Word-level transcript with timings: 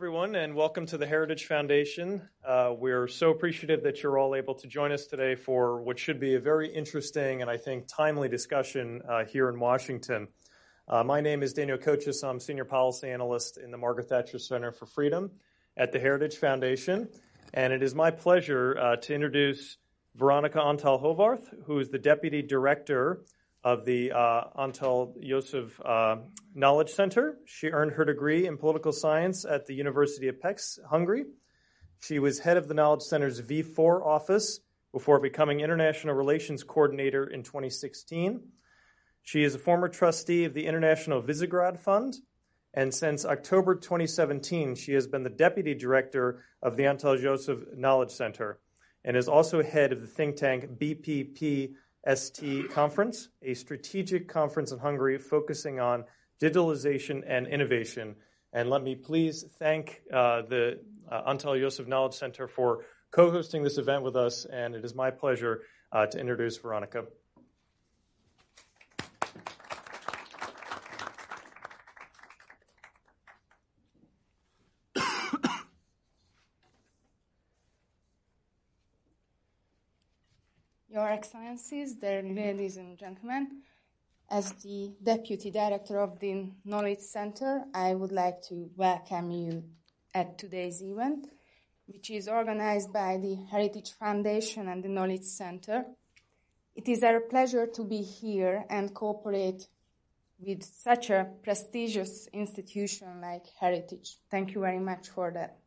Everyone, 0.00 0.34
and 0.34 0.54
welcome 0.54 0.86
to 0.86 0.96
the 0.96 1.06
Heritage 1.06 1.44
Foundation. 1.44 2.26
Uh, 2.42 2.72
we're 2.74 3.06
so 3.06 3.28
appreciative 3.28 3.82
that 3.82 4.02
you're 4.02 4.16
all 4.16 4.34
able 4.34 4.54
to 4.54 4.66
join 4.66 4.92
us 4.92 5.04
today 5.04 5.34
for 5.34 5.82
what 5.82 5.98
should 5.98 6.18
be 6.18 6.36
a 6.36 6.40
very 6.40 6.72
interesting 6.72 7.42
and 7.42 7.50
I 7.50 7.58
think 7.58 7.86
timely 7.86 8.26
discussion 8.26 9.02
uh, 9.06 9.26
here 9.26 9.50
in 9.50 9.60
Washington. 9.60 10.28
Uh, 10.88 11.04
my 11.04 11.20
name 11.20 11.42
is 11.42 11.52
Daniel 11.52 11.76
Kochis. 11.76 12.26
I'm 12.26 12.40
Senior 12.40 12.64
Policy 12.64 13.10
Analyst 13.10 13.58
in 13.58 13.70
the 13.70 13.76
Margaret 13.76 14.08
Thatcher 14.08 14.38
Center 14.38 14.72
for 14.72 14.86
Freedom 14.86 15.30
at 15.76 15.92
the 15.92 16.00
Heritage 16.00 16.36
Foundation. 16.36 17.06
And 17.52 17.70
it 17.70 17.82
is 17.82 17.94
my 17.94 18.10
pleasure 18.10 18.78
uh, 18.80 18.96
to 18.96 19.14
introduce 19.14 19.76
Veronica 20.14 20.60
Antall 20.60 21.02
Horváth, 21.02 21.62
who 21.66 21.78
is 21.78 21.90
the 21.90 21.98
Deputy 21.98 22.40
Director 22.40 23.26
of 23.62 23.84
the 23.84 24.12
uh, 24.12 24.44
Antall 24.58 25.14
József 25.22 25.70
uh, 25.84 26.22
Knowledge 26.54 26.90
Center. 26.90 27.38
She 27.44 27.68
earned 27.68 27.92
her 27.92 28.04
degree 28.04 28.46
in 28.46 28.56
political 28.56 28.92
science 28.92 29.44
at 29.44 29.66
the 29.66 29.74
University 29.74 30.28
of 30.28 30.40
Pécs, 30.40 30.78
Hungary. 30.88 31.24
She 32.00 32.18
was 32.18 32.38
head 32.38 32.56
of 32.56 32.68
the 32.68 32.74
Knowledge 32.74 33.02
Center's 33.02 33.40
V4 33.42 34.04
office 34.04 34.60
before 34.92 35.20
becoming 35.20 35.60
International 35.60 36.14
Relations 36.14 36.64
Coordinator 36.64 37.26
in 37.26 37.42
2016. 37.42 38.40
She 39.22 39.42
is 39.42 39.54
a 39.54 39.58
former 39.58 39.88
trustee 39.88 40.44
of 40.44 40.54
the 40.54 40.66
International 40.66 41.22
Visegrad 41.22 41.78
Fund, 41.78 42.16
and 42.72 42.94
since 42.94 43.24
October 43.24 43.74
2017, 43.74 44.74
she 44.76 44.92
has 44.94 45.06
been 45.06 45.22
the 45.22 45.30
deputy 45.30 45.74
director 45.74 46.44
of 46.62 46.76
the 46.76 46.84
Antall 46.84 47.20
József 47.20 47.76
Knowledge 47.76 48.10
Center 48.10 48.60
and 49.04 49.16
is 49.16 49.28
also 49.28 49.62
head 49.62 49.92
of 49.92 50.00
the 50.00 50.06
think 50.06 50.36
tank 50.36 50.66
BPP 50.78 51.74
ST 52.06 52.70
conference, 52.70 53.28
a 53.42 53.54
strategic 53.54 54.28
conference 54.28 54.72
in 54.72 54.78
Hungary 54.78 55.18
focusing 55.18 55.80
on 55.80 56.04
digitalization 56.40 57.22
and 57.26 57.46
innovation. 57.46 58.16
And 58.52 58.70
let 58.70 58.82
me 58.82 58.94
please 58.94 59.44
thank 59.58 60.02
uh, 60.12 60.42
the 60.42 60.80
uh, 61.10 61.30
Antall 61.30 61.60
József 61.60 61.86
Knowledge 61.86 62.14
Center 62.14 62.48
for 62.48 62.84
co 63.12 63.30
hosting 63.30 63.62
this 63.62 63.78
event 63.78 64.02
with 64.02 64.16
us. 64.16 64.46
And 64.46 64.74
it 64.74 64.84
is 64.84 64.94
my 64.94 65.10
pleasure 65.10 65.62
uh, 65.92 66.06
to 66.06 66.18
introduce 66.18 66.56
Veronica. 66.56 67.04
Your 80.92 81.08
Ladies 82.34 82.78
and 82.78 82.96
gentlemen, 82.96 83.60
as 84.30 84.52
the 84.52 84.94
Deputy 85.02 85.50
Director 85.50 85.98
of 86.00 86.18
the 86.18 86.50
Knowledge 86.64 87.00
Center, 87.00 87.64
I 87.74 87.94
would 87.94 88.10
like 88.10 88.40
to 88.48 88.70
welcome 88.74 89.30
you 89.30 89.64
at 90.14 90.38
today's 90.38 90.80
event, 90.82 91.26
which 91.84 92.10
is 92.10 92.26
organized 92.26 92.90
by 92.90 93.18
the 93.18 93.36
Heritage 93.50 93.92
Foundation 93.98 94.68
and 94.68 94.82
the 94.82 94.88
Knowledge 94.88 95.24
Center. 95.24 95.84
It 96.74 96.88
is 96.88 97.02
our 97.02 97.20
pleasure 97.20 97.66
to 97.66 97.84
be 97.84 98.00
here 98.00 98.64
and 98.70 98.94
cooperate 98.94 99.68
with 100.38 100.62
such 100.62 101.10
a 101.10 101.28
prestigious 101.42 102.28
institution 102.32 103.20
like 103.20 103.44
Heritage. 103.60 104.16
Thank 104.30 104.54
you 104.54 104.62
very 104.62 104.80
much 104.80 105.10
for 105.10 105.30
that. 105.32 105.59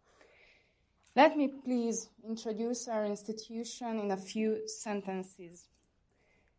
Let 1.16 1.38
me 1.38 1.47
please 1.47 2.09
introduce 2.28 2.88
our 2.88 3.06
institution 3.06 4.00
in 4.00 4.09
a 4.09 4.18
few 4.18 4.68
sentences. 4.68 5.68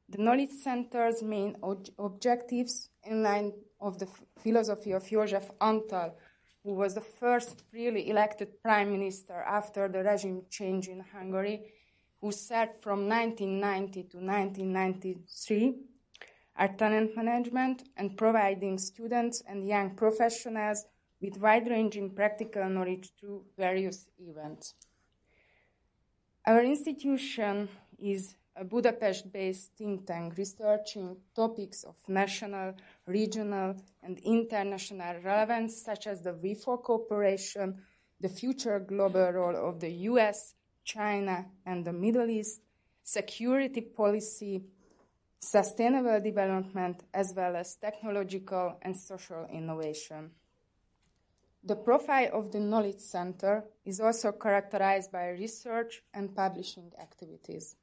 The 0.08 0.22
Knowledge 0.22 0.50
Center's 0.62 1.24
main 1.24 1.56
ob- 1.60 1.88
objectives, 1.98 2.88
in 3.02 3.24
line 3.24 3.52
of 3.80 3.98
the 3.98 4.06
philosophy 4.38 4.92
of 4.92 5.02
József 5.02 5.50
Antall, 5.60 6.12
who 6.62 6.74
was 6.74 6.94
the 6.94 7.00
first 7.00 7.64
really 7.72 8.08
elected 8.08 8.62
prime 8.62 8.92
minister 8.92 9.34
after 9.34 9.88
the 9.88 10.04
regime 10.04 10.42
change 10.48 10.86
in 10.86 11.00
Hungary, 11.00 11.72
who 12.20 12.30
served 12.30 12.80
from 12.80 13.08
1990 13.08 14.02
to 14.04 14.18
1993, 14.18 15.74
are 16.54 16.68
talent 16.68 17.16
management 17.16 17.88
and 17.96 18.16
providing 18.16 18.78
students 18.78 19.42
and 19.48 19.66
young 19.66 19.96
professionals 19.96 20.84
with 21.20 21.38
wide-ranging 21.38 22.10
practical 22.10 22.68
knowledge 22.68 23.12
through 23.18 23.44
various 23.56 24.06
events. 24.18 24.74
Our 26.46 26.62
institution 26.62 27.68
is 27.98 28.36
a 28.56 28.64
Budapest-based 28.64 29.72
think 29.76 30.06
tank 30.06 30.36
researching 30.36 31.16
topics 31.34 31.82
of 31.82 31.96
national, 32.06 32.74
regional, 33.06 33.74
and 34.02 34.18
international 34.20 35.20
relevance, 35.22 35.82
such 35.82 36.06
as 36.06 36.22
the 36.22 36.32
V4 36.32 36.82
cooperation, 36.82 37.82
the 38.20 38.28
future 38.28 38.78
global 38.78 39.30
role 39.32 39.56
of 39.56 39.80
the 39.80 39.90
US, 40.10 40.54
China, 40.84 41.46
and 41.66 41.84
the 41.84 41.92
Middle 41.92 42.30
East, 42.30 42.60
security 43.02 43.80
policy, 43.80 44.62
sustainable 45.40 46.20
development, 46.20 47.02
as 47.12 47.32
well 47.34 47.56
as 47.56 47.76
technological 47.76 48.78
and 48.82 48.96
social 48.96 49.46
innovation. 49.52 50.30
The 51.66 51.76
profile 51.76 52.28
of 52.34 52.52
the 52.52 52.60
Knowledge 52.60 53.00
Center 53.00 53.64
is 53.86 53.98
also 53.98 54.32
characterized 54.32 55.10
by 55.10 55.30
research 55.30 56.02
and 56.12 56.36
publishing 56.36 56.92
activities. 57.00 57.76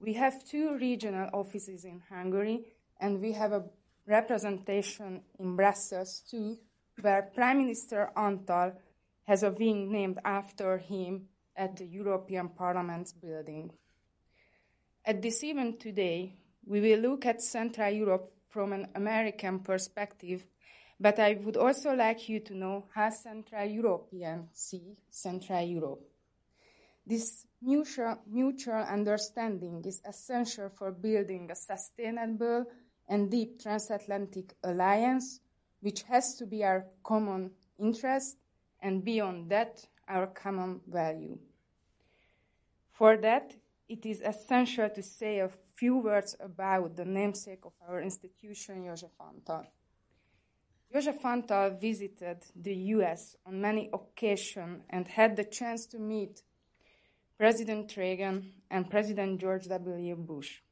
We 0.00 0.12
have 0.14 0.44
two 0.44 0.76
regional 0.76 1.30
offices 1.32 1.86
in 1.86 2.02
Hungary, 2.10 2.66
and 3.00 3.22
we 3.22 3.32
have 3.32 3.52
a 3.52 3.64
representation 4.06 5.22
in 5.38 5.56
Brussels 5.56 6.22
too, 6.30 6.58
where 7.00 7.30
Prime 7.34 7.58
Minister 7.58 8.10
Antall 8.14 8.74
has 9.24 9.42
a 9.42 9.50
wing 9.50 9.90
named 9.90 10.18
after 10.22 10.76
him 10.76 11.28
at 11.56 11.74
the 11.76 11.86
European 11.86 12.50
Parliament's 12.50 13.12
building. 13.12 13.70
At 15.06 15.22
this 15.22 15.42
event 15.42 15.80
today, 15.80 16.36
we 16.66 16.80
will 16.80 17.00
look 17.00 17.24
at 17.24 17.40
Central 17.40 17.90
Europe 17.90 18.30
from 18.50 18.74
an 18.74 18.88
American 18.94 19.60
perspective 19.60 20.44
but 21.00 21.18
I 21.18 21.38
would 21.44 21.56
also 21.56 21.94
like 21.94 22.28
you 22.28 22.40
to 22.40 22.54
know 22.54 22.86
how 22.94 23.10
Central 23.10 23.64
Europeans 23.64 24.48
see 24.52 24.96
Central 25.10 25.62
Europe. 25.62 26.02
This 27.06 27.46
mutual, 27.62 28.18
mutual 28.26 28.74
understanding 28.74 29.82
is 29.86 30.02
essential 30.06 30.68
for 30.68 30.90
building 30.90 31.50
a 31.50 31.54
sustainable 31.54 32.66
and 33.08 33.30
deep 33.30 33.62
transatlantic 33.62 34.54
alliance, 34.62 35.40
which 35.80 36.02
has 36.02 36.34
to 36.36 36.46
be 36.46 36.64
our 36.64 36.84
common 37.02 37.50
interest 37.78 38.36
and 38.80 39.04
beyond 39.04 39.50
that, 39.50 39.86
our 40.08 40.26
common 40.26 40.80
value. 40.86 41.38
For 42.90 43.16
that, 43.18 43.54
it 43.88 44.04
is 44.04 44.20
essential 44.20 44.90
to 44.90 45.02
say 45.02 45.38
a 45.38 45.50
few 45.76 45.98
words 45.98 46.36
about 46.40 46.96
the 46.96 47.04
namesake 47.04 47.64
of 47.64 47.72
our 47.88 48.02
institution, 48.02 48.84
József 48.84 49.16
Antall. 49.20 49.66
József 50.94 51.22
Antall 51.22 51.78
visited 51.78 52.38
the 52.56 52.74
US 52.94 53.36
on 53.44 53.60
many 53.60 53.90
occasions 53.92 54.82
and 54.88 55.06
had 55.06 55.36
the 55.36 55.44
chance 55.44 55.86
to 55.86 55.98
meet 55.98 56.42
President 57.36 57.94
Reagan 57.96 58.52
and 58.70 58.88
President 58.88 59.38
George 59.38 59.66
W. 59.68 60.16
Bush. 60.16 60.62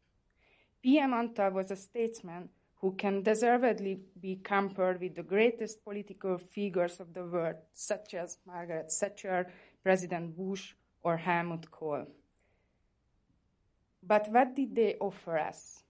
PM 0.83 1.13
Antall 1.13 1.53
was 1.53 1.71
a 1.71 1.77
statesman 1.77 2.49
who 2.81 2.93
can 2.93 3.23
deservedly 3.23 4.01
be 4.21 4.37
compared 4.37 5.01
with 5.01 5.15
the 5.17 5.23
greatest 5.23 5.85
political 5.85 6.39
figures 6.39 6.99
of 6.99 7.13
the 7.13 7.25
world, 7.25 7.57
such 7.75 8.15
as 8.15 8.39
Margaret 8.47 8.91
Thatcher, 8.91 9.47
President 9.83 10.37
Bush, 10.37 10.75
or 11.03 11.17
Helmut 11.17 11.71
Kohl. 11.71 12.07
But 14.03 14.31
what 14.31 14.55
did 14.55 14.75
they 14.75 14.97
offer 15.01 15.39
us? 15.39 15.83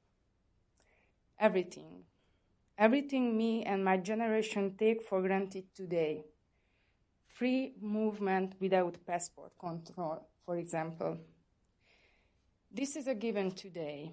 Everything. 1.39 2.05
Everything 2.79 3.37
me 3.37 3.63
and 3.65 3.83
my 3.83 3.97
generation 3.97 4.75
take 4.79 5.03
for 5.03 5.23
granted 5.23 5.65
today. 5.75 6.25
Free 7.27 7.73
movement 7.81 8.55
without 8.61 8.99
passport 9.07 9.53
control, 9.59 10.29
for 10.45 10.59
example. 10.59 11.17
This 12.71 12.97
is 12.97 13.07
a 13.07 13.15
given 13.15 13.51
today. 13.53 14.13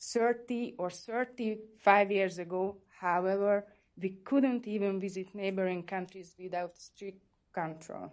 30 0.00 0.76
or 0.78 0.88
35 0.88 2.10
years 2.10 2.38
ago, 2.38 2.78
however, 3.00 3.66
we 4.00 4.10
couldn't 4.24 4.66
even 4.66 4.98
visit 4.98 5.34
neighboring 5.34 5.82
countries 5.82 6.34
without 6.38 6.78
strict 6.78 7.22
control. 7.52 8.10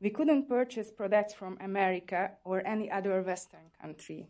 We 0.00 0.10
couldn't 0.10 0.50
purchase 0.50 0.90
products 0.90 1.32
from 1.32 1.56
America 1.60 2.32
or 2.44 2.66
any 2.66 2.90
other 2.90 3.22
Western 3.22 3.70
country. 3.80 4.26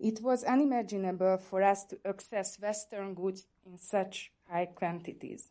It 0.00 0.20
was 0.20 0.42
unimaginable 0.42 1.38
for 1.38 1.62
us 1.62 1.84
to 1.84 1.98
access 2.04 2.58
Western 2.58 3.14
goods 3.14 3.46
in 3.66 3.78
such 3.78 4.32
high 4.50 4.66
quantities. 4.66 5.48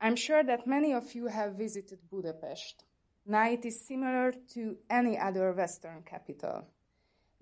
I'm 0.00 0.16
sure 0.16 0.44
that 0.44 0.66
many 0.66 0.92
of 0.92 1.14
you 1.14 1.26
have 1.26 1.54
visited 1.54 1.98
Budapest. 2.10 2.84
Now 3.26 3.48
it 3.50 3.64
is 3.64 3.86
similar 3.86 4.32
to 4.54 4.76
any 4.90 5.18
other 5.18 5.52
Western 5.52 6.02
capital. 6.02 6.66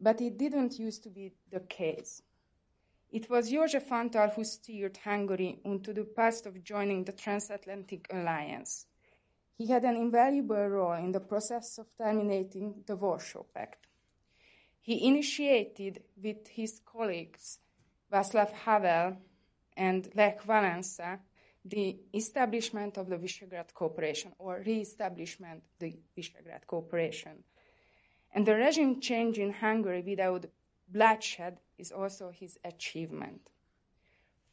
But 0.01 0.21
it 0.21 0.39
didn't 0.39 0.79
used 0.79 1.03
to 1.05 1.11
be 1.11 1.33
the 1.51 1.61
case. 1.61 2.23
It 3.11 3.31
was 3.31 3.53
József 3.53 3.89
Antall 3.91 4.35
who 4.35 4.45
steered 4.45 4.97
Hungary 4.97 5.61
into 5.65 5.93
the 5.93 6.05
path 6.05 6.47
of 6.47 6.65
joining 6.65 7.05
the 7.05 7.13
transatlantic 7.13 8.09
alliance. 8.13 8.87
He 9.57 9.69
had 9.69 9.85
an 9.85 9.97
invaluable 9.97 10.67
role 10.67 10.95
in 10.95 11.13
the 11.13 11.21
process 11.21 11.79
of 11.79 11.87
terminating 11.97 12.83
the 12.87 12.97
Warsaw 12.97 13.45
Pact. 13.55 13.87
He 14.81 15.07
initiated 15.07 16.03
with 16.21 16.49
his 16.49 16.81
colleagues 16.85 17.59
Václav 18.13 18.51
Havel 18.51 19.17
and 19.77 20.09
Lech 20.15 20.47
Walesa 20.47 21.19
the 21.65 21.97
establishment 22.13 22.99
of 22.99 23.09
the 23.09 23.17
Visegrad 23.17 23.73
Cooperation 23.73 24.33
or 24.39 24.63
re-establishment 24.67 25.63
of 25.63 25.79
the 25.79 25.97
Visegrad 26.17 26.67
Cooperation. 26.67 27.43
And 28.35 28.45
the 28.47 28.55
regime 28.55 29.01
change 29.01 29.39
in 29.39 29.51
Hungary 29.53 30.03
without 30.07 30.45
bloodshed 30.89 31.59
is 31.79 31.91
also 31.91 32.31
his 32.31 32.59
achievement. 32.65 33.49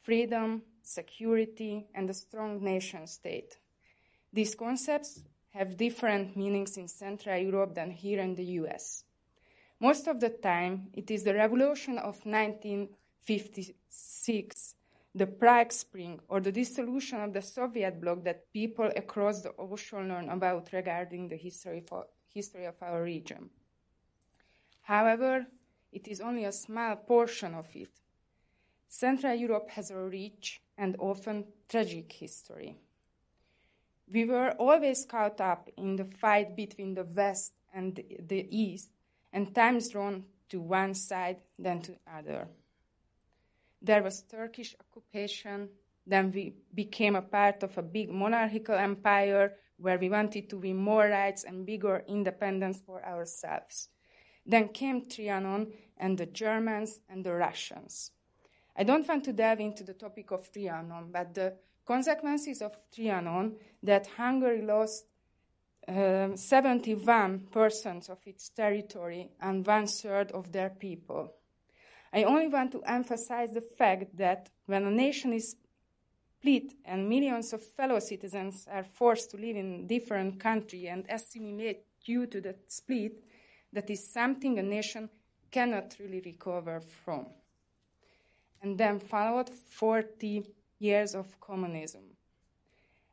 Freedom, 0.00 0.62
security, 0.82 1.86
and 1.94 2.08
a 2.08 2.14
strong 2.14 2.64
nation 2.64 3.06
state. 3.06 3.58
These 4.32 4.54
concepts 4.54 5.20
have 5.50 5.76
different 5.76 6.34
meanings 6.34 6.78
in 6.78 6.88
Central 6.88 7.36
Europe 7.36 7.74
than 7.74 7.90
here 7.90 8.20
in 8.20 8.34
the 8.34 8.46
US. 8.62 9.04
Most 9.78 10.08
of 10.08 10.18
the 10.18 10.30
time, 10.30 10.88
it 10.94 11.10
is 11.10 11.24
the 11.24 11.34
revolution 11.34 11.98
of 11.98 12.24
1956, 12.24 14.76
the 15.14 15.26
Prague 15.26 15.72
Spring, 15.72 16.20
or 16.28 16.40
the 16.40 16.52
dissolution 16.52 17.20
of 17.20 17.32
the 17.32 17.42
Soviet 17.42 18.00
bloc 18.00 18.24
that 18.24 18.50
people 18.52 18.90
across 18.96 19.42
the 19.42 19.54
ocean 19.58 20.08
learn 20.08 20.30
about 20.30 20.72
regarding 20.72 21.28
the 21.28 21.36
history, 21.36 21.82
for, 21.86 22.06
history 22.32 22.64
of 22.64 22.74
our 22.80 23.02
region. 23.02 23.50
However, 24.80 25.46
it 25.92 26.08
is 26.08 26.20
only 26.20 26.44
a 26.44 26.52
small 26.52 26.96
portion 26.96 27.54
of 27.54 27.66
it. 27.74 27.90
Central 28.88 29.34
Europe 29.34 29.68
has 29.70 29.90
a 29.90 29.98
rich 29.98 30.62
and 30.78 30.96
often 30.98 31.44
tragic 31.68 32.10
history. 32.12 32.76
We 34.10 34.24
were 34.24 34.52
always 34.58 35.04
caught 35.04 35.40
up 35.40 35.68
in 35.76 35.96
the 35.96 36.04
fight 36.04 36.56
between 36.56 36.94
the 36.94 37.04
West 37.04 37.52
and 37.74 37.94
the 37.94 38.46
East, 38.50 38.90
and 39.32 39.54
times 39.54 39.88
drawn 39.90 40.24
to 40.50 40.60
one 40.60 40.94
side 40.94 41.38
than 41.58 41.80
to 41.82 41.96
other. 42.06 42.48
There 43.82 44.02
was 44.02 44.22
Turkish 44.22 44.76
occupation, 44.78 45.68
then 46.06 46.30
we 46.32 46.54
became 46.72 47.16
a 47.16 47.22
part 47.22 47.62
of 47.62 47.76
a 47.76 47.82
big 47.82 48.10
monarchical 48.10 48.76
empire 48.76 49.54
where 49.76 49.98
we 49.98 50.08
wanted 50.08 50.48
to 50.50 50.58
win 50.58 50.76
more 50.76 51.08
rights 51.08 51.44
and 51.44 51.66
bigger 51.66 52.04
independence 52.06 52.80
for 52.86 53.04
ourselves. 53.04 53.88
Then 54.46 54.68
came 54.68 55.02
Trianon 55.02 55.72
and 55.98 56.16
the 56.16 56.26
Germans 56.26 57.00
and 57.08 57.24
the 57.24 57.34
Russians. 57.34 58.12
I 58.76 58.84
don't 58.84 59.06
want 59.06 59.24
to 59.24 59.32
delve 59.32 59.60
into 59.60 59.84
the 59.84 59.94
topic 59.94 60.30
of 60.30 60.50
Trianon, 60.52 61.12
but 61.12 61.34
the 61.34 61.54
consequences 61.84 62.62
of 62.62 62.76
Trianon 62.94 63.54
that 63.82 64.06
Hungary 64.06 64.62
lost 64.62 65.06
uh, 65.88 65.92
71% 66.34 68.10
of 68.10 68.18
its 68.26 68.48
territory 68.50 69.30
and 69.40 69.66
one 69.66 69.86
third 69.86 70.30
of 70.32 70.52
their 70.52 70.70
people. 70.70 71.34
I 72.12 72.24
only 72.24 72.48
want 72.48 72.72
to 72.72 72.82
emphasize 72.82 73.52
the 73.52 73.62
fact 73.62 74.16
that 74.18 74.50
when 74.66 74.84
a 74.84 74.90
nation 74.90 75.32
is 75.32 75.56
split 76.38 76.74
and 76.84 77.08
millions 77.08 77.52
of 77.52 77.62
fellow 77.62 78.00
citizens 78.00 78.66
are 78.70 78.84
forced 78.84 79.30
to 79.30 79.36
live 79.36 79.56
in 79.56 79.86
different 79.86 80.38
countries 80.38 80.88
and 80.90 81.06
assimilate 81.08 81.84
due 82.04 82.26
to 82.26 82.40
the 82.40 82.54
split, 82.68 83.24
that 83.72 83.88
is 83.88 84.12
something 84.12 84.58
a 84.58 84.62
nation 84.62 85.08
cannot 85.50 85.96
really 85.98 86.20
recover 86.24 86.80
from. 86.80 87.26
And 88.60 88.76
then 88.76 88.98
followed 88.98 89.48
40 89.48 90.44
years 90.78 91.14
of 91.14 91.40
communism. 91.40 92.02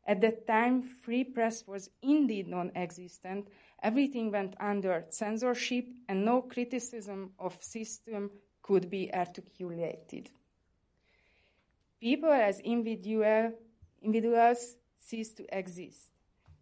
At 0.06 0.22
that 0.22 0.48
time, 0.48 0.82
free 0.82 1.24
press 1.24 1.66
was 1.68 1.90
indeed 2.02 2.48
non 2.48 2.72
existent. 2.76 3.48
Everything 3.84 4.32
went 4.32 4.56
under 4.60 5.06
censorship, 5.10 5.86
and 6.08 6.26
no 6.26 6.42
criticism 6.42 7.32
of 7.38 7.64
system 7.64 8.32
could 8.70 8.88
be 8.88 9.12
articulated. 9.12 10.30
People 12.00 12.32
as 12.32 12.60
individual, 12.60 13.52
individuals 14.00 14.76
ceased 15.00 15.38
to 15.38 15.58
exist. 15.58 16.14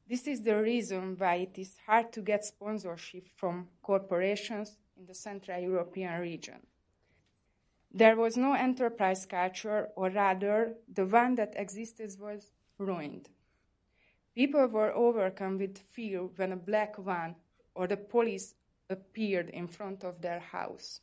This 0.08 0.26
is 0.26 0.42
the 0.42 0.56
reason 0.56 1.18
why 1.18 1.36
it 1.36 1.58
is 1.58 1.76
hard 1.86 2.14
to 2.14 2.22
get 2.22 2.46
sponsorship 2.46 3.28
from 3.36 3.68
corporations 3.82 4.78
in 4.96 5.06
the 5.06 5.14
Central 5.14 5.60
European 5.60 6.22
region. 6.22 6.66
There 7.92 8.16
was 8.16 8.38
no 8.38 8.54
enterprise 8.54 9.26
culture, 9.26 9.90
or 9.98 10.10
rather, 10.10 10.76
the 10.88 11.06
one 11.06 11.36
that 11.36 11.56
existed 11.58 12.16
was 12.22 12.54
ruined. 12.78 13.28
People 14.34 14.68
were 14.68 14.94
overcome 14.96 15.58
with 15.58 15.78
fear 15.78 16.22
when 16.38 16.54
a 16.54 16.64
black 16.70 16.96
van 16.98 17.36
or 17.76 17.86
the 17.86 17.98
police 17.98 18.56
appeared 18.90 19.50
in 19.50 19.68
front 19.68 20.06
of 20.06 20.22
their 20.22 20.40
house. 20.40 21.02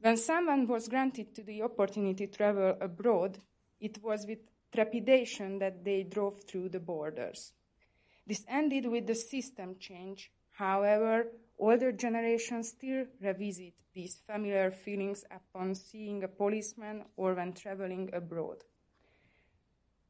When 0.00 0.16
someone 0.16 0.66
was 0.68 0.88
granted 0.88 1.34
the 1.34 1.62
opportunity 1.62 2.26
to 2.26 2.36
travel 2.36 2.76
abroad, 2.80 3.38
it 3.80 4.02
was 4.02 4.26
with 4.26 4.38
trepidation 4.72 5.58
that 5.58 5.84
they 5.84 6.04
drove 6.04 6.42
through 6.44 6.68
the 6.68 6.80
borders. 6.80 7.52
This 8.26 8.44
ended 8.48 8.86
with 8.86 9.06
the 9.06 9.14
system 9.14 9.76
change. 9.80 10.30
However, 10.50 11.32
older 11.58 11.92
generations 11.92 12.68
still 12.68 13.06
revisit 13.20 13.74
these 13.94 14.20
familiar 14.26 14.70
feelings 14.70 15.24
upon 15.30 15.74
seeing 15.74 16.22
a 16.22 16.28
policeman 16.28 17.04
or 17.16 17.34
when 17.34 17.52
traveling 17.52 18.10
abroad. 18.12 18.62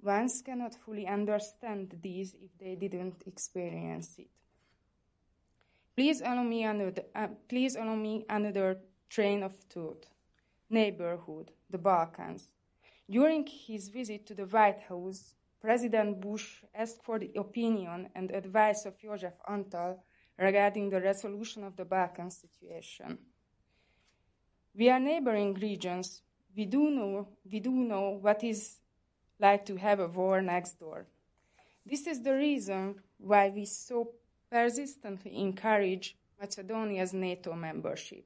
Ones 0.02 0.42
cannot 0.42 0.74
fully 0.74 1.06
understand 1.06 1.98
these 2.02 2.34
if 2.34 2.56
they 2.58 2.74
didn't 2.76 3.22
experience 3.26 4.18
it. 4.18 4.28
Please 5.96 6.20
allow 6.20 6.44
me 6.44 6.62
another, 6.64 7.02
uh, 7.14 7.28
please 7.48 7.74
allow 7.74 7.96
me 7.96 8.24
another 8.28 8.78
train 9.08 9.42
of 9.42 9.54
thought. 9.54 10.06
Neighborhood, 10.70 11.52
the 11.70 11.78
Balkans. 11.78 12.48
During 13.10 13.46
his 13.46 13.88
visit 13.88 14.26
to 14.26 14.34
the 14.34 14.44
White 14.44 14.80
House, 14.80 15.34
President 15.60 16.20
Bush 16.20 16.62
asked 16.74 17.02
for 17.02 17.18
the 17.18 17.32
opinion 17.36 18.10
and 18.14 18.30
advice 18.30 18.84
of 18.84 18.98
József 18.98 19.32
Antall 19.48 19.98
regarding 20.38 20.90
the 20.90 21.00
resolution 21.00 21.64
of 21.64 21.74
the 21.76 21.84
Balkan 21.84 22.30
situation. 22.30 23.18
We 24.74 24.90
are 24.90 25.00
neighboring 25.00 25.54
regions. 25.54 26.22
We 26.54 26.66
do 26.66 26.90
know, 26.90 27.28
we 27.50 27.60
do 27.60 27.72
know 27.72 28.18
what 28.20 28.44
is 28.44 28.76
like 29.40 29.64
to 29.66 29.76
have 29.76 30.00
a 30.00 30.06
war 30.06 30.42
next 30.42 30.78
door. 30.78 31.06
This 31.84 32.06
is 32.06 32.22
the 32.22 32.34
reason 32.34 32.96
why 33.16 33.48
we 33.48 33.64
so 33.64 34.12
persistently 34.50 35.36
encourage 35.40 36.16
Macedonia's 36.38 37.14
NATO 37.14 37.54
membership 37.54 38.24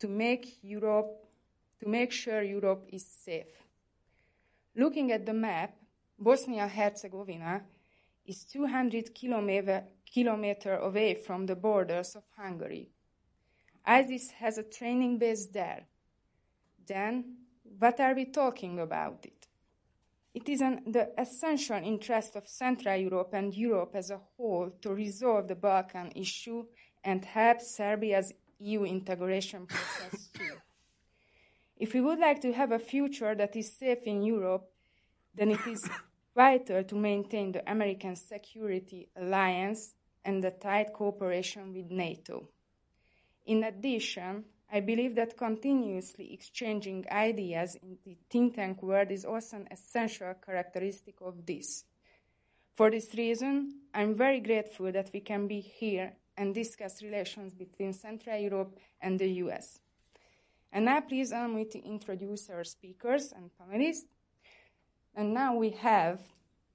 to 0.00 0.08
make 0.08 0.58
Europe 0.62 1.22
to 1.80 1.88
make 1.88 2.10
sure 2.10 2.42
Europe 2.42 2.88
is 2.90 3.04
safe. 3.06 3.62
Looking 4.74 5.12
at 5.12 5.26
the 5.26 5.34
map, 5.34 5.76
Bosnia 6.18 6.66
Herzegovina 6.66 7.62
is 8.24 8.44
200 8.44 9.14
kilometers 9.14 9.82
kilometer 10.12 10.76
away 10.76 11.14
from 11.14 11.46
the 11.46 11.56
borders 11.56 12.16
of 12.16 12.22
Hungary. 12.36 12.88
ISIS 13.84 14.30
has 14.30 14.56
a 14.56 14.62
training 14.62 15.18
base 15.18 15.46
there. 15.46 15.84
Then, 16.86 17.36
what 17.78 18.00
are 18.00 18.14
we 18.14 18.26
talking 18.26 18.80
about 18.80 19.24
it? 19.24 19.46
It 20.34 20.48
is 20.48 20.60
in 20.60 20.82
the 20.86 21.10
essential 21.18 21.76
interest 21.82 22.36
of 22.36 22.46
Central 22.46 22.96
Europe 22.96 23.30
and 23.32 23.54
Europe 23.54 23.92
as 23.94 24.10
a 24.10 24.20
whole 24.36 24.70
to 24.82 24.94
resolve 24.94 25.48
the 25.48 25.54
Balkan 25.54 26.12
issue 26.14 26.64
and 27.04 27.24
help 27.24 27.60
Serbia's 27.60 28.32
EU 28.58 28.84
integration 28.84 29.66
process 29.66 30.28
too. 30.32 30.56
If 31.76 31.92
we 31.92 32.00
would 32.00 32.18
like 32.18 32.40
to 32.40 32.52
have 32.52 32.72
a 32.72 32.78
future 32.78 33.34
that 33.34 33.54
is 33.54 33.76
safe 33.76 34.04
in 34.04 34.22
Europe, 34.22 34.70
then 35.34 35.50
it 35.50 35.66
is 35.66 35.88
vital 36.34 36.84
to 36.84 36.94
maintain 36.94 37.52
the 37.52 37.70
American 37.70 38.16
security 38.16 39.08
alliance 39.16 39.94
and 40.24 40.42
the 40.42 40.50
tight 40.50 40.92
cooperation 40.92 41.72
with 41.72 41.90
NATO. 41.90 42.48
In 43.44 43.62
addition, 43.64 44.44
I 44.72 44.80
believe 44.80 45.14
that 45.14 45.36
continuously 45.36 46.32
exchanging 46.32 47.06
ideas 47.10 47.76
in 47.76 47.98
the 48.04 48.16
think 48.28 48.56
tank 48.56 48.82
world 48.82 49.10
is 49.10 49.24
also 49.24 49.58
an 49.58 49.68
essential 49.70 50.34
characteristic 50.44 51.16
of 51.20 51.46
this. 51.46 51.84
For 52.74 52.90
this 52.90 53.14
reason, 53.14 53.82
I'm 53.94 54.14
very 54.14 54.40
grateful 54.40 54.90
that 54.92 55.10
we 55.14 55.20
can 55.20 55.46
be 55.46 55.60
here 55.60 56.14
and 56.36 56.54
discuss 56.54 57.02
relations 57.02 57.54
between 57.54 57.92
Central 57.92 58.38
Europe 58.38 58.78
and 59.00 59.18
the 59.18 59.28
US. 59.44 59.80
And 60.72 60.84
now 60.84 61.00
please 61.00 61.32
allow 61.32 61.48
me 61.48 61.64
to 61.66 61.82
introduce 61.82 62.50
our 62.50 62.64
speakers 62.64 63.32
and 63.32 63.50
panelists. 63.58 64.08
And 65.14 65.32
now 65.32 65.54
we 65.56 65.70
have 65.70 66.20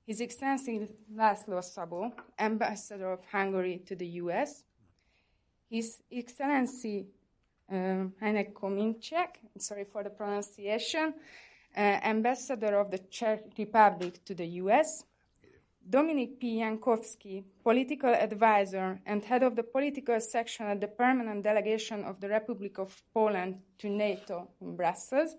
His 0.08 0.22
Excellency 0.22 0.88
Laszlo 1.14 1.62
Szabó, 1.62 2.12
Ambassador 2.40 3.12
of 3.12 3.20
Hungary 3.32 3.82
to 3.86 3.96
the 3.96 4.08
US, 4.24 4.64
His 5.70 6.02
Excellency 6.12 7.06
um, 7.70 8.14
Hynek 8.22 8.54
Kmoníček, 8.54 9.38
sorry 9.58 9.86
for 9.86 10.04
the 10.04 10.10
pronunciation, 10.10 11.14
uh, 11.78 11.80
Ambassador 11.80 12.80
of 12.80 12.92
the 12.92 12.98
Czech 12.98 13.44
Republic 13.58 14.24
to 14.26 14.34
the 14.34 14.48
US, 14.64 15.06
Dominik 15.90 16.40
P. 16.40 16.60
Jankowski, 16.60 17.44
political 17.64 18.14
advisor 18.14 19.00
and 19.06 19.24
head 19.24 19.44
of 19.44 19.56
the 19.56 19.64
political 19.64 20.20
section 20.20 20.68
at 20.68 20.80
the 20.80 20.88
permanent 20.88 21.44
delegation 21.44 22.04
of 22.04 22.20
the 22.22 22.30
Republic 22.30 22.78
of 22.78 23.02
Poland 23.14 23.60
to 23.80 23.90
NATO 23.90 24.50
in 24.62 24.76
Brussels, 24.76 25.36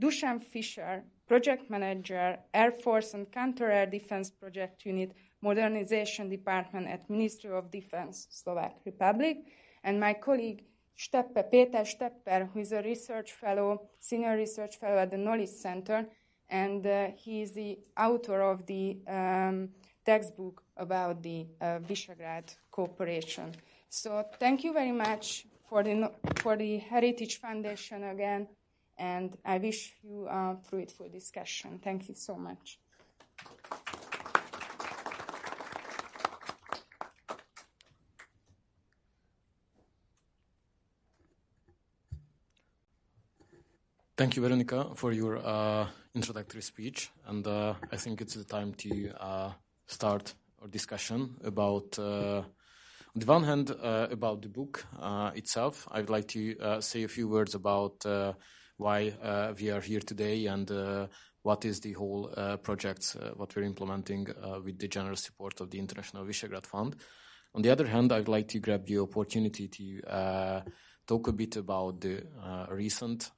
Dusan 0.00 0.42
Fischer, 0.42 1.04
project 1.26 1.70
manager, 1.70 2.38
Air 2.52 2.72
Force 2.72 3.14
and 3.14 3.30
Counter 3.30 3.70
Air 3.70 3.86
Defense 3.86 4.30
Project 4.30 4.84
Unit, 4.84 5.12
Modernization 5.40 6.28
Department 6.28 6.88
at 6.88 7.08
Ministry 7.08 7.50
of 7.50 7.70
Defense, 7.70 8.26
Slovak 8.30 8.74
Republic, 8.84 9.38
and 9.84 10.00
my 10.00 10.14
colleague 10.14 10.64
Steppe, 10.96 11.50
Peter 11.50 11.84
Stepper, 11.84 12.48
who 12.52 12.60
is 12.60 12.72
a 12.72 12.82
research 12.82 13.32
fellow, 13.32 13.88
senior 13.98 14.36
research 14.36 14.76
fellow 14.76 14.98
at 14.98 15.10
the 15.10 15.16
Knowledge 15.16 15.48
Center, 15.48 16.06
and 16.48 16.86
uh, 16.86 17.08
he 17.16 17.42
is 17.42 17.52
the 17.52 17.78
author 17.96 18.40
of 18.42 18.66
the 18.66 18.98
um, 19.08 19.70
textbook 20.04 20.62
about 20.76 21.22
the 21.22 21.46
uh, 21.60 21.78
Visegrad 21.78 22.54
cooperation. 22.70 23.54
So 23.88 24.24
thank 24.38 24.64
you 24.64 24.72
very 24.72 24.92
much 24.92 25.46
for 25.68 25.82
the, 25.82 26.10
for 26.36 26.56
the 26.56 26.78
Heritage 26.78 27.40
Foundation 27.40 28.04
again, 28.04 28.48
and 28.98 29.36
I 29.44 29.58
wish 29.58 29.94
you 30.02 30.26
a 30.28 30.56
fruitful 30.62 31.08
discussion. 31.08 31.80
Thank 31.82 32.08
you 32.08 32.14
so 32.14 32.36
much. 32.36 32.78
Thank 44.16 44.36
you, 44.36 44.42
Veronica, 44.42 44.94
for 44.94 45.12
your 45.12 45.38
uh, 45.44 45.88
introductory 46.14 46.62
speech. 46.62 47.10
And 47.26 47.46
uh, 47.46 47.74
I 47.90 47.96
think 47.96 48.20
it's 48.20 48.34
the 48.34 48.44
time 48.44 48.74
to 48.74 49.10
uh, 49.20 49.52
start 49.86 50.34
our 50.62 50.68
discussion 50.68 51.36
about, 51.44 51.98
uh, 51.98 52.42
on 52.42 53.16
the 53.16 53.26
one 53.26 53.44
hand, 53.44 53.70
uh, 53.70 54.08
about 54.10 54.42
the 54.42 54.48
book 54.48 54.86
uh, 55.00 55.32
itself. 55.34 55.88
I 55.90 56.00
would 56.00 56.10
like 56.10 56.28
to 56.28 56.80
say 56.80 57.02
a 57.02 57.08
few 57.08 57.28
words 57.28 57.54
about 57.54 58.04
why 58.76 59.54
we 59.60 59.70
are 59.70 59.80
here 59.80 60.00
today 60.00 60.46
and 60.46 60.70
what 61.42 61.64
is 61.64 61.80
the 61.80 61.92
whole 61.92 62.28
project, 62.62 63.16
what 63.36 63.54
we're 63.54 63.62
implementing 63.62 64.28
with 64.64 64.78
the 64.78 64.88
generous 64.88 65.20
support 65.20 65.60
of 65.60 65.70
the 65.70 65.78
International 65.78 66.24
Visegrad 66.24 66.66
Fund. 66.66 66.96
On 67.54 67.62
the 67.62 67.70
other 67.70 67.86
hand, 67.86 68.12
I'd 68.12 68.28
like 68.28 68.48
to 68.48 68.58
grab 68.58 68.86
the 68.86 68.98
opportunity 68.98 69.68
to 69.68 70.64
talk 71.06 71.28
a 71.28 71.32
bit 71.32 71.56
about 71.56 72.00
the 72.00 72.24
recent 72.70 73.30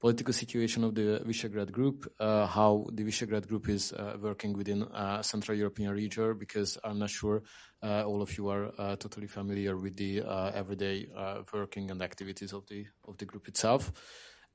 political 0.00 0.32
situation 0.32 0.82
of 0.82 0.94
the 0.94 1.22
Visegrad 1.26 1.70
Group, 1.70 2.10
uh, 2.18 2.46
how 2.46 2.86
the 2.90 3.04
Visegrad 3.04 3.46
Group 3.46 3.68
is 3.68 3.92
uh, 3.92 4.16
working 4.20 4.54
within 4.54 4.82
uh, 4.84 5.20
Central 5.22 5.56
European 5.56 5.92
region, 5.92 6.38
because 6.38 6.78
I'm 6.82 6.98
not 6.98 7.10
sure 7.10 7.42
uh, 7.82 8.04
all 8.06 8.22
of 8.22 8.36
you 8.38 8.48
are 8.48 8.72
uh, 8.78 8.96
totally 8.96 9.26
familiar 9.26 9.76
with 9.76 9.96
the 9.96 10.22
uh, 10.22 10.52
everyday 10.54 11.06
working 11.52 11.90
and 11.90 12.00
activities 12.02 12.54
of 12.54 12.66
the 12.66 12.86
of 13.06 13.18
the 13.18 13.26
group 13.26 13.46
itself, 13.46 13.92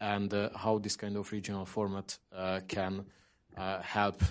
and 0.01 0.33
how 0.55 0.79
this 0.79 0.95
kind 0.95 1.15
of 1.15 1.31
regional 1.31 1.65
format 1.65 2.17
can 2.67 3.05
help 3.55 4.23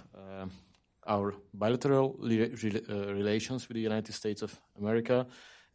our 1.06 1.34
bilateral 1.52 2.16
re- 2.18 2.54
re- 2.62 2.82
relations 2.88 3.68
with 3.68 3.76
the 3.76 3.82
United 3.82 4.12
States 4.12 4.42
of 4.42 4.60
America, 4.78 5.26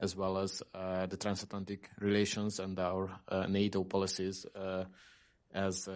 as 0.01 0.15
well 0.15 0.37
as 0.37 0.61
the 0.73 1.17
transatlantic 1.17 1.89
relations 1.99 2.59
and 2.59 2.77
our 2.79 3.09
NATO 3.47 3.83
policies 3.83 4.45
uh, 4.55 4.83
as 5.53 5.89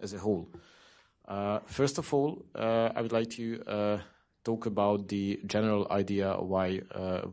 as 0.00 0.12
a 0.12 0.18
whole. 0.18 0.48
Uh, 1.26 1.58
first 1.66 1.98
of 1.98 2.12
all, 2.14 2.44
uh, 2.54 2.90
I 2.94 3.02
would 3.02 3.12
like 3.12 3.30
to 3.30 4.00
talk 4.44 4.66
about 4.66 5.08
the 5.08 5.40
general 5.44 5.86
idea 5.90 6.36
why 6.36 6.80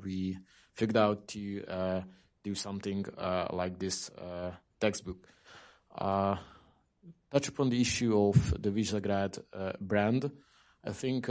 we 0.04 0.38
figured 0.74 0.98
out 0.98 1.28
to 1.30 2.04
do 2.44 2.56
something 2.56 3.06
like 3.52 3.80
this 3.80 4.10
textbook. 4.80 5.28
touch 7.32 7.48
upon 7.48 7.70
the 7.70 7.82
issue 7.82 8.18
of 8.18 8.62
the 8.62 8.70
Visegrad 8.70 9.40
brand. 9.80 10.32
I 10.86 10.92
think 10.92 11.30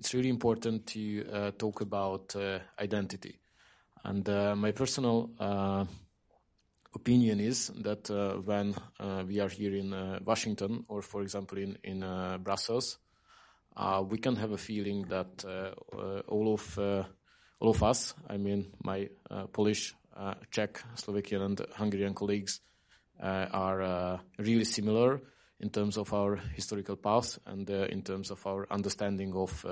it's 0.00 0.14
really 0.14 0.30
important 0.30 0.86
to 0.86 1.26
uh, 1.30 1.50
talk 1.52 1.82
about 1.82 2.34
uh, 2.34 2.58
identity. 2.80 3.38
And 4.02 4.26
uh, 4.28 4.56
my 4.56 4.72
personal 4.72 5.30
opinion 6.94 7.40
is 7.40 7.68
that 7.68 8.10
uh, 8.10 8.34
when 8.34 8.74
uh, 8.98 9.24
we 9.26 9.40
are 9.40 9.48
here 9.48 9.74
in 9.74 9.92
uh, 9.92 10.18
Washington 10.24 10.84
or, 10.88 11.02
for 11.02 11.22
example, 11.22 11.58
in, 11.58 11.78
in 11.84 12.02
uh, 12.02 12.38
Brussels, 12.38 12.98
uh, 13.76 14.02
we 14.06 14.18
can 14.18 14.36
have 14.36 14.52
a 14.52 14.58
feeling 14.58 15.02
that 15.08 15.44
uh, 15.44 16.20
all 16.28 16.52
of 16.54 16.78
all 17.60 17.70
of 17.70 17.82
us, 17.82 18.14
I 18.26 18.38
mean, 18.38 18.72
my 18.82 19.08
Polish, 19.52 19.94
Czech, 20.50 20.82
Slovakian, 20.94 21.42
and 21.42 21.60
Hungarian 21.74 22.14
colleagues, 22.14 22.60
are 23.20 24.18
really 24.38 24.64
similar 24.64 25.20
in 25.60 25.68
terms 25.68 25.98
of 25.98 26.10
our 26.14 26.36
historical 26.54 26.96
past 26.96 27.38
and 27.44 27.68
in 27.68 28.02
terms 28.02 28.30
of 28.30 28.46
our 28.46 28.66
understanding 28.70 29.34
of 29.34 29.62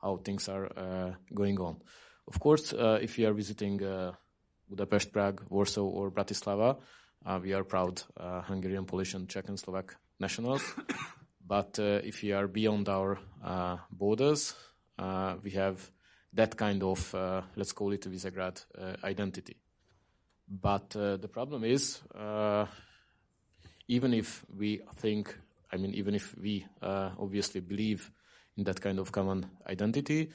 how 0.00 0.18
things 0.18 0.48
are 0.48 1.16
going 1.34 1.58
on. 1.58 1.82
Of 2.28 2.38
course, 2.38 2.72
if 2.76 3.18
you 3.18 3.26
are 3.26 3.34
visiting 3.34 3.80
Budapest, 4.68 5.12
Prague, 5.12 5.42
Warsaw, 5.48 5.84
or 5.84 6.10
Bratislava. 6.10 6.76
Uh, 7.24 7.40
we 7.42 7.52
are 7.52 7.64
proud 7.64 8.02
uh, 8.18 8.42
Hungarian, 8.42 8.84
Polish, 8.84 9.14
and 9.14 9.28
Czech 9.28 9.48
and 9.48 9.58
Slovak 9.58 9.96
nationals. 10.20 10.62
but 11.46 11.78
uh, 11.78 12.00
if 12.04 12.22
we 12.22 12.32
are 12.32 12.46
beyond 12.46 12.88
our 12.88 13.18
uh, 13.44 13.76
borders, 13.90 14.54
uh, 14.98 15.34
we 15.42 15.50
have 15.50 15.90
that 16.32 16.56
kind 16.56 16.82
of, 16.82 17.14
uh, 17.14 17.42
let's 17.56 17.72
call 17.72 17.92
it 17.92 18.02
Visegrad 18.02 18.64
identity. 19.02 19.56
But 20.48 20.90
the 20.90 21.28
problem 21.32 21.64
is, 21.64 22.00
even 23.88 24.14
if 24.14 24.44
we 24.56 24.80
think, 24.96 25.36
I 25.72 25.76
mean, 25.76 25.94
even 25.94 26.14
if 26.14 26.36
we 26.38 26.64
obviously 26.82 27.60
believe 27.60 28.10
in 28.56 28.64
that 28.64 28.80
kind 28.80 28.98
of 28.98 29.10
common 29.10 29.46
identity, 29.68 30.30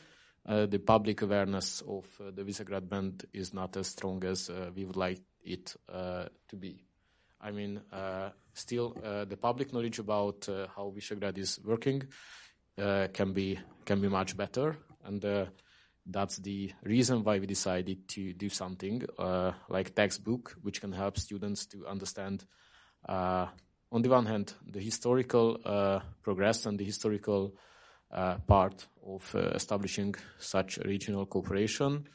the 0.45 0.79
public 0.79 1.21
awareness 1.21 1.81
of 1.81 2.05
uh, 2.19 2.31
the 2.31 2.43
Visegrad 2.43 2.87
Brand 2.87 3.25
is 3.33 3.53
not 3.53 3.77
as 3.77 3.87
strong 3.87 4.23
as 4.25 4.49
uh, 4.49 4.71
we 4.75 4.85
would 4.85 4.97
like 4.97 5.21
it 5.43 5.75
uh, 5.91 6.25
to 6.49 6.55
be. 6.55 6.83
I 7.39 7.51
mean, 7.51 7.81
uh, 7.91 8.29
still, 8.53 8.95
uh, 9.03 9.25
the 9.25 9.37
public 9.37 9.73
knowledge 9.73 9.99
about 9.99 10.47
how 10.75 10.93
Visegrad 10.95 11.37
is 11.37 11.59
working 11.63 12.03
can 12.77 13.33
be 13.33 13.59
can 13.85 14.01
be 14.01 14.07
much 14.07 14.35
better, 14.37 14.77
and 15.03 15.49
that's 16.05 16.37
the 16.37 16.71
reason 16.83 17.23
why 17.23 17.39
we 17.39 17.45
decided 17.45 18.07
to 18.09 18.33
do 18.33 18.49
something 18.49 19.03
like 19.69 19.95
textbook, 19.95 20.55
which 20.61 20.81
can 20.81 20.91
help 20.91 21.17
students 21.17 21.65
to 21.67 21.85
understand. 21.87 22.45
on 23.07 24.01
the 24.01 24.09
one 24.09 24.25
hand, 24.25 24.53
the 24.65 24.79
historical 24.79 25.57
progress 26.21 26.65
and 26.65 26.79
the 26.79 26.85
historical 26.85 27.53
uh, 27.55 27.70
Uh, 28.11 28.37
part 28.45 28.87
of 29.07 29.33
uh, 29.35 29.39
establishing 29.55 30.13
such 30.37 30.77
regional 30.79 31.25
cooperation. 31.25 32.05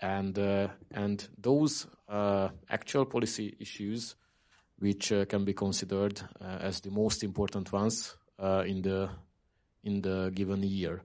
And, 0.00 0.38
uh, 0.38 0.68
and 0.90 1.28
those 1.36 1.86
uh, 2.08 2.48
actual 2.70 3.04
policy 3.04 3.54
issues, 3.60 4.14
which 4.78 5.12
uh, 5.12 5.26
can 5.26 5.44
be 5.44 5.52
considered 5.52 6.22
as 6.40 6.80
the 6.80 6.90
most 6.90 7.22
important 7.24 7.70
ones 7.70 8.16
in, 8.38 8.80
the, 8.80 9.10
in 9.84 10.00
the 10.00 10.32
given 10.34 10.62
year. 10.62 11.02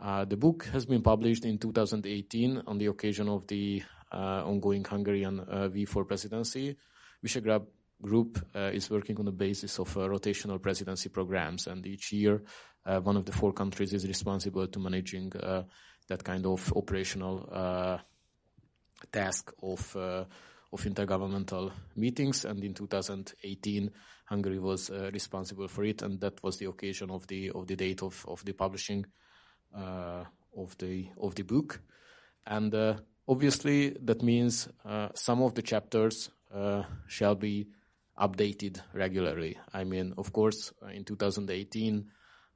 Uh, 0.00 0.24
the 0.24 0.36
book 0.36 0.64
has 0.72 0.86
been 0.86 1.02
published 1.02 1.44
in 1.44 1.58
2018 1.58 2.62
on 2.66 2.78
the 2.78 2.86
occasion 2.86 3.28
of 3.28 3.46
the 3.48 3.82
ongoing 4.10 4.82
Hungarian 4.84 5.40
V4 5.40 6.08
presidency. 6.08 6.74
Visegrad 7.22 7.66
Group 8.00 8.38
uh, 8.54 8.70
is 8.72 8.90
working 8.90 9.18
on 9.18 9.24
the 9.24 9.32
basis 9.32 9.78
of 9.80 9.96
uh, 9.96 10.00
rotational 10.02 10.62
presidency 10.62 11.08
programs, 11.08 11.66
and 11.66 11.84
each 11.84 12.12
year 12.12 12.42
uh, 12.86 13.00
one 13.00 13.16
of 13.16 13.24
the 13.24 13.32
four 13.32 13.52
countries 13.52 13.92
is 13.92 14.06
responsible 14.06 14.68
to 14.68 14.78
managing 14.78 15.30
that 16.08 16.22
kind 16.22 16.46
of 16.46 16.72
operational 16.76 18.00
task 19.10 19.52
of 19.62 19.96
of 19.96 20.84
intergovernmental 20.84 21.72
meetings. 21.96 22.44
And 22.44 22.62
in 22.62 22.74
2018, 22.74 23.90
Hungary 24.26 24.58
was 24.58 24.90
uh, 24.90 25.10
responsible 25.12 25.68
for 25.68 25.84
it, 25.84 26.02
and 26.02 26.20
that 26.20 26.42
was 26.42 26.58
the 26.58 26.66
occasion 26.66 27.10
of 27.10 27.26
the 27.26 27.50
of 27.50 27.66
the 27.66 27.76
date 27.76 28.02
of, 28.02 28.24
of 28.28 28.44
the 28.44 28.52
publishing 28.52 29.06
uh, 29.76 30.24
of 30.56 30.76
the 30.78 31.08
of 31.20 31.34
the 31.34 31.42
book. 31.42 31.80
And 32.46 32.74
uh, 32.74 32.94
obviously, 33.26 33.96
that 34.02 34.22
means 34.22 34.68
some 35.14 35.42
of 35.42 35.54
the 35.54 35.62
chapters 35.62 36.30
shall 37.08 37.34
be 37.34 37.66
updated 38.18 38.80
regularly. 38.92 39.56
I 39.72 39.84
mean, 39.84 40.14
of 40.18 40.32
course, 40.32 40.72
in 40.92 41.04
2018, 41.04 42.10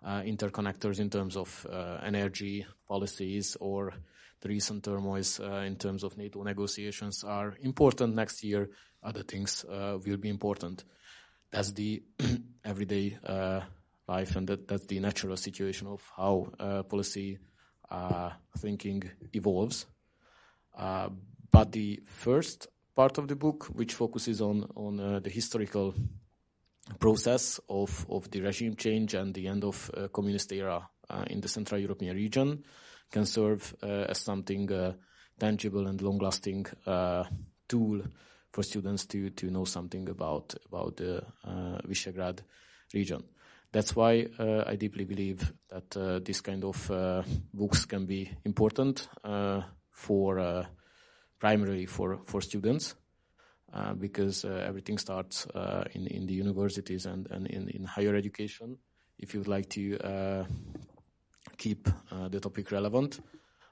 interconnectors 0.04 0.98
in 0.98 1.10
terms 1.10 1.36
of 1.36 1.66
energy 2.02 2.66
policies 2.88 3.56
or 3.60 3.92
the 4.42 4.48
recent 4.48 4.84
turmoils 4.84 5.40
uh, 5.40 5.62
in 5.64 5.76
terms 5.76 6.02
of 6.02 6.18
NATO 6.18 6.42
negotiations 6.42 7.24
are 7.24 7.56
important 7.62 8.14
next 8.14 8.42
year. 8.42 8.70
Other 9.02 9.22
things 9.22 9.64
uh, 9.64 9.98
will 10.04 10.16
be 10.16 10.28
important. 10.28 10.84
That's 11.50 11.72
the 11.72 12.02
everyday 12.64 13.18
uh, 13.24 13.60
life, 14.08 14.36
and 14.36 14.48
that, 14.48 14.66
that's 14.66 14.86
the 14.86 14.98
natural 15.00 15.36
situation 15.36 15.86
of 15.86 16.02
how 16.16 16.48
policy 16.88 17.38
thinking 18.58 19.02
evolves. 19.32 19.86
but 20.74 21.70
the 21.70 22.00
first 22.06 22.66
part 22.94 23.18
of 23.18 23.28
the 23.28 23.36
book, 23.36 23.66
which 23.72 23.94
focuses 23.94 24.40
on 24.40 24.64
on 24.76 25.00
uh, 25.00 25.20
the 25.20 25.30
historical 25.30 25.94
process 26.98 27.60
of 27.68 28.06
of 28.08 28.30
the 28.30 28.40
regime 28.40 28.74
change 28.76 29.14
and 29.14 29.34
the 29.34 29.48
end 29.48 29.64
of 29.64 29.90
uh, 29.94 30.08
communist 30.08 30.52
era 30.52 30.88
uh, 31.08 31.24
in 31.30 31.40
the 31.40 31.48
Central 31.48 31.80
European 31.80 32.16
region, 32.16 32.64
can 33.10 33.26
serve 33.26 33.74
uh, 33.82 34.06
as 34.08 34.18
something 34.18 34.72
uh, 34.72 34.92
tangible 35.38 35.86
and 35.86 36.00
long-lasting 36.02 36.66
uh, 36.86 37.24
tool 37.68 38.02
for 38.50 38.62
students 38.62 39.06
to 39.06 39.30
to 39.30 39.50
know 39.50 39.64
something 39.64 40.08
about 40.08 40.54
about 40.66 40.96
the 40.96 41.22
Visegrad 41.86 42.40
region. 42.92 43.22
That's 43.72 43.96
why 43.96 44.28
I 44.66 44.76
deeply 44.76 45.04
believe 45.04 45.50
that 45.70 46.22
this 46.22 46.42
kind 46.42 46.62
of 46.62 46.90
books 47.54 47.86
can 47.86 48.04
be 48.04 48.30
important 48.44 49.08
for 49.90 50.66
primarily 51.42 51.86
for 51.86 52.20
for 52.24 52.40
students. 52.40 52.94
Uh, 53.74 53.94
because 53.94 54.44
uh, 54.44 54.62
everything 54.68 54.98
starts 54.98 55.46
uh, 55.46 55.84
in 55.94 56.06
in 56.06 56.26
the 56.26 56.34
universities 56.34 57.06
and 57.06 57.26
and 57.30 57.46
in, 57.46 57.70
in 57.70 57.84
higher 57.84 58.14
education. 58.14 58.76
If 59.18 59.32
you 59.32 59.40
would 59.40 59.48
like 59.56 59.68
to 59.70 60.46
keep 61.56 61.88
uh, 61.88 62.28
the 62.28 62.40
topic 62.40 62.70
relevant, 62.70 63.20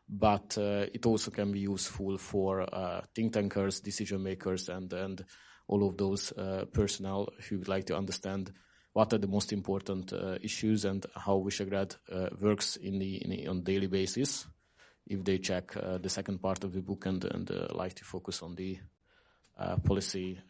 but 0.09 0.57
uh, 0.57 0.87
it 0.95 1.05
also 1.05 1.31
can 1.31 1.53
be 1.53 1.61
useful 1.61 2.17
for 2.17 2.63
uh, 2.63 3.03
think 3.15 3.35
tankers, 3.35 3.81
decision 3.81 4.23
makers, 4.23 4.71
and 4.71 4.91
and 4.93 5.25
all 5.69 5.87
of 5.87 5.97
those 5.97 6.33
personnel 6.73 7.29
who 7.49 7.59
would 7.59 7.69
like 7.69 7.85
to 7.85 7.97
understand 7.97 8.53
what 8.95 9.13
are 9.13 9.21
the 9.21 9.29
most 9.29 9.53
important 9.53 10.13
issues 10.43 10.85
and 10.85 11.07
how 11.15 11.39
Visegrad 11.45 11.95
works 12.41 12.77
in 12.77 12.99
the, 12.99 13.23
in 13.23 13.31
the, 13.31 13.47
on 13.47 13.63
daily 13.63 13.87
basis. 13.87 14.47
If 15.07 15.25
they 15.25 15.39
check 15.39 15.77
uh, 15.77 15.99
the 15.99 16.09
second 16.09 16.41
part 16.41 16.65
of 16.65 16.73
the 16.73 16.83
book 16.83 17.07
and 17.07 17.25
and 17.25 17.51
uh, 17.51 17.69
like 17.75 17.95
to 17.95 18.05
focus 18.05 18.43
on 18.43 18.55
the 18.55 18.79
uh, 19.59 19.77
policy 19.79 20.41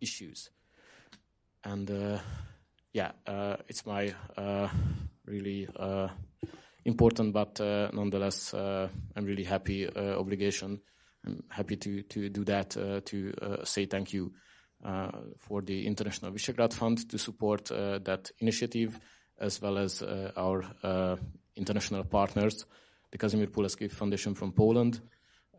issues, 0.00 0.50
and 1.62 2.20
yeah, 2.94 3.10
uh, 3.26 3.56
it's 3.68 3.84
my 3.84 4.14
uh, 4.36 4.68
really 5.26 5.68
uh, 5.76 6.08
important, 6.84 7.32
but 7.32 7.58
nonetheless, 7.92 8.54
I'm 8.54 9.24
really 9.24 9.44
happy 9.44 9.88
obligation. 9.88 10.80
I'm 11.26 11.42
happy 11.48 11.76
to 11.76 12.02
to 12.02 12.28
do 12.28 12.44
that 12.44 12.70
to 12.70 13.32
say 13.64 13.86
thank 13.86 14.12
you 14.12 14.32
for 15.38 15.62
the 15.62 15.86
International 15.86 16.30
Visegrad 16.32 16.72
Fund 16.72 17.08
to 17.10 17.18
support 17.18 17.64
that 17.66 18.30
initiative, 18.38 19.00
as 19.38 19.60
well 19.60 19.78
as 19.78 20.02
our 20.36 21.18
international 21.56 22.04
partners, 22.04 22.64
the 23.14 23.18
Casimir 23.18 23.46
Pulaski 23.46 23.86
Foundation 23.86 24.34
from 24.34 24.50
Poland, 24.52 25.00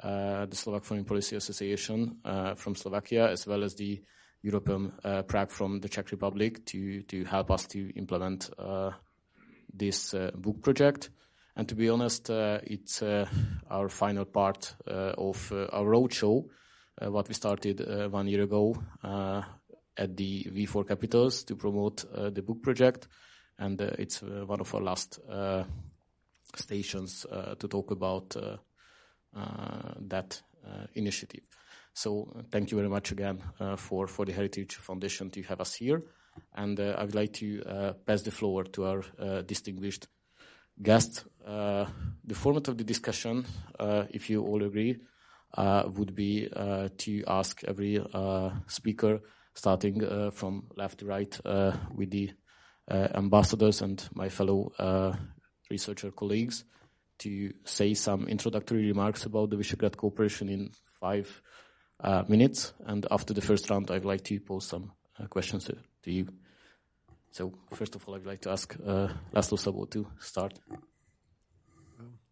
uh, 0.04 0.46
the 0.46 0.56
Slovak 0.58 0.84
Foreign 0.84 1.06
Policy 1.06 1.38
Association 1.38 2.20
uh, 2.26 2.54
from 2.54 2.76
Slovakia, 2.76 3.30
as 3.32 3.48
well 3.48 3.64
as 3.64 3.76
the 3.76 4.02
Europeum 4.42 4.92
uh, 5.06 5.22
Prague 5.22 5.50
from 5.50 5.80
the 5.80 5.88
Czech 5.88 6.12
Republic 6.12 6.66
to 6.66 7.04
to 7.04 7.24
help 7.24 7.52
us 7.52 7.66
to 7.68 7.80
implement 7.96 8.50
uh, 8.60 8.92
this 9.74 10.14
uh, 10.14 10.32
book 10.36 10.62
project. 10.62 11.12
And 11.56 11.70
to 11.70 11.76
be 11.76 11.88
honest, 11.88 12.30
uh, 12.30 12.60
it's 12.64 13.02
our 13.70 13.88
final 13.88 14.26
part 14.26 14.76
of 14.86 15.54
our 15.72 15.86
roadshow, 15.86 16.44
what 17.00 17.30
we 17.30 17.34
started 17.34 17.80
one 18.12 18.28
year 18.28 18.44
ago 18.44 18.76
at 19.98 20.18
the 20.18 20.44
V4 20.52 20.86
capitals 20.86 21.46
to 21.46 21.56
promote 21.56 22.04
the 22.12 22.42
book 22.42 22.62
project, 22.62 23.08
and 23.58 23.80
it's 23.80 24.22
one 24.22 24.60
of 24.60 24.76
our 24.76 24.82
last 24.82 25.22
stations 26.58 27.26
to 27.60 27.68
talk 27.68 27.92
about 27.92 28.36
that 30.02 30.42
initiative. 30.94 31.42
So 31.96 32.28
uh, 32.36 32.42
thank 32.52 32.72
you 32.72 32.78
very 32.78 32.90
much 32.90 33.14
again 33.14 33.42
uh, 33.58 33.78
for, 33.78 34.06
for 34.08 34.26
the 34.26 34.34
Heritage 34.34 34.76
Foundation 34.76 35.30
to 35.32 35.42
have 35.44 35.62
us 35.62 35.76
here. 35.76 36.04
And 36.54 36.78
uh, 36.78 36.96
I 36.98 37.06
would 37.06 37.16
like 37.16 37.32
to 37.36 37.64
uh, 37.64 37.94
pass 38.06 38.22
the 38.22 38.32
floor 38.32 38.66
to 38.66 38.86
our 38.86 39.04
uh, 39.18 39.42
distinguished 39.44 40.08
guest. 40.82 41.24
Uh, 41.48 41.86
the 42.26 42.36
format 42.36 42.68
of 42.68 42.78
the 42.78 42.84
discussion, 42.84 43.46
if 43.80 44.30
you 44.30 44.44
all 44.44 44.62
agree, 44.62 44.98
would 45.58 46.14
be 46.14 46.50
to 46.50 47.24
ask 47.28 47.64
every 47.64 48.04
speaker, 48.68 49.22
starting 49.54 50.32
from 50.32 50.64
left 50.76 51.00
to 51.00 51.06
right, 51.06 51.40
with 51.96 52.12
the 52.12 52.32
ambassadors 52.90 53.82
and 53.82 54.10
my 54.14 54.28
fellow 54.28 54.70
researcher 55.70 56.12
colleagues, 56.12 56.64
to 57.20 57.54
say 57.64 57.94
some 57.94 58.28
introductory 58.28 58.88
remarks 58.88 59.26
about 59.26 59.50
the 59.50 59.56
Visegrad 59.56 59.96
cooperation 59.96 60.50
in 60.50 60.72
five 61.00 61.42
uh, 62.00 62.24
minutes. 62.28 62.74
And 62.86 63.06
after 63.10 63.34
the 63.34 63.42
first 63.42 63.70
round, 63.70 63.90
I'd 63.92 64.06
like 64.06 64.24
to 64.26 64.40
pose 64.40 64.68
some 64.68 64.92
uh, 65.20 65.28
questions 65.28 65.66
to, 65.66 66.12
you. 66.12 66.28
So 67.32 67.54
first 67.74 67.96
of 67.96 68.08
all, 68.08 68.16
I'd 68.16 68.26
like 68.26 68.42
to 68.42 68.52
ask 68.52 68.76
uh, 68.76 69.08
Laszlo 69.34 69.58
Szabó 69.58 69.90
to 69.92 70.08
start. 70.20 70.60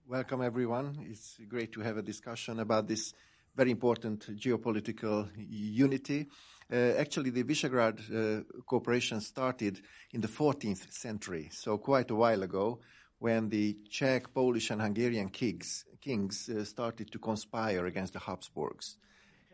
Welcome, 0.07 0.41
everyone. 0.43 1.07
It's 1.09 1.39
great 1.47 1.71
to 1.73 1.81
have 1.81 1.97
a 1.97 2.01
discussion 2.01 2.59
about 2.59 2.87
this 2.87 3.13
very 3.55 3.71
important 3.71 4.35
geopolitical 4.37 5.29
unity. 5.37 6.27
Uh, 6.71 6.75
actually, 6.97 7.29
the 7.29 7.43
Visegrad 7.43 7.99
uh, 7.99 8.43
cooperation 8.65 9.21
started 9.21 9.79
in 10.11 10.21
the 10.21 10.27
14th 10.27 10.91
century, 10.91 11.49
so 11.51 11.77
quite 11.77 12.09
a 12.11 12.15
while 12.15 12.43
ago, 12.43 12.79
when 13.23 13.49
the 13.49 13.77
Czech, 13.89 14.33
Polish, 14.33 14.69
and 14.71 14.81
Hungarian 14.81 15.29
kings, 15.29 15.85
kings 16.01 16.49
uh, 16.49 16.65
started 16.65 17.07
to 17.11 17.19
conspire 17.19 17.85
against 17.85 18.13
the 18.13 18.19
Habsburgs 18.19 18.97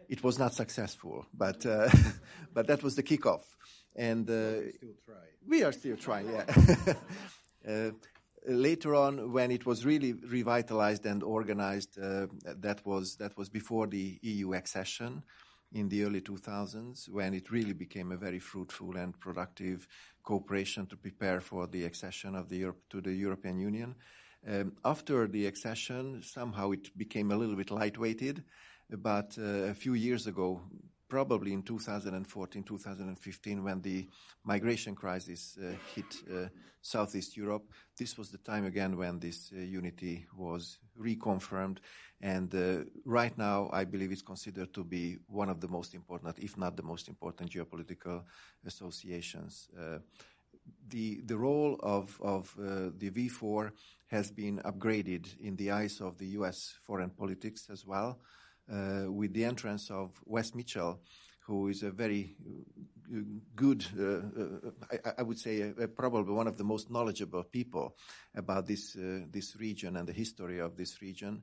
it 0.09 0.23
was 0.23 0.39
not 0.39 0.53
successful, 0.53 1.25
but 1.33 1.65
uh, 1.65 1.89
but 2.53 2.67
that 2.67 2.81
was 2.83 2.95
the 2.95 3.03
kickoff. 3.03 3.43
And 3.95 4.29
uh, 4.29 4.71
still 4.71 4.97
try. 5.05 5.25
we 5.47 5.63
are 5.63 5.71
still 5.71 5.97
trying. 5.97 6.29
Yeah. 6.29 6.93
uh, 7.69 7.91
later 8.47 8.95
on, 8.95 9.31
when 9.31 9.51
it 9.51 9.65
was 9.65 9.85
really 9.85 10.13
revitalized 10.13 11.05
and 11.05 11.21
organized, 11.23 11.99
uh, 11.99 12.27
that 12.43 12.85
was 12.85 13.17
that 13.17 13.37
was 13.37 13.49
before 13.49 13.87
the 13.87 14.17
EU 14.21 14.53
accession 14.53 15.23
in 15.73 15.89
the 15.89 16.03
early 16.03 16.21
2000s, 16.21 17.09
when 17.09 17.33
it 17.33 17.51
really 17.51 17.73
became 17.73 18.11
a 18.11 18.17
very 18.17 18.39
fruitful 18.39 18.95
and 18.97 19.19
productive 19.19 19.87
cooperation 20.23 20.85
to 20.87 20.97
prepare 20.97 21.41
for 21.41 21.67
the 21.67 21.85
accession 21.85 22.35
of 22.35 22.49
the 22.49 22.57
Europe 22.57 22.81
to 22.89 23.01
the 23.01 23.13
European 23.13 23.59
Union. 23.59 23.95
Um, 24.47 24.73
after 24.83 25.27
the 25.27 25.45
accession, 25.45 26.21
somehow 26.23 26.71
it 26.71 26.97
became 26.97 27.31
a 27.31 27.35
little 27.35 27.55
bit 27.55 27.67
lightweighted 27.67 28.43
but 28.97 29.37
uh, 29.37 29.69
a 29.69 29.73
few 29.73 29.93
years 29.93 30.27
ago, 30.27 30.61
probably 31.09 31.51
in 31.53 31.63
2014, 31.63 32.63
2015, 32.63 33.63
when 33.63 33.81
the 33.81 34.07
migration 34.43 34.95
crisis 34.95 35.57
uh, 35.61 35.73
hit 35.93 36.05
uh, 36.31 36.47
Southeast 36.81 37.35
Europe, 37.35 37.63
this 37.97 38.17
was 38.17 38.29
the 38.29 38.37
time 38.37 38.65
again 38.65 38.95
when 38.95 39.19
this 39.19 39.51
uh, 39.51 39.59
unity 39.59 40.25
was 40.37 40.77
reconfirmed. 40.97 41.77
And 42.21 42.53
uh, 42.53 42.85
right 43.05 43.35
now, 43.37 43.69
I 43.73 43.83
believe 43.83 44.11
it's 44.11 44.21
considered 44.21 44.73
to 44.73 44.83
be 44.83 45.17
one 45.27 45.49
of 45.49 45.59
the 45.59 45.67
most 45.67 45.95
important, 45.95 46.37
if 46.39 46.57
not 46.57 46.77
the 46.77 46.83
most 46.83 47.09
important, 47.09 47.51
geopolitical 47.51 48.23
associations. 48.65 49.67
Uh, 49.77 49.99
the 50.89 51.21
the 51.25 51.35
role 51.37 51.79
of 51.81 52.19
of 52.21 52.53
the 52.55 53.09
V4 53.09 53.71
has 54.07 54.29
been 54.29 54.59
upgraded 54.59 55.25
in 55.39 55.55
the 55.55 55.71
eyes 55.71 55.99
of 55.99 56.17
the 56.17 56.27
U.S. 56.37 56.75
foreign 56.79 57.09
politics 57.09 57.69
as 57.71 57.85
well. 57.85 58.19
Uh, 58.71 59.11
with 59.11 59.33
the 59.33 59.43
entrance 59.45 59.89
of 59.89 60.11
Wess 60.25 60.53
Mitchell, 60.53 60.99
who 61.39 61.69
is 61.69 61.81
a 61.81 61.89
very 61.89 62.35
uh, 63.11 63.19
good, 63.55 63.83
uh, 63.99 64.69
I, 64.91 65.13
I, 65.17 65.23
would 65.23 65.39
say, 65.39 65.73
probably 65.95 66.33
one 66.33 66.47
of 66.47 66.57
the 66.57 66.63
most 66.63 66.91
knowledgeable 66.91 67.43
people 67.43 67.95
about 68.35 68.67
this 68.67 68.95
this 69.31 69.55
region 69.55 69.95
and 69.97 70.07
the 70.07 70.13
history 70.13 70.59
of 70.59 70.75
this 70.75 71.01
region 71.01 71.41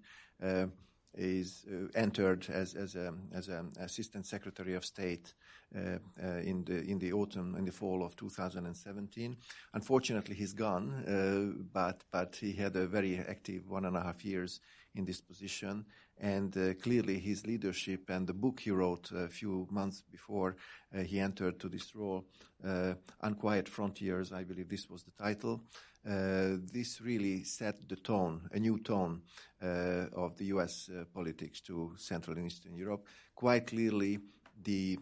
is 1.17 1.65
uh, 1.69 1.89
entered 1.95 2.47
as 2.51 2.75
as 2.75 2.95
a, 2.95 3.12
as 3.33 3.49
an 3.49 3.73
assistant 3.81 4.27
secretary 4.27 4.75
of 4.75 4.85
state 4.85 5.35
uh, 5.75 5.99
uh, 6.23 6.39
in 6.45 6.65
the 6.65 6.85
in 6.85 6.99
the 6.99 7.12
autumn 7.12 7.57
in 7.57 7.65
the 7.65 7.73
fall 7.73 8.05
of 8.05 8.15
2017. 8.17 9.37
Unfortunately, 9.75 10.35
he's 10.35 10.53
gone, 10.53 11.67
but 11.73 12.05
but 12.12 12.37
he 12.37 12.53
had 12.53 12.77
a 12.77 12.87
very 12.87 13.19
active 13.19 13.69
one 13.69 13.85
and 13.85 13.97
a 13.97 14.03
half 14.03 14.25
years 14.25 14.61
in 14.95 15.05
this 15.05 15.21
position, 15.21 15.85
and 16.19 16.57
uh, 16.57 16.75
clearly 16.75 17.19
his 17.19 17.47
leadership 17.47 18.09
and 18.09 18.27
the 18.27 18.33
book 18.33 18.61
he 18.61 18.71
wrote 18.71 19.11
a 19.13 19.29
few 19.29 19.67
months 19.71 20.03
before 20.11 20.57
uh, 20.95 21.01
he 21.01 21.21
entered 21.21 21.61
to 21.61 21.69
this 21.69 21.95
role, 21.95 22.25
uh, 22.67 22.95
Unquiet 23.21 23.69
Frontiers, 23.69 24.33
I 24.33 24.45
believe 24.45 24.69
this 24.69 24.89
was 24.89 25.03
the 25.03 25.11
title, 25.13 25.63
uh, 26.09 26.57
this 26.73 27.01
really 27.01 27.43
set 27.45 27.89
the 27.89 27.97
tone, 27.97 28.49
a 28.53 28.59
new 28.59 28.79
tone 28.79 29.23
uh, 29.63 30.07
of 30.13 30.37
the 30.37 30.47
U.S. 30.47 30.89
Uh, 30.89 31.05
politics 31.13 31.61
to 31.63 31.93
Central 31.97 32.37
and 32.37 32.47
Eastern 32.47 32.77
Europe. 32.77 33.07
Quite 33.35 33.67
clearly, 33.67 34.21
the 34.63 34.99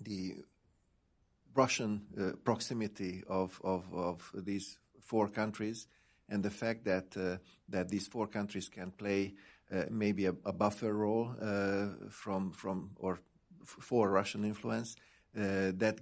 the 0.00 0.34
Russian 1.54 2.02
uh, 2.18 2.32
proximity 2.44 3.22
of, 3.28 3.60
of, 3.62 3.84
of, 3.92 4.30
these 4.34 4.78
four 5.00 5.28
countries 5.28 5.86
and 6.28 6.42
the 6.42 6.50
fact 6.50 6.84
that 6.84 7.16
uh, 7.16 7.36
that 7.68 7.88
these 7.88 8.08
four 8.08 8.26
countries 8.26 8.68
can 8.68 8.90
play 8.90 9.26
uh, 9.26 9.51
maybe 9.90 10.26
a, 10.26 10.32
buffer 10.32 10.92
role 10.92 11.34
from 12.10 12.52
from 12.52 12.90
or 12.96 13.20
for 13.64 14.10
Russian 14.10 14.44
influence 14.44 14.96
that 15.34 15.98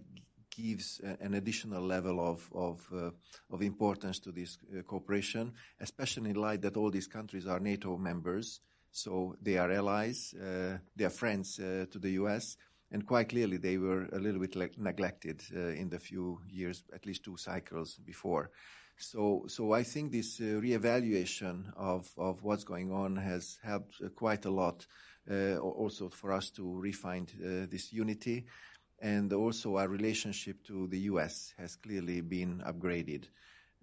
gives 0.50 1.00
an 1.20 1.34
additional 1.34 1.82
level 1.82 2.20
of 2.20 2.48
of, 2.52 2.88
uh, 2.92 3.10
of 3.50 3.62
importance 3.62 4.18
to 4.20 4.32
this 4.32 4.58
uh, 4.58 4.82
cooperation, 4.82 5.52
especially 5.80 6.30
in 6.30 6.36
light 6.36 6.62
that 6.62 6.76
all 6.76 6.90
these 6.90 7.06
countries 7.06 7.46
are 7.46 7.60
NATO 7.60 7.96
members, 7.96 8.60
so 8.92 9.36
they 9.40 9.56
are 9.58 9.70
allies, 9.70 10.34
uh, 10.34 10.78
they 10.96 11.04
are 11.04 11.10
friends 11.10 11.58
uh, 11.58 11.86
to 11.90 11.98
the 11.98 12.10
U.S. 12.22 12.56
And 12.92 13.06
quite 13.06 13.28
clearly, 13.28 13.56
they 13.56 13.78
were 13.78 14.08
a 14.12 14.18
little 14.18 14.40
bit 14.40 14.56
neglected 14.76 15.42
uh, 15.54 15.60
in 15.80 15.88
the 15.88 16.00
few 16.00 16.40
years, 16.48 16.82
at 16.92 17.06
least 17.06 17.22
two 17.22 17.36
cycles 17.36 18.00
before. 18.04 18.50
So, 19.00 19.44
so 19.48 19.72
I 19.72 19.82
think 19.82 20.12
this 20.12 20.40
uh, 20.40 20.60
reevaluation 20.60 21.72
of, 21.76 22.10
of 22.16 22.42
what's 22.42 22.64
going 22.64 22.92
on 22.92 23.16
has 23.16 23.58
helped 23.62 24.00
quite 24.14 24.44
a 24.44 24.50
lot, 24.50 24.86
also 25.28 26.08
for 26.08 26.32
us 26.32 26.50
to 26.50 26.80
refine 26.80 27.26
this 27.70 27.92
unity 27.92 28.46
and 29.00 29.32
also 29.32 29.76
our 29.76 29.88
relationship 29.88 30.62
to 30.64 30.86
the 30.88 30.98
U.S. 31.12 31.54
has 31.58 31.76
clearly 31.76 32.20
been 32.20 32.62
upgraded. 32.66 33.24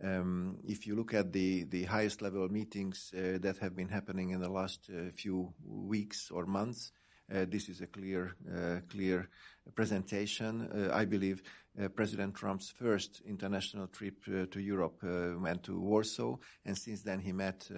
Um, 0.03 0.58
if 0.63 0.86
you 0.86 0.95
look 0.95 1.13
at 1.13 1.34
the, 1.34 1.63
the 1.63 1.84
highest 1.86 2.21
level 2.21 2.47
meetings 2.49 3.12
uh, 3.15 3.39
that 3.41 3.58
have 3.58 3.75
been 3.75 3.89
happening 3.89 4.30
in 4.30 4.39
the 4.39 4.49
last 4.49 4.89
uh, 4.91 5.10
few 5.12 5.53
weeks 5.65 6.30
or 6.30 6.45
months, 6.45 6.91
uh, 7.34 7.45
this 7.49 7.67
is 7.67 7.82
a 7.82 7.88
clear, 7.88 8.36
uh, 8.56 8.80
clear 8.89 9.27
presentation. 9.75 10.69
Uh, 10.71 10.95
I 10.95 11.06
believe 11.06 11.41
uh, 11.79 11.87
President 11.89 12.35
Trump's 12.35 12.69
first 12.69 13.21
international 13.27 13.87
trip 13.87 14.23
to 14.25 14.59
Europe 14.59 15.03
went 15.39 15.63
to 15.63 15.79
Warsaw, 15.79 16.37
and 16.65 16.77
since 16.77 17.03
then 17.03 17.19
he 17.19 17.31
met 17.31 17.69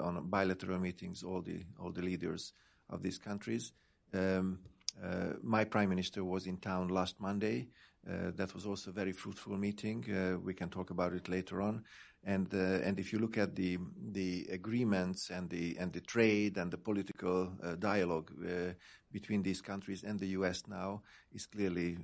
on 0.00 0.28
bilateral 0.28 0.78
meetings 0.78 1.22
all 1.22 1.42
the 1.42 1.64
all 1.78 1.92
the 1.92 2.02
leaders 2.02 2.52
of 2.88 3.02
these 3.02 3.18
countries. 3.18 3.72
Um, 4.12 4.58
uh, 5.02 5.34
my 5.42 5.64
prime 5.64 5.88
minister 5.88 6.24
was 6.24 6.46
in 6.46 6.58
town 6.58 6.88
last 6.88 7.20
Monday. 7.20 7.68
Uh, 8.08 8.30
that 8.36 8.54
was 8.54 8.66
also 8.66 8.90
a 8.90 8.92
very 8.92 9.12
fruitful 9.12 9.56
meeting. 9.56 10.04
Uh, 10.10 10.38
we 10.38 10.54
can 10.54 10.68
talk 10.68 10.90
about 10.90 11.14
it 11.14 11.28
later 11.28 11.62
on. 11.62 11.82
And 12.26 12.52
uh, 12.54 12.86
and 12.86 12.98
if 12.98 13.12
you 13.12 13.18
look 13.18 13.36
at 13.36 13.54
the 13.54 13.78
the 14.12 14.46
agreements 14.50 15.30
and 15.30 15.50
the 15.50 15.76
and 15.78 15.92
the 15.92 16.00
trade 16.00 16.56
and 16.56 16.70
the 16.70 16.78
political 16.78 17.52
uh, 17.62 17.74
dialogue 17.74 18.32
uh, 18.42 18.72
between 19.12 19.42
these 19.42 19.60
countries 19.60 20.04
and 20.04 20.18
the 20.18 20.28
U.S. 20.38 20.66
now 20.66 21.02
is 21.32 21.46
clearly, 21.46 21.98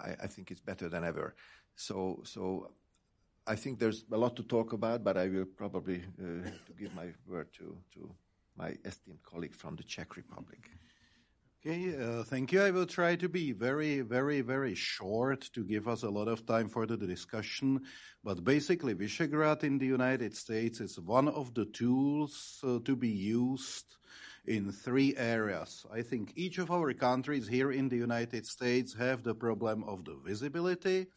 I, 0.00 0.24
I 0.24 0.26
think, 0.26 0.50
it's 0.50 0.60
better 0.60 0.88
than 0.88 1.04
ever. 1.04 1.34
So 1.76 2.22
so 2.24 2.70
I 3.48 3.56
think 3.56 3.78
there's 3.78 4.04
a 4.12 4.16
lot 4.16 4.36
to 4.36 4.42
talk 4.42 4.72
about, 4.74 5.02
but 5.02 5.16
I 5.16 5.28
will 5.28 5.46
probably 5.46 6.02
uh, 6.20 6.50
to 6.66 6.72
give 6.78 6.94
my 6.94 7.14
word 7.26 7.48
to, 7.54 7.76
to 7.94 8.14
my 8.56 8.76
esteemed 8.84 9.22
colleague 9.22 9.54
from 9.54 9.76
the 9.76 9.84
Czech 9.84 10.16
Republic. 10.16 10.70
Okay, 11.66 11.92
uh, 12.00 12.22
thank 12.22 12.52
you. 12.52 12.62
I 12.62 12.70
will 12.70 12.86
try 12.86 13.16
to 13.16 13.28
be 13.28 13.50
very, 13.50 14.00
very, 14.02 14.42
very 14.42 14.76
short 14.76 15.40
to 15.54 15.64
give 15.64 15.88
us 15.88 16.04
a 16.04 16.08
lot 16.08 16.28
of 16.28 16.46
time 16.46 16.68
for 16.68 16.86
the 16.86 16.96
discussion. 16.96 17.80
But 18.22 18.44
basically, 18.44 18.94
Visegrad 18.94 19.64
in 19.64 19.76
the 19.76 19.86
United 19.86 20.36
States 20.36 20.80
is 20.80 21.00
one 21.00 21.26
of 21.26 21.54
the 21.54 21.64
tools 21.64 22.60
uh, 22.62 22.78
to 22.84 22.94
be 22.94 23.08
used 23.08 23.96
in 24.46 24.70
three 24.70 25.16
areas. 25.16 25.84
I 25.92 26.02
think 26.02 26.32
each 26.36 26.58
of 26.58 26.70
our 26.70 26.92
countries 26.94 27.48
here 27.48 27.72
in 27.72 27.88
the 27.88 27.96
United 27.96 28.46
States 28.46 28.94
have 28.94 29.24
the 29.24 29.34
problem 29.34 29.82
of 29.82 30.04
the 30.04 30.16
visibility, 30.24 31.08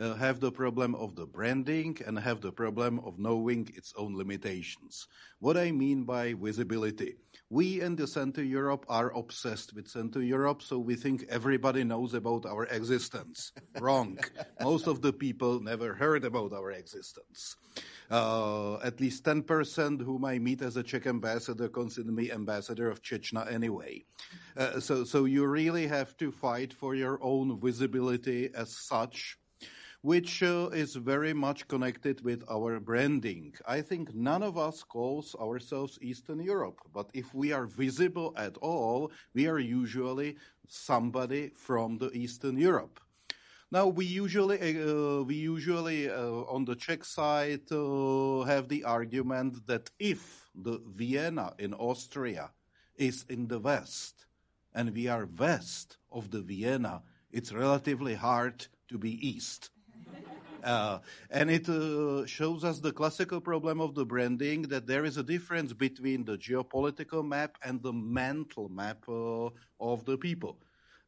uh, 0.00 0.14
have 0.14 0.40
the 0.40 0.52
problem 0.52 0.94
of 0.94 1.14
the 1.16 1.26
branding, 1.26 1.98
and 2.06 2.18
have 2.18 2.40
the 2.40 2.52
problem 2.52 3.00
of 3.00 3.18
knowing 3.18 3.68
its 3.74 3.92
own 3.96 4.16
limitations. 4.16 5.08
What 5.40 5.56
I 5.56 5.72
mean 5.72 6.04
by 6.04 6.34
visibility. 6.34 7.16
We 7.50 7.80
in 7.80 7.96
the 7.96 8.06
Central 8.06 8.46
Europe 8.46 8.84
are 8.88 9.16
obsessed 9.16 9.74
with 9.74 9.88
Central 9.88 10.22
Europe, 10.22 10.60
so 10.62 10.78
we 10.78 10.96
think 10.96 11.24
everybody 11.30 11.82
knows 11.82 12.12
about 12.14 12.44
our 12.44 12.66
existence. 12.66 13.52
Wrong. 13.80 14.18
Most 14.62 14.86
of 14.86 15.00
the 15.00 15.12
people 15.12 15.60
never 15.60 15.94
heard 15.94 16.24
about 16.24 16.52
our 16.52 16.72
existence. 16.72 17.56
Uh, 18.10 18.78
at 18.78 19.00
least 19.00 19.24
10% 19.24 20.02
whom 20.02 20.24
I 20.24 20.38
meet 20.38 20.62
as 20.62 20.76
a 20.76 20.82
Czech 20.82 21.06
ambassador 21.06 21.68
consider 21.68 22.10
me 22.10 22.30
ambassador 22.30 22.90
of 22.90 23.02
Chechnya 23.02 23.50
anyway. 23.52 24.04
Uh, 24.56 24.80
so, 24.80 25.04
so 25.04 25.24
you 25.24 25.46
really 25.46 25.86
have 25.86 26.16
to 26.18 26.30
fight 26.30 26.72
for 26.72 26.94
your 26.94 27.18
own 27.22 27.60
visibility 27.60 28.50
as 28.54 28.76
such 28.76 29.38
which 30.02 30.42
uh, 30.42 30.68
is 30.72 30.94
very 30.94 31.32
much 31.32 31.66
connected 31.66 32.20
with 32.24 32.44
our 32.48 32.78
branding. 32.78 33.52
I 33.66 33.80
think 33.80 34.14
none 34.14 34.42
of 34.42 34.56
us 34.56 34.84
calls 34.84 35.34
ourselves 35.40 35.98
Eastern 36.00 36.40
Europe, 36.40 36.78
but 36.94 37.10
if 37.14 37.34
we 37.34 37.52
are 37.52 37.66
visible 37.66 38.32
at 38.36 38.56
all, 38.58 39.10
we 39.34 39.48
are 39.48 39.58
usually 39.58 40.36
somebody 40.68 41.50
from 41.54 41.98
the 41.98 42.10
Eastern 42.12 42.56
Europe. 42.56 43.00
Now 43.70 43.86
we 43.86 44.06
usually 44.06 44.58
uh, 44.58 45.22
we 45.24 45.34
usually 45.34 46.08
uh, 46.08 46.54
on 46.54 46.64
the 46.64 46.74
Czech 46.74 47.04
side 47.04 47.70
uh, 47.70 48.42
have 48.44 48.68
the 48.68 48.84
argument 48.84 49.66
that 49.66 49.90
if 49.98 50.48
the 50.54 50.80
Vienna 50.86 51.52
in 51.58 51.74
Austria 51.74 52.50
is 52.96 53.26
in 53.28 53.48
the 53.48 53.58
west 53.58 54.24
and 54.74 54.94
we 54.94 55.06
are 55.06 55.28
west 55.38 55.98
of 56.10 56.30
the 56.30 56.40
Vienna, 56.40 57.02
it's 57.30 57.52
relatively 57.52 58.14
hard 58.14 58.66
to 58.88 58.96
be 58.96 59.12
east. 59.26 59.70
Uh, 60.68 60.98
and 61.30 61.50
it 61.50 61.66
uh, 61.70 62.26
shows 62.26 62.62
us 62.62 62.78
the 62.78 62.92
classical 62.92 63.40
problem 63.40 63.80
of 63.80 63.94
the 63.94 64.04
branding 64.04 64.60
that 64.60 64.86
there 64.86 65.06
is 65.06 65.16
a 65.16 65.22
difference 65.22 65.72
between 65.72 66.26
the 66.26 66.36
geopolitical 66.36 67.26
map 67.26 67.56
and 67.64 67.82
the 67.82 67.92
mental 67.92 68.68
map 68.68 69.02
uh, 69.08 69.48
of 69.80 70.04
the 70.04 70.18
people. 70.18 70.58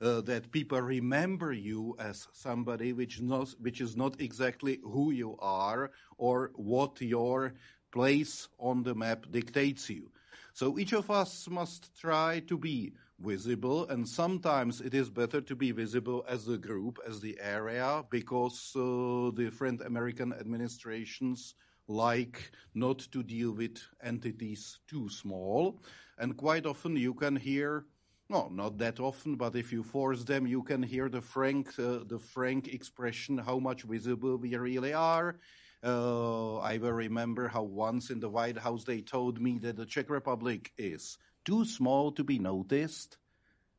Uh, 0.01 0.23
that 0.23 0.51
people 0.51 0.81
remember 0.81 1.53
you 1.53 1.95
as 1.99 2.27
somebody 2.33 2.95
which, 2.95 3.21
not, 3.21 3.51
which 3.61 3.83
is 3.83 3.99
not 3.99 4.19
exactly 4.19 4.81
who 4.83 5.11
you 5.11 5.37
are 5.41 5.91
or 6.17 6.53
what 6.55 6.99
your 7.03 7.53
place 7.93 8.49
on 8.59 8.83
the 8.83 8.95
map 8.95 9.27
dictates 9.31 9.91
you. 9.91 10.11
So 10.55 10.79
each 10.79 10.93
of 10.93 11.11
us 11.11 11.49
must 11.49 11.99
try 11.99 12.41
to 12.47 12.57
be 12.59 12.93
visible, 13.19 13.89
and 13.89 14.09
sometimes 14.09 14.81
it 14.81 14.95
is 14.95 15.11
better 15.11 15.41
to 15.41 15.55
be 15.57 15.73
visible 15.73 16.25
as 16.29 16.49
a 16.49 16.57
group, 16.59 16.99
as 17.07 17.21
the 17.21 17.39
area, 17.41 18.05
because 18.11 18.73
uh, 18.77 19.31
different 19.35 19.83
American 19.83 20.33
administrations 20.33 21.55
like 21.89 22.53
not 22.75 22.99
to 23.13 23.23
deal 23.23 23.53
with 23.53 23.79
entities 24.03 24.79
too 24.89 25.09
small. 25.09 25.83
And 26.19 26.37
quite 26.37 26.67
often 26.67 26.97
you 26.97 27.15
can 27.15 27.37
hear, 27.37 27.87
no, 28.29 28.49
not 28.49 28.79
that 28.79 29.01
often, 29.01 29.37
but 29.37 29.57
if 29.57 29.73
you 29.73 29.83
force 29.83 30.25
them, 30.25 30.47
you 30.47 30.63
can 30.63 30.83
hear 30.83 31.09
the 31.09 31.21
frank, 31.21 31.69
uh, 31.79 32.01
the 32.07 32.19
frank 32.19 32.69
expression 32.69 33.39
how 33.39 33.59
much 33.59 33.83
visible 33.83 34.37
we 34.37 34.57
really 34.57 34.93
are. 34.93 35.39
Uh, 35.83 36.59
I 36.59 36.77
will 36.77 36.93
remember 36.93 37.49
how 37.49 37.63
once 37.63 38.11
in 38.11 38.21
the 38.21 38.29
White 38.29 38.59
House 38.59 38.85
they 38.85 39.01
told 39.01 39.41
me 39.41 39.59
that 39.59 39.77
the 39.77 39.87
Czech 39.87 40.11
Republic 40.11 40.73
is 40.77 41.17
too 41.45 41.65
small 41.65 42.13
to 42.13 42.25
be 42.25 42.39
noticed 42.39 43.17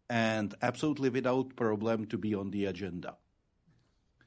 and 0.10 0.54
absolutely 0.62 1.10
without 1.10 1.56
problem 1.56 2.06
to 2.08 2.18
be 2.18 2.34
on 2.34 2.50
the 2.50 2.66
agenda. 2.66 3.18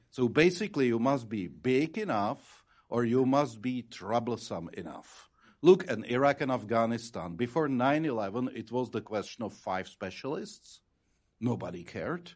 So 0.09 0.29
basically, 0.29 0.87
you 0.87 0.99
must 0.99 1.27
be 1.27 1.47
big 1.47 1.97
enough 1.97 2.63
or 2.87 3.03
you 3.03 3.25
must 3.25 3.61
be 3.61 3.81
troublesome 3.81 4.69
enough. 4.73 5.29
Look 5.61 5.91
at 5.91 6.09
Iraq 6.09 6.41
and 6.41 6.51
Afghanistan. 6.51 7.35
Before 7.35 7.67
9 7.67 8.05
11, 8.05 8.51
it 8.55 8.71
was 8.71 8.89
the 8.91 9.01
question 9.01 9.43
of 9.43 9.53
five 9.53 9.87
specialists. 9.87 10.79
Nobody 11.41 11.83
cared. 11.83 12.31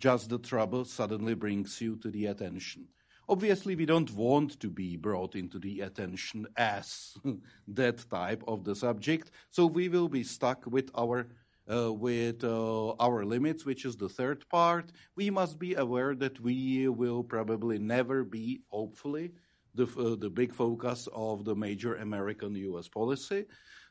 Just 0.00 0.30
the 0.30 0.38
trouble 0.38 0.84
suddenly 0.84 1.34
brings 1.34 1.80
you 1.80 1.96
to 1.96 2.10
the 2.10 2.26
attention. 2.26 2.88
Obviously, 3.30 3.76
we 3.76 3.84
don't 3.84 4.10
want 4.14 4.58
to 4.60 4.70
be 4.70 4.96
brought 4.96 5.34
into 5.34 5.58
the 5.58 5.80
attention 5.82 6.46
as 6.56 7.14
that 7.68 8.08
type 8.08 8.42
of 8.48 8.64
the 8.64 8.74
subject, 8.74 9.30
so 9.50 9.66
we 9.66 9.88
will 9.88 10.08
be 10.08 10.22
stuck 10.22 10.64
with 10.66 10.90
our 10.96 11.28
uh, 11.70 11.92
with 11.92 12.42
uh, 12.42 12.92
our 12.92 13.26
limits, 13.26 13.66
which 13.66 13.84
is 13.84 13.96
the 13.96 14.08
third 14.08 14.48
part. 14.48 14.90
We 15.16 15.28
must 15.28 15.58
be 15.58 15.74
aware 15.74 16.14
that 16.14 16.40
we 16.40 16.88
will 16.88 17.22
probably 17.22 17.78
never 17.78 18.24
be, 18.24 18.62
hopefully, 18.70 19.32
the 19.74 19.86
uh, 19.98 20.16
the 20.16 20.30
big 20.30 20.54
focus 20.54 21.08
of 21.12 21.44
the 21.44 21.54
major 21.54 21.96
American 21.96 22.54
U.S. 22.54 22.88
policy, 22.88 23.44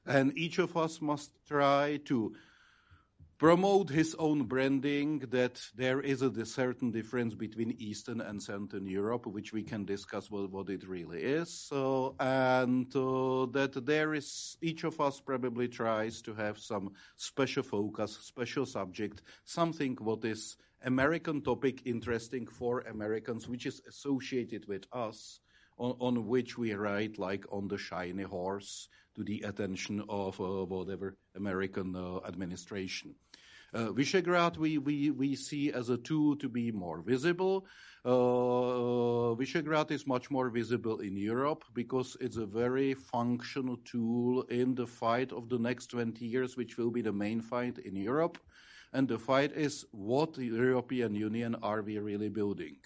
and 0.08 0.36
each 0.36 0.58
of 0.58 0.76
us 0.76 1.02
must 1.02 1.32
try 1.48 2.00
to 2.06 2.34
promote 3.38 3.90
his 3.90 4.16
own 4.18 4.46
branding 4.46 5.20
that 5.30 5.62
there 5.76 6.02
is 6.02 6.24
a 6.24 6.46
certain 6.46 6.90
difference 6.90 7.36
between 7.36 7.76
Eastern 7.78 8.20
and 8.20 8.42
Central 8.42 8.82
Europe, 8.82 9.28
which 9.28 9.54
we 9.54 9.62
can 9.62 9.86
discuss 9.86 10.32
what, 10.32 10.50
what 10.52 10.70
it 10.70 10.88
really 10.88 11.22
is, 11.22 11.70
uh, 11.72 12.10
and 12.20 12.88
uh, 12.96 13.46
that 13.52 13.80
there 13.86 14.16
is 14.16 14.58
each 14.62 14.84
of 14.84 15.00
us 15.00 15.20
probably 15.20 15.68
tries 15.68 16.22
to 16.24 16.34
have 16.34 16.58
some 16.58 16.92
special 17.16 17.62
focus, 17.62 18.18
special 18.22 18.66
subject, 18.66 19.22
something 19.46 19.96
what 20.00 20.26
is 20.26 20.58
American 20.84 21.42
topic 21.42 21.82
interesting 21.86 22.48
for 22.48 22.82
Americans, 22.82 23.48
which 23.48 23.68
is 23.68 23.82
associated 23.88 24.68
with 24.68 24.86
us. 24.92 25.42
On, 25.80 25.96
on, 26.00 26.26
which 26.26 26.58
we 26.58 26.74
ride 26.74 27.20
like 27.20 27.46
on 27.52 27.68
the 27.68 27.78
shiny 27.78 28.24
horse 28.24 28.90
to 29.16 29.24
the 29.24 29.42
attention 29.42 30.04
of 30.10 30.42
uh, 30.42 30.66
whatever 30.66 31.16
American 31.36 31.96
uh, 31.96 32.20
administration. 32.28 33.14
Uh, 33.74 33.88
Visegrad 33.92 34.58
we, 34.58 35.36
see 35.36 35.72
as 35.74 35.90
a 35.90 35.98
tool 35.98 36.36
to 36.38 36.48
be 36.48 36.72
more 36.72 37.02
visible. 37.02 37.66
Uh, 38.06 39.36
Visegrad 39.36 39.92
is 39.92 40.08
much 40.08 40.32
more 40.32 40.50
visible 40.50 41.00
in 41.00 41.18
Europe 41.18 41.66
because 41.74 42.16
it's 42.22 42.38
a 42.38 42.46
very 42.46 42.94
functional 42.94 43.78
tool 43.84 44.44
in 44.44 44.74
the 44.74 44.88
fight 44.88 45.34
of 45.34 45.50
the 45.50 45.60
next 45.60 45.88
20 45.88 46.26
years, 46.26 46.56
which 46.56 46.78
will 46.78 46.92
be 46.92 47.02
the 47.02 47.12
main 47.12 47.42
fight 47.42 47.78
in 47.80 47.96
Europe. 47.96 48.38
And 48.94 49.08
the 49.08 49.20
fight 49.20 49.52
is 49.52 49.86
what 49.92 50.38
European 50.38 51.14
Union 51.14 51.56
are 51.62 51.82
we 51.82 52.00
really 52.00 52.30
building? 52.30 52.78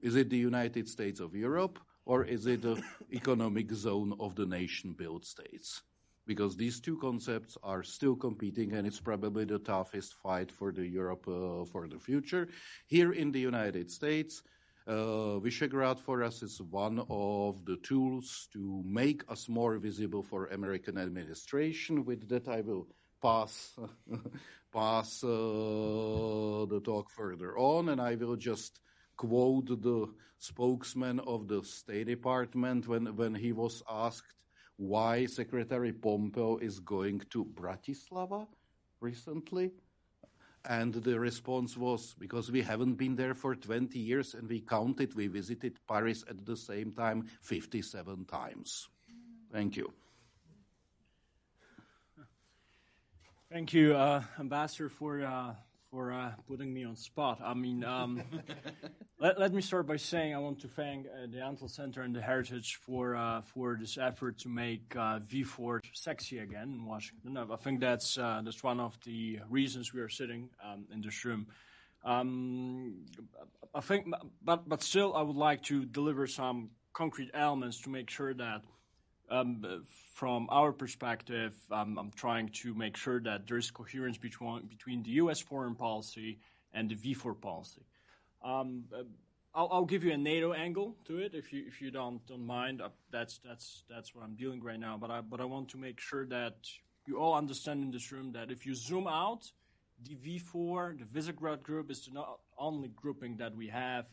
Is 0.00 0.16
it 0.16 0.30
the 0.30 0.38
United 0.38 0.88
States 0.88 1.20
of 1.20 1.34
Europe 1.34 1.78
or 2.06 2.24
is 2.24 2.46
it 2.46 2.62
the 2.62 2.82
economic 3.12 3.70
zone 3.72 4.14
of 4.18 4.34
the 4.34 4.46
nation 4.46 4.92
built 4.92 5.26
states? 5.26 5.82
Because 6.26 6.56
these 6.56 6.80
two 6.80 6.96
concepts 6.98 7.56
are 7.62 7.82
still 7.82 8.16
competing 8.16 8.72
and 8.72 8.86
it's 8.86 9.00
probably 9.00 9.44
the 9.44 9.58
toughest 9.58 10.14
fight 10.22 10.50
for 10.50 10.72
the 10.72 10.86
Europe 10.86 11.26
uh, 11.28 11.64
for 11.64 11.86
the 11.88 11.98
future. 11.98 12.48
Here 12.86 13.12
in 13.12 13.32
the 13.32 13.40
United 13.40 13.90
States, 13.90 14.42
uh, 14.86 15.40
Visegrad 15.40 15.98
for 15.98 16.22
us 16.22 16.42
is 16.42 16.60
one 16.62 17.04
of 17.10 17.64
the 17.64 17.76
tools 17.82 18.48
to 18.52 18.82
make 18.86 19.24
us 19.28 19.48
more 19.48 19.78
visible 19.78 20.22
for 20.22 20.46
American 20.46 20.96
administration. 20.98 22.04
With 22.04 22.28
that, 22.28 22.48
I 22.48 22.60
will 22.60 22.86
pass 23.20 23.76
pass 24.72 25.24
uh, 25.24 26.66
the 26.68 26.80
talk 26.84 27.10
further 27.10 27.58
on, 27.58 27.88
and 27.88 28.00
I 28.00 28.14
will 28.14 28.36
just 28.36 28.80
quote 29.16 29.66
the 29.66 30.08
spokesman 30.38 31.18
of 31.20 31.48
the 31.48 31.64
State 31.64 32.06
Department 32.06 32.86
when 32.86 33.16
when 33.16 33.34
he 33.34 33.52
was 33.52 33.82
asked 33.90 34.35
why 34.76 35.26
Secretary 35.26 35.92
Pompeo 35.92 36.58
is 36.58 36.80
going 36.80 37.22
to 37.30 37.44
Bratislava 37.44 38.46
recently. 39.00 39.72
And 40.68 40.94
the 40.94 41.18
response 41.18 41.76
was 41.76 42.14
because 42.18 42.50
we 42.50 42.60
haven't 42.60 42.94
been 42.94 43.14
there 43.14 43.34
for 43.34 43.54
20 43.54 43.98
years 43.98 44.34
and 44.34 44.48
we 44.48 44.60
counted, 44.60 45.14
we 45.14 45.28
visited 45.28 45.78
Paris 45.86 46.24
at 46.28 46.44
the 46.44 46.56
same 46.56 46.92
time 46.92 47.28
57 47.42 48.24
times. 48.24 48.88
Thank 49.52 49.76
you. 49.76 49.92
Thank 53.48 53.72
you, 53.72 53.94
uh, 53.94 54.24
Ambassador, 54.40 54.88
for 54.88 55.22
uh, 55.22 55.54
for 55.90 56.12
uh, 56.12 56.32
putting 56.48 56.72
me 56.72 56.84
on 56.84 56.96
spot. 56.96 57.40
I 57.42 57.54
mean, 57.54 57.84
um, 57.84 58.22
let, 59.20 59.38
let, 59.38 59.52
me 59.52 59.62
start 59.62 59.86
by 59.86 59.96
saying 59.96 60.34
I 60.34 60.38
want 60.38 60.60
to 60.60 60.68
thank 60.68 61.06
uh, 61.06 61.26
the 61.30 61.38
Antall 61.38 61.70
Center 61.70 62.02
and 62.02 62.14
the 62.14 62.20
Heritage 62.20 62.78
for 62.82 63.16
uh, 63.16 63.42
for 63.42 63.76
this 63.80 63.98
effort 63.98 64.38
to 64.38 64.48
make 64.48 64.94
uh, 64.96 65.20
V4 65.20 65.80
sexy 65.92 66.38
again 66.38 66.74
in 66.78 66.84
Washington. 66.84 67.36
I 67.36 67.56
think 67.56 67.80
that's 67.80 68.18
uh, 68.18 68.42
that's 68.44 68.62
one 68.62 68.80
of 68.80 68.98
the 69.04 69.40
reasons 69.48 69.92
we 69.92 70.00
are 70.00 70.08
sitting 70.08 70.50
um, 70.64 70.86
in 70.92 71.00
this 71.00 71.24
room. 71.24 71.46
Um, 72.04 73.06
I 73.74 73.80
think, 73.80 74.06
but 74.42 74.68
but 74.68 74.82
still, 74.82 75.14
I 75.14 75.22
would 75.22 75.36
like 75.36 75.62
to 75.64 75.84
deliver 75.84 76.26
some 76.26 76.70
concrete 76.92 77.30
elements 77.34 77.80
to 77.82 77.90
make 77.90 78.08
sure 78.08 78.32
that 78.34 78.62
um, 79.30 79.84
from 80.14 80.48
our 80.50 80.72
perspective, 80.72 81.54
um, 81.70 81.98
I'm 81.98 82.10
trying 82.10 82.48
to 82.62 82.74
make 82.74 82.96
sure 82.96 83.20
that 83.20 83.46
there's 83.46 83.70
coherence 83.70 84.18
between, 84.18 84.66
between 84.66 85.02
the 85.02 85.10
U.S. 85.22 85.40
foreign 85.40 85.74
policy 85.74 86.38
and 86.72 86.88
the 86.88 86.94
V4 86.94 87.40
policy. 87.40 87.82
Um, 88.44 88.84
uh, 88.94 89.02
I'll, 89.54 89.68
I'll, 89.72 89.84
give 89.86 90.04
you 90.04 90.12
a 90.12 90.18
NATO 90.18 90.52
angle 90.52 90.96
to 91.06 91.18
it 91.18 91.34
if 91.34 91.50
you 91.50 91.64
if 91.66 91.80
you 91.80 91.90
don't 91.90 92.24
don't 92.26 92.46
mind. 92.46 92.82
Uh, 92.82 92.90
that's 93.10 93.38
that's 93.38 93.84
that's 93.88 94.14
what 94.14 94.22
I'm 94.22 94.34
dealing 94.34 94.62
right 94.62 94.78
now. 94.78 94.98
But 95.00 95.10
I 95.10 95.22
but 95.22 95.40
I 95.40 95.46
want 95.46 95.70
to 95.70 95.78
make 95.78 95.98
sure 95.98 96.26
that 96.26 96.56
you 97.06 97.18
all 97.18 97.34
understand 97.34 97.82
in 97.82 97.90
this 97.90 98.12
room 98.12 98.32
that 98.32 98.50
if 98.50 98.66
you 98.66 98.74
zoom 98.74 99.06
out, 99.06 99.50
the 100.02 100.14
V4, 100.14 100.98
the 100.98 101.04
Visegrad 101.04 101.62
group, 101.62 101.90
is 101.90 102.04
the 102.04 102.22
only 102.58 102.88
grouping 102.88 103.38
that 103.38 103.56
we 103.56 103.68
have 103.68 104.06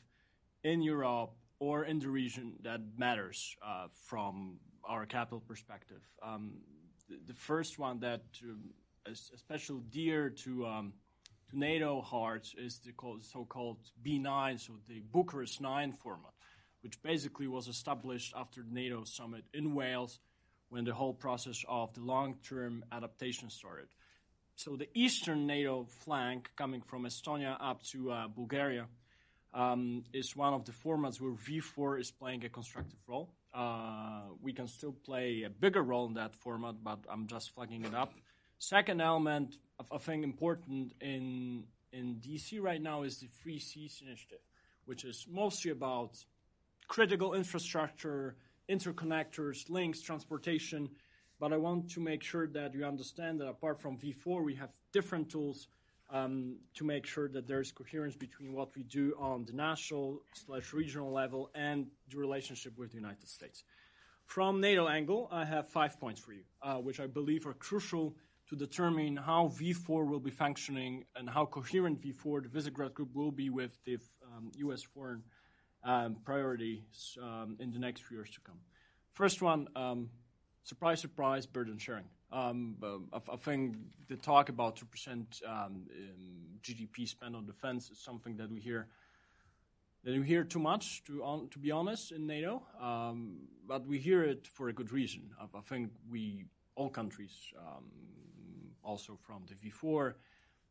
in 0.64 0.82
Europe 0.82 1.34
or 1.60 1.84
in 1.86 2.00
the 2.00 2.10
region 2.10 2.54
that 2.64 2.80
matters 2.98 3.56
uh, 3.66 3.88
from 4.06 4.60
our 4.84 5.06
capital 5.06 5.40
perspective. 5.40 6.02
Um, 6.22 6.54
the, 7.28 7.34
first 7.34 7.80
one 7.80 8.00
that 8.00 8.24
um, 8.44 8.72
is 9.06 9.32
especially 9.34 9.82
dear 9.92 10.30
to 10.30 10.66
um, 10.66 10.94
to 11.50 11.60
NATO 11.60 12.02
hearts 12.02 12.56
is 12.58 12.80
the 12.80 12.92
so-called 13.22 13.78
B9, 14.06 14.60
so 14.60 14.74
the 14.88 15.02
Bucharest 15.12 15.62
9 15.62 15.94
format, 15.94 16.34
which 16.82 17.02
basically 17.02 17.48
was 17.48 17.68
established 17.68 18.34
after 18.36 18.62
the 18.62 18.74
NATO 18.74 19.04
summit 19.04 19.44
in 19.54 19.76
Wales 19.76 20.20
when 20.70 20.86
the 20.86 20.94
whole 20.94 21.14
process 21.14 21.64
of 21.68 21.94
the 21.94 22.02
long-term 22.02 22.84
adaptation 22.92 23.50
started. 23.50 23.88
So 24.56 24.76
the 24.76 24.88
eastern 24.94 25.46
NATO 25.48 25.86
flank, 26.04 26.50
coming 26.56 26.82
from 26.82 27.06
Estonia 27.06 27.58
up 27.60 27.84
to 27.92 28.12
uh, 28.12 28.28
Bulgaria, 28.28 28.88
um, 29.54 30.04
is 30.14 30.36
one 30.36 30.54
of 30.54 30.66
the 30.66 30.72
formats 30.72 31.22
where 31.22 31.32
V4 31.32 32.00
is 32.00 32.12
playing 32.12 32.44
a 32.46 32.50
constructive 32.50 33.00
role. 33.08 33.30
Uh, 33.54 34.22
we 34.42 34.52
can 34.52 34.68
still 34.68 34.94
play 35.06 35.44
a 35.44 35.50
bigger 35.50 35.84
role 35.84 36.08
in 36.08 36.14
that 36.16 36.36
format, 36.36 36.76
but 36.84 37.00
I'm 37.10 37.28
just 37.28 37.54
flagging 37.54 37.86
it 37.86 37.94
up. 37.94 38.14
Second 38.58 39.02
element, 39.02 39.58
I 39.92 39.98
think 39.98 40.24
important 40.24 40.94
in 41.02 41.66
in 41.92 42.16
DC 42.16 42.60
right 42.62 42.82
now 42.82 43.04
is 43.04 43.20
the 43.20 43.28
Three 43.28 43.60
Seas 43.60 44.02
Initiative, 44.06 44.40
which 44.86 45.04
is 45.06 45.28
mostly 45.30 45.72
about 45.72 46.18
critical 46.88 47.36
infrastructure, 47.36 48.36
interconnectors, 48.70 49.70
links, 49.70 50.02
transportation. 50.02 50.90
But 51.40 51.54
I 51.54 51.58
want 51.58 51.92
to 51.92 52.00
make 52.00 52.24
sure 52.24 52.48
that 52.48 52.74
you 52.74 52.86
understand 52.86 53.40
that 53.42 53.48
apart 53.48 53.80
from 53.80 53.98
V4, 53.98 54.44
we 54.44 54.56
have 54.56 54.72
different 54.92 55.30
tools 55.30 55.68
um, 56.14 56.58
to 56.76 56.86
make 56.86 57.06
sure 57.06 57.28
that 57.28 57.48
there's 57.48 57.72
coherence 57.72 58.16
between 58.16 58.54
what 58.54 58.74
we 58.76 58.84
do 58.84 59.16
on 59.20 59.46
the 59.46 59.54
national 59.54 60.22
slash 60.34 60.72
regional 60.72 61.12
level 61.12 61.50
and 61.56 61.88
the 62.10 62.18
relationship 62.18 62.78
with 62.78 62.92
the 62.92 62.98
United 62.98 63.28
States. 63.28 63.64
From 64.26 64.62
NATO 64.62 64.88
angle, 64.88 65.28
I 65.32 65.44
have 65.44 65.68
five 65.68 66.00
points 66.00 66.22
for 66.22 66.32
you, 66.32 66.44
uh, 66.62 66.76
which 66.76 67.00
I 67.00 67.08
believe 67.08 67.46
are 67.48 67.54
crucial 67.54 68.16
to 68.50 68.56
determine 68.56 69.18
how 69.18 69.52
V4 69.60 70.08
will 70.08 70.20
be 70.20 70.30
functioning 70.30 71.06
and 71.16 71.28
how 71.28 71.46
coherent 71.46 72.02
V4, 72.02 72.44
the 72.44 72.50
Visegrad 72.50 72.94
Group, 72.94 73.10
will 73.16 73.32
be 73.32 73.50
with 73.50 73.78
the 73.84 73.98
um, 74.24 74.52
U.S. 74.58 74.84
foreign 74.84 75.24
um, 75.84 76.18
priorities 76.24 77.18
um, 77.22 77.58
in 77.60 77.72
the 77.72 77.80
next 77.80 78.04
few 78.04 78.18
years 78.18 78.30
to 78.32 78.40
come. 78.42 78.60
First 79.14 79.42
one, 79.42 79.68
um, 79.76 80.10
surprise, 80.64 81.02
surprise, 81.02 81.46
burden 81.46 81.78
sharing. 81.78 82.06
Um, 82.34 82.76
I, 83.14 83.20
I, 83.32 83.36
think 83.36 83.76
the 84.10 84.16
talk 84.16 84.50
about 84.50 84.76
2% 84.76 85.48
um, 85.48 85.86
GDP 86.64 87.08
spent 87.08 87.36
on 87.36 87.46
defense 87.46 87.92
is 87.92 88.00
something 88.00 88.36
that 88.38 88.52
we 88.52 88.60
hear 88.60 88.88
that 90.04 90.20
we 90.20 90.26
hear 90.26 90.44
too 90.44 90.60
much, 90.60 91.04
to, 91.06 91.60
be 91.62 91.72
honest, 91.72 92.12
in 92.12 92.28
NATO. 92.28 92.64
Um, 92.82 93.38
but 93.68 93.86
we 93.86 94.00
hear 94.00 94.24
it 94.24 94.48
for 94.48 94.68
a 94.68 94.74
good 94.74 94.92
reason. 94.92 95.30
I, 95.40 95.62
think 95.62 95.92
we, 96.10 96.46
all 96.76 96.90
countries, 96.90 97.32
um, 97.58 97.86
also 98.84 99.18
from 99.26 99.44
the 99.48 99.56
V4, 99.56 100.14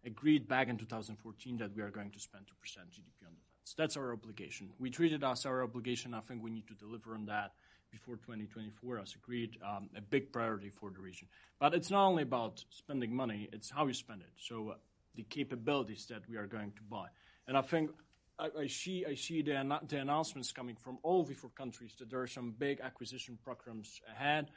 agreed 0.04 0.46
back 0.48 0.68
in 0.68 0.76
2014 0.76 1.56
that 1.58 1.74
we 1.74 1.82
are 1.82 1.90
going 1.90 2.10
to 2.10 2.18
spend 2.18 2.44
2% 2.44 2.50
GDP 2.50 3.26
on 3.26 3.34
defense. 3.34 3.74
That's 3.78 3.96
our 3.96 4.12
obligation. 4.12 4.68
We 4.78 4.90
treat 4.90 5.14
it 5.14 5.22
as 5.22 5.46
our 5.46 5.62
obligation. 5.62 6.12
I 6.12 6.20
think 6.20 6.42
we 6.42 6.50
need 6.50 6.66
to 6.66 6.74
deliver 6.74 7.14
on 7.14 7.24
that 7.26 7.52
before 7.92 8.16
2024, 8.16 8.98
as 8.98 9.14
agreed, 9.14 9.58
um, 9.62 9.88
a 9.96 10.00
big 10.00 10.32
priority 10.32 10.70
for 10.70 10.90
the 10.90 10.98
region. 10.98 11.28
But 11.60 11.74
it's 11.74 11.90
not 11.90 12.06
only 12.06 12.24
about 12.24 12.64
spending 12.70 13.14
money; 13.14 13.48
it's 13.52 13.70
how 13.70 13.86
you 13.86 13.92
spend 13.92 14.22
it. 14.22 14.32
So 14.36 14.70
uh, 14.70 14.74
the 15.14 15.22
capabilities 15.24 16.06
that 16.06 16.28
we 16.28 16.36
are 16.36 16.46
going 16.46 16.72
to 16.72 16.82
buy, 16.82 17.06
and 17.46 17.56
I 17.56 17.62
think 17.62 17.90
I, 18.38 18.66
see 18.66 19.04
the, 19.42 19.98
announcements 20.00 20.50
coming 20.50 20.74
from 20.74 20.98
all 21.02 21.22
the 21.22 21.34
four 21.34 21.50
countries 21.50 21.94
that 21.98 22.10
there 22.10 22.20
are 22.20 22.26
some 22.26 22.54
big 22.58 22.80
acquisition 22.80 23.38
programs 23.44 24.00
ahead. 24.10 24.50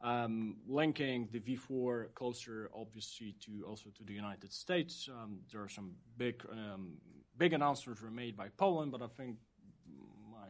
Um, 0.00 0.58
linking 0.68 1.28
the 1.32 1.40
V4 1.40 2.14
closer, 2.14 2.70
obviously, 2.72 3.34
to 3.40 3.64
also 3.66 3.90
to 3.96 4.04
the 4.04 4.12
United 4.12 4.52
States. 4.52 5.08
Um, 5.10 5.40
there 5.50 5.60
are 5.60 5.68
some 5.68 5.92
big 6.16 6.42
big 7.36 7.52
announcements 7.52 8.02
were 8.02 8.10
made 8.10 8.36
by 8.36 8.48
Poland, 8.56 8.92
but 8.92 9.02
I 9.02 9.06
think 9.06 9.36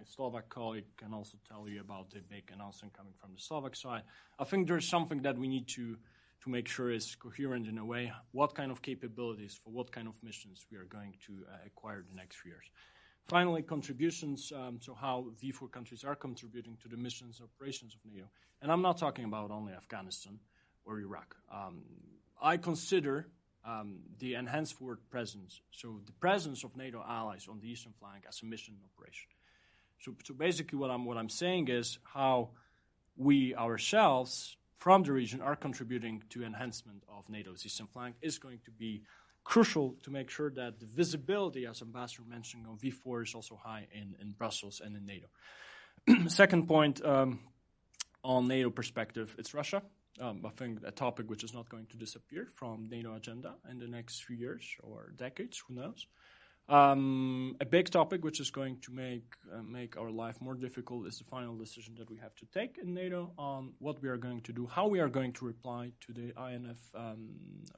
Slovak 0.09 0.49
colleague 0.49 0.87
can 0.97 1.13
also 1.13 1.37
tell 1.47 1.69
you 1.69 1.81
about 1.81 2.11
the 2.11 2.21
big 2.21 2.51
announcement 2.53 2.95
coming 2.97 3.13
from 3.21 3.35
the 3.35 3.41
Slovak 3.41 3.77
side. 3.77 4.03
I 4.39 4.45
think 4.45 4.67
there's 4.67 4.89
something 4.89 5.23
that 5.23 5.37
we 5.37 5.49
need 5.49 5.69
to 5.69 5.97
to 6.43 6.51
make 6.51 6.69
sure 6.69 6.91
is 6.91 7.15
coherent 7.17 7.67
in 7.67 7.79
a 7.79 7.85
way. 7.85 8.13
What 8.33 8.55
kind 8.55 8.71
of 8.71 8.81
capabilities 8.81 9.59
for 9.63 9.71
what 9.71 9.91
kind 9.91 10.07
of 10.07 10.15
missions 10.23 10.67
we 10.71 10.79
are 10.79 10.85
going 10.85 11.15
to 11.27 11.33
uh, 11.53 11.57
acquire 11.67 12.05
the 12.09 12.15
next 12.15 12.37
few 12.37 12.53
years. 12.53 12.71
Finally, 13.27 13.63
contributions, 13.63 14.53
um, 14.55 14.79
how 14.99 15.27
V4 15.43 15.71
countries 15.71 16.05
are 16.05 16.15
contributing 16.15 16.79
to 16.81 16.89
the 16.89 16.97
missions 16.97 17.41
and 17.41 17.49
operations 17.49 17.95
of 17.95 18.01
NATO. 18.11 18.29
And 18.63 18.73
I'm 18.73 18.83
not 18.83 18.99
talking 18.99 19.25
about 19.25 19.51
only 19.51 19.73
Afghanistan 19.73 20.39
or 20.87 21.01
Iraq. 21.01 21.37
Um, 21.53 21.83
I 22.41 22.57
consider 22.57 23.27
um, 23.67 23.99
the 24.19 24.35
enhanced 24.35 24.75
forward 24.75 25.01
presence, 25.11 25.61
so 25.73 26.01
the 26.07 26.13
presence 26.13 26.65
of 26.65 26.77
NATO 26.77 27.05
allies 27.07 27.49
on 27.51 27.61
the 27.61 27.69
eastern 27.69 27.93
flank 28.01 28.25
as 28.27 28.41
a 28.43 28.47
mission 28.47 28.77
operation. 28.83 29.29
So, 30.01 30.15
so 30.25 30.35
basically, 30.35 30.79
what 30.79 30.91
I'm, 30.91 31.05
what 31.05 31.17
I'm 31.17 31.29
saying 31.29 31.69
is 31.69 31.99
how 32.05 32.51
we 33.17 33.55
ourselves 33.55 34.57
from 34.79 35.03
the 35.03 35.13
region 35.13 35.41
are 35.41 35.57
contributing 35.57 36.23
to 36.31 36.45
enhancement 36.45 37.03
of 37.09 37.29
NATO's 37.29 37.67
eastern 37.67 37.89
flank 37.89 38.15
is 38.23 38.39
going 38.39 38.61
to 38.65 38.71
be 38.71 39.03
crucial 39.43 39.97
to 40.03 40.11
make 40.11 40.31
sure 40.31 40.51
that 40.51 40.79
the 40.79 40.87
visibility, 40.87 41.67
as 41.67 41.83
Ambassador 41.83 42.23
mentioned, 42.29 42.67
on 42.69 42.77
V4 42.77 43.25
is 43.25 43.35
also 43.35 43.57
high 43.57 43.87
in, 43.93 44.15
in 44.21 44.33
Brussels 44.33 44.81
and 44.85 44.97
in 44.97 45.07
NATO. 45.07 45.27
Second 46.29 46.69
point 46.69 47.05
um, 47.05 47.41
on 48.23 48.47
NATO 48.47 48.71
perspective, 48.71 49.35
it's 49.39 49.55
Russia. 49.55 49.83
Um, 50.21 50.43
I 50.45 50.51
think 50.51 50.81
a 50.85 50.91
topic 50.91 51.31
which 51.31 51.45
is 51.45 51.55
not 51.55 51.69
going 51.69 51.87
to 51.87 51.97
disappear 51.97 52.49
from 52.55 52.89
NATO 52.91 53.15
agenda 53.15 53.55
in 53.71 53.79
the 53.79 53.87
next 53.87 54.25
few 54.25 54.37
years 54.37 54.65
or 54.83 55.13
decades, 55.17 55.63
who 55.67 55.75
knows. 55.75 56.07
Um, 56.69 57.57
a 57.61 57.65
big 57.65 57.89
topic 57.89 58.23
which 58.23 58.41
is 58.41 58.51
going 58.51 58.77
to 58.81 58.93
make 58.93 59.25
uh, 59.51 59.63
make 59.63 59.97
our 59.97 60.11
life 60.11 60.39
more 60.43 60.55
difficult 60.55 61.07
is 61.07 61.17
the 61.17 61.25
final 61.25 61.57
decision 61.57 61.95
that 61.97 62.11
we 62.11 62.19
have 62.19 62.35
to 62.37 62.47
take 62.53 62.77
in 62.77 62.93
NATO 62.93 63.33
on 63.39 63.73
what 63.79 64.03
we 64.03 64.09
are 64.11 64.19
going 64.19 64.43
to 64.43 64.53
do, 64.53 64.67
how 64.67 64.87
we 64.87 65.01
are 65.01 65.09
going 65.09 65.33
to 65.35 65.47
reply 65.47 65.93
to 66.01 66.13
the 66.13 66.35
INF 66.37 66.79
um, 66.95 67.31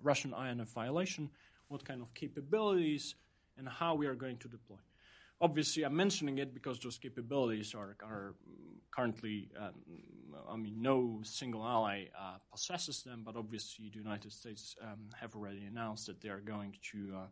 Russian 0.03 0.35
INF 0.35 0.71
violation, 0.71 1.31
what 1.69 1.85
kind 1.85 2.03
of 2.03 2.13
capabilities, 2.15 3.15
and 3.57 3.69
how 3.69 3.95
we 3.95 4.09
are 4.09 4.17
going 4.17 4.39
to 4.39 4.49
deploy. 4.49 4.79
Obviously, 5.41 5.85
I'm 5.85 5.95
mentioning 5.95 6.39
it 6.39 6.53
because 6.53 6.81
those 6.81 6.99
capabilities 6.99 7.75
are, 7.75 7.97
are 8.03 8.35
currently, 8.91 9.51
um, 9.57 9.75
I 10.51 10.57
mean, 10.57 10.83
no 10.83 11.21
single 11.23 11.65
ally 11.65 12.07
uh, 12.19 12.39
possesses 12.51 13.03
them, 13.05 13.23
but 13.25 13.37
obviously 13.37 13.89
the 13.89 13.99
United 13.99 14.33
States 14.33 14.75
um, 14.83 15.11
have 15.19 15.37
already 15.37 15.65
announced 15.65 16.09
that 16.09 16.21
they 16.21 16.29
are 16.29 16.41
going 16.41 16.77
to 16.93 17.15
uh, 17.17 17.27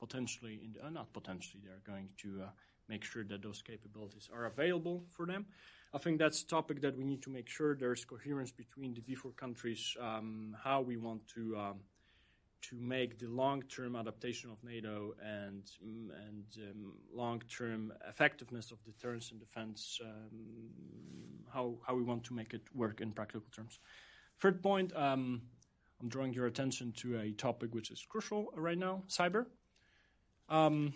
potentially, 0.00 0.60
the, 0.74 0.86
uh, 0.86 0.90
not 0.90 1.12
potentially, 1.12 1.60
they 1.64 1.70
are 1.70 1.82
going 1.86 2.08
to 2.22 2.42
uh, 2.42 2.48
make 2.88 3.04
sure 3.04 3.24
that 3.24 3.42
those 3.42 3.62
capabilities 3.62 4.28
are 4.34 4.46
available 4.46 5.04
for 5.10 5.26
them. 5.26 5.46
I 5.92 5.98
think 5.98 6.18
that's 6.18 6.42
a 6.42 6.46
topic 6.46 6.80
that 6.82 6.96
we 6.96 7.04
need 7.04 7.22
to 7.22 7.30
make 7.30 7.48
sure 7.48 7.74
there's 7.74 8.04
coherence 8.04 8.52
between 8.52 8.94
the 8.94 9.00
V4 9.00 9.36
countries, 9.36 9.96
um, 10.00 10.56
how 10.62 10.80
we 10.80 10.96
want 10.96 11.26
to 11.34 11.56
um, 11.56 11.80
to 12.62 12.76
make 12.76 13.18
the 13.18 13.26
long-term 13.26 13.96
adaptation 13.96 14.50
of 14.50 14.62
NATO 14.62 15.14
and 15.24 15.64
and 16.26 16.44
um, 16.58 16.92
long-term 17.12 17.92
effectiveness 18.08 18.70
of 18.70 18.82
deterrence 18.84 19.30
and 19.30 19.40
defense, 19.40 19.98
um, 20.04 20.38
how 21.52 21.74
how 21.86 21.94
we 21.94 22.02
want 22.02 22.22
to 22.24 22.34
make 22.34 22.54
it 22.54 22.62
work 22.74 23.00
in 23.00 23.12
practical 23.12 23.48
terms. 23.54 23.78
Third 24.40 24.62
point, 24.62 24.94
um, 24.96 25.42
I'm 26.00 26.08
drawing 26.08 26.32
your 26.32 26.46
attention 26.46 26.92
to 26.98 27.18
a 27.18 27.32
topic 27.32 27.74
which 27.74 27.90
is 27.90 28.04
crucial 28.08 28.52
right 28.56 28.78
now: 28.78 29.02
cyber. 29.08 29.46
Um, 30.50 30.92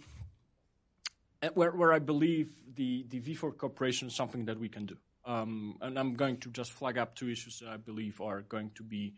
where, 1.54 1.70
where 1.70 1.92
I 1.92 1.98
believe 1.98 2.50
the, 2.74 3.04
the 3.08 3.20
V4 3.20 3.56
cooperation 3.56 4.08
is 4.08 4.14
something 4.14 4.46
that 4.46 4.58
we 4.58 4.68
can 4.68 4.86
do. 4.86 4.96
Um, 5.24 5.76
and 5.80 5.98
I'm 5.98 6.14
going 6.14 6.38
to 6.38 6.50
just 6.50 6.72
flag 6.72 6.98
up 6.98 7.14
two 7.14 7.30
issues 7.30 7.60
that 7.60 7.68
I 7.68 7.76
believe 7.76 8.20
are 8.20 8.42
going 8.42 8.70
to 8.74 8.82
be 8.82 9.14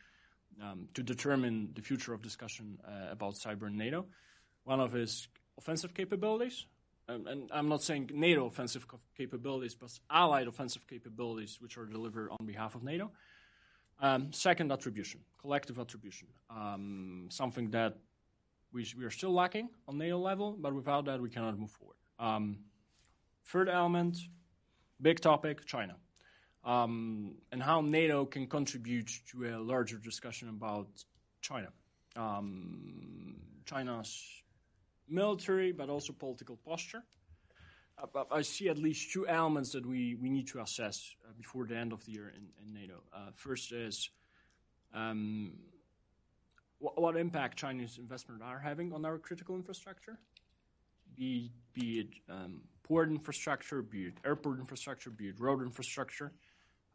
um, 0.63 0.89
to 0.95 1.03
determine 1.03 1.71
the 1.75 1.83
future 1.83 2.15
of 2.15 2.23
discussion 2.23 2.79
uh, 2.87 3.11
about 3.11 3.35
cyber 3.35 3.67
in 3.67 3.77
NATO. 3.77 4.07
One 4.65 4.81
of 4.81 4.95
is 4.97 5.29
offensive 5.59 5.95
capabilities, 5.95 6.67
um, 7.09 7.27
and 7.27 7.51
I'm 7.53 7.69
not 7.69 7.83
saying 7.83 8.11
NATO 8.13 8.47
offensive 8.47 8.87
capabilities, 9.17 9.75
but 9.75 9.91
allied 10.11 10.49
offensive 10.49 10.87
capabilities 10.87 11.59
which 11.61 11.77
are 11.77 11.87
delivered 11.87 12.31
on 12.31 12.47
behalf 12.47 12.75
of 12.75 12.83
NATO. 12.83 13.11
Um, 14.01 14.33
second, 14.33 14.73
attribution, 14.73 15.21
collective 15.41 15.79
attribution, 15.79 16.29
um, 16.51 17.29
something 17.31 17.71
that 17.71 17.97
we, 18.77 19.05
are 19.05 19.11
still 19.11 19.33
lacking 19.33 19.69
on 19.89 19.99
NATO 19.99 20.19
level, 20.19 20.57
but 20.59 20.73
without 20.75 21.05
that 21.07 21.21
we 21.21 21.31
cannot 21.31 21.59
move 21.59 21.71
forward. 21.71 21.97
Um, 22.19 22.59
third 23.45 23.69
element, 23.69 24.17
big 25.01 25.21
topic, 25.21 25.65
China 25.67 25.97
um, 26.67 27.37
and 27.53 27.63
how 27.63 27.81
NATO 27.81 28.27
can 28.27 28.47
contribute 28.49 29.11
to 29.31 29.45
a 29.45 29.57
larger 29.59 29.99
discussion 29.99 30.49
about 30.49 30.89
China. 31.41 31.69
Um, 32.17 33.37
China's 33.65 34.43
military, 35.09 35.71
but 35.71 35.89
also 35.89 36.13
political 36.13 36.57
posture. 36.57 37.05
Uh, 37.97 38.25
I 38.33 38.43
see 38.43 38.69
at 38.69 38.79
least 38.79 39.13
two 39.13 39.29
elements 39.29 39.71
that 39.73 39.87
we, 39.87 40.17
we 40.17 40.29
need 40.29 40.49
to 40.49 40.61
assess 40.61 41.15
uh, 41.25 41.33
before 41.37 41.67
the 41.67 41.77
end 41.77 41.93
of 41.93 42.05
the 42.05 42.13
year 42.13 42.33
in, 42.37 42.49
in 42.67 42.75
NATO. 42.75 43.03
Uh, 43.15 43.31
first 43.35 43.73
is 43.73 44.11
um, 44.93 45.53
what, 46.79 47.01
what, 47.01 47.17
impact 47.17 47.59
Chinese 47.59 47.99
investment 47.99 48.43
are 48.43 48.59
having 48.59 48.93
on 48.93 49.05
our 49.05 49.19
critical 49.19 49.57
infrastructure, 49.57 50.19
be, 51.17 51.51
be 51.73 52.01
it 52.01 52.09
um, 52.29 52.61
port 52.83 53.09
infrastructure, 53.09 53.83
be 53.83 54.05
it 54.05 54.15
airport 54.25 54.59
infrastructure, 54.59 55.11
be 55.11 55.29
it 55.29 55.41
road 55.41 55.63
infrastructure 55.63 56.33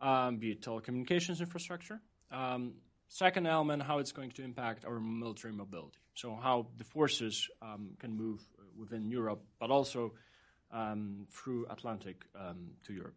um, 0.02 0.38
be 0.38 0.52
it 0.52 0.62
telecommunications 0.62 1.40
infrastructure. 1.40 2.02
Um, 2.32 2.74
second 3.08 3.46
element, 3.46 3.84
how 3.84 4.00
it's 4.00 4.12
going 4.12 4.32
to 4.32 4.44
impact 4.44 4.84
our 4.86 5.00
military 5.00 5.54
mobility. 5.54 6.00
So 6.16 6.38
how 6.42 6.68
the 6.78 6.84
forces 6.84 7.48
um, 7.62 7.92
can 8.00 8.16
move 8.18 8.42
within 8.78 9.10
Europe, 9.10 9.44
but 9.60 9.70
also 9.70 10.14
um, 10.72 11.28
through 11.30 11.68
Atlantic 11.70 12.26
um, 12.36 12.72
to 12.86 12.94
Europe. 12.94 13.16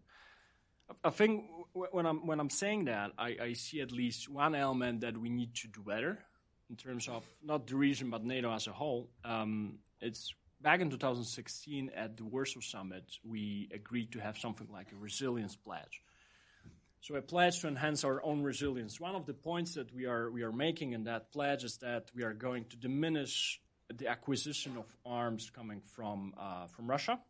I 1.03 1.11
think 1.11 1.44
when 1.72 2.05
I'm 2.05 2.27
when 2.27 2.40
I'm 2.40 2.50
saying 2.50 2.85
that, 2.87 3.12
I, 3.16 3.37
I, 3.40 3.53
see 3.55 3.81
at 3.81 3.90
least 3.90 4.29
one 4.29 4.55
element 4.55 5.00
that 5.00 5.16
we 5.16 5.31
need 5.31 5.55
to 5.55 5.68
do 5.68 5.81
better 5.81 6.18
in 6.75 6.79
terms 6.91 7.07
of 7.07 7.23
not 7.41 7.69
the 7.69 7.77
region 7.77 8.11
but 8.11 8.25
NATO 8.25 8.53
as 8.53 8.67
a 8.67 8.73
whole. 8.73 9.09
Um, 9.25 9.79
it's 10.01 10.35
back 10.61 10.81
in 10.81 10.91
2016 10.91 11.93
at 11.95 12.17
the 12.17 12.25
Warsaw 12.25 12.59
Summit, 12.61 13.05
we 13.23 13.69
agreed 13.73 14.11
to 14.13 14.19
have 14.19 14.37
something 14.39 14.67
like 14.73 14.91
a 14.91 14.97
resilience 14.97 15.55
pledge. 15.55 16.03
So 17.01 17.15
a 17.15 17.23
pledge 17.23 17.61
to 17.61 17.69
enhance 17.69 18.03
our 18.03 18.21
own 18.25 18.43
resilience. 18.43 18.99
One 18.99 19.15
of 19.15 19.25
the 19.25 19.35
points 19.35 19.75
that 19.75 19.95
we 19.95 20.07
are 20.07 20.33
we 20.33 20.43
are 20.43 20.51
making 20.51 20.95
in 20.95 21.05
that 21.05 21.31
pledge 21.31 21.63
is 21.63 21.77
that 21.77 22.11
we 22.13 22.25
are 22.25 22.33
going 22.33 22.65
to 22.71 22.77
diminish 22.77 23.61
the 23.95 24.09
acquisition 24.09 24.77
of 24.77 24.87
arms 25.07 25.51
coming 25.51 25.81
from 25.81 26.35
uh, 26.37 26.67
from 26.67 26.91
Russia. 26.91 27.21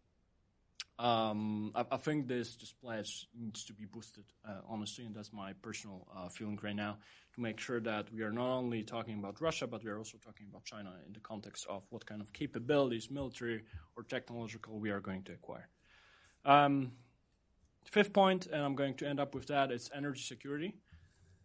Um, 0.98 1.72
I, 1.74 1.84
I, 1.90 1.96
think 1.96 2.28
this, 2.28 2.56
pledge 2.80 3.26
needs 3.36 3.64
to 3.64 3.72
be 3.72 3.84
boosted, 3.84 4.24
uh, 4.48 4.60
honestly, 4.68 5.04
and 5.04 5.14
that's 5.14 5.32
my 5.32 5.52
personal 5.54 6.06
uh, 6.16 6.28
feeling 6.28 6.58
right 6.62 6.76
now, 6.76 6.98
to 7.34 7.40
make 7.40 7.58
sure 7.58 7.80
that 7.80 8.12
we 8.12 8.22
are 8.22 8.30
not 8.30 8.56
only 8.58 8.84
talking 8.84 9.18
about 9.18 9.40
Russia, 9.40 9.66
but 9.66 9.82
we 9.82 9.90
are 9.90 9.98
also 9.98 10.18
talking 10.18 10.46
about 10.48 10.64
China 10.64 10.92
in 11.04 11.12
the 11.12 11.20
context 11.20 11.66
of 11.68 11.82
what 11.90 12.06
kind 12.06 12.20
of 12.20 12.32
capabilities, 12.32 13.10
military 13.10 13.62
or 13.96 14.04
technological, 14.04 14.78
we 14.78 14.90
are 14.90 15.00
going 15.00 15.24
to 15.24 15.32
acquire. 15.32 15.68
Um, 16.44 16.92
Fifth 17.90 18.12
point, 18.12 18.46
and 18.46 18.62
I'm 18.62 18.74
going 18.74 18.94
to 18.94 19.06
end 19.06 19.20
up 19.20 19.34
with 19.34 19.46
that, 19.46 19.70
is 19.70 19.90
energy 19.94 20.22
security. 20.22 20.74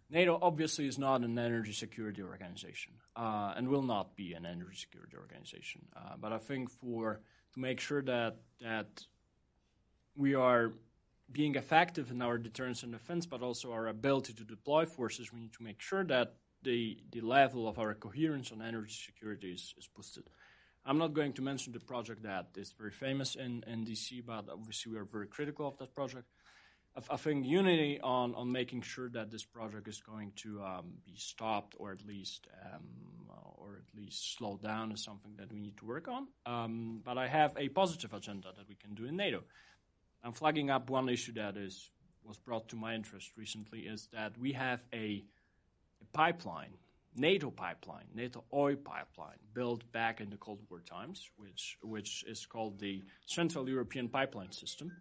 NATO 0.09 0.39
obviously 0.41 0.87
is 0.87 0.97
not 0.97 1.21
an 1.21 1.37
energy 1.37 1.73
security 1.73 2.23
organization 2.23 2.93
uh, 3.15 3.53
and 3.55 3.67
will 3.67 3.83
not 3.83 4.15
be 4.15 4.33
an 4.33 4.45
energy 4.45 4.75
security 4.75 5.15
organization. 5.17 5.85
Uh, 5.95 6.15
but 6.19 6.33
I 6.33 6.39
think 6.39 6.71
for 6.71 7.21
to 7.53 7.59
make 7.59 7.79
sure 7.79 8.01
that 8.03 8.37
that 8.61 8.87
we 10.15 10.35
are 10.35 10.73
being 11.31 11.55
effective 11.55 12.11
in 12.11 12.21
our 12.21 12.37
deterrence 12.37 12.83
and 12.83 12.91
defense, 12.91 13.25
but 13.25 13.41
also 13.41 13.71
our 13.71 13.87
ability 13.87 14.33
to 14.33 14.43
deploy 14.43 14.85
forces, 14.85 15.31
we 15.31 15.39
need 15.39 15.53
to 15.53 15.63
make 15.63 15.79
sure 15.81 16.03
that 16.05 16.33
the 16.63 16.97
the 17.11 17.21
level 17.21 17.67
of 17.67 17.79
our 17.79 17.93
coherence 17.93 18.51
on 18.51 18.61
energy 18.61 18.93
security 19.05 19.51
is, 19.51 19.73
is 19.77 19.87
boosted. 19.95 20.23
I'm 20.85 20.97
not 20.97 21.13
going 21.13 21.33
to 21.33 21.41
mention 21.41 21.71
the 21.73 21.79
project 21.79 22.23
that 22.23 22.47
is 22.55 22.73
very 22.77 22.91
famous 22.91 23.35
in, 23.35 23.63
in 23.67 23.85
DC, 23.85 24.25
but 24.25 24.49
obviously 24.49 24.93
we 24.93 24.97
are 24.97 25.05
very 25.05 25.27
critical 25.27 25.67
of 25.67 25.77
that 25.77 25.93
project. 25.93 26.25
I 27.09 27.17
think 27.17 27.45
unity 27.45 27.99
on, 28.01 28.33
on 28.35 28.51
making 28.51 28.81
sure 28.81 29.09
that 29.09 29.29
this 29.29 29.45
project 29.45 29.87
is 29.87 30.01
going 30.01 30.33
to 30.37 30.61
um, 30.61 30.93
be 31.05 31.13
stopped 31.15 31.75
or 31.77 31.91
at 31.91 32.05
least 32.05 32.47
um, 32.65 32.81
or 33.57 33.81
at 33.87 33.99
least 33.99 34.37
slowed 34.37 34.61
down 34.61 34.91
is 34.91 35.03
something 35.03 35.33
that 35.37 35.51
we 35.51 35.59
need 35.59 35.77
to 35.77 35.85
work 35.85 36.07
on. 36.07 36.27
Um, 36.45 37.01
but 37.03 37.17
I 37.17 37.27
have 37.27 37.55
a 37.57 37.69
positive 37.69 38.13
agenda 38.13 38.49
that 38.57 38.67
we 38.67 38.75
can 38.75 38.95
do 38.95 39.05
in 39.05 39.15
NATO. 39.15 39.43
I'm 40.23 40.33
flagging 40.33 40.69
up 40.69 40.89
one 40.89 41.09
issue 41.09 41.33
that 41.33 41.57
is 41.57 41.91
was 42.23 42.37
brought 42.37 42.69
to 42.69 42.75
my 42.75 42.93
interest 42.93 43.31
recently 43.37 43.81
is 43.81 44.07
that 44.13 44.37
we 44.37 44.51
have 44.51 44.83
a, 44.93 45.23
a 46.01 46.05
pipeline, 46.13 46.73
NATO 47.15 47.49
pipeline, 47.49 48.05
NATO 48.13 48.43
oil 48.53 48.75
pipeline, 48.75 49.39
built 49.53 49.89
back 49.91 50.21
in 50.21 50.29
the 50.29 50.37
Cold 50.37 50.59
War 50.69 50.81
times, 50.81 51.29
which 51.37 51.77
which 51.81 52.23
is 52.27 52.45
called 52.45 52.79
the 52.79 53.03
Central 53.25 53.67
European 53.67 54.09
Pipeline 54.09 54.51
System 54.51 54.91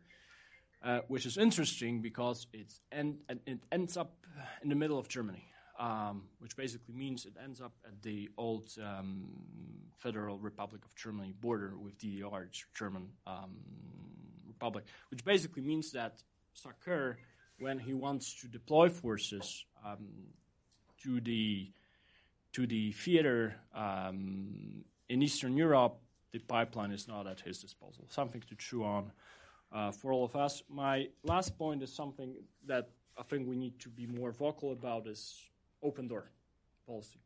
uh, 0.83 1.01
which 1.09 1.27
is 1.27 1.37
interesting 1.37 2.01
because 2.01 2.47
it's 2.53 2.81
it 2.93 3.61
ends 3.73 3.97
up 3.97 4.15
in 4.63 4.69
the 4.69 4.75
middle 4.75 4.99
of 4.99 5.09
Germany, 5.09 5.45
um, 5.79 6.23
which 6.39 6.57
basically 6.57 6.95
means 6.95 7.27
it 7.27 7.35
ends 7.43 7.61
up 7.61 7.73
at 7.85 8.01
the 8.03 8.29
old 8.39 8.71
um, 8.83 9.29
Federal 9.99 10.39
Republic 10.39 10.85
of 10.85 10.95
Germany 10.95 11.35
border 11.41 11.77
with 11.77 11.99
DDR, 11.99 12.47
German 12.77 13.09
um, 13.27 13.57
Republic, 14.59 14.85
which 15.11 15.25
basically 15.25 15.63
means 15.63 15.93
that 15.93 16.21
SACEUR, 16.53 17.17
when 17.61 17.79
he 17.79 17.95
wants 17.95 18.41
to 18.41 18.49
deploy 18.49 18.89
forces 18.89 19.65
um, 19.87 20.09
to 21.03 21.21
the 21.21 21.71
to 22.53 22.67
the 22.67 22.93
theater 22.93 23.55
um, 23.75 24.85
in 25.09 25.23
Eastern 25.23 25.57
Europe, 25.57 25.97
the 26.33 26.41
pipeline 26.41 26.93
is 26.93 27.07
not 27.07 27.27
at 27.27 27.41
his 27.41 27.59
disposal. 27.59 28.05
Something 28.09 28.43
to 28.49 28.57
chew 28.57 28.83
on 28.83 29.13
uh, 29.71 29.93
for 29.93 30.13
all 30.13 30.25
of 30.25 30.35
us. 30.35 30.63
My 30.69 31.09
last 31.23 31.57
point 31.57 31.83
is 31.83 31.93
something 31.93 32.35
that 32.67 32.89
I 33.17 33.23
think 33.23 33.47
we 33.47 33.57
need 33.57 33.79
to 33.81 33.89
be 33.91 34.07
more 34.07 34.33
vocal 34.33 34.73
about 34.73 35.07
is 35.07 35.41
open 35.83 36.09
door 36.09 36.31
policy. 36.87 37.21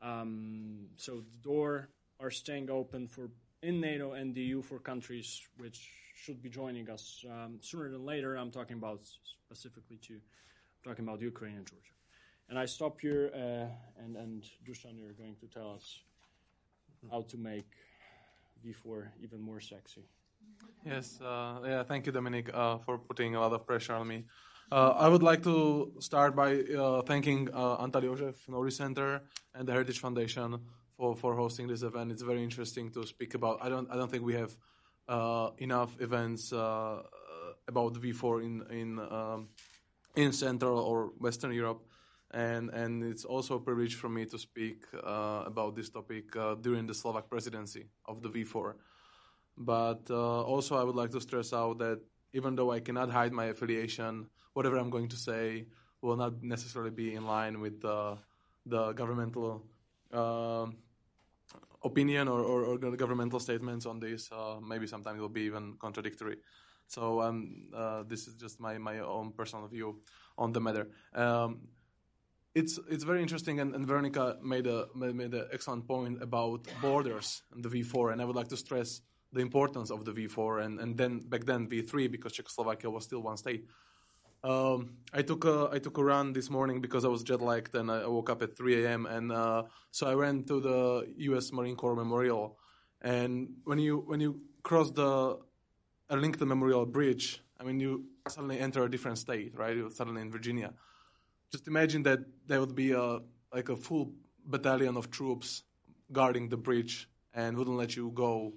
Um, 0.00 0.86
so 0.96 1.12
the 1.16 1.42
door 1.42 1.88
are 2.20 2.30
staying 2.30 2.70
open 2.70 3.08
for 3.08 3.30
in 3.62 3.80
NATO 3.80 4.12
and 4.12 4.34
the 4.34 4.42
EU 4.42 4.62
for 4.62 4.78
countries 4.78 5.40
which 5.56 5.88
should 6.22 6.40
be 6.40 6.48
joining 6.48 6.88
us 6.88 7.24
um, 7.28 7.58
sooner 7.60 7.90
than 7.90 8.04
later. 8.06 8.36
I'm 8.36 8.52
talking 8.52 8.76
about 8.76 9.00
specifically 9.44 9.98
to 10.06 10.14
I'm 10.14 10.82
talking 10.84 11.04
about 11.06 11.20
Ukraine 11.20 11.56
and 11.56 11.66
Georgia. 11.66 11.96
And 12.48 12.58
I 12.58 12.66
stop 12.66 13.00
here, 13.00 13.30
uh, 13.34 14.02
and 14.02 14.16
and 14.16 14.44
Dusan, 14.66 14.94
you're 15.00 15.18
going 15.22 15.36
to 15.42 15.46
tell 15.56 15.70
us 15.78 15.86
how 17.10 17.22
to 17.32 17.36
make 17.36 17.70
V4 18.64 19.08
even 19.24 19.40
more 19.40 19.60
sexy. 19.60 20.04
Yes, 20.86 21.20
uh, 21.20 21.58
yeah, 21.64 21.82
thank 21.82 22.06
you, 22.06 22.12
Dominic, 22.12 22.46
uh, 22.54 22.78
for 22.84 22.98
putting 22.98 23.34
a 23.34 23.40
lot 23.40 23.52
of 23.52 23.66
pressure 23.66 23.94
on 23.94 24.06
me. 24.06 24.24
Uh, 24.70 25.04
I 25.04 25.08
would 25.08 25.24
like 25.30 25.42
to 25.42 25.92
start 25.98 26.36
by 26.36 26.50
uh, 26.60 27.02
thanking 27.02 27.48
uh, 27.52 27.84
Antall 27.84 28.34
Nóri 28.48 28.72
Center 28.72 29.22
and 29.54 29.66
the 29.66 29.72
Heritage 29.72 29.98
Foundation 29.98 30.48
for, 30.96 31.16
for 31.16 31.34
hosting 31.34 31.66
this 31.66 31.82
event. 31.82 32.12
It's 32.12 32.22
very 32.22 32.42
interesting 32.42 32.90
to 32.92 33.06
speak 33.06 33.34
about. 33.34 33.58
I 33.64 33.68
don't 33.68 33.88
I 33.92 33.96
don't 33.96 34.10
think 34.12 34.24
we 34.24 34.34
have 34.42 34.52
enough 35.58 36.00
events 36.00 36.52
uh, 36.52 37.02
about 37.68 37.94
V4 37.94 38.44
in 38.44 38.62
in 38.70 38.98
um, 38.98 39.48
in 40.16 40.32
Central 40.32 40.78
or 40.78 41.12
Western 41.18 41.52
Europe, 41.52 41.82
and 42.30 42.70
and 42.70 43.02
it's 43.02 43.24
also 43.24 43.56
a 43.56 43.60
privilege 43.60 43.94
for 43.94 44.08
me 44.08 44.26
to 44.26 44.38
speak 44.38 44.84
about 44.92 45.74
this 45.76 45.90
topic 45.90 46.32
during 46.60 46.86
the 46.86 46.94
Slovak 46.94 47.28
presidency 47.28 47.88
of 48.06 48.22
the 48.22 48.28
V4. 48.28 48.74
But 49.56 50.10
uh, 50.10 50.42
also, 50.42 50.76
I 50.76 50.84
would 50.84 50.96
like 50.96 51.10
to 51.10 51.20
stress 51.20 51.52
out 51.52 51.78
that 51.78 52.00
even 52.32 52.56
though 52.56 52.72
I 52.72 52.80
cannot 52.80 53.10
hide 53.10 53.32
my 53.32 53.46
affiliation, 53.46 54.26
whatever 54.54 54.78
I'm 54.78 54.90
going 54.90 55.08
to 55.08 55.16
say 55.16 55.66
will 56.00 56.16
not 56.16 56.42
necessarily 56.42 56.90
be 56.90 57.14
in 57.14 57.26
line 57.26 57.60
with 57.60 57.84
uh, 57.84 58.16
the 58.66 58.92
governmental 58.92 59.62
uh, 60.12 60.66
opinion 61.84 62.28
or, 62.28 62.40
or, 62.40 62.64
or, 62.64 62.78
governmental 62.96 63.40
statements 63.40 63.86
on 63.86 63.98
this. 63.98 64.30
Uh, 64.30 64.56
maybe 64.60 64.86
sometimes 64.86 65.18
it 65.18 65.20
will 65.20 65.28
be 65.28 65.42
even 65.42 65.74
contradictory. 65.80 66.36
So 66.86 67.20
um, 67.22 67.68
uh, 67.74 68.02
this 68.06 68.26
is 68.26 68.34
just 68.34 68.60
my, 68.60 68.78
my 68.78 68.98
own 69.00 69.32
personal 69.32 69.66
view 69.66 70.00
on 70.36 70.52
the 70.52 70.60
matter. 70.60 70.88
Um, 71.14 71.60
it's 72.54 72.78
it's 72.90 73.04
very 73.04 73.22
interesting, 73.22 73.60
and, 73.60 73.74
and 73.74 73.86
Veronica 73.86 74.36
made 74.44 74.66
a 74.66 74.86
made 74.94 75.32
an 75.32 75.46
excellent 75.52 75.86
point 75.88 76.22
about 76.22 76.66
borders 76.82 77.42
and 77.54 77.64
the 77.64 77.70
V4, 77.70 78.12
and 78.12 78.20
I 78.20 78.26
would 78.26 78.36
like 78.36 78.48
to 78.48 78.58
stress 78.58 79.00
the 79.32 79.40
importance 79.40 79.90
of 79.90 80.04
the 80.04 80.12
V4 80.12 80.64
and, 80.64 80.80
and 80.80 80.96
then 80.96 81.20
back 81.20 81.44
then 81.44 81.66
V3 81.66 82.10
because 82.10 82.32
Czechoslovakia 82.32 82.90
was 82.90 83.04
still 83.04 83.22
one 83.22 83.36
state. 83.36 83.66
Um, 84.44 84.96
I 85.12 85.22
took 85.22 85.44
a 85.44 85.68
I 85.70 85.78
took 85.78 85.98
a 85.98 86.04
run 86.04 86.32
this 86.32 86.50
morning 86.50 86.80
because 86.80 87.04
I 87.04 87.08
was 87.08 87.22
jet 87.22 87.40
lagged 87.40 87.74
and 87.74 87.90
I 87.90 88.06
woke 88.08 88.28
up 88.28 88.42
at 88.42 88.56
3 88.56 88.84
a.m. 88.84 89.06
and 89.06 89.30
uh, 89.30 89.64
so 89.92 90.08
I 90.08 90.14
ran 90.14 90.42
to 90.44 90.60
the 90.60 91.06
U.S. 91.30 91.52
Marine 91.52 91.76
Corps 91.76 91.94
Memorial. 91.94 92.58
And 93.00 93.54
when 93.64 93.78
you 93.78 93.98
when 93.98 94.20
you 94.20 94.40
cross 94.62 94.90
the 94.90 95.38
Arlington 96.10 96.48
Memorial 96.48 96.86
Bridge, 96.86 97.40
I 97.60 97.64
mean 97.64 97.78
you 97.78 98.06
suddenly 98.28 98.58
enter 98.58 98.82
a 98.82 98.90
different 98.90 99.18
state, 99.18 99.52
right? 99.56 99.76
You're 99.76 99.90
suddenly 99.90 100.22
in 100.22 100.30
Virginia. 100.30 100.72
Just 101.52 101.68
imagine 101.68 102.02
that 102.04 102.20
there 102.46 102.58
would 102.58 102.74
be 102.74 102.92
a 102.92 103.20
like 103.54 103.68
a 103.68 103.76
full 103.76 104.12
battalion 104.44 104.96
of 104.96 105.10
troops 105.10 105.62
guarding 106.10 106.48
the 106.48 106.56
bridge 106.56 107.08
and 107.32 107.56
wouldn't 107.56 107.76
let 107.76 107.94
you 107.94 108.10
go 108.12 108.54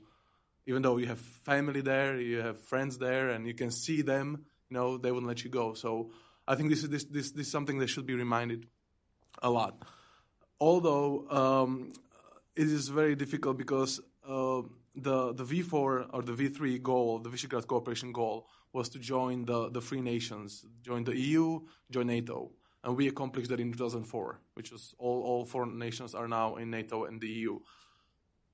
even 0.67 0.81
though 0.81 0.97
you 0.97 1.05
have 1.05 1.19
family 1.19 1.81
there, 1.81 2.19
you 2.19 2.39
have 2.39 2.59
friends 2.59 2.97
there, 2.97 3.29
and 3.29 3.45
you 3.45 3.53
can 3.53 3.69
see 3.69 4.01
them, 4.01 4.45
you 4.69 4.77
know, 4.77 4.97
they 4.97 5.11
wouldn't 5.11 5.27
let 5.27 5.43
you 5.43 5.49
go. 5.49 5.73
So 5.73 6.11
I 6.47 6.55
think 6.55 6.69
this 6.69 6.83
is 6.83 6.89
this 6.89 7.03
this, 7.05 7.31
this 7.31 7.47
is 7.47 7.51
something 7.51 7.79
that 7.79 7.87
should 7.87 8.05
be 8.05 8.13
reminded 8.13 8.67
a 9.41 9.49
lot. 9.49 9.83
Although 10.59 11.27
um, 11.29 11.93
it 12.55 12.67
is 12.67 12.87
very 12.89 13.15
difficult 13.15 13.57
because 13.57 13.99
uh, 14.27 14.61
the 14.95 15.33
the 15.33 15.43
V4 15.43 16.07
or 16.13 16.21
the 16.21 16.33
V3 16.33 16.81
goal, 16.81 17.19
the 17.19 17.29
Visegrad 17.29 17.67
cooperation 17.67 18.11
goal, 18.11 18.47
was 18.73 18.89
to 18.89 18.99
join 18.99 19.45
the 19.45 19.69
the 19.69 19.81
three 19.81 20.01
nations, 20.01 20.65
join 20.81 21.03
the 21.03 21.17
EU, 21.17 21.61
join 21.91 22.07
NATO, 22.07 22.51
and 22.83 22.95
we 22.95 23.07
accomplished 23.07 23.49
that 23.49 23.59
in 23.59 23.71
2004, 23.71 24.39
which 24.53 24.71
was 24.71 24.93
all 24.97 25.21
all 25.23 25.45
four 25.45 25.65
nations 25.65 26.15
are 26.15 26.27
now 26.27 26.55
in 26.55 26.69
NATO 26.69 27.05
and 27.05 27.19
the 27.19 27.27
EU. 27.27 27.59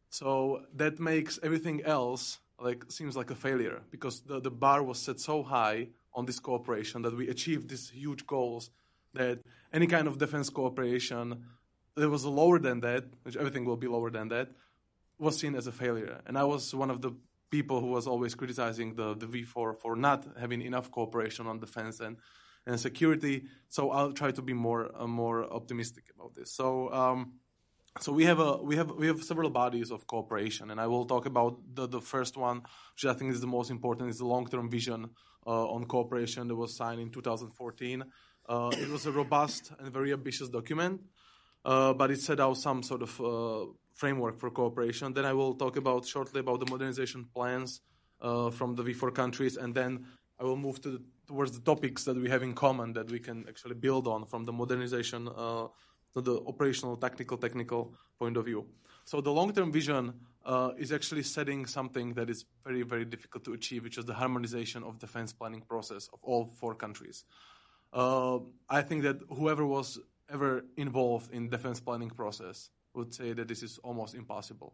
So 0.10 0.64
that 0.76 1.00
makes 1.00 1.40
everything 1.42 1.84
else 1.84 2.40
like 2.60 2.92
seems 2.92 3.16
like 3.16 3.32
a 3.32 3.36
failure 3.36 3.82
because 3.92 4.22
the, 4.22 4.40
the 4.40 4.52
bar 4.52 4.84
was 4.84 5.00
set 5.00 5.20
so 5.20 5.42
high 5.44 5.88
on 6.14 6.26
this 6.26 6.40
cooperation 6.40 7.02
that 7.04 7.16
we 7.16 7.30
achieved 7.30 7.70
these 7.70 7.90
huge 7.90 8.26
goals 8.26 8.70
that 9.14 9.40
any 9.74 9.88
kind 9.88 10.08
of 10.08 10.18
defense 10.18 10.50
cooperation 10.50 11.44
that 11.96 12.10
was 12.10 12.26
lower 12.26 12.60
than 12.60 12.80
that, 12.82 13.06
which 13.24 13.36
everything 13.36 13.66
will 13.66 13.78
be 13.78 13.88
lower 13.88 14.10
than 14.10 14.30
that, 14.30 14.50
was 15.18 15.38
seen 15.38 15.56
as 15.56 15.68
a 15.68 15.72
failure. 15.72 16.22
And 16.26 16.38
I 16.38 16.44
was 16.44 16.74
one 16.74 16.90
of 16.90 17.02
the 17.02 17.12
people 17.52 17.82
who 17.82 17.88
was 17.88 18.08
always 18.08 18.34
criticizing 18.34 18.96
the, 18.96 19.14
the 19.14 19.28
V4 19.28 19.78
for 19.78 19.96
not 19.96 20.26
having 20.40 20.62
enough 20.62 20.90
cooperation 20.90 21.48
on 21.48 21.60
defense 21.60 22.00
and, 22.00 22.18
and 22.66 22.80
security. 22.80 23.44
So 23.68 23.92
I'll 23.92 24.14
try 24.14 24.32
to 24.32 24.42
be 24.42 24.54
more 24.54 24.90
uh, 24.96 25.08
more 25.08 25.52
optimistic 25.52 26.06
about 26.16 26.34
this. 26.34 26.52
So 26.52 26.92
um, 26.94 27.34
so 28.00 28.12
we 28.12 28.24
have 28.26 28.40
a 28.40 28.58
we 28.58 28.78
have 28.78 28.92
we 28.92 29.08
have 29.08 29.22
several 29.22 29.50
bodies 29.50 29.92
of 29.92 30.08
cooperation, 30.08 30.72
and 30.72 30.80
I 30.80 30.88
will 30.88 31.06
talk 31.06 31.26
about 31.26 31.60
the, 31.76 31.88
the 31.88 32.00
first 32.00 32.38
one, 32.38 32.62
which 32.96 33.06
I 33.06 33.14
think 33.14 33.32
is 33.32 33.42
the 33.42 33.48
most 33.48 33.70
important, 33.70 34.10
is 34.10 34.20
the 34.20 34.26
long 34.26 34.48
term 34.48 34.70
vision 34.70 35.10
uh, 35.46 35.68
on 35.68 35.86
cooperation 35.86 36.48
that 36.48 36.56
was 36.56 36.76
signed 36.76 37.02
in 37.02 37.10
2014. 37.10 38.04
Uh, 38.48 38.72
it 38.74 38.90
was 38.90 39.06
a 39.06 39.12
robust 39.12 39.72
and 39.80 39.92
very 39.92 40.14
ambitious 40.14 40.48
document, 40.48 41.02
uh, 41.66 41.94
but 41.94 42.12
it 42.12 42.22
set 42.22 42.40
out 42.40 42.58
some 42.58 42.82
sort 42.82 43.02
of 43.02 43.22
uh, 43.22 43.66
framework 43.94 44.40
for 44.40 44.50
cooperation. 44.50 45.14
Then 45.14 45.26
I 45.26 45.34
will 45.34 45.54
talk 45.56 45.76
about 45.76 46.06
shortly 46.06 46.40
about 46.40 46.60
the 46.62 46.72
modernization 46.72 47.28
plans 47.36 47.82
uh, 48.22 48.52
from 48.52 48.76
the 48.76 48.84
V4 48.84 49.14
countries, 49.14 49.58
and 49.58 49.76
then 49.76 50.06
I 50.40 50.44
will 50.44 50.58
move 50.58 50.82
to 50.82 50.92
the, 50.92 51.02
towards 51.28 51.52
the 51.52 51.62
topics 51.62 52.04
that 52.06 52.16
we 52.16 52.30
have 52.30 52.42
in 52.42 52.54
common 52.54 52.94
that 52.94 53.12
we 53.12 53.20
can 53.20 53.46
actually 53.48 53.76
build 53.76 54.08
on 54.08 54.26
from 54.26 54.46
the 54.46 54.54
modernization 54.54 55.28
uh, 55.28 55.68
to 56.14 56.22
the 56.22 56.42
operational, 56.48 56.98
technical, 56.98 57.38
technical 57.38 57.94
point 58.20 58.38
of 58.38 58.46
view. 58.46 58.66
So 59.06 59.22
the 59.22 59.32
long-term 59.32 59.72
vision 59.72 60.14
uh, 60.46 60.72
is 60.78 60.92
actually 60.92 61.24
setting 61.24 61.66
something 61.66 62.14
that 62.14 62.30
is 62.30 62.46
very, 62.64 62.84
very 62.84 63.06
difficult 63.06 63.44
to 63.46 63.54
achieve, 63.54 63.84
which 63.84 63.98
is 63.98 64.06
the 64.06 64.14
harmonization 64.14 64.84
of 64.84 65.00
defense 65.00 65.34
planning 65.34 65.62
process 65.62 66.10
of 66.14 66.20
all 66.24 66.46
four 66.46 66.76
countries. 66.76 67.24
Uh, 67.94 68.40
I 68.70 68.82
think 68.82 69.04
that 69.04 69.20
whoever 69.30 69.66
was 69.66 70.00
ever 70.32 70.64
involved 70.78 71.34
in 71.34 71.50
defense 71.50 71.80
planning 71.80 72.10
process 72.10 72.70
would 72.94 73.14
say 73.14 73.34
that 73.34 73.48
this 73.48 73.64
is 73.64 73.80
almost 73.84 74.16
impossible. 74.16 74.74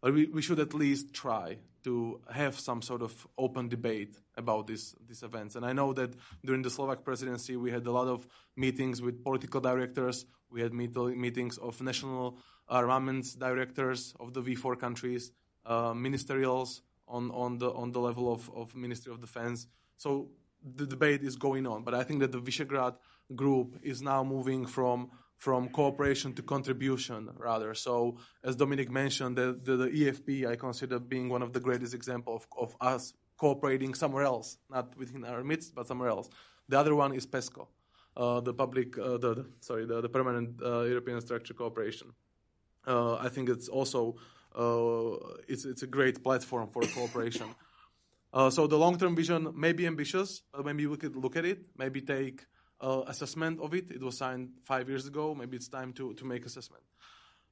But 0.00 0.14
we, 0.14 0.26
we 0.26 0.42
should 0.42 0.60
at 0.60 0.74
least 0.74 1.14
try 1.14 1.58
to 1.84 2.20
have 2.30 2.58
some 2.58 2.82
sort 2.82 3.02
of 3.02 3.26
open 3.38 3.68
debate 3.68 4.16
about 4.36 4.66
this, 4.66 4.94
these 5.08 5.22
events. 5.22 5.56
And 5.56 5.64
I 5.64 5.72
know 5.72 5.92
that 5.94 6.14
during 6.44 6.62
the 6.62 6.70
Slovak 6.70 7.04
presidency, 7.04 7.56
we 7.56 7.70
had 7.70 7.86
a 7.86 7.92
lot 7.92 8.08
of 8.08 8.26
meetings 8.56 9.00
with 9.00 9.22
political 9.24 9.60
directors. 9.60 10.26
We 10.50 10.60
had 10.60 10.72
meet, 10.72 10.94
meetings 10.96 11.58
of 11.58 11.80
national 11.80 12.38
armaments 12.68 13.34
directors 13.34 14.14
of 14.18 14.32
the 14.34 14.42
V4 14.42 14.78
countries, 14.78 15.32
uh, 15.64 15.92
ministerials 15.92 16.80
on, 17.08 17.30
on, 17.30 17.58
the, 17.58 17.70
on 17.72 17.92
the 17.92 18.00
level 18.00 18.32
of, 18.32 18.50
of 18.54 18.74
Ministry 18.74 19.12
of 19.12 19.20
Defense. 19.20 19.66
So 19.96 20.28
the 20.74 20.86
debate 20.86 21.22
is 21.22 21.36
going 21.36 21.66
on. 21.66 21.82
But 21.82 21.94
I 21.94 22.02
think 22.02 22.20
that 22.20 22.32
the 22.32 22.40
Visegrad 22.40 22.96
group 23.34 23.78
is 23.82 24.02
now 24.02 24.22
moving 24.24 24.66
from 24.66 25.10
from 25.36 25.68
cooperation 25.68 26.32
to 26.32 26.42
contribution 26.42 27.28
rather. 27.36 27.74
So 27.74 28.16
as 28.42 28.56
Dominic 28.56 28.90
mentioned, 28.90 29.36
the, 29.36 29.58
the, 29.62 29.76
the 29.76 29.88
EFP 29.88 30.48
I 30.48 30.56
consider 30.56 30.98
being 30.98 31.28
one 31.28 31.42
of 31.42 31.52
the 31.52 31.60
greatest 31.60 31.92
examples 31.92 32.46
of, 32.56 32.70
of 32.70 32.76
us 32.80 33.12
cooperating 33.36 33.94
somewhere 33.94 34.24
else, 34.24 34.56
not 34.70 34.96
within 34.96 35.24
our 35.24 35.44
midst, 35.44 35.74
but 35.74 35.86
somewhere 35.86 36.08
else. 36.08 36.30
The 36.68 36.78
other 36.78 36.94
one 36.94 37.12
is 37.12 37.26
PESCO, 37.26 37.62
uh, 37.62 37.66
the 38.16 38.54
public, 38.54 38.98
uh, 38.98 39.18
the, 39.18 39.46
sorry, 39.60 39.86
the, 39.86 40.00
the 40.00 40.08
permanent 40.08 40.60
uh, 40.62 40.82
European 40.82 41.20
structure 41.20 41.54
cooperation. 41.54 42.12
Uh, 42.86 43.16
I 43.16 43.28
think 43.28 43.48
it's 43.48 43.68
also 43.68 44.16
uh, 44.54 45.16
it's 45.48 45.64
it's 45.64 45.82
a 45.82 45.86
great 45.86 46.22
platform 46.22 46.68
for 46.68 46.82
cooperation. 46.96 47.48
Uh, 48.32 48.50
so 48.50 48.66
the 48.66 48.76
long-term 48.76 49.16
vision 49.16 49.52
may 49.54 49.72
be 49.72 49.86
ambitious, 49.86 50.42
but 50.52 50.64
maybe 50.64 50.86
we 50.86 50.96
could 50.96 51.16
look 51.16 51.36
at 51.36 51.44
it, 51.44 51.58
maybe 51.78 52.00
take 52.00 52.44
uh, 52.80 53.02
assessment 53.06 53.60
of 53.60 53.72
it. 53.74 53.90
It 53.90 54.02
was 54.02 54.18
signed 54.18 54.50
five 54.64 54.88
years 54.88 55.06
ago. 55.06 55.34
Maybe 55.34 55.56
it's 55.56 55.68
time 55.68 55.92
to, 55.94 56.12
to 56.14 56.24
make 56.24 56.44
assessment. 56.44 56.82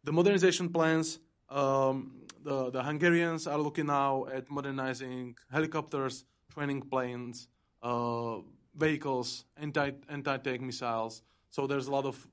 The 0.03 0.13
modernization 0.13 0.69
plans, 0.69 1.19
um, 1.49 2.23
the, 2.43 2.71
the 2.71 2.83
Hungarians 2.83 3.47
are 3.47 3.59
looking 3.59 3.87
now 3.87 4.27
at 4.33 4.51
modernizing 4.51 5.37
helicopters, 5.51 6.25
training 6.53 6.83
planes, 6.83 7.49
uh, 7.83 8.39
vehicles, 8.77 9.45
anti, 9.57 9.93
anti-tank 10.09 10.61
missiles. 10.61 11.23
So 11.51 11.67
there's 11.67 11.87
a 11.87 11.91
lot 11.91 12.05
of 12.05 12.27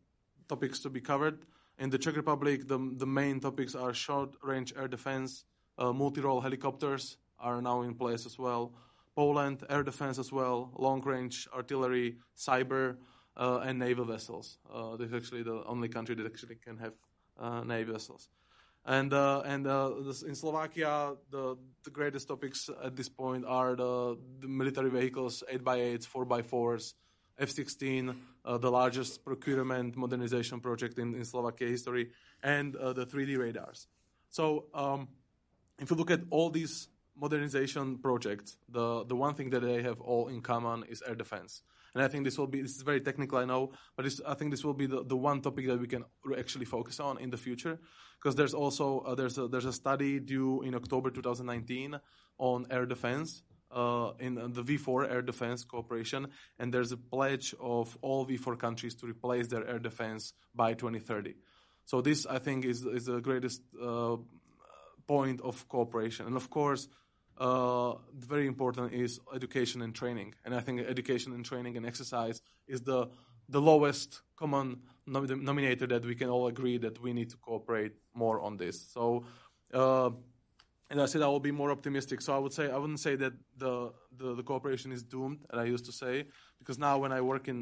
topics 0.48 0.80
to 0.80 0.90
be 0.90 1.02
covered. 1.02 1.46
In 1.78 1.90
the 1.90 1.98
Czech 1.98 2.16
Republic, 2.16 2.68
the, 2.68 2.80
the 2.98 3.06
main 3.06 3.40
topics 3.40 3.76
are 3.76 3.94
short-range 3.94 4.74
air 4.78 4.88
defense, 4.88 5.46
uh, 5.78 5.94
multi-role 5.94 6.42
helicopters 6.42 7.18
are 7.40 7.62
now 7.62 7.82
in 7.82 7.96
place 7.96 8.26
as 8.26 8.38
well. 8.38 8.74
Poland, 9.16 9.64
air 9.70 9.84
defense 9.84 10.20
as 10.20 10.32
well, 10.32 10.72
long 10.78 11.02
range 11.02 11.48
artillery, 11.54 12.18
cyber, 12.38 12.98
uh, 13.38 13.60
and 13.66 13.80
naval 13.80 14.06
vessels. 14.06 14.58
Uh, 14.72 14.96
this 14.96 15.08
is 15.08 15.14
actually 15.14 15.44
the 15.44 15.64
only 15.66 15.88
country 15.88 16.16
that 16.16 16.26
actually 16.26 16.56
can 16.56 16.78
have 16.78 16.94
uh, 17.40 17.64
naval 17.64 17.94
vessels. 17.94 18.30
And 18.86 19.14
uh, 19.14 19.42
and 19.46 19.68
uh, 19.68 19.92
in 20.26 20.34
Slovakia, 20.34 21.14
the, 21.30 21.56
the 21.84 21.92
greatest 21.92 22.28
topics 22.28 22.70
at 22.84 22.96
this 22.96 23.10
point 23.10 23.46
are 23.46 23.76
the, 23.76 24.18
the 24.40 24.48
military 24.48 24.90
vehicles, 24.90 25.44
8x8s, 25.54 26.08
4x4s, 26.08 26.94
F-16, 27.38 28.16
uh, 28.44 28.58
the 28.58 28.72
largest 28.72 29.24
procurement 29.24 29.96
modernization 29.96 30.60
project 30.60 30.98
in, 30.98 31.14
in 31.14 31.26
Slovakia 31.26 31.68
history, 31.68 32.10
and 32.42 32.74
the 32.74 33.06
3D 33.06 33.38
radars. 33.38 33.88
So 34.32 34.66
um, 34.74 35.10
if 35.78 35.92
you 35.92 35.96
look 35.96 36.10
at 36.10 36.22
all 36.32 36.50
these 36.50 36.88
modernization 37.16 37.98
projects, 37.98 38.58
the, 38.70 39.06
the 39.06 39.16
one 39.16 39.36
thing 39.36 39.50
that 39.52 39.62
they 39.62 39.84
have 39.84 40.02
all 40.02 40.28
in 40.28 40.42
common 40.42 40.84
is 40.90 41.04
air 41.08 41.16
defense. 41.16 41.62
And 41.94 42.04
I 42.04 42.08
think 42.08 42.24
this 42.24 42.38
will 42.38 42.48
be, 42.48 42.62
this 42.62 42.76
is 42.76 42.84
very 42.84 43.02
technical, 43.02 43.38
I 43.38 43.46
know, 43.46 43.72
but 43.98 44.06
I 44.26 44.34
think 44.34 44.52
this 44.52 44.64
will 44.64 44.74
be 44.74 44.86
the, 44.86 45.04
the 45.04 45.18
one 45.18 45.42
topic 45.42 45.68
that 45.68 45.80
we 45.80 45.88
can 45.88 46.06
actually 46.38 46.66
focus 46.66 47.00
on 47.00 47.20
in 47.20 47.30
the 47.30 47.38
future. 47.38 47.80
Because 48.18 48.36
there's 48.36 48.54
also, 48.54 49.00
uh, 49.00 49.16
there's, 49.16 49.38
a, 49.38 49.48
there's 49.48 49.66
a 49.66 49.74
study 49.74 50.20
due 50.20 50.62
in 50.62 50.76
October 50.76 51.10
2019 51.10 52.00
on 52.38 52.68
air 52.70 52.86
defense. 52.86 53.44
Uh, 53.74 54.12
in 54.20 54.36
the 54.36 54.62
V4 54.62 55.10
air 55.10 55.22
defense 55.22 55.64
cooperation, 55.64 56.28
and 56.60 56.74
there's 56.74 56.92
a 56.92 56.98
pledge 56.98 57.56
of 57.58 57.98
all 58.02 58.26
V4 58.26 58.60
countries 58.60 58.96
to 58.96 59.08
replace 59.08 59.48
their 59.48 59.66
air 59.66 59.80
defense 59.80 60.34
by 60.54 60.74
2030. 60.74 61.36
So 61.86 62.02
this, 62.02 62.26
I 62.26 62.40
think, 62.40 62.66
is 62.66 62.86
is 62.86 63.06
the 63.06 63.22
greatest 63.22 63.62
uh, 63.82 64.18
point 65.08 65.40
of 65.42 65.68
cooperation. 65.70 66.28
And 66.28 66.36
of 66.36 66.50
course, 66.50 66.90
uh, 67.42 67.96
very 68.14 68.46
important 68.46 68.94
is 68.94 69.20
education 69.34 69.82
and 69.82 69.96
training. 69.96 70.36
And 70.46 70.54
I 70.54 70.60
think 70.60 70.82
education 70.82 71.34
and 71.34 71.44
training 71.44 71.76
and 71.78 71.86
exercise 71.86 72.42
is 72.68 72.82
the 72.82 73.10
the 73.50 73.60
lowest 73.60 74.22
common 74.38 74.78
denominator 75.06 75.88
that 75.88 76.06
we 76.06 76.16
can 76.16 76.30
all 76.30 76.48
agree 76.48 76.78
that 76.78 77.02
we 77.02 77.12
need 77.12 77.30
to 77.32 77.38
cooperate 77.38 77.94
more 78.14 78.40
on 78.40 78.56
this. 78.56 78.78
So, 78.94 79.26
uh, 79.74 80.12
and 80.90 81.02
I 81.02 81.06
said 81.06 81.22
I 81.22 81.28
will 81.28 81.46
be 81.52 81.52
more 81.52 81.72
optimistic. 81.72 82.22
So 82.22 82.34
I 82.34 82.38
would 82.38 82.54
say 82.54 82.72
I 82.72 82.78
wouldn't 82.78 83.00
say 83.00 83.16
that 83.18 83.34
the, 83.58 83.92
the, 84.18 84.36
the 84.36 84.44
cooperation 84.44 84.92
is 84.92 85.04
doomed, 85.04 85.40
as 85.52 85.60
I 85.60 85.66
used 85.66 85.86
to 85.86 85.92
say, 85.92 86.26
because 86.60 86.78
now 86.78 86.98
when 87.00 87.12
I 87.12 87.22
work 87.22 87.48
in, 87.48 87.58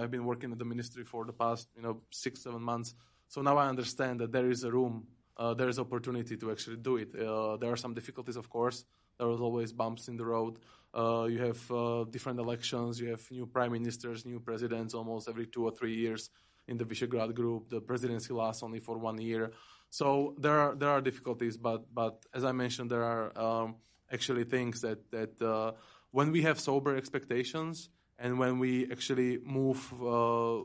I've 0.00 0.10
been 0.10 0.24
working 0.24 0.50
at 0.52 0.58
the 0.58 0.64
ministry 0.64 1.04
for 1.04 1.24
the 1.24 1.32
past 1.32 1.68
you 1.76 1.82
know 1.82 2.00
six 2.10 2.42
seven 2.42 2.62
months. 2.62 2.94
So 3.28 3.42
now 3.42 3.58
I 3.58 3.68
understand 3.68 4.20
that 4.20 4.32
there 4.32 4.50
is 4.50 4.64
a 4.64 4.70
room, 4.70 5.06
uh, 5.36 5.54
there 5.54 5.68
is 5.68 5.78
opportunity 5.78 6.36
to 6.38 6.50
actually 6.50 6.78
do 6.78 6.96
it. 6.96 7.10
Uh, 7.14 7.58
there 7.58 7.70
are 7.70 7.76
some 7.76 7.94
difficulties, 7.94 8.36
of 8.36 8.48
course, 8.48 8.84
there 9.18 9.28
was 9.28 9.40
always 9.40 9.72
bumps 9.72 10.08
in 10.08 10.16
the 10.16 10.24
road. 10.24 10.58
Uh, 10.94 11.26
you 11.30 11.38
have 11.38 11.70
uh, 11.70 12.04
different 12.04 12.38
elections. 12.38 13.00
You 13.00 13.10
have 13.10 13.30
new 13.30 13.46
prime 13.46 13.72
ministers, 13.72 14.24
new 14.24 14.40
presidents 14.40 14.94
almost 14.94 15.28
every 15.28 15.46
two 15.46 15.64
or 15.64 15.70
three 15.70 15.94
years 15.94 16.30
in 16.66 16.76
the 16.76 16.84
Visegrad 16.84 17.34
group. 17.34 17.68
The 17.68 17.80
presidency 17.80 18.32
lasts 18.32 18.62
only 18.62 18.80
for 18.80 18.98
one 18.98 19.20
year. 19.20 19.52
So 19.90 20.34
there 20.38 20.58
are 20.58 20.74
there 20.74 20.90
are 20.90 21.00
difficulties, 21.00 21.56
but 21.56 21.92
but 21.94 22.24
as 22.34 22.44
I 22.44 22.52
mentioned, 22.52 22.90
there 22.90 23.04
are 23.04 23.38
um, 23.38 23.76
actually 24.12 24.44
things 24.44 24.80
that 24.82 25.10
that 25.10 25.40
uh, 25.42 25.72
when 26.10 26.32
we 26.32 26.42
have 26.42 26.58
sober 26.60 26.96
expectations 26.96 27.88
and 28.18 28.38
when 28.38 28.58
we 28.58 28.90
actually 28.90 29.38
move 29.44 29.92
uh, 29.94 30.62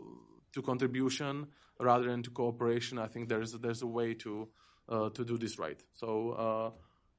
to 0.54 0.62
contribution 0.62 1.48
rather 1.80 2.06
than 2.06 2.24
to 2.24 2.30
cooperation, 2.32 3.00
I 3.00 3.08
think 3.08 3.30
there's 3.30 3.54
there's 3.54 3.82
a 3.82 3.88
way 3.88 4.14
to 4.16 4.50
uh, 4.90 5.10
to 5.10 5.24
do 5.24 5.38
this 5.38 5.58
right. 5.58 5.82
So 5.94 6.32
uh, 6.32 6.70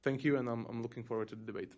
thank 0.05 0.23
you, 0.23 0.37
and 0.37 0.47
I'm, 0.47 0.65
I'm 0.69 0.81
looking 0.81 1.03
forward 1.03 1.27
to 1.29 1.35
the 1.35 1.43
debate. 1.43 1.73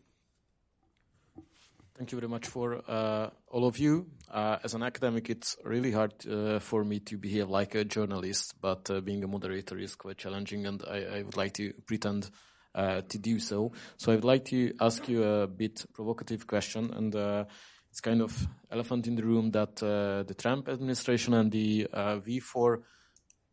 Thank 1.98 2.12
you 2.12 2.20
very 2.20 2.30
much 2.30 2.46
for 2.46 2.84
uh, 2.88 3.30
all 3.48 3.66
of 3.66 3.80
you. 3.80 4.06
Uh, 4.32 4.58
as 4.64 4.76
an 4.76 4.84
academic, 4.84 5.32
it's 5.32 5.58
really 5.64 5.92
hard 5.92 6.14
uh, 6.28 6.60
for 6.60 6.84
me 6.84 7.00
to 7.00 7.18
behave 7.18 7.50
like 7.50 7.74
a 7.74 7.84
journalist, 7.84 8.54
but 8.62 8.92
uh, 8.92 9.02
being 9.02 9.24
a 9.24 9.28
moderator 9.28 9.80
is 9.80 9.96
quite 9.96 10.18
challenging, 10.18 10.68
and 10.68 10.84
I, 10.88 11.18
I 11.18 11.22
would 11.24 11.38
like 11.38 11.54
to 11.54 11.74
pretend 11.88 12.30
uh, 12.76 13.02
to 13.02 13.18
do 13.18 13.40
so. 13.40 13.72
So 13.96 14.12
I 14.12 14.16
would 14.16 14.26
like 14.26 14.46
to 14.46 14.74
ask 14.80 15.10
you 15.10 15.24
a 15.24 15.48
bit 15.48 15.86
provocative 15.94 16.46
question, 16.46 16.94
and 16.94 17.16
uh, 17.16 17.46
it's 17.90 18.02
kind 18.02 18.22
of 18.22 18.48
elephant 18.70 19.08
in 19.08 19.16
the 19.16 19.24
room 19.24 19.50
that 19.52 19.78
the 19.78 20.36
Trump 20.38 20.70
administration 20.70 21.34
and 21.34 21.52
the 21.52 21.88
V4 21.94 22.84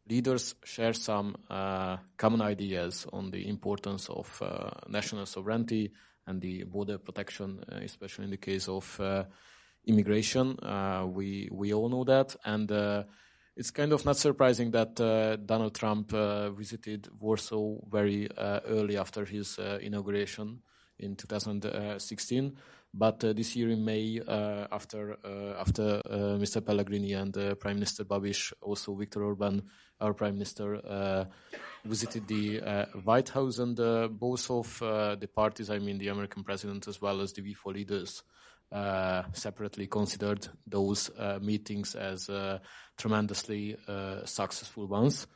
leaders 0.08 0.54
share 0.64 0.92
some 0.92 1.36
uh, 1.48 1.96
common 2.16 2.42
ideas 2.42 3.06
on 3.12 3.30
the 3.30 3.48
importance 3.48 4.08
of 4.08 4.42
uh, 4.42 4.70
national 4.88 5.26
sovereignty 5.26 5.92
and 6.26 6.40
the 6.40 6.64
border 6.64 6.98
protection, 6.98 7.64
uh, 7.70 7.76
especially 7.76 8.24
in 8.24 8.30
the 8.30 8.36
case 8.36 8.68
of 8.68 8.98
uh, 9.00 9.24
immigration. 9.86 10.58
Uh, 10.60 11.06
we 11.06 11.48
we 11.52 11.72
all 11.72 11.88
know 11.88 12.04
that, 12.04 12.36
and 12.44 12.70
it's 13.56 13.70
kind 13.70 13.92
of 13.92 14.04
not 14.04 14.16
surprising 14.16 14.70
that 14.72 14.96
Donald 15.46 15.74
Trump 15.74 16.10
visited 16.56 17.08
Warsaw 17.20 17.76
very 17.88 18.28
early 18.36 18.96
after 18.96 19.24
his 19.24 19.58
inauguration 19.80 20.60
in 20.98 21.14
2016. 21.16 22.56
But 22.96 23.24
uh, 23.24 23.32
this 23.32 23.56
year 23.56 23.70
in 23.70 23.84
May, 23.84 24.20
uh, 24.20 24.68
after 24.70 25.16
uh, 25.24 25.60
after 25.60 26.00
Mr. 26.38 26.64
Pellegrini 26.64 27.14
and 27.14 27.34
Prime 27.58 27.74
Minister 27.74 28.04
Babiš, 28.04 28.52
also 28.62 28.94
Viktor 28.94 29.24
Orban, 29.24 29.62
our 30.00 30.14
Prime 30.14 30.34
Minister, 30.34 31.26
visited 31.84 32.28
the 32.28 32.60
White 33.02 33.30
House, 33.30 33.58
and 33.58 33.76
both 34.18 34.48
of 34.48 34.78
the 34.78 35.28
parties, 35.34 35.70
I 35.70 35.80
mean 35.80 35.98
the 35.98 36.08
American 36.08 36.44
President 36.44 36.86
as 36.86 37.00
well 37.02 37.20
as 37.20 37.32
the 37.32 37.42
V4 37.42 37.74
leaders, 37.74 38.22
uh, 38.70 39.22
separately 39.32 39.86
considered 39.86 40.48
those 40.66 41.10
uh, 41.18 41.38
meetings 41.40 41.94
as 41.94 42.28
uh, 42.28 42.58
tremendously 42.96 43.76
successful 44.24 44.86
ones. 44.86 45.26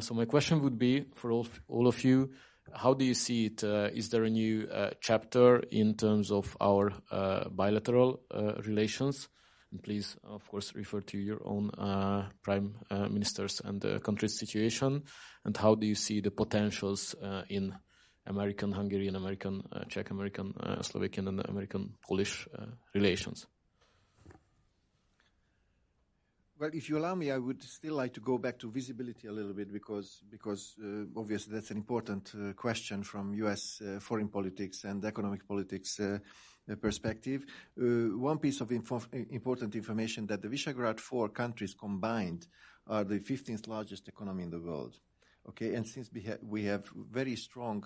so 0.00 0.14
my 0.14 0.24
question 0.24 0.62
would 0.62 0.78
be 0.78 1.04
for 1.14 1.30
all, 1.30 1.46
all 1.68 1.86
of 1.86 2.02
you, 2.04 2.30
how 2.72 2.94
do 2.94 3.04
you 3.04 3.14
see 3.14 3.46
it? 3.46 3.62
Uh, 3.62 3.90
is 3.92 4.08
there 4.08 4.24
a 4.24 4.30
new 4.30 4.66
uh, 4.68 4.90
chapter 5.00 5.58
in 5.70 5.96
terms 5.96 6.30
of 6.30 6.56
our 6.60 6.92
uh, 7.10 7.48
bilateral 7.48 8.20
uh, 8.30 8.54
relations? 8.66 9.28
Please, 9.82 10.16
of 10.22 10.48
course, 10.48 10.72
refer 10.74 11.00
to 11.00 11.18
your 11.18 11.40
own 11.44 11.70
uh, 11.70 12.28
prime 12.42 12.76
uh, 12.90 13.08
ministers 13.08 13.60
and 13.64 13.80
the 13.80 13.98
country's 13.98 14.38
situation. 14.38 15.02
And 15.44 15.56
how 15.56 15.74
do 15.74 15.84
you 15.86 15.96
see 15.96 16.20
the 16.20 16.30
potentials 16.30 17.16
in 17.48 17.74
American, 18.24 18.70
Hungarian, 18.70 19.16
American, 19.16 19.62
Czech, 19.88 20.10
American, 20.10 20.54
Slovakian, 20.80 21.26
and 21.26 21.40
American 21.48 21.94
Polish 22.06 22.46
relations? 22.94 23.46
Well, 26.56 26.70
if 26.72 26.88
you 26.88 26.98
allow 26.98 27.16
me, 27.16 27.32
I 27.32 27.38
would 27.38 27.64
still 27.64 27.94
like 27.94 28.12
to 28.14 28.20
go 28.20 28.38
back 28.38 28.60
to 28.60 28.70
visibility 28.70 29.26
a 29.26 29.32
little 29.32 29.52
bit 29.52 29.72
because, 29.72 30.22
because 30.30 30.76
uh, 30.80 31.04
obviously 31.16 31.52
that's 31.52 31.72
an 31.72 31.76
important 31.76 32.32
uh, 32.32 32.52
question 32.52 33.02
from 33.02 33.34
U.S. 33.34 33.82
Uh, 33.82 33.98
foreign 33.98 34.28
politics 34.28 34.84
and 34.84 35.04
economic 35.04 35.48
politics 35.48 35.98
uh, 35.98 36.18
uh, 36.70 36.76
perspective. 36.76 37.44
Uh, 37.76 38.16
one 38.16 38.38
piece 38.38 38.60
of 38.60 38.70
info 38.70 39.02
important 39.30 39.74
information 39.74 40.26
that 40.28 40.42
the 40.42 40.48
Visegrad 40.48 41.00
four 41.00 41.28
countries 41.28 41.74
combined 41.74 42.46
are 42.86 43.02
the 43.02 43.18
15th 43.18 43.66
largest 43.66 44.06
economy 44.06 44.44
in 44.44 44.50
the 44.50 44.60
world. 44.60 45.00
Okay, 45.48 45.74
and 45.74 45.84
since 45.84 46.08
we, 46.12 46.22
ha 46.22 46.36
we 46.40 46.64
have 46.66 46.88
very 47.10 47.34
strong 47.34 47.84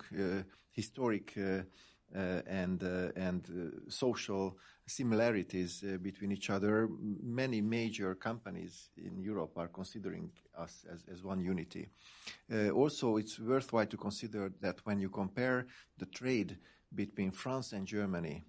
historic 0.71 1.35
uh, 2.15 2.41
and 2.47 2.83
uh, 2.83 3.11
and 3.15 3.45
uh, 3.49 3.89
social 3.89 4.57
similarities 4.87 5.83
between 6.01 6.31
each 6.31 6.49
other. 6.49 6.89
Many 7.21 7.61
major 7.61 8.15
companies 8.15 8.89
in 8.97 9.21
Europe 9.21 9.55
are 9.57 9.67
considering 9.67 10.31
us 10.57 10.85
as, 10.91 11.03
as 11.11 11.23
one 11.23 11.39
unity. 11.39 11.87
also, 12.73 13.17
it's 13.17 13.39
worthwhile 13.39 13.85
to 13.85 13.97
consider 13.97 14.51
that 14.61 14.83
when 14.85 14.99
you 14.99 15.09
compare 15.09 15.67
the 15.99 16.07
trade 16.07 16.57
between 16.95 17.29
France 17.29 17.73
and 17.73 17.85
Germany 17.85 18.43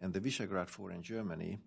and 0.00 0.12
the 0.12 0.20
Visegrad 0.20 0.68
Four 0.68 0.90
and 0.90 1.04
Germany, 1.04 1.60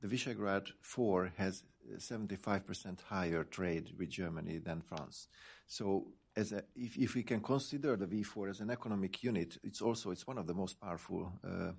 the 0.00 0.08
Visegrad 0.08 0.66
Four 0.80 1.32
has 1.36 1.62
75% 1.96 3.00
higher 3.02 3.44
trade 3.44 3.92
with 3.96 4.08
Germany 4.08 4.58
than 4.58 4.82
France. 4.82 5.28
So 5.68 6.08
as 6.38 6.52
a, 6.52 6.62
if, 6.76 6.96
if 6.96 7.14
we 7.16 7.24
can 7.24 7.40
consider 7.40 7.96
the 7.96 8.06
V4 8.06 8.50
as 8.50 8.60
an 8.60 8.70
economic 8.70 9.24
unit, 9.24 9.58
it's 9.64 9.82
also 9.82 10.12
it's 10.12 10.26
one 10.26 10.38
of 10.38 10.46
the 10.46 10.54
most 10.54 10.80
powerful 10.80 11.32
uh, 11.44 11.72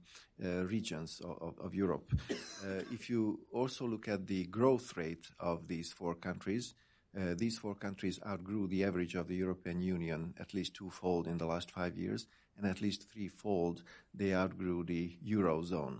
uh, 0.43 0.65
regions 0.65 1.21
of, 1.23 1.53
of 1.59 1.73
Europe. 1.73 2.11
Uh, 2.29 2.81
if 2.91 3.09
you 3.09 3.39
also 3.53 3.87
look 3.87 4.09
at 4.09 4.27
the 4.27 4.43
growth 4.47 4.97
rate 4.97 5.27
of 5.39 5.67
these 5.67 5.93
four 5.93 6.13
countries, 6.13 6.73
uh, 7.17 7.33
these 7.37 7.57
four 7.57 7.73
countries 7.73 8.19
outgrew 8.27 8.67
the 8.67 8.83
average 8.83 9.15
of 9.15 9.29
the 9.29 9.35
European 9.35 9.81
Union 9.81 10.33
at 10.39 10.53
least 10.53 10.75
twofold 10.75 11.25
in 11.27 11.37
the 11.37 11.45
last 11.45 11.71
five 11.71 11.97
years, 11.97 12.27
and 12.57 12.67
at 12.67 12.81
least 12.81 13.09
threefold 13.09 13.83
they 14.13 14.33
outgrew 14.33 14.83
the 14.83 15.17
eurozone. 15.25 15.99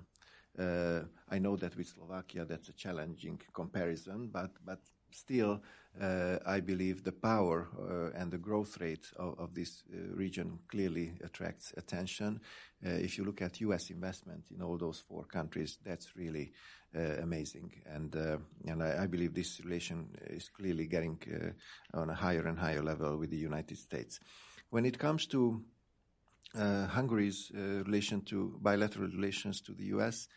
Uh, 0.57 1.01
I 1.30 1.39
know 1.39 1.55
that 1.55 1.78
with 1.78 1.88
Slovakia 1.88 2.43
that's 2.43 2.68
a 2.68 2.74
challenging 2.74 3.39
comparison, 3.53 4.30
but 4.32 4.51
but 4.66 4.82
still 5.12 5.62
uh, 5.99 6.38
I 6.45 6.62
believe 6.62 7.03
the 7.03 7.12
power 7.12 7.68
uh, 7.78 8.18
and 8.18 8.32
the 8.32 8.38
growth 8.38 8.80
rate 8.80 9.12
of, 9.18 9.53
this 9.53 9.84
uh, 9.91 10.16
region 10.16 10.60
clearly 10.70 11.14
attracts 11.24 11.74
attention. 11.76 12.39
Uh, 12.86 12.91
if 12.91 13.18
you 13.18 13.26
look 13.26 13.41
at 13.41 13.60
U.S. 13.62 13.89
investment 13.89 14.45
in 14.55 14.62
all 14.62 14.78
those 14.78 14.99
four 14.99 15.26
countries, 15.26 15.78
that's 15.84 16.16
really 16.16 16.53
uh, 16.95 17.22
amazing. 17.22 17.72
And 17.86 18.16
uh, 18.16 18.38
and 18.66 18.82
I, 18.82 19.07
believe 19.07 19.34
this 19.34 19.60
relation 19.66 20.10
is 20.28 20.49
clearly 20.49 20.88
getting 20.88 21.20
on 21.93 22.10
a 22.10 22.16
higher 22.16 22.47
and 22.47 22.57
higher 22.57 22.82
level 22.82 23.18
with 23.18 23.32
the 23.32 23.38
United 23.38 23.78
States. 23.78 24.20
When 24.70 24.86
it 24.86 24.97
comes 24.97 25.26
to 25.28 25.62
Hungary's 26.55 27.51
relation 27.53 28.22
to 28.22 28.57
bilateral 28.62 29.10
relations 29.10 29.62
to 29.62 29.74
the 29.74 29.86
U.S., 29.86 30.28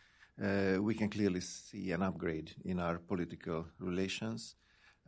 we 0.80 0.94
can 0.94 1.08
clearly 1.08 1.40
see 1.40 1.92
an 1.92 2.02
upgrade 2.02 2.54
in 2.64 2.80
our 2.80 2.98
political 2.98 3.66
relations. 3.78 4.56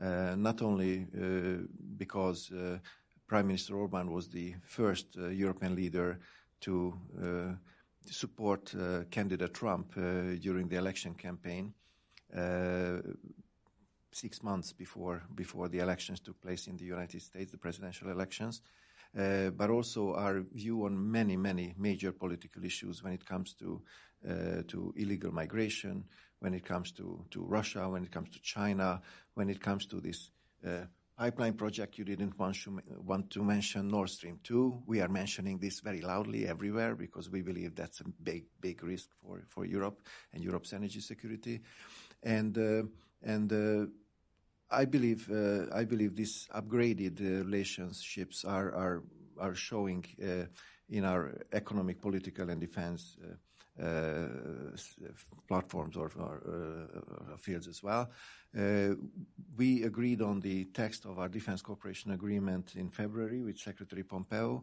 Uh, 0.02 0.34
not 0.36 0.60
only 0.60 1.06
uh, 1.16 1.62
because 1.96 2.50
uh, 2.50 2.78
Prime 3.28 3.46
Minister 3.46 3.76
Orban 3.76 4.10
was 4.10 4.28
the 4.28 4.54
first 4.66 5.16
European 5.16 5.74
leader 5.74 6.18
to 6.60 6.94
support 8.06 8.74
candidate 9.10 9.54
Trump 9.54 9.94
during 9.94 10.68
the 10.68 10.76
election 10.76 11.14
campaign, 11.14 11.72
six 14.12 14.42
months 14.42 14.72
before 14.72 15.22
before 15.34 15.68
the 15.68 15.78
elections 15.78 16.20
took 16.20 16.38
place 16.40 16.66
in 16.66 16.76
the 16.76 16.84
United 16.84 17.22
States, 17.22 17.50
the 17.50 17.58
presidential 17.58 18.10
elections. 18.10 18.60
Uh, 19.16 19.50
but 19.50 19.70
also 19.70 20.12
our 20.14 20.40
view 20.52 20.84
on 20.84 21.10
many, 21.12 21.36
many 21.36 21.72
major 21.78 22.10
political 22.10 22.64
issues 22.64 23.02
when 23.02 23.12
it 23.12 23.24
comes 23.24 23.54
to 23.54 23.80
uh, 24.28 24.62
to 24.66 24.92
illegal 24.96 25.30
migration, 25.32 26.04
when 26.40 26.54
it 26.54 26.64
comes 26.64 26.92
to, 26.92 27.24
to 27.30 27.44
Russia, 27.44 27.88
when 27.88 28.02
it 28.04 28.10
comes 28.10 28.30
to 28.30 28.40
China, 28.40 29.00
when 29.34 29.50
it 29.50 29.60
comes 29.60 29.86
to 29.86 30.00
this 30.00 30.30
uh, 30.66 30.86
pipeline 31.16 31.52
project 31.54 31.98
you 31.98 32.04
didn't 32.04 32.38
want 32.38 32.56
to, 32.56 32.80
want 33.04 33.30
to 33.30 33.42
mention 33.42 33.88
Nord 33.88 34.10
Stream 34.10 34.40
2. 34.42 34.82
We 34.86 35.00
are 35.00 35.08
mentioning 35.08 35.58
this 35.58 35.80
very 35.80 36.00
loudly 36.00 36.46
everywhere 36.46 36.94
because 36.94 37.30
we 37.30 37.42
believe 37.42 37.74
that's 37.74 38.00
a 38.00 38.04
big, 38.22 38.46
big 38.60 38.82
risk 38.82 39.08
for, 39.22 39.42
for 39.46 39.64
Europe 39.64 40.00
and 40.32 40.42
Europe's 40.42 40.72
energy 40.72 41.00
security. 41.00 41.60
And, 42.22 42.56
uh, 42.56 42.82
and, 43.22 43.52
uh, 43.52 43.86
I 44.70 44.84
believe, 44.84 45.30
uh, 45.30 45.66
I 45.74 45.84
believe 45.84 46.16
these 46.16 46.48
upgraded 46.54 47.20
uh, 47.20 47.44
relationships 47.44 48.44
are, 48.44 48.74
are, 48.74 49.02
are 49.38 49.54
showing 49.54 50.04
uh, 50.22 50.46
in 50.88 51.04
our 51.04 51.34
economic, 51.52 52.00
political, 52.00 52.50
and 52.50 52.60
defense 52.60 53.16
uh, 53.82 54.70
platforms 55.48 55.96
or, 55.96 56.10
or 56.16 56.42
uh, 56.46 57.36
fields 57.36 57.66
as 57.66 57.82
well. 57.82 58.08
Uh, 58.56 58.94
we 59.56 59.82
agreed 59.82 60.22
on 60.22 60.38
the 60.40 60.64
text 60.66 61.04
of 61.04 61.18
our 61.18 61.28
defense 61.28 61.60
cooperation 61.60 62.12
agreement 62.12 62.74
in 62.76 62.88
February 62.88 63.42
with 63.42 63.58
Secretary 63.58 64.04
Pompeo, 64.04 64.62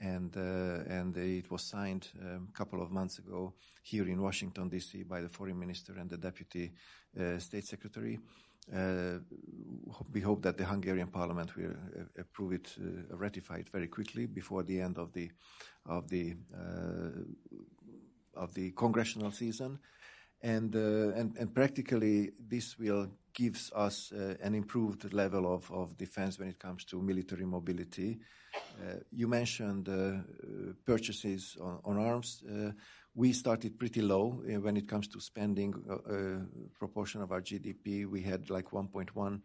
and 0.00 0.34
and 0.36 1.16
it 1.16 1.48
was 1.50 1.62
signed 1.62 2.08
um, 2.20 2.48
a 2.48 2.52
couple 2.52 2.82
of 2.82 2.90
months 2.90 3.18
ago 3.20 3.52
here 3.82 4.08
in 4.08 4.20
Washington 4.20 4.68
D.C. 4.68 5.04
by 5.04 5.20
the 5.20 5.28
foreign 5.28 5.58
minister 5.58 5.94
and 5.96 6.10
the 6.10 6.16
deputy 6.18 6.72
state 7.38 7.64
secretary. 7.64 8.18
Uh, 8.74 9.18
we 10.12 10.20
hope 10.20 10.42
that 10.42 10.58
the 10.58 10.64
Hungarian 10.64 11.08
parliament 11.08 11.56
will 11.56 11.70
uh, 11.70 12.20
approve 12.20 12.52
it, 12.52 12.74
uh, 12.78 13.16
ratify 13.16 13.56
it 13.56 13.68
very 13.70 13.88
quickly 13.88 14.26
before 14.26 14.62
the 14.62 14.80
end 14.80 14.98
of 14.98 15.12
the 15.12 15.30
of 15.86 16.08
the 16.08 16.36
of 18.34 18.54
the 18.54 18.70
congressional 18.72 19.32
season. 19.32 19.78
And, 20.40 20.74
uh, 20.76 21.16
and, 21.16 21.36
and 21.36 21.52
practically 21.52 22.30
this 22.38 22.78
will 22.78 23.08
gives 23.34 23.72
us 23.74 24.12
uh, 24.12 24.34
an 24.42 24.54
improved 24.54 25.12
level 25.12 25.52
of, 25.52 25.70
of 25.72 25.96
defense 25.96 26.38
when 26.38 26.48
it 26.48 26.58
comes 26.58 26.84
to 26.84 27.00
military 27.00 27.44
mobility. 27.44 28.18
Uh, 28.54 28.94
you 29.10 29.28
mentioned 29.28 29.88
purchases 30.84 31.56
on, 31.60 31.78
on 31.84 31.98
arms. 31.98 32.44
We 33.14 33.32
started 33.32 33.78
pretty 33.78 34.02
low 34.02 34.42
when 34.60 34.76
it 34.76 34.88
comes 34.88 35.08
to 35.08 35.20
spending 35.20 35.74
a 35.88 36.78
proportion 36.78 37.22
of 37.22 37.32
our 37.32 37.40
GDP. 37.40 38.06
We 38.06 38.22
had 38.22 38.50
like 38.50 38.70
1.1 38.70 39.40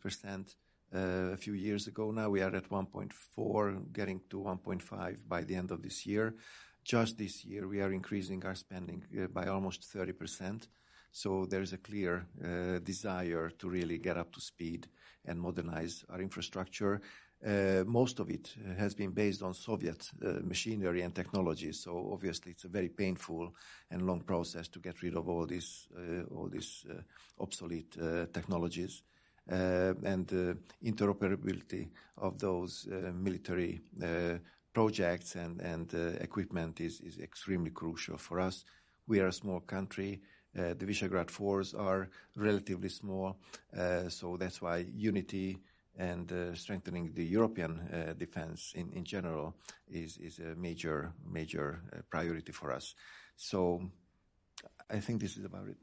percent 0.00 0.56
uh, 0.92 1.32
a 1.32 1.36
few 1.36 1.52
years 1.52 1.86
ago. 1.86 2.10
Now 2.10 2.30
we 2.30 2.42
are 2.42 2.54
at 2.54 2.68
1.4, 2.68 3.92
getting 3.92 4.20
to 4.30 4.38
1.5 4.40 5.18
by 5.28 5.44
the 5.44 5.54
end 5.54 5.70
of 5.70 5.82
this 5.82 6.04
year. 6.04 6.34
Just 6.82 7.16
this 7.16 7.44
year, 7.44 7.68
we 7.68 7.80
are 7.80 7.92
increasing 7.92 8.44
our 8.44 8.56
spending 8.56 9.04
uh, 9.16 9.28
by 9.28 9.46
almost 9.46 9.86
30%. 9.94 10.66
So 11.12 11.46
there 11.46 11.62
is 11.62 11.72
a 11.72 11.78
clear 11.78 12.26
uh, 12.42 12.80
desire 12.80 13.50
to 13.50 13.68
really 13.68 13.98
get 13.98 14.16
up 14.16 14.32
to 14.32 14.40
speed 14.40 14.88
and 15.24 15.40
modernize 15.40 16.04
our 16.08 16.20
infrastructure. 16.20 17.00
Uh, 17.46 17.84
most 17.86 18.20
of 18.20 18.28
it 18.28 18.54
has 18.76 18.94
been 18.94 19.12
based 19.12 19.42
on 19.42 19.54
Soviet 19.54 20.10
uh, 20.22 20.40
machinery 20.42 21.02
and 21.02 21.14
technology. 21.14 21.72
So 21.72 22.10
obviously, 22.12 22.52
it's 22.52 22.64
a 22.64 22.68
very 22.68 22.88
painful 22.90 23.54
and 23.90 24.02
long 24.02 24.20
process 24.20 24.68
to 24.68 24.78
get 24.78 25.02
rid 25.02 25.16
of 25.16 25.28
all 25.28 25.46
these 25.46 25.88
uh, 25.96 26.34
all 26.34 26.48
these 26.48 26.84
uh, 26.90 27.00
obsolete 27.38 27.96
technologies. 28.32 29.02
and 29.48 30.28
interoperability 30.82 31.88
of 32.18 32.38
those 32.38 32.86
military 33.12 33.80
projects 34.72 35.34
and, 35.34 35.60
and 35.60 35.94
uh, 35.94 36.22
equipment 36.22 36.80
is, 36.80 37.00
is 37.00 37.18
extremely 37.18 37.70
crucial 37.70 38.16
for 38.16 38.40
us. 38.40 38.64
We 39.06 39.20
are 39.20 39.28
a 39.28 39.32
small 39.32 39.60
country. 39.60 40.20
Uh, 40.56 40.74
the 40.78 40.86
Visegrad 40.86 41.30
fours 41.30 41.74
are 41.74 42.08
relatively 42.36 42.88
small, 42.88 43.36
uh, 43.76 44.08
so 44.08 44.36
that's 44.36 44.60
why 44.60 44.84
unity 44.94 45.58
and 46.00 46.32
uh, 46.32 46.54
strengthening 46.54 47.12
the 47.12 47.24
European 47.24 47.72
uh, 47.78 48.14
defense 48.14 48.72
in, 48.74 48.90
in 48.94 49.04
general 49.04 49.54
is, 49.86 50.16
is 50.16 50.38
a 50.38 50.56
major, 50.56 51.12
major 51.30 51.82
uh, 51.92 51.98
priority 52.08 52.52
for 52.52 52.72
us. 52.72 52.94
So 53.36 53.82
I 54.90 54.98
think 54.98 55.20
this 55.20 55.36
is 55.36 55.44
about 55.44 55.68
it. 55.68 55.76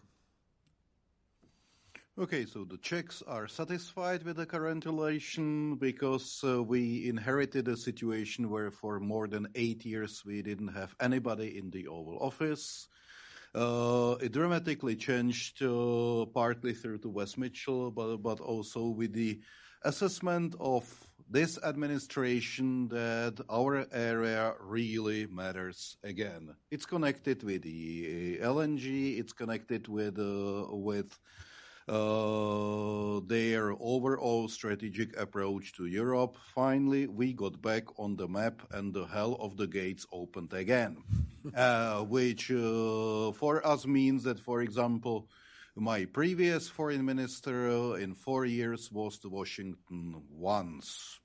Okay, 2.20 2.46
so 2.46 2.66
the 2.66 2.80
Czechs 2.80 3.22
are 3.28 3.48
satisfied 3.48 4.24
with 4.24 4.38
the 4.38 4.48
current 4.48 4.86
relation 4.86 5.76
because 5.76 6.42
uh, 6.44 6.64
we 6.64 7.08
inherited 7.08 7.68
a 7.68 7.78
situation 7.78 8.50
where 8.50 8.72
for 8.72 9.00
more 9.00 9.28
than 9.28 9.48
eight 9.54 9.86
years 9.86 10.24
we 10.26 10.42
didn't 10.42 10.70
have 10.70 10.96
anybody 11.00 11.60
in 11.60 11.70
the 11.70 11.88
Oval 11.88 12.18
Office. 12.20 12.88
Uh, 13.54 14.16
it 14.20 14.32
dramatically 14.32 14.96
changed 14.96 15.62
uh, 15.62 16.26
partly 16.34 16.74
through 16.74 16.98
to 16.98 17.10
Wess 17.10 17.38
Mitchell, 17.38 17.92
but, 17.92 18.18
but 18.18 18.40
also 18.40 18.88
with 18.88 19.14
the 19.14 19.40
assessment 19.84 20.56
of 20.60 20.86
this 21.30 21.60
administration 21.64 22.88
that 22.88 23.40
our 23.50 23.86
area 23.92 24.54
really 24.62 25.28
matters 25.28 25.98
again. 26.04 26.56
It's 26.72 26.86
connected 26.86 27.44
with 27.44 27.64
the 27.64 28.38
LNG, 28.38 29.20
it's 29.20 29.34
connected 29.34 29.88
with, 29.88 30.18
uh, 30.18 30.74
with 30.74 31.20
uh, 31.90 33.20
their 33.28 33.74
overall 33.80 34.48
strategic 34.48 35.18
approach 35.20 35.74
to 35.74 35.86
Europe. 35.86 36.38
Finally, 36.56 37.08
we 37.08 37.34
got 37.34 37.62
back 37.62 37.84
on 38.00 38.16
the 38.16 38.28
map 38.28 38.62
and 38.72 38.94
the 38.94 39.06
hell 39.06 39.38
of 39.40 39.58
the 39.58 39.68
gates 39.68 40.06
opened 40.12 40.54
again. 40.54 40.98
uh, 41.56 42.02
which 42.04 42.52
uh, 42.52 43.32
for 43.34 43.66
us 43.66 43.86
means 43.86 44.24
that, 44.24 44.40
for 44.40 44.62
example, 44.62 45.28
my 45.78 46.06
previous 46.06 46.68
foreign 46.68 47.06
minister 47.06 47.98
in 47.98 48.16
four 48.16 48.46
years 48.46 48.92
was 48.92 49.20
to 49.20 49.30
Washington 49.30 50.22
once. 50.30 51.20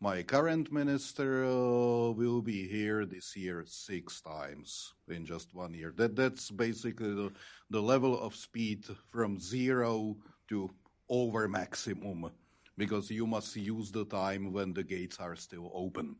My 0.00 0.22
current 0.22 0.72
minister 0.72 1.44
uh, 1.44 2.12
will 2.12 2.40
be 2.40 2.66
here 2.66 3.04
this 3.04 3.36
year 3.36 3.64
six 3.66 4.22
times 4.22 4.94
in 5.08 5.26
just 5.26 5.54
one 5.54 5.74
year. 5.74 5.92
That 5.96 6.16
that's 6.16 6.50
basically 6.50 7.14
the, 7.14 7.32
the 7.68 7.82
level 7.82 8.18
of 8.18 8.34
speed 8.34 8.86
from 9.10 9.38
zero 9.38 10.16
to 10.48 10.70
over 11.10 11.48
maximum, 11.48 12.30
because 12.78 13.10
you 13.10 13.26
must 13.26 13.56
use 13.56 13.90
the 13.90 14.04
time 14.06 14.52
when 14.52 14.72
the 14.72 14.84
gates 14.84 15.18
are 15.18 15.36
still 15.36 15.70
open. 15.74 16.16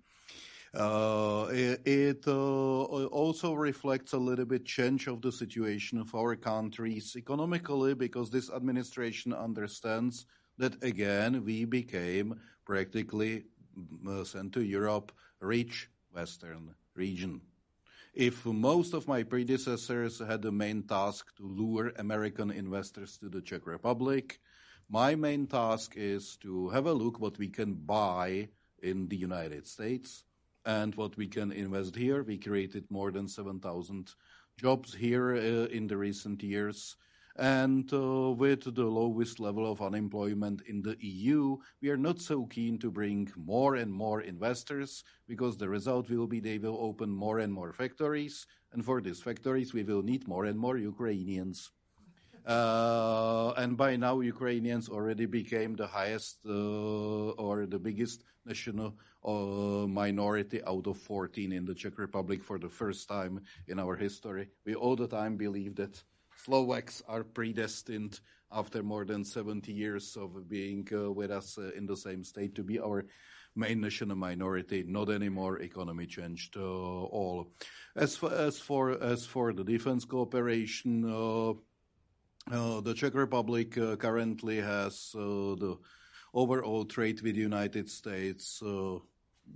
Uh, 0.75 1.47
it, 1.51 2.27
uh, 2.27 2.83
also 2.83 3.55
reflects 3.55 4.13
a 4.13 4.19
little 4.19 4.45
bit 4.45 4.67
change 4.67 5.07
of 5.07 5.23
the 5.23 5.33
situation 5.33 5.99
of 5.99 6.15
our 6.15 6.37
countries 6.37 7.17
economically 7.17 7.95
because 7.95 8.31
this 8.31 8.51
administration 8.51 9.33
understands 9.33 10.27
that 10.59 10.83
again 10.83 11.43
we 11.45 11.65
became 11.65 12.39
practically 12.67 13.45
uh, 14.07 14.25
Central 14.25 14.65
Europe 14.65 15.13
rich 15.41 15.89
Western 16.13 16.75
region. 16.95 17.41
If 18.13 18.45
most 18.45 18.93
of 18.93 19.09
my 19.09 19.23
predecessors 19.23 20.19
had 20.19 20.43
the 20.43 20.53
main 20.53 20.83
task 20.83 21.35
to 21.37 21.47
lure 21.47 21.93
American 21.97 22.51
investors 22.51 23.17
to 23.19 23.29
the 23.31 23.41
Czech 23.41 23.67
Republic, 23.67 24.41
my 24.91 25.15
main 25.15 25.47
task 25.47 25.95
is 25.97 26.37
to 26.39 26.69
have 26.71 26.87
a 26.87 26.93
look 26.93 27.21
what 27.21 27.39
we 27.39 27.49
can 27.49 27.75
buy 27.75 28.49
in 28.83 29.09
the 29.09 29.17
United 29.17 29.67
States 29.67 30.25
and 30.69 30.95
what 30.97 31.17
we 31.17 31.27
can 31.27 31.51
invest 31.51 31.97
here. 31.97 32.23
We 32.23 32.37
created 32.37 32.85
more 32.91 33.11
than 33.11 33.27
7,000 33.27 34.13
jobs 34.59 34.95
here 34.95 35.35
uh, 35.35 35.67
in 35.73 35.87
the 35.87 35.97
recent 35.97 36.43
years. 36.43 36.97
And 37.37 37.91
uh, 37.91 38.33
with 38.33 38.75
the 38.75 38.85
lowest 38.85 39.41
level 39.41 39.71
of 39.71 39.81
unemployment 39.81 40.61
in 40.67 40.83
the 40.83 40.97
EU, 41.01 41.57
we 41.81 41.89
are 41.89 41.97
not 41.97 42.21
so 42.21 42.45
keen 42.47 42.79
to 42.81 42.91
bring 42.91 43.31
more 43.37 43.77
and 43.77 43.91
more 43.91 44.21
investors 44.21 45.05
because 45.27 45.57
the 45.57 45.69
result 45.69 46.11
will 46.11 46.27
be 46.27 46.41
they 46.41 46.59
will 46.59 46.77
open 46.79 47.11
more 47.11 47.39
and 47.39 47.53
more 47.53 47.73
factories. 47.73 48.45
And 48.73 48.85
for 48.85 49.01
these 49.01 49.23
factories, 49.23 49.73
we 49.73 49.85
will 49.85 50.03
need 50.03 50.29
more 50.29 50.45
and 50.45 50.59
more 50.59 50.77
Ukrainians. 50.77 51.71
Uh, 52.45 53.53
and 53.57 53.77
by 53.77 53.97
now, 53.97 54.21
Ukrainians 54.21 54.89
already 54.89 55.27
became 55.27 55.77
the 55.77 55.87
highest 55.87 56.39
uh, 56.47 57.31
or 57.45 57.67
the 57.67 57.79
biggest 57.79 58.25
national 58.49 58.97
uh, 59.25 59.87
minority 59.87 60.61
out 60.67 60.87
of 60.87 60.97
14 60.99 61.53
in 61.53 61.65
the 61.65 61.75
Czech 61.75 61.99
Republic 61.99 62.43
for 62.43 62.59
the 62.59 62.69
first 62.69 63.09
time 63.09 63.41
in 63.67 63.79
our 63.79 63.97
history. 63.97 64.49
We 64.65 64.75
all 64.75 64.97
the 64.97 65.09
time 65.09 65.37
believe 65.37 65.77
that 65.77 66.03
Slovaks 66.45 67.03
are 67.09 67.25
predestined 67.25 68.21
after 68.51 68.83
more 68.83 69.05
than 69.05 69.25
70 69.25 69.73
years 69.73 70.17
of 70.17 70.49
being 70.49 70.89
uh, 70.93 71.13
with 71.13 71.31
us 71.31 71.59
uh, 71.59 71.71
in 71.77 71.87
the 71.87 71.97
same 71.97 72.25
state 72.25 72.55
to 72.55 72.63
be 72.63 72.81
our 72.81 73.05
main 73.55 73.81
national 73.81 74.17
minority. 74.17 74.85
Not 74.87 75.11
anymore. 75.11 75.61
Economy 75.61 76.07
changed 76.07 76.57
uh, 76.57 76.63
all. 76.63 77.51
As 77.97 78.17
for, 78.17 78.33
as 78.33 78.59
for 78.59 79.03
as 79.03 79.27
for 79.27 79.53
the 79.53 79.65
defense 79.65 80.05
cooperation. 80.05 81.05
Uh, 82.51 82.81
the 82.81 82.95
Czech 82.95 83.15
Republic 83.15 83.77
uh, 83.77 83.97
currently 83.97 84.59
has 84.59 85.13
uh, 85.15 85.21
the 85.21 85.77
overall 86.35 86.85
trade 86.85 87.21
with 87.23 87.35
the 87.35 87.41
United 87.41 87.89
States 87.89 88.63
uh, 88.63 88.99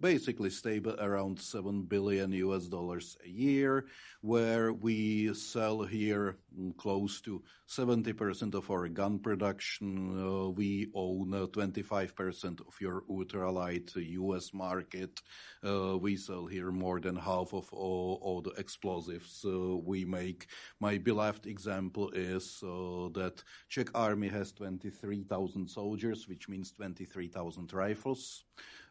basically 0.00 0.50
stable 0.50 0.94
around 0.98 1.38
7 1.38 1.82
billion 1.82 2.32
US 2.32 2.66
dollars 2.66 3.16
a 3.24 3.28
year, 3.28 3.86
where 4.20 4.72
we 4.72 5.32
sell 5.34 5.82
here 5.82 6.36
close 6.76 7.20
to 7.22 7.42
70% 7.68 8.54
of 8.54 8.70
our 8.70 8.88
gun 8.88 9.18
production. 9.18 10.18
Uh, 10.18 10.48
we 10.50 10.88
own 10.94 11.32
uh, 11.34 11.46
25% 11.46 12.60
of 12.66 12.80
your 12.80 13.04
ultralight 13.10 13.90
US 13.96 14.52
market. 14.52 15.20
Uh, 15.64 15.96
we 15.98 16.16
sell 16.16 16.46
here 16.46 16.70
more 16.70 17.00
than 17.00 17.16
half 17.16 17.54
of 17.54 17.72
all, 17.72 18.18
all 18.22 18.42
the 18.42 18.50
explosives 18.58 19.44
we 19.84 20.04
make. 20.04 20.46
My 20.80 20.98
beloved 20.98 21.46
example 21.46 22.10
is 22.10 22.58
that 22.60 23.42
Czech 23.68 23.88
army 23.94 24.28
has 24.28 24.52
23,000 24.52 25.68
soldiers, 25.68 26.28
which 26.28 26.48
means 26.48 26.72
23,000 26.72 27.72
rifles. 27.72 28.44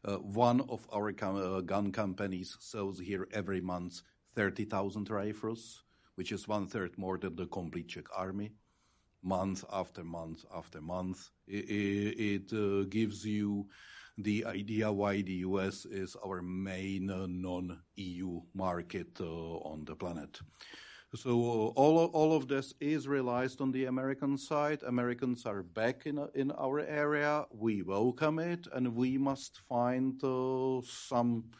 Uh, 0.03 0.17
one 0.17 0.61
of 0.61 0.87
our 0.91 1.13
uh, 1.21 1.61
gun 1.61 1.91
companies 1.91 2.57
sells 2.59 2.99
here 2.99 3.27
every 3.31 3.61
month 3.61 4.01
30,000 4.35 5.09
rifles, 5.09 5.83
which 6.15 6.31
is 6.31 6.47
one 6.47 6.67
third 6.67 6.97
more 6.97 7.17
than 7.17 7.35
the 7.35 7.45
complete 7.47 7.87
Czech 7.87 8.05
army. 8.15 8.51
Month 9.23 9.63
after 9.71 10.03
month 10.03 10.45
after 10.55 10.81
month, 10.81 11.29
it, 11.47 12.49
it 12.49 12.53
uh, 12.53 12.83
gives 12.89 13.23
you 13.23 13.67
the 14.17 14.45
idea 14.45 14.91
why 14.91 15.21
the 15.21 15.45
US 15.45 15.85
is 15.85 16.15
our 16.25 16.41
main 16.41 17.11
uh, 17.11 17.27
non-EU 17.29 18.41
market 18.55 19.19
uh, 19.19 19.25
on 19.25 19.85
the 19.85 19.95
planet. 19.95 20.39
So 21.13 21.73
all 21.75 22.05
all 22.13 22.33
of 22.33 22.47
this 22.47 22.73
is 22.79 23.05
realized 23.05 23.59
on 23.59 23.73
the 23.73 23.85
American 23.85 24.37
side. 24.37 24.81
Americans 24.83 25.45
are 25.45 25.61
back 25.61 26.05
in 26.05 26.25
in 26.35 26.51
our 26.51 26.79
area. 26.79 27.45
We 27.51 27.81
welcome 27.81 28.39
it, 28.39 28.65
and 28.71 28.95
we 28.95 29.17
must 29.17 29.59
find 29.67 30.23
uh, 30.23 30.79
some 30.85 31.51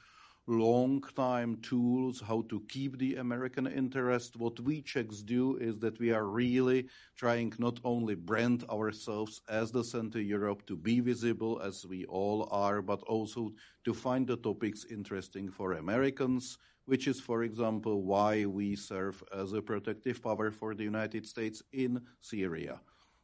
long 0.48 1.04
time 1.18 1.58
tools 1.62 2.22
how 2.22 2.44
to 2.44 2.62
keep 2.70 2.98
the 2.98 3.18
American 3.18 3.68
interest. 3.68 4.38
What 4.38 4.58
we 4.62 4.82
Czechs 4.82 5.22
do 5.22 5.58
is 5.58 5.80
that 5.80 6.00
we 6.00 6.14
are 6.14 6.28
really 6.28 6.88
trying 7.18 7.52
not 7.60 7.78
only 7.84 8.16
brand 8.16 8.64
ourselves 8.70 9.42
as 9.50 9.70
the 9.70 9.84
Center 9.84 10.22
Europe 10.22 10.66
to 10.68 10.78
be 10.78 11.02
visible 11.02 11.60
as 11.62 11.86
we 11.86 12.06
all 12.06 12.48
are, 12.52 12.82
but 12.82 13.02
also 13.04 13.52
to 13.84 13.94
find 13.94 14.28
the 14.28 14.38
topics 14.38 14.86
interesting 14.86 15.52
for 15.52 15.74
Americans 15.74 16.58
which 16.92 17.08
is, 17.08 17.22
for 17.22 17.44
example, 17.44 18.04
why 18.04 18.44
we 18.44 18.76
serve 18.76 19.24
as 19.34 19.54
a 19.54 19.62
protective 19.62 20.22
power 20.22 20.52
for 20.52 20.76
the 20.76 20.84
United 20.84 21.26
States 21.26 21.64
in 21.72 22.02
Syria. 22.20 22.82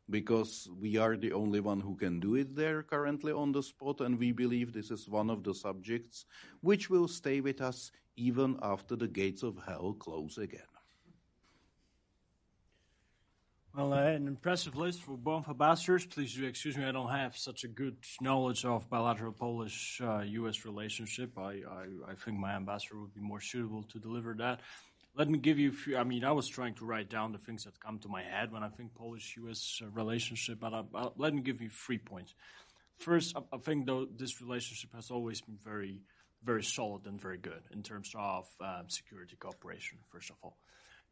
Because 0.10 0.70
we 0.80 0.96
are 0.96 1.18
the 1.18 1.34
only 1.34 1.60
one 1.60 1.82
who 1.82 1.98
can 1.98 2.22
do 2.22 2.36
it 2.36 2.56
there 2.56 2.82
currently 2.82 3.34
on 3.34 3.52
the 3.52 3.62
spot, 3.62 4.00
and 4.00 4.18
we 4.18 4.32
believe 4.32 4.72
this 4.72 4.90
is 4.90 5.10
one 5.10 5.30
of 5.30 5.44
the 5.44 5.54
subjects 5.54 6.24
which 6.62 6.90
will 6.90 7.10
stay 7.10 7.42
with 7.42 7.60
us 7.60 7.92
even 8.16 8.58
after 8.62 8.96
the 8.96 9.10
gates 9.10 9.44
of 9.44 9.60
hell 9.68 9.98
close 10.00 10.38
again. 10.38 10.77
Well, 13.76 13.94
uh, 13.94 13.98
an 13.98 14.28
impressive 14.28 14.76
list 14.76 15.02
for 15.02 15.16
both 15.16 15.48
ambassadors. 15.48 16.06
Please 16.06 16.34
do 16.34 16.46
excuse 16.46 16.78
me, 16.78 16.86
I 16.86 16.92
don't 16.92 17.12
have 17.12 17.38
such 17.38 17.64
a 17.64 17.68
good 17.68 17.98
knowledge 18.20 18.66
of 18.66 18.90
bilateral 18.90 19.34
Polish-U.S. 19.34 20.58
Uh, 20.66 20.70
relationship. 20.70 21.38
I, 21.38 21.62
I, 21.70 21.86
I, 22.10 22.16
think 22.16 22.40
my 22.40 22.54
ambassador 22.56 23.00
would 23.00 23.14
be 23.14 23.22
more 23.22 23.42
suitable 23.42 23.84
to 23.84 24.00
deliver 24.00 24.34
that. 24.40 24.62
Let 25.16 25.30
me 25.30 25.38
give 25.38 25.60
you 25.60 25.70
a 25.70 25.74
few. 25.74 25.98
I 25.98 26.04
mean, 26.04 26.24
I 26.24 26.32
was 26.32 26.48
trying 26.48 26.74
to 26.76 26.86
write 26.86 27.10
down 27.10 27.32
the 27.32 27.38
things 27.38 27.66
that 27.66 27.80
come 27.80 28.00
to 28.00 28.08
my 28.08 28.24
head 28.24 28.52
when 28.52 28.64
I 28.64 28.70
think 28.70 28.96
Polish-U.S. 28.96 29.82
Uh, 29.84 29.90
relationship, 29.90 30.60
but 30.60 30.74
I, 30.74 30.84
I, 30.96 31.10
let 31.18 31.34
me 31.36 31.42
give 31.42 31.62
you 31.62 31.70
three 31.70 32.00
points. 32.00 32.34
First, 32.98 33.38
I, 33.54 33.58
think 33.58 33.86
though 33.86 34.08
this 34.08 34.42
relationship 34.42 34.96
has 34.96 35.12
always 35.12 35.42
been 35.42 35.60
very, 35.64 36.02
very 36.44 36.64
solid 36.64 37.06
and 37.06 37.22
very 37.22 37.38
good 37.38 37.62
in 37.72 37.84
terms 37.84 38.12
of 38.18 38.48
um, 38.60 38.86
security 38.88 39.36
cooperation. 39.40 40.00
First 40.12 40.32
of 40.32 40.38
all 40.42 40.58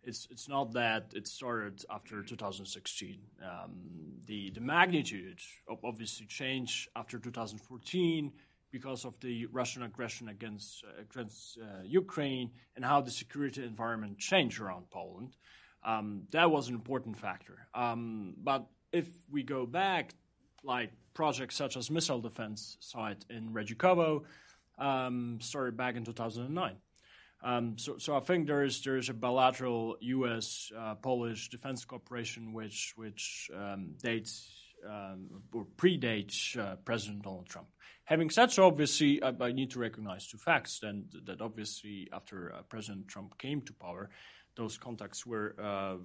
it's 0.06 0.28
it's 0.32 0.47
not 0.47 0.74
that 0.74 1.12
it 1.14 1.28
started 1.28 1.84
after 1.89 2.24
2016. 2.24 3.20
Um, 3.43 3.72
the 4.26 4.51
the 4.51 4.62
magnitude 4.62 5.39
obviously 5.84 6.26
changed 6.26 6.89
after 6.95 7.20
2014 7.20 8.32
because 8.72 9.06
of 9.06 9.20
the 9.20 9.45
Russian 9.47 9.84
aggression 9.84 10.30
against 10.30 10.84
uh, 10.84 11.01
against 11.01 11.58
uh, 11.58 11.84
Ukraine 11.84 12.51
and 12.76 12.86
how 12.86 13.01
the 13.01 13.12
security 13.12 13.64
environment 13.64 14.18
changed 14.18 14.60
around 14.60 14.89
Poland. 14.89 15.36
Um, 15.84 16.24
that 16.32 16.49
was 16.49 16.68
an 16.68 16.76
important 16.76 17.18
factor. 17.18 17.68
Um, 17.74 18.34
but 18.43 18.66
if 18.91 19.08
we 19.30 19.43
go 19.43 19.66
back, 19.66 20.14
like 20.64 20.91
projects 21.14 21.56
such 21.56 21.78
as 21.78 21.91
missile 21.91 22.20
defense 22.20 22.78
site 22.80 23.24
in 23.30 23.53
Redzikowo 23.53 24.24
um, 24.78 25.39
started 25.41 25.78
back 25.78 25.95
in 25.95 26.03
2009. 26.03 26.76
Um, 27.45 27.77
so, 27.77 27.99
so 27.99 28.17
I 28.17 28.21
think 28.21 28.47
there 28.47 28.63
is 28.63 28.81
there 28.81 28.97
is 28.97 29.09
a 29.09 29.13
bilateral 29.13 29.97
U.S. 30.01 30.71
Uh, 30.75 30.95
Polish 30.95 31.49
defense 31.49 31.85
cooperation 31.85 32.53
which 32.53 32.93
which 32.95 33.51
um, 33.55 33.93
dates 34.01 34.49
um, 34.83 35.29
or 35.53 35.67
predates 35.77 36.57
uh, 36.57 36.75
President 36.77 37.21
Donald 37.21 37.47
Trump. 37.47 37.67
Having 38.05 38.31
said 38.31 38.51
so, 38.51 38.65
obviously 38.65 39.21
I, 39.21 39.31
I 39.39 39.51
need 39.51 39.69
to 39.71 39.79
recognize 39.79 40.27
two 40.27 40.39
facts. 40.39 40.79
Then 40.79 41.05
that 41.25 41.39
obviously 41.39 42.09
after 42.11 42.51
uh, 42.51 42.63
President 42.63 43.07
Trump 43.07 43.37
came 43.37 43.61
to 43.61 43.73
power, 43.73 44.09
those 44.55 44.79
contacts 44.79 45.23
were 45.23 45.55
uh, 45.61 45.97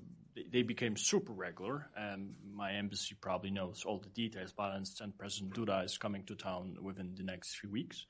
they 0.53 0.61
became 0.61 0.95
super 0.95 1.33
regular. 1.33 1.89
And 1.97 2.35
my 2.53 2.75
embassy 2.75 3.17
probably 3.19 3.51
knows 3.51 3.85
all 3.87 3.99
the 3.99 4.11
details, 4.11 4.53
but 4.55 4.65
I 4.65 4.75
understand 4.77 5.17
President 5.17 5.55
Duda 5.55 5.87
is 5.87 5.97
coming 5.97 6.25
to 6.25 6.35
town 6.35 6.77
within 6.83 7.15
the 7.17 7.23
next 7.23 7.57
few 7.57 7.71
weeks. 7.71 8.05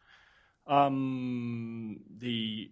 Um, 0.67 2.01
the 2.19 2.71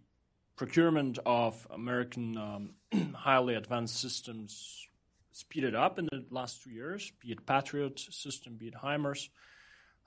procurement 0.59 1.21
of 1.25 1.67
American 1.71 2.37
um, 2.37 2.75
highly 3.15 3.55
advanced 3.55 3.99
systems 3.99 4.87
speeded 5.33 5.75
up 5.75 5.99
in 6.01 6.07
the 6.07 6.25
last 6.31 6.63
two 6.63 6.71
years, 6.71 7.13
be 7.21 7.31
it 7.31 7.47
Patriot 7.47 7.99
system, 7.99 8.57
be 8.57 8.67
it 8.67 8.75
HIMARS. 8.75 9.29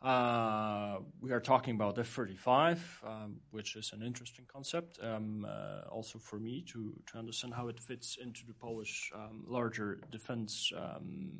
Uh, 0.04 0.98
we 1.22 1.32
are 1.32 1.40
talking 1.40 1.76
about 1.76 1.98
F-35, 1.98 2.80
um, 3.06 3.38
which 3.52 3.76
is 3.76 3.92
an 3.94 4.02
interesting 4.04 4.46
concept, 4.52 5.00
um, 5.02 5.48
uh, 5.48 5.88
also 5.90 6.20
for 6.20 6.38
me 6.38 6.66
to, 6.68 6.94
to 7.06 7.18
understand 7.18 7.54
how 7.54 7.68
it 7.70 7.80
fits 7.80 8.18
into 8.22 8.46
the 8.46 8.54
Polish 8.54 9.12
um, 9.16 9.46
larger 9.48 10.00
defense, 10.12 10.74
um, 10.76 11.32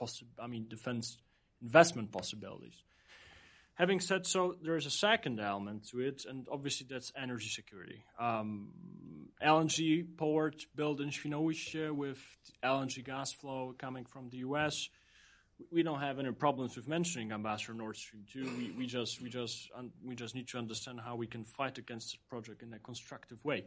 possi- 0.00 0.22
I 0.38 0.46
mean, 0.46 0.66
defense 0.68 1.18
investment 1.60 2.10
possibilities. 2.10 2.84
Having 3.74 4.00
said 4.00 4.26
so, 4.26 4.54
there 4.62 4.76
is 4.76 4.86
a 4.86 4.90
second 4.90 5.40
element 5.40 5.88
to 5.90 6.00
it, 6.00 6.24
and 6.28 6.46
obviously 6.50 6.86
that's 6.88 7.12
energy 7.16 7.48
security. 7.48 8.04
Um, 8.20 8.68
LNG 9.42 10.16
port 10.16 10.66
built 10.76 11.00
in 11.00 11.10
Świnoujście 11.10 11.92
with 11.92 12.18
LNG 12.62 13.04
gas 13.04 13.32
flow 13.32 13.74
coming 13.76 14.04
from 14.04 14.30
the 14.30 14.38
US 14.38 14.88
we 15.70 15.82
don't 15.82 16.00
have 16.00 16.18
any 16.18 16.32
problems 16.32 16.76
with 16.76 16.88
mentioning 16.88 17.32
Ambassador 17.32 17.74
Nord 17.74 17.96
Stream 17.96 18.24
2. 18.32 18.44
We, 18.58 18.74
we 18.76 18.86
just 18.86 19.20
we 19.20 19.28
just 19.28 19.70
we 20.04 20.14
just 20.14 20.34
need 20.34 20.48
to 20.48 20.58
understand 20.58 21.00
how 21.00 21.16
we 21.16 21.26
can 21.26 21.44
fight 21.44 21.78
against 21.78 22.12
the 22.12 22.18
project 22.28 22.62
in 22.62 22.72
a 22.74 22.78
constructive 22.78 23.44
way. 23.44 23.64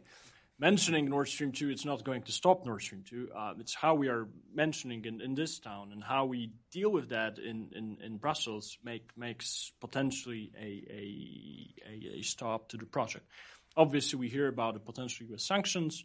Mentioning 0.60 1.08
Nord 1.08 1.28
Stream 1.28 1.52
2, 1.52 1.70
it's 1.70 1.84
not 1.84 2.02
going 2.02 2.22
to 2.22 2.32
stop 2.32 2.66
Nord 2.66 2.82
Stream 2.82 3.04
2. 3.08 3.28
Uh, 3.32 3.54
it's 3.60 3.76
how 3.76 3.94
we 3.94 4.08
are 4.08 4.26
mentioning 4.52 5.04
in, 5.04 5.20
in 5.20 5.36
this 5.36 5.60
town 5.60 5.90
and 5.92 6.02
how 6.02 6.24
we 6.24 6.50
deal 6.72 6.90
with 6.90 7.10
that 7.10 7.38
in, 7.38 7.68
in, 7.76 7.98
in 8.02 8.16
Brussels 8.16 8.76
make, 8.82 9.08
makes 9.16 9.70
potentially 9.80 10.50
a, 10.60 10.82
a, 10.90 12.18
a, 12.18 12.22
stop 12.22 12.70
to 12.70 12.76
the 12.76 12.86
project. 12.86 13.24
Obviously, 13.76 14.18
we 14.18 14.28
hear 14.28 14.48
about 14.48 14.74
the 14.74 14.80
potential 14.80 15.26
U.S. 15.28 15.44
sanctions. 15.44 16.04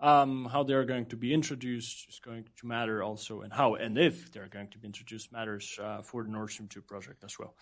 Um, 0.00 0.48
how 0.50 0.64
they're 0.64 0.84
going 0.84 1.06
to 1.06 1.16
be 1.16 1.32
introduced 1.32 2.08
is 2.08 2.18
going 2.18 2.44
to 2.58 2.66
matter 2.66 3.04
also, 3.04 3.42
and 3.42 3.52
how 3.52 3.76
and 3.76 3.96
if 3.96 4.30
they're 4.30 4.48
going 4.48 4.68
to 4.68 4.78
be 4.78 4.86
introduced 4.86 5.32
matters 5.32 5.78
uh, 5.82 6.02
for 6.02 6.22
the 6.24 6.28
Nord 6.28 6.50
Stream 6.50 6.68
2 6.68 6.82
project 6.82 7.24
as 7.24 7.38
well. 7.38 7.54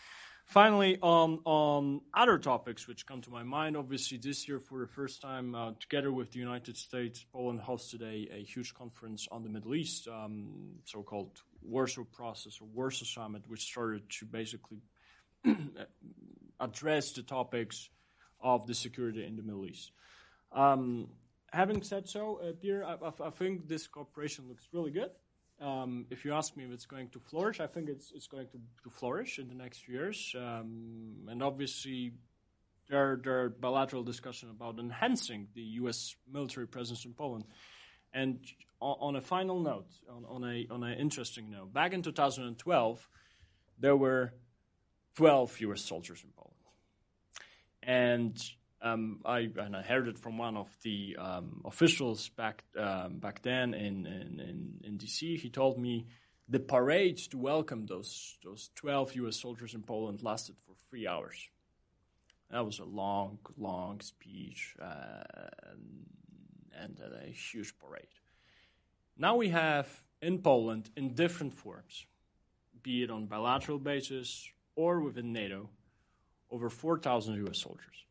Finally, 0.44 0.98
on, 1.00 1.40
on 1.46 2.02
other 2.12 2.38
topics 2.38 2.86
which 2.86 3.06
come 3.06 3.22
to 3.22 3.30
my 3.30 3.42
mind, 3.42 3.76
obviously 3.76 4.18
this 4.18 4.46
year 4.46 4.58
for 4.58 4.80
the 4.80 4.86
first 4.86 5.22
time, 5.22 5.54
uh, 5.54 5.72
together 5.80 6.12
with 6.12 6.30
the 6.32 6.38
United 6.38 6.76
States, 6.76 7.24
Poland 7.32 7.60
hosted 7.60 8.02
a, 8.02 8.42
huge 8.44 8.74
conference 8.74 9.26
on 9.32 9.42
the 9.42 9.48
Middle 9.48 9.74
East, 9.74 10.06
um, 10.06 10.74
so-called 10.84 11.40
Warsaw 11.62 12.04
Process 12.04 12.58
or 12.60 12.68
Warsaw 12.74 13.06
Summit, 13.06 13.42
which 13.48 13.62
started 13.62 14.02
to 14.18 14.26
basically 14.26 14.82
address 16.60 17.12
the 17.12 17.22
topics 17.22 17.88
of 18.40 18.66
the 18.66 18.74
security 18.74 19.24
in 19.24 19.36
the 19.36 19.42
Middle 19.42 19.64
East. 19.64 19.92
Um, 20.52 21.08
having 21.52 21.82
said 21.82 22.06
so, 22.06 22.40
uh, 22.42 22.52
Pierre, 22.60 22.84
I, 22.84 22.96
I, 23.24 23.30
think 23.30 23.66
this 23.66 23.86
cooperation 23.86 24.46
looks 24.48 24.68
really 24.72 24.90
good. 24.90 25.10
Um, 25.60 26.06
if 26.10 26.24
you 26.24 26.32
ask 26.32 26.56
me 26.56 26.64
if 26.64 26.72
it's 26.72 26.86
going 26.86 27.08
to 27.10 27.20
flourish, 27.20 27.60
I 27.60 27.66
think 27.66 27.88
it's, 27.88 28.12
it's 28.14 28.26
going 28.26 28.46
to, 28.48 28.58
to 28.82 28.90
flourish 28.90 29.38
in 29.38 29.48
the 29.48 29.54
next 29.54 29.88
years. 29.88 30.34
Um, 30.36 31.28
and 31.28 31.42
obviously, 31.42 32.12
there, 32.88 33.18
there 33.22 33.44
are 33.44 33.48
bilateral 33.48 34.02
discussions 34.02 34.50
about 34.50 34.78
enhancing 34.78 35.48
the 35.54 35.62
U.S. 35.80 36.16
military 36.30 36.66
presence 36.66 37.04
in 37.04 37.14
Poland. 37.14 37.44
And 38.12 38.40
on, 38.80 38.96
on 39.00 39.16
a 39.16 39.20
final 39.20 39.60
note, 39.60 39.88
on, 40.08 40.24
on 40.28 40.44
a 40.44 40.66
on 40.70 40.82
an 40.82 40.98
interesting 40.98 41.50
note, 41.50 41.72
back 41.72 41.92
in 41.92 42.02
2012, 42.02 43.08
there 43.78 43.96
were 43.96 44.34
12 45.16 45.60
U.S. 45.60 45.80
soldiers 45.80 46.22
in 46.22 46.30
Poland, 46.36 46.54
and 47.82 48.50
um, 48.84 49.20
I, 49.24 49.50
and 49.56 49.74
I 49.74 49.82
heard 49.82 50.08
it 50.08 50.18
from 50.18 50.36
one 50.36 50.56
of 50.58 50.68
the 50.82 51.16
um, 51.18 51.62
officials 51.64 52.28
back 52.28 52.64
um, 52.78 53.18
back 53.18 53.40
then 53.42 53.72
in, 53.72 54.06
in, 54.06 54.40
in, 54.40 54.80
in, 54.84 54.98
DC. 54.98 55.38
He 55.38 55.48
told 55.48 55.78
me 55.78 56.06
the 56.50 56.60
parade 56.60 57.16
to 57.30 57.38
welcome 57.38 57.86
those 57.86 58.36
those 58.44 58.70
12 58.74 59.16
U.S. 59.16 59.40
soldiers 59.40 59.74
in 59.74 59.82
Poland 59.82 60.22
lasted 60.22 60.56
for 60.66 60.74
three 60.90 61.06
hours. 61.06 61.48
That 62.50 62.66
was 62.66 62.78
a 62.78 62.84
long, 62.84 63.38
long 63.56 64.00
speech 64.00 64.76
uh, 64.80 65.24
and, 66.78 66.98
and 67.00 67.00
a 67.22 67.30
huge 67.30 67.74
parade. 67.78 68.06
Now 69.16 69.36
we 69.36 69.48
have 69.48 69.88
in 70.20 70.38
Poland, 70.40 70.90
in 70.94 71.14
different 71.14 71.54
forms, 71.54 72.04
be 72.82 73.02
it 73.02 73.10
on 73.10 73.26
bilateral 73.26 73.78
basis 73.78 74.46
or 74.76 75.00
within 75.00 75.32
NATO, 75.32 75.70
over 76.50 76.68
4,000 76.68 77.34
U.S. 77.46 77.58
soldiers 77.58 78.04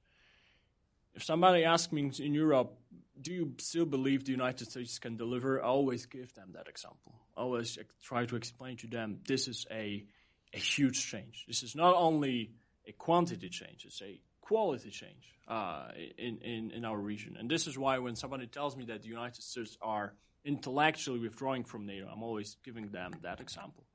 if 1.13 1.23
somebody 1.23 1.63
asks 1.63 1.91
me 1.91 2.11
in 2.19 2.33
Europe, 2.33 2.77
do 3.21 3.31
you 3.31 3.53
still 3.59 3.85
believe 3.85 4.25
the 4.25 4.31
United 4.31 4.69
States 4.69 4.99
can 4.99 5.15
deliver? 5.15 5.61
I 5.61 5.67
always 5.67 6.05
give 6.05 6.33
them 6.33 6.51
that 6.53 6.67
example. 6.67 7.13
I 7.37 7.41
always 7.41 7.77
try 8.03 8.25
to 8.25 8.35
explain 8.35 8.77
to 8.77 8.87
them 8.87 9.19
this 9.27 9.47
is 9.47 9.65
a, 9.71 10.05
a 10.53 10.57
huge 10.57 11.05
change. 11.05 11.45
This 11.47 11.63
is 11.63 11.75
not 11.75 11.95
only 11.95 12.51
a 12.87 12.91
quantity 12.91 13.49
change, 13.49 13.85
it's 13.85 14.01
a 14.01 14.19
quality 14.41 14.89
change 14.89 15.33
uh, 15.47 15.87
in, 16.17 16.37
in, 16.39 16.71
in 16.71 16.85
our 16.85 16.97
region. 16.97 17.37
And 17.39 17.49
this 17.49 17.67
is 17.67 17.77
why 17.77 17.99
when 17.99 18.15
somebody 18.15 18.47
tells 18.47 18.75
me 18.75 18.85
that 18.85 19.03
the 19.03 19.07
United 19.07 19.41
States 19.41 19.77
are 19.81 20.13
intellectually 20.43 21.19
withdrawing 21.19 21.63
from 21.63 21.85
NATO, 21.85 22.07
I'm 22.11 22.23
always 22.23 22.57
giving 22.63 22.89
them 22.89 23.13
that 23.21 23.39
example. 23.39 23.85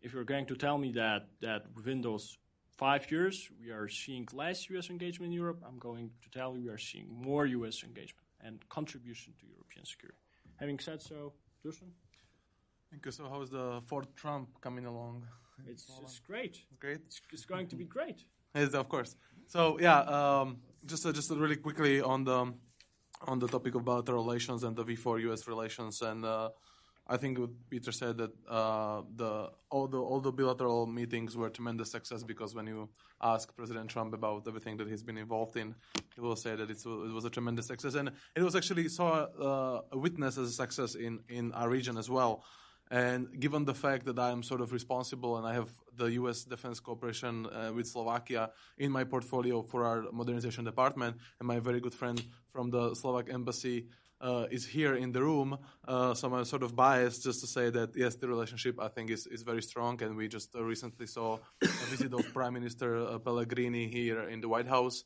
If 0.00 0.12
you're 0.12 0.24
going 0.24 0.46
to 0.46 0.56
tell 0.56 0.76
me 0.76 0.92
that, 0.92 1.28
that 1.42 1.66
within 1.76 2.00
those 2.00 2.36
five 2.88 3.04
years, 3.12 3.36
we 3.60 3.70
are 3.70 3.88
seeing 3.88 4.26
less 4.42 4.58
U.S. 4.70 4.90
engagement 4.90 5.28
in 5.30 5.34
Europe. 5.42 5.60
I'm 5.68 5.78
going 5.88 6.06
to 6.22 6.28
tell 6.36 6.50
you 6.56 6.62
we 6.68 6.72
are 6.76 6.84
seeing 6.90 7.08
more 7.30 7.44
U.S. 7.58 7.76
engagement 7.88 8.28
and 8.46 8.54
contribution 8.78 9.30
to 9.38 9.44
European 9.54 9.84
security. 9.92 10.22
Having 10.62 10.78
said 10.86 11.00
so, 11.10 11.18
Dusan? 11.64 11.90
Thank 12.90 13.00
you. 13.06 13.12
So, 13.18 13.22
how 13.32 13.40
is 13.44 13.50
the 13.58 13.66
Fort 13.88 14.08
Trump 14.22 14.46
coming 14.66 14.86
along? 14.92 15.16
It's, 15.72 15.86
it's 16.02 16.18
great. 16.30 16.54
Great. 16.84 17.00
It's, 17.06 17.20
it's, 17.34 17.46
going 17.52 17.68
to 17.72 17.76
be 17.76 17.84
great. 17.96 18.18
Yes, 18.56 18.74
of 18.82 18.88
course. 18.88 19.14
So, 19.54 19.60
yeah, 19.86 20.00
um, 20.16 20.48
just 20.84 21.06
uh, 21.06 21.12
just 21.12 21.30
really 21.44 21.60
quickly 21.66 21.94
on 22.14 22.24
the 22.24 22.40
on 23.30 23.36
the 23.42 23.48
topic 23.54 23.72
of 23.76 23.84
bilateral 23.84 24.24
relations 24.24 24.64
and 24.64 24.74
the 24.74 24.84
V4 24.84 25.20
U.S. 25.28 25.46
relations 25.46 26.02
and. 26.02 26.24
Uh, 26.24 26.50
I 27.06 27.16
think 27.16 27.38
Peter 27.68 27.90
said 27.90 28.16
that 28.18 28.30
uh, 28.48 29.02
the 29.16 29.50
all 29.70 29.88
the 29.88 29.98
all 29.98 30.20
the 30.20 30.30
bilateral 30.30 30.86
meetings 30.86 31.36
were 31.36 31.50
tremendous 31.50 31.90
success 31.90 32.22
because 32.22 32.54
when 32.54 32.66
you 32.66 32.88
ask 33.20 33.54
President 33.56 33.90
Trump 33.90 34.14
about 34.14 34.46
everything 34.46 34.76
that 34.76 34.88
he's 34.88 35.02
been 35.02 35.18
involved 35.18 35.56
in, 35.56 35.74
he 36.14 36.20
will 36.20 36.36
say 36.36 36.54
that 36.54 36.70
it 36.70 36.78
was 36.86 37.24
a 37.24 37.30
tremendous 37.30 37.66
success, 37.66 37.94
and 37.94 38.12
it 38.36 38.42
was 38.42 38.54
actually 38.54 38.88
saw 38.88 39.24
uh, 39.24 39.80
a 39.90 39.98
witness 39.98 40.38
as 40.38 40.48
a 40.48 40.52
success 40.52 40.94
in 40.94 41.20
in 41.28 41.52
our 41.52 41.68
region 41.68 41.98
as 41.98 42.08
well. 42.08 42.44
And 42.90 43.40
given 43.40 43.64
the 43.64 43.74
fact 43.74 44.04
that 44.04 44.18
I 44.18 44.30
am 44.30 44.42
sort 44.42 44.60
of 44.60 44.70
responsible 44.70 45.38
and 45.38 45.46
I 45.46 45.54
have 45.54 45.70
the 45.96 46.12
U.S. 46.20 46.44
defense 46.44 46.78
cooperation 46.78 47.46
uh, 47.46 47.72
with 47.74 47.86
Slovakia 47.86 48.50
in 48.76 48.92
my 48.92 49.04
portfolio 49.04 49.62
for 49.62 49.84
our 49.84 50.12
modernization 50.12 50.64
department, 50.64 51.16
and 51.40 51.48
my 51.48 51.58
very 51.58 51.80
good 51.80 51.94
friend 51.94 52.22
from 52.52 52.68
the 52.70 52.94
Slovak 52.94 53.32
embassy 53.32 53.86
uh, 54.22 54.46
is 54.50 54.64
here 54.66 54.94
in 54.94 55.12
the 55.12 55.20
room. 55.20 55.58
Uh, 55.86 56.14
so 56.14 56.32
I'm 56.32 56.44
sort 56.44 56.62
of 56.62 56.74
biased 56.76 57.24
just 57.24 57.40
to 57.40 57.46
say 57.46 57.70
that 57.70 57.90
yes, 57.96 58.14
the 58.14 58.28
relationship 58.28 58.80
I 58.80 58.88
think 58.88 59.10
is, 59.10 59.26
is 59.26 59.42
very 59.42 59.62
strong, 59.62 60.02
and 60.02 60.16
we 60.16 60.28
just 60.28 60.54
uh, 60.54 60.62
recently 60.62 61.06
saw 61.06 61.38
a 61.62 61.86
visit 61.90 62.14
of 62.14 62.32
Prime 62.32 62.54
Minister 62.54 62.96
uh, 62.96 63.18
Pellegrini 63.18 63.88
here 63.88 64.28
in 64.28 64.40
the 64.40 64.48
White 64.48 64.68
House, 64.68 65.04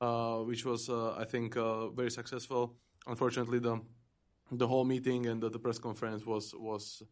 uh, 0.00 0.38
which 0.38 0.64
was 0.64 0.88
uh, 0.88 1.14
I 1.14 1.24
think 1.24 1.54
very 1.54 2.10
successful. 2.10 2.76
Unfortunately, 3.06 3.60
the 3.60 3.80
the 4.50 4.66
whole 4.66 4.84
meeting 4.84 5.26
and 5.26 5.42
the, 5.42 5.48
the 5.48 5.58
press 5.58 5.78
conference 5.78 6.26
was 6.26 6.54
was 6.54 7.02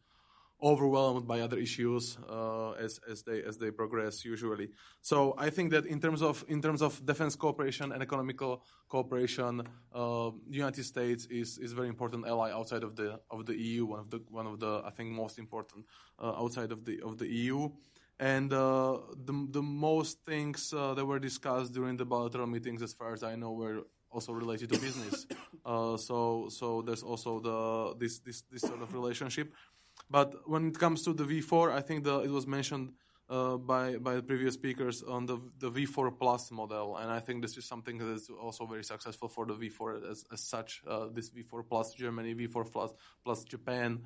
overwhelmed 0.62 1.26
by 1.26 1.40
other 1.40 1.59
issues 1.59 2.16
uh, 2.28 2.72
as, 2.72 3.00
as 3.11 3.22
they 3.22 3.42
as 3.42 3.59
they 3.59 3.70
progress 3.70 4.24
usually. 4.24 4.70
So 5.02 5.34
I 5.36 5.50
think 5.50 5.70
that 5.72 5.86
in 5.86 6.00
terms 6.00 6.22
of 6.22 6.44
in 6.48 6.62
terms 6.62 6.82
of 6.82 7.05
defense 7.05 7.36
cooperation 7.36 7.92
and 7.92 8.02
economical 8.02 8.62
cooperation, 8.88 9.62
uh, 9.94 10.30
United 10.48 10.84
States 10.84 11.26
is 11.26 11.59
is 11.59 11.72
a 11.72 11.74
very 11.74 11.88
important 11.88 12.26
ally 12.26 12.50
outside 12.52 12.82
of 12.82 12.96
the 12.96 13.20
of 13.30 13.46
the 13.46 13.57
EU. 13.57 13.86
One 13.86 14.00
of 14.00 14.11
the 14.11 14.20
one 14.30 14.46
of 14.46 14.61
the 14.61 14.82
I 14.84 14.90
think 14.90 15.11
most 15.11 15.38
important 15.38 15.86
uh, 16.18 16.42
outside 16.42 16.72
of 16.72 16.84
the 16.84 17.00
of 17.02 17.18
the 17.18 17.26
EU. 17.26 17.68
And 18.20 18.52
uh, 18.52 18.98
the 19.24 19.48
the 19.50 19.62
most 19.62 20.24
things 20.24 20.72
uh, 20.72 20.94
that 20.94 21.05
were 21.05 21.18
discussed 21.18 21.72
during 21.72 21.96
the 21.96 22.05
bilateral 22.05 22.46
meetings, 22.46 22.80
as 22.80 22.92
far 22.92 23.12
as 23.12 23.24
I 23.24 23.34
know, 23.34 23.52
were 23.52 23.82
also 24.14 24.32
related 24.32 24.70
to 24.72 24.78
business. 24.78 25.26
Uh, 25.66 25.96
so 25.96 26.46
so 26.50 26.82
there's 26.82 27.02
also 27.02 27.40
the 27.40 27.96
this 27.98 28.18
this 28.18 28.42
this 28.52 28.61
sort 28.61 28.82
of 28.82 28.92
relationship. 28.92 29.55
But 30.11 30.48
when 30.48 30.68
it 30.68 30.78
comes 30.78 31.02
to 31.05 31.12
the 31.12 31.24
V4, 31.24 31.72
I 31.72 31.80
think 31.80 32.05
the, 32.05 32.20
it 32.20 32.30
was 32.30 32.46
mentioned 32.46 32.92
uh, 33.28 33.57
by 33.57 33.96
by 33.96 34.14
the 34.16 34.22
previous 34.22 34.55
speakers 34.55 35.02
on 35.02 35.26
the 35.26 35.38
the 35.59 35.70
V4 35.70 36.18
Plus 36.18 36.50
model, 36.50 36.96
and 36.96 37.11
I 37.11 37.20
think 37.20 37.42
this 37.42 37.57
is 37.57 37.64
something 37.64 37.98
that 37.98 38.11
is 38.11 38.28
also 38.28 38.66
very 38.66 38.84
successful 38.84 39.28
for 39.28 39.46
the 39.46 39.55
V4 39.55 40.11
as, 40.11 40.24
as 40.32 40.40
such. 40.40 40.82
Uh, 40.86 41.07
this 41.12 41.30
V4 41.30 41.66
Plus 41.68 41.94
Germany, 41.94 42.34
V4 42.34 42.70
Plus 42.70 42.92
plus 43.24 43.44
Japan, 43.44 44.02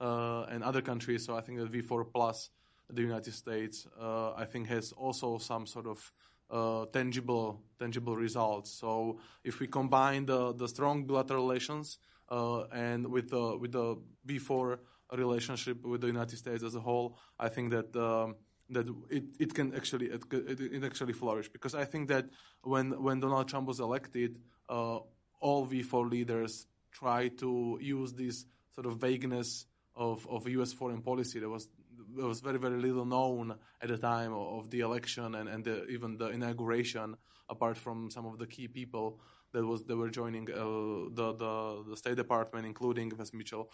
uh, 0.00 0.44
and 0.44 0.62
other 0.62 0.82
countries. 0.82 1.24
So 1.24 1.36
I 1.36 1.40
think 1.40 1.58
that 1.58 1.72
V4 1.72 2.12
Plus 2.12 2.50
the 2.92 3.02
United 3.02 3.34
States, 3.34 3.86
uh, 4.00 4.32
I 4.34 4.44
think 4.44 4.68
has 4.68 4.92
also 4.92 5.38
some 5.38 5.66
sort 5.66 5.86
of 5.86 6.12
uh, 6.50 6.86
tangible 6.92 7.60
tangible 7.78 8.16
results. 8.16 8.70
So 8.70 9.18
if 9.44 9.60
we 9.60 9.66
combine 9.66 10.26
the 10.26 10.52
the 10.52 10.68
strong 10.68 11.06
bilateral 11.06 11.42
relations 11.46 11.98
uh, 12.28 12.62
and 12.72 13.06
with 13.06 13.30
the 13.30 13.56
with 13.56 13.72
the 13.72 13.96
V4 14.26 14.78
relationship 15.16 15.84
with 15.84 16.00
the 16.00 16.06
United 16.06 16.36
States 16.36 16.62
as 16.62 16.74
a 16.74 16.80
whole, 16.80 17.18
I 17.38 17.48
think 17.48 17.70
that 17.70 17.94
um, 17.96 18.36
that 18.70 18.88
it, 19.10 19.24
it 19.38 19.54
can 19.54 19.74
actually 19.74 20.06
it, 20.06 20.22
it 20.32 20.84
actually 20.84 21.12
flourish 21.12 21.48
because 21.48 21.74
I 21.74 21.84
think 21.84 22.08
that 22.08 22.26
when 22.62 23.02
when 23.02 23.20
Donald 23.20 23.48
Trump 23.48 23.66
was 23.66 23.80
elected, 23.80 24.38
uh, 24.68 24.98
all 25.40 25.66
V4 25.66 26.08
leaders 26.08 26.66
tried 26.92 27.38
to 27.38 27.78
use 27.80 28.12
this 28.12 28.46
sort 28.74 28.86
of 28.86 28.98
vagueness 28.98 29.66
of, 29.96 30.26
of 30.28 30.48
U.S. 30.48 30.72
foreign 30.72 31.02
policy. 31.02 31.40
There 31.40 31.48
was 31.48 31.68
there 32.16 32.26
was 32.26 32.40
very 32.40 32.58
very 32.58 32.80
little 32.80 33.04
known 33.04 33.54
at 33.82 33.88
the 33.88 33.98
time 33.98 34.32
of 34.32 34.70
the 34.70 34.80
election 34.80 35.34
and 35.34 35.48
and 35.48 35.64
the, 35.64 35.86
even 35.86 36.16
the 36.16 36.28
inauguration, 36.28 37.16
apart 37.48 37.76
from 37.76 38.10
some 38.10 38.26
of 38.26 38.38
the 38.38 38.46
key 38.46 38.68
people 38.68 39.20
that 39.52 39.64
was 39.64 39.84
that 39.84 39.96
were 39.96 40.10
joining 40.10 40.48
uh, 40.50 41.10
the, 41.12 41.34
the 41.38 41.84
the 41.90 41.96
State 41.96 42.16
Department, 42.16 42.66
including 42.66 43.12
Wess 43.16 43.32
Mitchell. 43.32 43.70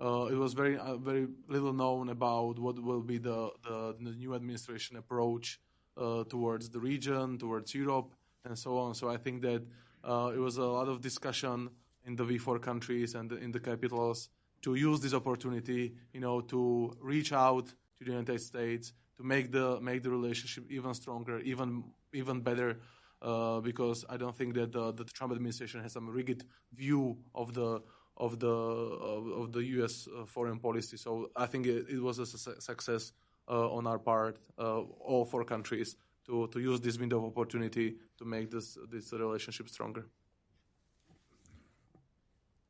Uh, 0.00 0.26
it 0.26 0.34
was 0.34 0.54
very 0.54 0.76
uh, 0.76 0.96
very 0.96 1.28
little 1.48 1.72
known 1.72 2.08
about 2.08 2.58
what 2.58 2.82
will 2.82 3.00
be 3.00 3.18
the 3.18 3.50
the, 3.62 3.94
the 4.00 4.10
new 4.10 4.34
administration 4.34 4.96
approach 4.96 5.60
uh, 5.96 6.24
towards 6.24 6.68
the 6.68 6.80
region, 6.80 7.38
towards 7.38 7.74
Europe, 7.74 8.14
and 8.44 8.58
so 8.58 8.76
on. 8.78 8.94
So 8.94 9.08
I 9.08 9.16
think 9.16 9.42
that 9.42 9.62
uh, 10.02 10.32
it 10.34 10.38
was 10.38 10.56
a 10.56 10.64
lot 10.64 10.88
of 10.88 11.00
discussion 11.00 11.70
in 12.06 12.16
the 12.16 12.24
V4 12.24 12.60
countries 12.60 13.14
and 13.14 13.30
in 13.32 13.52
the 13.52 13.60
capitals 13.60 14.28
to 14.62 14.74
use 14.74 15.00
this 15.00 15.14
opportunity, 15.14 15.94
you 16.12 16.20
know, 16.20 16.40
to 16.40 16.96
reach 17.00 17.32
out 17.32 17.66
to 17.66 18.04
the 18.04 18.10
United 18.10 18.40
States 18.40 18.92
to 19.16 19.22
make 19.22 19.52
the 19.52 19.80
make 19.80 20.02
the 20.02 20.10
relationship 20.10 20.64
even 20.70 20.92
stronger, 20.94 21.38
even 21.40 21.84
even 22.12 22.40
better. 22.40 22.78
Uh, 23.22 23.58
because 23.60 24.04
I 24.10 24.18
don't 24.18 24.36
think 24.36 24.52
that 24.54 24.72
the, 24.72 24.92
the 24.92 25.04
Trump 25.04 25.32
administration 25.32 25.80
has 25.80 25.92
some 25.92 26.10
rigid 26.10 26.44
view 26.74 27.16
of 27.34 27.54
the 27.54 27.80
of 28.16 28.38
the 28.38 28.48
of, 28.48 29.26
of 29.26 29.52
the 29.52 29.64
U.S. 29.78 30.06
Uh, 30.08 30.24
foreign 30.24 30.58
policy. 30.58 30.96
So 30.96 31.30
I 31.36 31.46
think 31.46 31.66
it, 31.66 31.86
it 31.88 32.00
was 32.00 32.18
a 32.18 32.26
su- 32.26 32.60
success 32.60 33.12
uh, 33.48 33.70
on 33.74 33.86
our 33.86 33.98
part, 33.98 34.38
uh, 34.58 34.80
all 35.00 35.24
four 35.24 35.44
countries, 35.44 35.96
to 36.26 36.46
to 36.48 36.60
use 36.60 36.80
this 36.80 36.98
window 36.98 37.18
of 37.18 37.24
opportunity 37.24 37.96
to 38.18 38.24
make 38.24 38.50
this 38.50 38.78
this 38.90 39.12
relationship 39.12 39.68
stronger. 39.68 40.06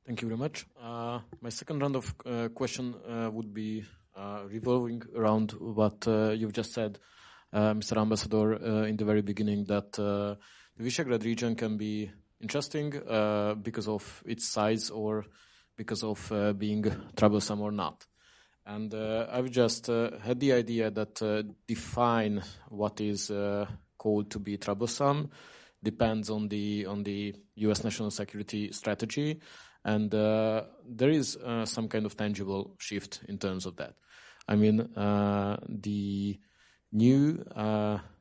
Thank 0.06 0.20
you 0.20 0.28
very 0.28 0.38
much. 0.38 0.66
Uh, 0.80 1.20
my 1.40 1.48
second 1.48 1.80
round 1.80 1.96
of 1.96 2.14
uh, 2.26 2.48
question 2.48 2.94
uh, 3.08 3.30
would 3.30 3.54
be 3.54 3.84
revolving 4.50 5.02
around 5.16 5.52
what 5.52 6.06
you've 6.06 6.52
just 6.52 6.72
said, 6.72 6.98
Mr. 7.52 7.96
Ambassador, 7.96 8.84
in 8.86 8.96
the 8.96 9.04
very 9.04 9.22
beginning, 9.22 9.64
that 9.64 9.92
the 9.92 10.38
Visegrad 10.78 11.24
region 11.24 11.56
can 11.56 11.76
be 11.76 12.12
interesting 12.40 12.96
uh, 13.08 13.54
because 13.54 13.88
of 13.88 14.22
its 14.26 14.48
size 14.48 14.90
or 14.90 15.24
because 15.76 16.02
of 16.02 16.30
uh, 16.32 16.52
being 16.52 16.84
troublesome 17.16 17.60
or 17.60 17.72
not. 17.72 18.06
And 18.66 18.94
uh, 18.94 19.26
I've 19.30 19.50
just 19.50 19.86
had 19.88 20.40
the 20.40 20.52
idea 20.54 20.90
that 20.90 21.46
define 21.66 22.42
what 22.68 23.00
is 23.00 23.30
called 23.98 24.30
to 24.30 24.38
be 24.38 24.56
troublesome 24.56 25.30
depends 25.82 26.30
on 26.30 26.48
the 26.48 26.86
on 26.86 27.02
the 27.02 27.34
U.S. 27.56 27.84
national 27.84 28.10
security 28.10 28.72
strategy 28.72 29.38
and 29.84 30.14
uh, 30.14 30.62
there 30.88 31.10
is 31.10 31.36
uh, 31.36 31.66
some 31.66 31.88
kind 31.88 32.06
of 32.06 32.16
tangible 32.16 32.74
shift 32.78 33.20
in 33.28 33.38
terms 33.38 33.66
of 33.66 33.76
that. 33.76 33.94
I 34.48 34.56
mean, 34.56 34.80
uh, 34.80 35.58
the 35.68 36.38
new 36.92 37.44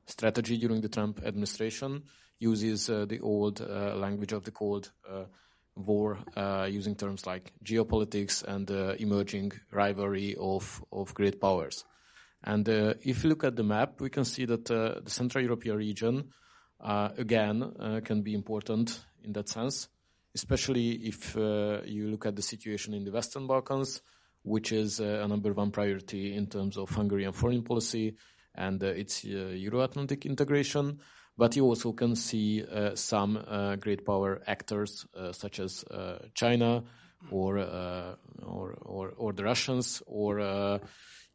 strategy 0.06 0.58
during 0.58 0.82
the 0.82 0.90
Trump 0.90 1.22
administration 1.26 2.04
uses 2.44 2.88
the 2.88 3.20
old 3.22 3.60
language 3.60 4.34
of 4.34 4.44
the 4.44 4.52
Cold 4.52 4.92
War, 5.76 6.18
using 6.68 6.96
terms 6.96 7.26
like 7.26 7.54
geopolitics 7.64 8.44
and 8.44 8.70
emerging 9.00 9.54
rivalry 9.72 10.36
of, 10.40 10.84
of 10.92 11.14
great 11.14 11.40
powers. 11.40 11.86
And 12.44 12.68
uh, 12.68 12.96
if 13.02 13.24
you 13.24 13.30
look 13.30 13.44
at 13.46 13.56
the 13.56 13.64
map, 13.64 14.02
we 14.02 14.10
can 14.10 14.26
see 14.26 14.46
that 14.46 14.70
uh, 14.70 15.00
the 15.02 15.10
Central 15.10 15.44
European 15.44 15.78
region, 15.78 16.34
uh, 16.82 17.10
again, 17.18 18.02
can 18.04 18.22
be 18.22 18.34
important 18.34 19.00
in 19.24 19.32
that 19.34 19.48
sense 19.48 19.88
especially 20.36 20.92
if 21.08 21.38
uh, 21.38 21.82
you 21.86 22.08
look 22.08 22.26
at 22.26 22.36
the 22.36 22.42
situation 22.42 22.94
in 22.94 23.04
the 23.04 23.12
Western 23.12 23.48
Balkans, 23.48 24.02
which 24.44 24.72
is 24.72 25.00
uh, 25.00 25.22
a 25.24 25.28
number 25.28 25.54
one 25.54 25.72
priority 25.72 26.36
in 26.36 26.48
terms 26.48 26.78
of 26.78 26.90
Hungarian 26.90 27.34
foreign 27.34 27.64
policy 27.64 28.16
and 28.56 28.84
uh, 28.84 28.88
its 28.88 29.24
Euro-Atlantic 29.24 30.26
integration. 30.26 31.00
But 31.36 31.56
you 31.56 31.66
also 31.66 31.94
can 31.94 32.16
see 32.16 32.64
uh, 32.64 32.96
some 32.96 33.38
uh, 33.38 33.76
great 33.78 34.06
power 34.06 34.42
actors 34.46 35.06
uh, 35.18 35.32
such 35.32 35.60
as 35.60 35.84
China 36.36 36.84
or, 37.32 37.58
or, 37.58 38.76
or, 38.82 39.14
or 39.18 39.34
the 39.34 39.44
Russians 39.44 40.04
or 40.06 40.80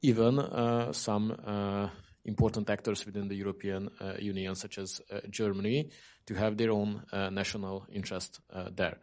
even 0.02 0.92
some 0.92 1.90
important 2.24 2.70
actors 2.70 3.06
within 3.06 3.26
the 3.26 3.34
European 3.34 3.88
uh, 4.00 4.12
Union, 4.20 4.54
such 4.54 4.78
as 4.78 5.00
uh, 5.10 5.20
Germany, 5.30 5.90
to 6.26 6.34
have 6.34 6.56
their 6.56 6.70
own 6.70 7.02
uh, 7.10 7.30
national 7.30 7.86
interest 7.90 8.40
there. 8.76 8.98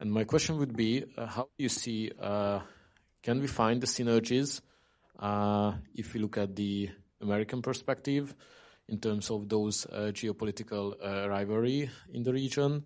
And 0.00 0.12
my 0.12 0.24
question 0.24 0.58
would 0.58 0.76
be, 0.76 1.04
how 1.16 1.48
do 1.58 1.64
you 1.64 1.68
see, 1.68 2.12
can 2.18 3.40
we 3.40 3.48
find 3.48 3.80
the 3.80 3.86
synergies 3.86 4.60
if 5.94 6.14
we 6.14 6.20
look 6.20 6.38
at 6.38 6.54
the 6.54 6.88
American 7.20 7.62
perspective 7.62 8.32
in 8.88 8.98
terms 9.00 9.30
of 9.30 9.48
those 9.48 9.86
geopolitical 9.86 10.98
rivalry 11.28 11.90
in 12.12 12.22
the 12.22 12.32
region? 12.32 12.84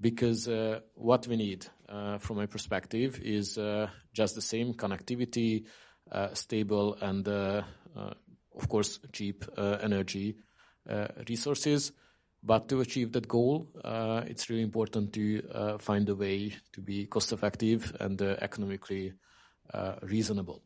because 0.00 0.48
uh, 0.48 0.80
what 0.94 1.26
we 1.26 1.36
need, 1.36 1.66
uh, 1.88 2.18
from 2.18 2.38
my 2.38 2.46
perspective, 2.46 3.20
is 3.22 3.58
uh, 3.58 3.86
just 4.12 4.34
the 4.34 4.40
same 4.40 4.72
connectivity, 4.72 5.66
stable 6.32 6.96
and 7.02 7.28
of 7.28 8.68
course, 8.68 8.98
cheap 9.12 9.44
uh, 9.56 9.78
energy 9.82 10.36
uh, 10.88 11.08
resources. 11.28 11.92
But 12.42 12.68
to 12.68 12.80
achieve 12.80 13.12
that 13.12 13.28
goal, 13.28 13.68
uh, 13.84 14.22
it's 14.26 14.48
really 14.48 14.62
important 14.62 15.12
to 15.12 15.78
find 15.78 16.08
a 16.08 16.14
way 16.14 16.54
to 16.72 16.80
be 16.80 17.06
cost 17.06 17.32
effective 17.32 17.94
and 18.00 18.20
economically 18.22 19.12
reasonable. 20.02 20.62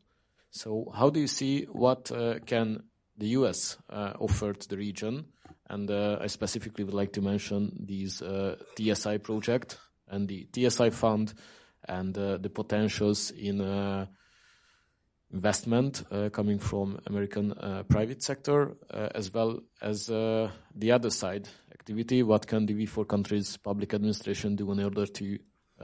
So 0.51 0.89
how 0.95 1.09
do 1.09 1.19
you 1.19 1.27
see 1.27 1.65
what 1.65 2.11
can 2.45 2.83
the 3.17 3.27
U.S. 3.39 3.77
Uh, 3.89 4.13
offer 4.19 4.53
to 4.53 4.69
the 4.69 4.77
region? 4.77 5.25
And 5.69 5.89
uh, 5.89 6.17
I 6.21 6.27
specifically 6.27 6.83
would 6.83 6.93
like 6.93 7.13
to 7.13 7.21
mention 7.21 7.75
these 7.79 8.21
uh, 8.21 8.55
TSI 8.77 9.17
project 9.17 9.77
and 10.07 10.27
the 10.27 10.47
TSI 10.53 10.91
fund 10.91 11.33
and 11.87 12.13
the 12.13 12.51
potentials 12.53 13.31
in 13.31 13.61
investment 15.31 16.03
uh, 16.11 16.29
coming 16.29 16.59
from 16.59 16.99
American 17.07 17.51
uh, 17.51 17.83
private 17.89 18.23
sector, 18.23 18.77
uh, 18.91 19.09
as 19.13 19.33
well 19.33 19.59
as 19.81 20.07
the 20.07 20.91
other 20.91 21.09
side 21.09 21.47
activity. 21.71 22.23
What 22.23 22.47
can 22.47 22.65
the 22.65 22.73
V4 22.73 23.07
countries' 23.07 23.57
public 23.57 23.93
administration 23.93 24.55
do 24.55 24.71
in 24.71 24.83
order 24.83 25.05
to 25.05 25.39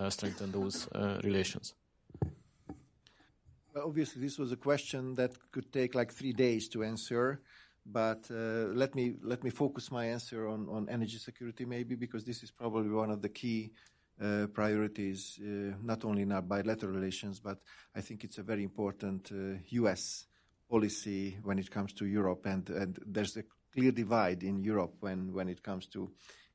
strengthen 0.10 0.52
those 0.52 0.88
relations? 1.24 1.76
Obviously, 3.76 4.22
this 4.22 4.38
was 4.38 4.52
a 4.52 4.58
question 4.58 5.16
that 5.16 5.32
could 5.52 5.72
take 5.72 5.96
like 5.96 6.12
three 6.12 6.34
days 6.34 6.68
to 6.70 6.84
answer. 6.84 7.42
But 7.86 8.30
uh, 8.30 8.74
let 8.74 8.94
me 8.96 9.16
let 9.24 9.44
me 9.44 9.50
focus 9.50 9.92
my 9.92 10.06
answer 10.06 10.48
on, 10.48 10.88
energy 10.90 11.18
security, 11.18 11.66
maybe 11.66 11.96
because 11.96 12.24
this 12.24 12.44
is 12.44 12.52
probably 12.52 12.90
one 12.90 13.10
of 13.10 13.22
the 13.22 13.30
key 13.30 13.72
uh, 14.22 14.48
priorities, 14.54 15.40
uh, 15.42 15.74
not 15.82 16.06
only 16.06 16.22
in 16.22 16.32
our 16.32 16.44
bilateral 16.44 16.94
relations, 16.94 17.40
but 17.40 17.60
I 17.96 18.02
think 18.02 18.24
it's 18.24 18.38
a 18.38 18.44
very 18.44 18.64
important 18.64 19.32
U.S. 19.70 20.28
Policy 20.70 21.38
when 21.44 21.58
it 21.58 21.72
comes 21.72 21.94
to 21.94 22.06
Europe. 22.06 22.46
And, 22.46 23.00
there's 23.06 23.36
a 23.38 23.44
clear 23.74 23.92
divide 23.92 24.44
in 24.44 24.64
Europe 24.64 24.96
when, 25.00 25.50
it 25.50 25.64
comes 25.64 25.88
to 25.88 26.12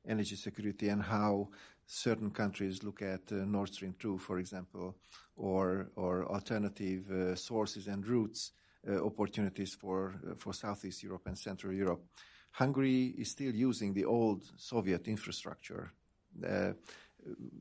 energy 0.07 0.35
security 0.35 0.87
and 0.87 1.03
how 1.03 1.49
certain 1.85 2.31
countries 2.31 2.83
look 2.83 3.01
at 3.01 3.31
Nord 3.31 3.73
Stream 3.73 3.95
2, 3.99 4.17
for 4.17 4.39
example, 4.39 4.95
or, 5.37 5.89
alternative 6.27 7.09
uh, 7.11 7.35
sources 7.35 7.87
and 7.87 8.05
routes, 8.07 8.51
uh, 8.89 9.05
opportunities 9.05 9.73
for, 9.75 10.15
for 10.37 10.53
Southeast 10.53 11.03
Europe 11.03 11.27
and 11.27 11.37
Central 11.37 11.73
Europe. 11.73 12.03
Hungary 12.51 13.13
is 13.17 13.31
still 13.31 13.53
using 13.53 13.93
the 13.93 14.05
old 14.05 14.43
Soviet 14.57 15.07
infrastructure 15.07 15.93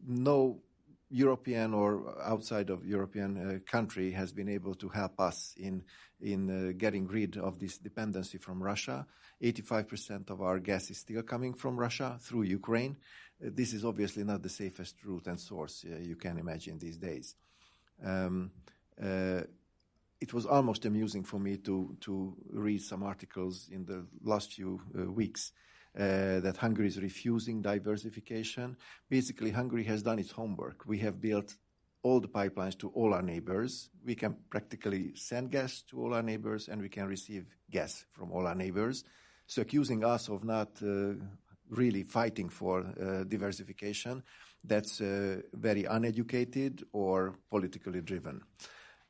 no 0.07 0.61
European 1.11 1.73
or 1.73 2.21
outside 2.23 2.71
of 2.71 2.85
European 2.85 3.37
uh, 3.37 3.71
country 3.71 4.11
has 4.11 4.33
been 4.33 4.49
able 4.49 4.75
to 4.75 4.89
help 4.89 5.21
us 5.21 5.55
in 5.57 5.85
in 6.21 6.51
uh, 6.51 6.73
getting 6.77 7.07
rid 7.07 7.37
of 7.37 7.59
this 7.59 7.79
dependency 7.79 8.39
from 8.39 8.63
Russia. 8.63 9.07
85% 9.43 10.31
of 10.31 10.41
our 10.41 10.59
gas 10.59 10.91
is 10.91 10.99
still 10.99 11.23
coming 11.23 11.53
from 11.53 11.77
Russia 11.77 12.19
through 12.19 12.45
Ukraine. 12.45 12.97
Uh, 13.45 13.51
this 13.53 13.75
is 13.75 13.85
obviously 13.85 14.25
not 14.25 14.43
the 14.43 14.49
safest 14.49 14.97
route 15.05 15.27
and 15.27 15.39
source 15.39 15.85
uh, 15.85 15.99
you 15.99 16.17
can 16.17 16.39
imagine 16.39 16.79
these 16.79 16.97
days. 16.97 17.37
Um, 18.05 18.51
uh, 19.03 19.43
it 20.21 20.33
was 20.33 20.47
almost 20.47 20.85
amusing 20.85 21.25
for 21.25 21.39
me 21.39 21.57
to 21.59 21.97
to 22.01 22.37
read 22.51 22.83
some 22.83 23.03
articles 23.03 23.69
in 23.71 23.85
the 23.85 24.07
last 24.23 24.55
few 24.55 24.81
uh, 24.99 25.11
weeks 25.11 25.53
uh, 25.99 26.41
that 26.41 26.57
Hungary 26.57 26.87
is 26.87 27.01
refusing 27.01 27.63
diversification. 27.63 28.77
Basically, 29.09 29.51
Hungary 29.51 29.85
has 29.85 30.03
done 30.03 30.19
its 30.19 30.31
homework. 30.31 30.87
We 30.87 30.99
have 30.99 31.21
built 31.21 31.57
all 32.03 32.21
the 32.21 32.29
pipelines 32.29 32.79
to 32.79 32.89
all 32.91 33.13
our 33.15 33.23
neighbors. 33.23 33.91
We 34.05 34.15
can 34.15 34.37
practically 34.51 35.15
send 35.15 35.51
gas 35.51 35.83
to 35.91 36.01
all 36.01 36.15
our 36.15 36.23
neighbors, 36.23 36.69
and 36.69 36.81
we 36.81 36.89
can 36.89 37.07
receive 37.07 37.47
gas 37.71 38.05
from 38.13 38.31
all 38.31 38.47
our 38.47 38.55
neighbors. 38.55 39.05
So 39.47 39.63
accusing 39.63 40.05
us 40.05 40.29
of 40.29 40.45
not 40.45 40.71
uh, 40.83 41.15
really 41.69 42.03
fighting 42.03 42.49
for 42.49 42.81
uh, 42.81 43.25
diversification, 43.25 44.23
that's 44.67 45.01
uh, 45.01 45.41
very 45.53 45.85
uneducated 45.85 46.85
or 46.93 47.35
politically 47.51 48.01
driven. 48.01 48.43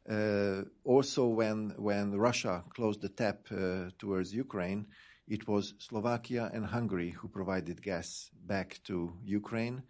Uh, 0.09 0.63
also, 0.85 1.27
when 1.27 1.75
when 1.79 2.17
Russia 2.17 2.63
closed 2.71 3.01
the 3.01 3.09
tap 3.09 3.47
uh, 3.51 3.91
towards 3.99 4.33
Ukraine, 4.33 4.87
it 5.27 5.49
was 5.49 5.75
Slovakia 5.79 6.51
and 6.53 6.65
Hungary 6.65 7.11
who 7.11 7.29
provided 7.29 7.83
gas 7.83 8.31
back 8.47 8.81
to 8.85 9.13
Ukraine. 9.25 9.83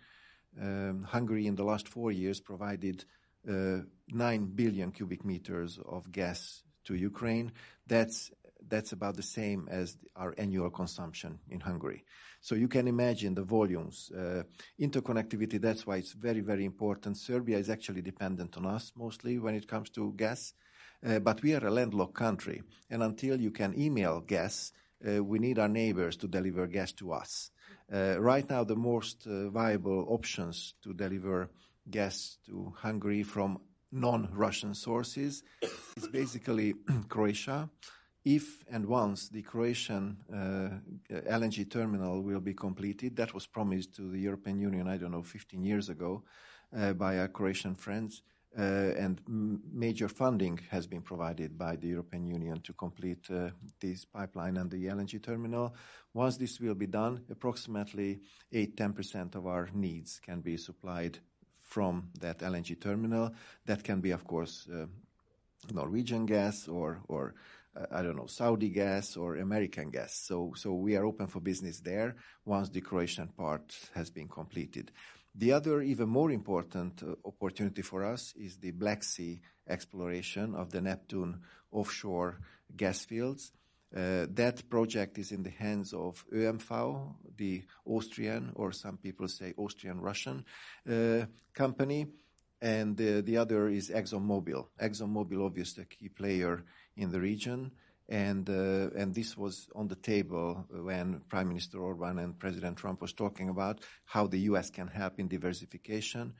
Um, 0.59 1.03
Hungary, 1.03 1.47
in 1.47 1.55
the 1.55 1.65
last 1.65 1.87
four 1.87 2.11
years, 2.11 2.41
provided 2.41 3.05
uh, 3.47 3.81
9 4.09 4.47
billion 4.55 4.91
cubic 4.91 5.25
meters 5.25 5.79
of 5.85 6.11
gas 6.11 6.63
to 6.85 6.95
Ukraine. 6.95 7.53
That's 7.87 8.31
that's 8.69 8.93
about 8.93 9.17
the 9.17 9.23
same 9.23 9.69
as 9.71 9.97
our 10.17 10.35
annual 10.39 10.71
consumption 10.71 11.39
in 11.49 11.61
Hungary. 11.61 12.05
So 12.47 12.55
you 12.55 12.69
can 12.69 12.87
imagine 12.87 13.35
the 13.35 13.43
volumes. 13.43 14.13
Uh, 14.17 14.45
interconnectivity, 14.81 15.61
that's 15.61 15.85
why 15.85 15.97
it's 15.97 16.13
very, 16.13 16.39
very 16.39 16.65
important. 16.65 17.17
Serbia 17.17 17.59
is 17.59 17.69
actually 17.69 18.03
dependent 18.03 18.57
on 18.57 18.67
us 18.67 18.93
mostly 18.95 19.41
when 19.41 19.57
it 19.57 19.67
comes 19.67 19.91
to 19.91 20.13
gas. 20.13 20.53
Uh, 21.05 21.19
but 21.19 21.43
we 21.43 21.57
are 21.57 21.67
a 21.67 21.73
landlocked 21.73 22.15
country. 22.15 22.63
And 22.89 23.03
until 23.03 23.41
you 23.41 23.51
can 23.51 23.77
email 23.77 24.21
gas, 24.21 24.71
uh, 25.05 25.25
we 25.25 25.41
need 25.41 25.59
our 25.59 25.67
neighbors 25.67 26.17
to 26.19 26.29
deliver 26.29 26.69
gas 26.69 26.93
to 26.93 27.15
us. 27.15 27.51
Uh, 27.93 28.21
right 28.21 28.49
now, 28.49 28.63
the 28.63 28.77
most 28.77 29.27
uh, 29.27 29.51
viable 29.51 30.07
options 30.09 30.75
to 30.85 30.95
deliver 30.95 31.51
gas 31.91 32.39
to 32.47 32.73
Hungary 32.77 33.25
from 33.25 33.59
non-Russian 33.91 34.75
sources 34.75 35.43
is 35.97 36.07
basically 36.13 36.75
Croatia. 37.09 37.69
If 38.27 38.65
and 38.69 38.87
once 38.87 39.29
the 39.29 39.43
Croatian 39.43 40.17
uh, 40.35 41.15
LNG 41.31 41.71
terminal 41.71 42.23
will 42.23 42.41
be 42.41 42.55
completed, 42.55 43.15
that 43.15 43.33
was 43.33 43.47
promised 43.47 43.95
to 43.95 44.11
the 44.11 44.19
European 44.19 44.59
Union, 44.59 44.89
I 44.89 44.97
don't 44.97 45.13
know, 45.13 45.23
15 45.23 45.63
years 45.63 45.91
ago 45.91 46.25
uh, 46.77 46.93
by 46.95 47.21
our 47.21 47.29
Croatian 47.29 47.77
friends. 47.77 48.23
Uh, 48.59 48.91
and 48.99 49.21
major 49.73 50.09
funding 50.09 50.59
has 50.71 50.89
been 50.89 51.03
provided 51.03 51.57
by 51.57 51.77
the 51.77 51.87
European 51.87 52.27
Union 52.27 52.61
to 52.63 52.73
complete 52.73 53.29
this 53.79 54.05
pipeline 54.05 54.57
and 54.57 54.73
the 54.73 54.87
LNG 54.87 55.23
terminal. 55.23 55.77
Once 56.13 56.37
this 56.37 56.59
will 56.59 56.75
be 56.75 56.89
done, 56.89 57.23
approximately 57.31 58.19
8-10% 58.53 59.37
of 59.37 59.47
our 59.47 59.69
needs 59.73 60.19
can 60.19 60.41
be 60.41 60.57
supplied 60.57 61.19
from 61.63 62.09
that 62.19 62.41
LNG 62.41 62.81
terminal. 62.81 63.31
That 63.67 63.85
can 63.85 64.01
be, 64.01 64.11
of 64.11 64.25
course, 64.25 64.67
Norwegian 65.73 66.27
gas 66.27 66.67
or 66.67 67.35
I 67.91 68.03
don't 68.03 68.17
know, 68.17 68.27
Saudi 68.27 68.71
gas 68.71 69.17
or 69.17 69.37
American 69.37 69.91
gas. 69.91 70.15
So 70.15 70.53
so 70.57 70.73
we 70.75 70.97
are 70.97 71.05
open 71.05 71.27
for 71.27 71.41
business 71.41 71.81
there 71.81 72.17
once 72.45 72.69
the 72.71 72.81
Croatian 72.81 73.29
part 73.29 73.75
has 73.95 74.11
been 74.11 74.29
completed. 74.29 74.93
The 75.39 75.53
other, 75.53 75.83
even 75.83 76.09
more 76.09 76.31
important 76.31 77.03
uh, 77.03 77.15
opportunity 77.27 77.83
for 77.83 78.05
us 78.05 78.33
is 78.37 78.57
the 78.57 78.71
Black 78.71 79.03
Sea 79.03 79.43
exploration 79.69 80.55
of 80.55 80.71
the 80.71 80.81
Neptune 80.81 81.41
offshore 81.71 82.41
gas 82.75 83.05
fields. 83.05 83.53
Uh, 83.95 84.27
that 84.31 84.69
project 84.71 85.19
is 85.19 85.33
in 85.33 85.43
the 85.43 85.51
hands 85.51 85.93
of 85.93 86.25
OMV, 86.33 87.15
the 87.37 87.63
Austrian, 87.85 88.53
or 88.55 88.73
some 88.73 88.97
people 88.97 89.29
say 89.29 89.53
Austrian-Russian 89.59 90.45
uh, 90.91 91.27
company, 91.53 92.07
and 92.61 92.97
the 92.97 93.37
other 93.37 93.69
is 93.69 93.91
ExxonMobil. 93.91 94.67
ExxonMobil, 94.81 95.45
obviously 95.45 95.83
a 95.83 95.87
key 95.87 96.09
player 96.09 96.65
in 96.97 97.11
the 97.11 97.21
region. 97.21 97.71
And, 98.09 98.49
uh, 98.49 98.91
and 98.97 99.15
this 99.15 99.37
was 99.37 99.69
on 99.75 99.89
the 99.89 99.97
table 99.97 100.65
when 100.71 101.23
Prime 101.29 101.49
Minister 101.49 101.81
Orban 101.81 102.19
and 102.19 102.39
President 102.39 102.77
Trump 102.77 103.01
was 103.01 103.13
talking 103.13 103.49
about 103.49 103.81
how 104.05 104.29
the 104.29 104.39
U.S. 104.51 104.71
can 104.71 104.87
help 104.87 105.19
in 105.19 105.27
diversification. 105.27 106.33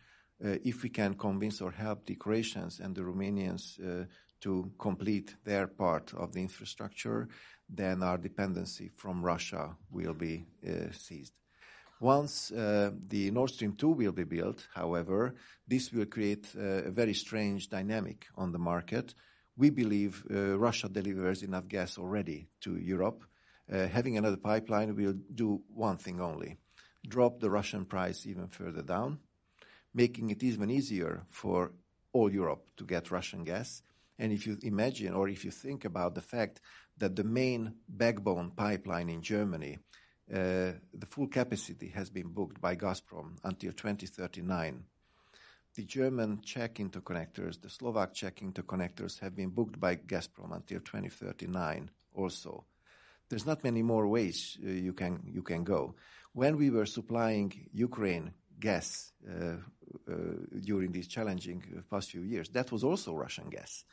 Uh, 0.45 0.57
if 0.65 0.83
we 0.83 0.91
can 0.91 1.15
convince 1.15 1.61
or 1.61 1.73
help 1.73 2.07
the 2.07 2.15
Croatians 2.15 2.79
and 2.79 2.95
the 2.95 3.01
Romanians 3.01 3.81
uh, 3.81 4.05
to 4.41 4.71
complete 4.79 5.35
their 5.45 5.67
part 5.67 6.13
of 6.15 6.33
the 6.33 6.41
infrastructure, 6.41 7.29
then 7.69 8.03
our 8.03 8.19
dependency 8.19 8.91
from 8.95 9.25
Russia 9.25 9.77
will 9.91 10.15
be 10.15 10.45
uh, 10.65 10.93
ceased. 10.93 11.33
Once 11.99 12.53
uh, 12.53 12.91
the 13.09 13.31
Nord 13.31 13.51
Stream 13.51 13.73
2 13.73 13.89
will 13.89 14.13
be 14.13 14.25
built, 14.25 14.69
however, 14.75 15.35
this 15.67 15.91
will 15.91 16.05
create 16.05 16.47
uh, 16.55 16.85
a 16.85 16.91
very 16.91 17.15
strange 17.15 17.71
dynamic 17.71 18.27
on 18.37 18.53
the 18.53 18.59
market 18.59 19.15
we 19.57 19.71
believe 19.71 20.25
uh, 20.31 20.59
Russia 20.59 20.89
delivers 20.89 21.43
enough 21.43 21.69
gas 21.69 21.99
already 21.99 22.49
to 22.61 22.77
Europe. 22.77 23.25
Uh, 23.73 23.87
having 23.87 24.17
another 24.17 24.37
pipeline 24.37 24.95
will 24.95 25.15
do 25.35 25.63
one 25.75 25.97
thing 25.97 26.21
only, 26.21 26.57
drop 27.09 27.41
the 27.41 27.51
Russian 27.51 27.85
price 27.85 28.27
even 28.27 28.49
further 28.49 28.83
down, 28.83 29.19
making 29.95 30.31
it 30.31 30.43
even 30.43 30.71
easier 30.71 31.25
for 31.29 31.73
all 32.13 32.33
Europe 32.33 32.67
to 32.77 32.85
get 32.85 33.11
Russian 33.11 33.45
gas. 33.45 33.83
And 34.19 34.33
if 34.33 34.47
you 34.47 34.57
imagine 34.63 35.15
or 35.15 35.29
if 35.29 35.45
you 35.45 35.51
think 35.51 35.85
about 35.85 36.15
the 36.15 36.23
fact 36.23 36.61
that 36.99 37.17
the 37.17 37.25
main 37.25 37.75
backbone 37.89 38.53
pipeline 38.53 39.09
in 39.09 39.21
Germany, 39.21 39.79
uh, 40.33 40.73
the 40.95 41.07
full 41.07 41.29
capacity 41.29 41.89
has 41.89 42.11
been 42.11 42.29
booked 42.29 42.61
by 42.61 42.75
Gazprom 42.77 43.37
until 43.45 43.73
2039, 43.73 44.85
the 45.77 45.85
German 45.85 46.41
Czech 46.43 46.81
interconnectors, 46.81 47.61
the 47.61 47.69
Slovak 47.69 48.13
Czech 48.15 48.43
interconnectors 48.43 49.21
have 49.21 49.37
been 49.37 49.51
booked 49.51 49.79
by 49.79 49.97
Gazprom 49.97 50.53
until 50.53 50.81
2039 50.81 51.91
also. 52.15 52.65
There's 53.29 53.47
not 53.47 53.63
many 53.63 53.83
more 53.83 54.09
ways 54.09 54.59
uh, 54.65 54.71
you 54.71 54.95
can 54.95 55.21
you 55.25 55.43
can 55.43 55.65
go. 55.65 55.95
When 56.33 56.57
we 56.57 56.71
were 56.71 56.87
supplying 56.87 57.69
Ukraine 57.73 58.33
gas 58.59 59.13
uh, 59.29 59.57
uh, 60.09 60.15
during 60.65 60.93
these 60.93 61.09
challenging 61.09 61.63
uh, 61.77 61.83
past 61.91 62.11
few 62.11 62.23
years, 62.23 62.49
that 62.51 62.73
was 62.73 62.83
also 62.83 63.15
Russian 63.15 63.51
gas. 63.51 63.85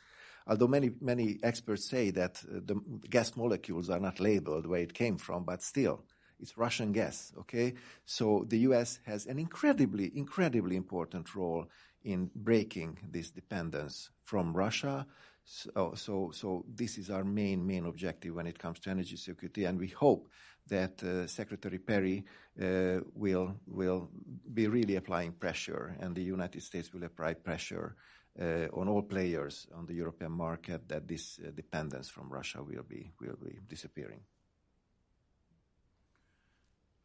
Although 0.46 0.68
many 0.68 0.90
many 1.00 1.38
experts 1.42 1.90
say 1.90 2.10
that 2.12 2.42
uh, 2.44 2.60
the 2.64 2.76
gas 3.10 3.36
molecules 3.36 3.90
are 3.90 4.00
not 4.00 4.20
labeled 4.20 4.66
where 4.66 4.82
it 4.82 4.94
came 4.94 5.18
from, 5.18 5.44
but 5.44 5.62
still, 5.62 6.04
it's 6.44 6.58
Russian 6.58 6.92
gas, 6.92 7.32
okay? 7.38 7.72
So 8.04 8.44
the 8.48 8.58
U.S. 8.68 9.00
has 9.06 9.24
an 9.26 9.38
incredibly, 9.38 10.12
incredibly 10.14 10.76
important 10.76 11.34
role 11.34 11.64
in 12.04 12.30
breaking 12.34 12.98
this 13.10 13.30
dependence 13.30 14.10
from 14.24 14.54
Russia. 14.54 15.06
So, 15.46 15.94
so, 15.96 16.30
so 16.34 16.64
this 16.68 16.98
is 16.98 17.10
our 17.10 17.24
main, 17.24 17.66
main 17.66 17.86
objective 17.86 18.34
when 18.34 18.46
it 18.46 18.58
comes 18.58 18.78
to 18.80 18.90
energy 18.90 19.16
security, 19.16 19.64
and 19.64 19.78
we 19.78 19.88
hope 19.88 20.28
that 20.68 21.02
uh, 21.02 21.26
Secretary 21.26 21.78
Perry 21.78 22.24
uh, 22.60 23.00
will 23.14 23.54
will 23.66 24.08
be 24.52 24.66
really 24.66 24.96
applying 24.96 25.32
pressure, 25.32 25.96
and 26.00 26.14
the 26.14 26.22
United 26.36 26.62
States 26.62 26.92
will 26.92 27.04
apply 27.04 27.34
pressure 27.34 27.96
uh, 28.40 28.66
on 28.72 28.88
all 28.88 29.02
players 29.02 29.66
on 29.74 29.86
the 29.86 29.94
European 29.94 30.32
market 30.32 30.88
that 30.88 31.06
this 31.06 31.38
uh, 31.38 31.50
dependence 31.50 32.08
from 32.08 32.32
Russia 32.32 32.62
will 32.62 32.86
be 32.88 33.12
will 33.20 33.38
be 33.42 33.58
disappearing. 33.68 34.20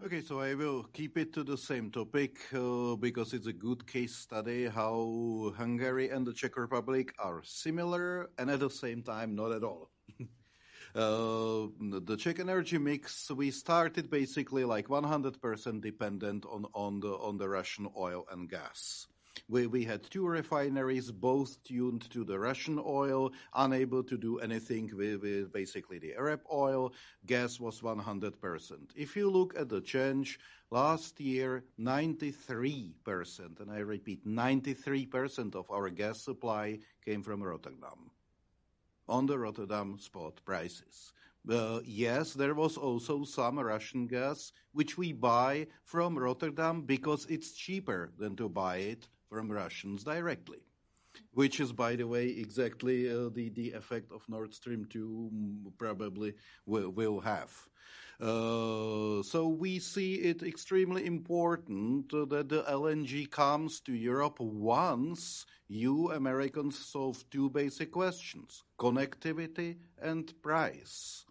Okay, 0.01 0.21
so 0.21 0.39
I 0.39 0.53
will 0.53 0.84
keep 0.93 1.17
it 1.17 1.34
to 1.34 1.43
the 1.43 1.57
same 1.57 1.91
topic 1.91 2.38
uh, 2.55 2.95
because 2.95 3.34
it's 3.34 3.47
a 3.47 3.53
good 3.53 3.85
case 3.85 4.15
study 4.15 4.65
how 4.65 5.51
Hungary 5.57 6.07
and 6.07 6.26
the 6.26 6.31
Czech 6.31 6.55
Republic 6.55 7.13
are 7.19 7.41
similar 7.43 8.30
and 8.38 8.49
at 8.49 8.61
the 8.61 8.69
same 8.69 9.03
time 9.03 9.35
not 9.35 9.51
at 9.51 9.61
all. 9.61 9.91
uh, 10.95 11.67
the 11.99 12.15
Czech 12.17 12.39
energy 12.39 12.77
mix, 12.77 13.30
we 13.30 13.51
started 13.51 14.09
basically 14.09 14.63
like 14.63 14.88
100% 14.88 15.81
dependent 15.81 16.45
on, 16.45 16.65
on, 16.73 17.01
the, 17.01 17.11
on 17.17 17.38
the 17.38 17.49
Russian 17.49 17.89
oil 17.97 18.26
and 18.31 18.49
gas. 18.49 19.09
We, 19.49 19.65
we 19.65 19.84
had 19.84 20.03
two 20.03 20.27
refineries, 20.27 21.11
both 21.11 21.64
tuned 21.64 22.10
to 22.11 22.23
the 22.23 22.38
Russian 22.38 22.80
oil, 22.85 23.31
unable 23.56 24.03
to 24.03 24.15
do 24.15 24.38
anything 24.39 24.91
with, 24.95 25.22
with 25.22 25.51
basically 25.51 25.97
the 25.97 26.14
Arab 26.14 26.41
oil. 26.51 26.93
Gas 27.26 27.60
was 27.60 27.81
100%. 27.81 28.73
If 28.95 29.15
you 29.15 29.30
look 29.30 29.57
at 29.57 29.69
the 29.69 29.81
change, 29.81 30.39
last 30.69 31.19
year, 31.19 31.64
93%, 31.80 33.60
and 33.60 33.72
I 33.72 33.80
repeat, 33.80 34.23
93% 34.27 35.56
of 35.56 35.72
our 35.72 35.89
gas 35.89 36.22
supply 36.22 36.77
came 37.03 37.23
from 37.23 37.41
Rotterdam 37.41 38.11
on 39.07 39.26
the 39.26 39.39
Rotterdam 39.39 39.97
spot 39.97 40.39
prices. 40.45 41.14
Uh, 41.49 41.80
yes, 41.84 42.34
there 42.34 42.53
was 42.53 42.77
also 42.77 43.23
some 43.23 43.57
Russian 43.57 44.06
gas, 44.06 44.51
which 44.73 44.97
we 44.97 45.14
buy 45.14 45.65
from 45.84 46.19
Rotterdam 46.19 46.84
because 46.84 47.26
it's 47.26 47.53
cheaper 47.53 48.11
than 48.19 48.35
to 48.35 48.47
buy 48.47 48.77
it 48.77 49.07
from 49.30 49.51
Russians 49.51 50.03
directly, 50.03 50.60
which 51.34 51.60
is, 51.60 51.72
by 51.72 51.95
the 51.95 52.07
way, 52.07 52.27
exactly 52.27 53.10
uh, 53.10 53.30
the, 53.34 53.49
the 53.49 53.72
effect 53.72 54.11
of 54.11 54.27
Nord 54.27 54.53
Stream 54.53 54.85
2 54.89 55.31
probably 55.77 56.34
will, 56.65 56.89
will 56.89 57.19
have. 57.19 57.51
Uh, 58.19 59.23
so 59.23 59.47
we 59.47 59.80
see 59.80 60.15
it 60.15 60.43
extremely 60.43 61.06
important 61.06 62.10
that 62.10 62.49
the 62.49 62.64
LNG 62.64 63.30
comes 63.31 63.80
to 63.80 63.93
Europe 63.93 64.41
once 64.41 65.45
you 65.69 66.11
Americans 66.11 66.77
solve 66.77 67.23
two 67.30 67.49
basic 67.49 67.91
questions 67.91 68.64
connectivity 68.77 69.77
and 70.01 70.34
price. 70.41 71.23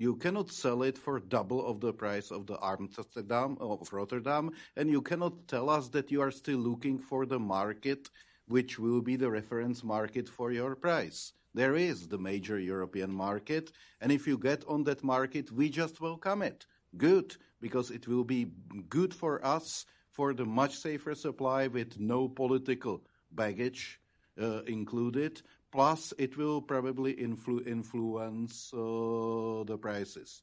You 0.00 0.16
cannot 0.16 0.50
sell 0.50 0.82
it 0.82 0.96
for 0.96 1.20
double 1.20 1.66
of 1.66 1.80
the 1.82 1.92
price 1.92 2.30
of 2.30 2.46
the 2.46 2.56
Amsterdam 2.64 3.58
of 3.60 3.92
Rotterdam, 3.92 4.50
and 4.74 4.88
you 4.88 5.02
cannot 5.02 5.46
tell 5.46 5.68
us 5.68 5.88
that 5.90 6.10
you 6.10 6.22
are 6.22 6.30
still 6.30 6.56
looking 6.56 6.98
for 6.98 7.26
the 7.26 7.38
market 7.38 8.08
which 8.46 8.78
will 8.78 9.02
be 9.02 9.16
the 9.16 9.30
reference 9.30 9.84
market 9.84 10.26
for 10.26 10.52
your 10.52 10.74
price. 10.74 11.34
There 11.52 11.76
is 11.76 12.08
the 12.08 12.16
major 12.16 12.58
European 12.58 13.12
market, 13.12 13.72
and 14.00 14.10
if 14.10 14.26
you 14.26 14.38
get 14.38 14.64
on 14.66 14.84
that 14.84 15.04
market, 15.04 15.52
we 15.52 15.68
just 15.68 16.00
welcome 16.00 16.40
it. 16.40 16.64
Good, 16.96 17.36
because 17.60 17.90
it 17.90 18.08
will 18.08 18.24
be 18.24 18.52
good 18.88 19.12
for 19.12 19.44
us 19.44 19.84
for 20.08 20.32
the 20.32 20.46
much 20.46 20.78
safer 20.78 21.14
supply 21.14 21.66
with 21.66 22.00
no 22.00 22.26
political 22.26 23.02
baggage 23.32 24.00
uh, 24.40 24.62
included. 24.62 25.42
Plus, 25.72 26.12
it 26.18 26.36
will 26.36 26.60
probably 26.60 27.14
influ- 27.14 27.66
influence 27.66 28.72
uh, 28.74 29.64
the 29.64 29.78
prices. 29.80 30.42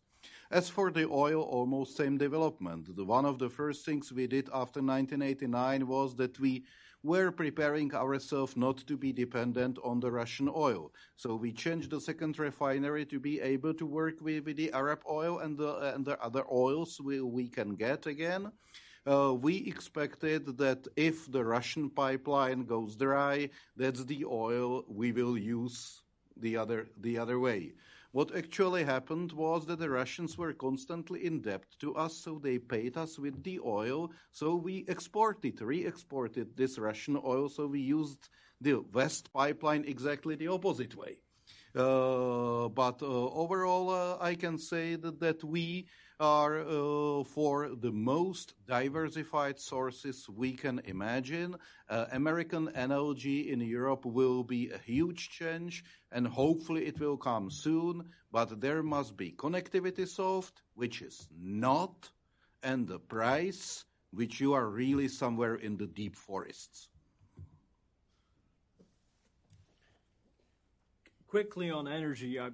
As 0.49 0.70
for 0.70 0.91
the 0.91 1.10
oil, 1.10 1.41
almost 1.41 1.98
same 1.98 2.18
development. 2.18 2.95
The, 2.95 3.04
one 3.04 3.26
of 3.26 3.38
the 3.38 3.49
first 3.49 3.86
things 3.86 4.12
we 4.12 4.28
did 4.28 4.48
after 4.54 4.82
1989 4.82 5.88
was 5.88 6.16
that 6.16 6.40
we 6.40 6.64
were 7.04 7.32
preparing 7.32 7.94
ourselves 7.94 8.58
not 8.58 8.78
to 8.88 8.98
be 8.98 9.12
dependent 9.14 9.78
on 9.84 9.99
the 9.99 10.12
Russian 10.12 10.49
oil. 10.54 10.94
So 11.16 11.36
we 11.36 11.52
changed 11.52 11.91
the 11.91 12.02
second 12.02 12.40
refinery 12.40 13.06
to 13.06 13.20
be 13.20 13.40
able 13.41 13.74
to 13.76 13.86
work 13.86 14.16
with, 14.22 14.45
with 14.45 14.58
the 14.58 14.72
Arab 14.72 15.02
oil 15.10 15.40
and 15.40 15.58
the, 15.58 15.94
and 15.94 16.06
the 16.06 16.20
other 16.22 16.45
oils 16.52 16.99
we, 17.02 17.22
we 17.22 17.49
can 17.49 17.76
get 17.76 18.06
again. 18.08 18.52
Uh, 19.08 19.34
we 19.34 19.56
expected 19.66 20.58
that 20.58 20.86
if 20.98 21.32
the 21.32 21.44
Russian 21.44 21.90
pipeline 21.90 22.66
goes 22.66 22.98
dry, 22.98 23.50
that's 23.78 24.04
the 24.04 24.26
oil 24.26 24.84
we 24.90 25.14
will 25.14 25.38
use 25.38 26.02
the 26.36 26.58
other, 26.58 26.90
the 27.00 27.18
other 27.18 27.40
way. 27.40 27.72
What 28.12 28.36
actually 28.36 28.84
happened 28.84 29.32
was 29.32 29.66
that 29.68 29.80
the 29.80 29.90
Russians 29.90 30.38
were 30.38 30.52
constantly 30.52 31.26
in 31.26 31.42
debt 31.42 31.64
to 31.80 31.96
us, 31.96 32.18
so 32.18 32.38
they 32.38 32.58
paid 32.58 32.98
us 32.98 33.18
with 33.18 33.44
the 33.44 33.60
oil. 33.64 34.12
So 34.32 34.56
we 34.56 34.86
exported, 34.90 35.62
re 35.62 35.86
exported 35.86 36.58
this 36.58 36.78
Russian 36.78 37.18
oil, 37.24 37.48
so 37.48 37.66
we 37.68 37.80
used 37.80 38.28
the 38.60 38.84
West 38.92 39.32
pipeline 39.32 39.86
exactly 39.88 40.36
the 40.36 40.48
opposite 40.50 40.96
way. 40.96 41.20
Uh, 41.76 42.68
but 42.70 43.02
uh, 43.02 43.06
overall, 43.06 43.90
uh, 43.90 44.18
I 44.20 44.36
can 44.36 44.58
say 44.58 44.96
that, 44.96 45.20
that 45.20 45.44
we 45.44 45.88
are 46.19 46.61
uh, 46.61 47.23
for 47.23 47.69
the 47.69 47.91
most 47.91 48.56
diversified 48.68 49.60
sources 49.60 50.27
we 50.30 50.53
can 50.53 50.81
imagine. 50.85 51.56
Uh, 51.89 52.06
American 52.11 52.69
energy 52.76 53.52
in 53.52 53.61
Europe 53.61 54.06
will 54.06 54.44
be 54.44 54.69
a 54.72 54.77
huge 54.80 55.30
change, 55.30 55.84
and 56.11 56.27
hopefully 56.27 56.85
it 56.85 56.99
will 56.99 57.18
come 57.18 57.52
soon. 57.52 58.10
But 58.31 58.60
there 58.60 58.81
must 58.81 59.15
be 59.15 59.31
connectivity 59.31 60.07
solved, 60.07 60.61
which 60.73 61.02
is 61.02 61.27
not, 61.39 62.10
and 62.64 62.88
the 62.88 62.99
price, 62.99 63.85
which 64.11 64.39
you 64.39 64.53
are 64.53 64.68
really 64.68 65.07
somewhere 65.07 65.56
in 65.56 65.77
the 65.77 65.88
deep 65.88 66.15
forests. 66.15 66.89
Quickly 71.27 71.69
on 71.69 71.88
energy, 71.88 72.39
I, 72.39 72.49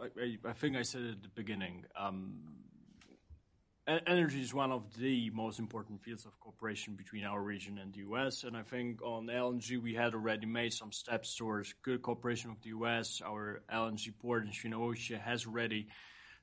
I, 0.00 0.38
I 0.44 0.52
think 0.52 0.76
I 0.76 0.82
said 0.82 1.02
at 1.02 1.22
the 1.22 1.28
beginning. 1.34 1.84
Um, 1.96 2.59
energy 4.06 4.40
is 4.40 4.54
one 4.54 4.70
of 4.70 4.96
the 4.96 5.30
most 5.30 5.58
important 5.58 6.00
fields 6.00 6.24
of 6.24 6.38
cooperation 6.38 6.94
between 6.94 7.24
our 7.24 7.40
region 7.40 7.78
and 7.78 7.92
the 7.92 8.00
US. 8.00 8.44
And 8.44 8.56
I 8.56 8.62
think 8.62 9.02
on 9.02 9.26
LNG, 9.26 9.82
we 9.82 9.94
had 9.94 10.14
already 10.14 10.46
made 10.46 10.72
some 10.72 10.92
steps 10.92 11.34
towards 11.34 11.74
good 11.82 12.02
cooperation 12.02 12.50
with 12.50 12.62
the 12.62 12.70
US. 12.70 13.20
Our 13.24 13.62
LNG 13.72 14.12
port 14.18 14.44
in 14.44 14.50
Świnoujście 14.50 15.20
has 15.20 15.46
already, 15.46 15.88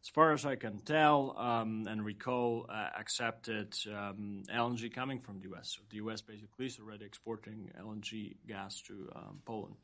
as 0.04 0.10
far 0.10 0.34
as 0.34 0.46
I 0.46 0.56
can 0.56 0.80
tell 0.80 1.38
um, 1.38 1.88
and 1.88 2.04
recall, 2.04 2.66
uh, 2.70 2.90
accepted 3.00 3.76
um, 3.88 4.44
LNG 4.54 4.94
coming 4.94 5.20
from 5.20 5.40
the 5.40 5.54
US. 5.54 5.76
So 5.76 5.84
the 5.90 5.98
US 5.98 6.22
basically 6.22 6.66
is 6.66 6.80
already 6.80 7.06
exporting 7.06 7.72
LNG 7.80 8.36
gas 8.48 8.82
to 8.88 9.10
um, 9.16 9.42
Poland. 9.46 9.76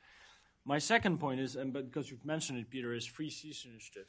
My 0.66 0.80
second 0.80 1.20
point 1.20 1.40
is, 1.40 1.56
and 1.56 1.74
because 1.74 2.10
you've 2.10 2.26
mentioned 2.26 2.60
it, 2.60 2.70
Peter, 2.70 2.94
is 2.94 3.06
Three 3.06 3.30
Seas 3.30 3.66
Initiative. 3.70 4.08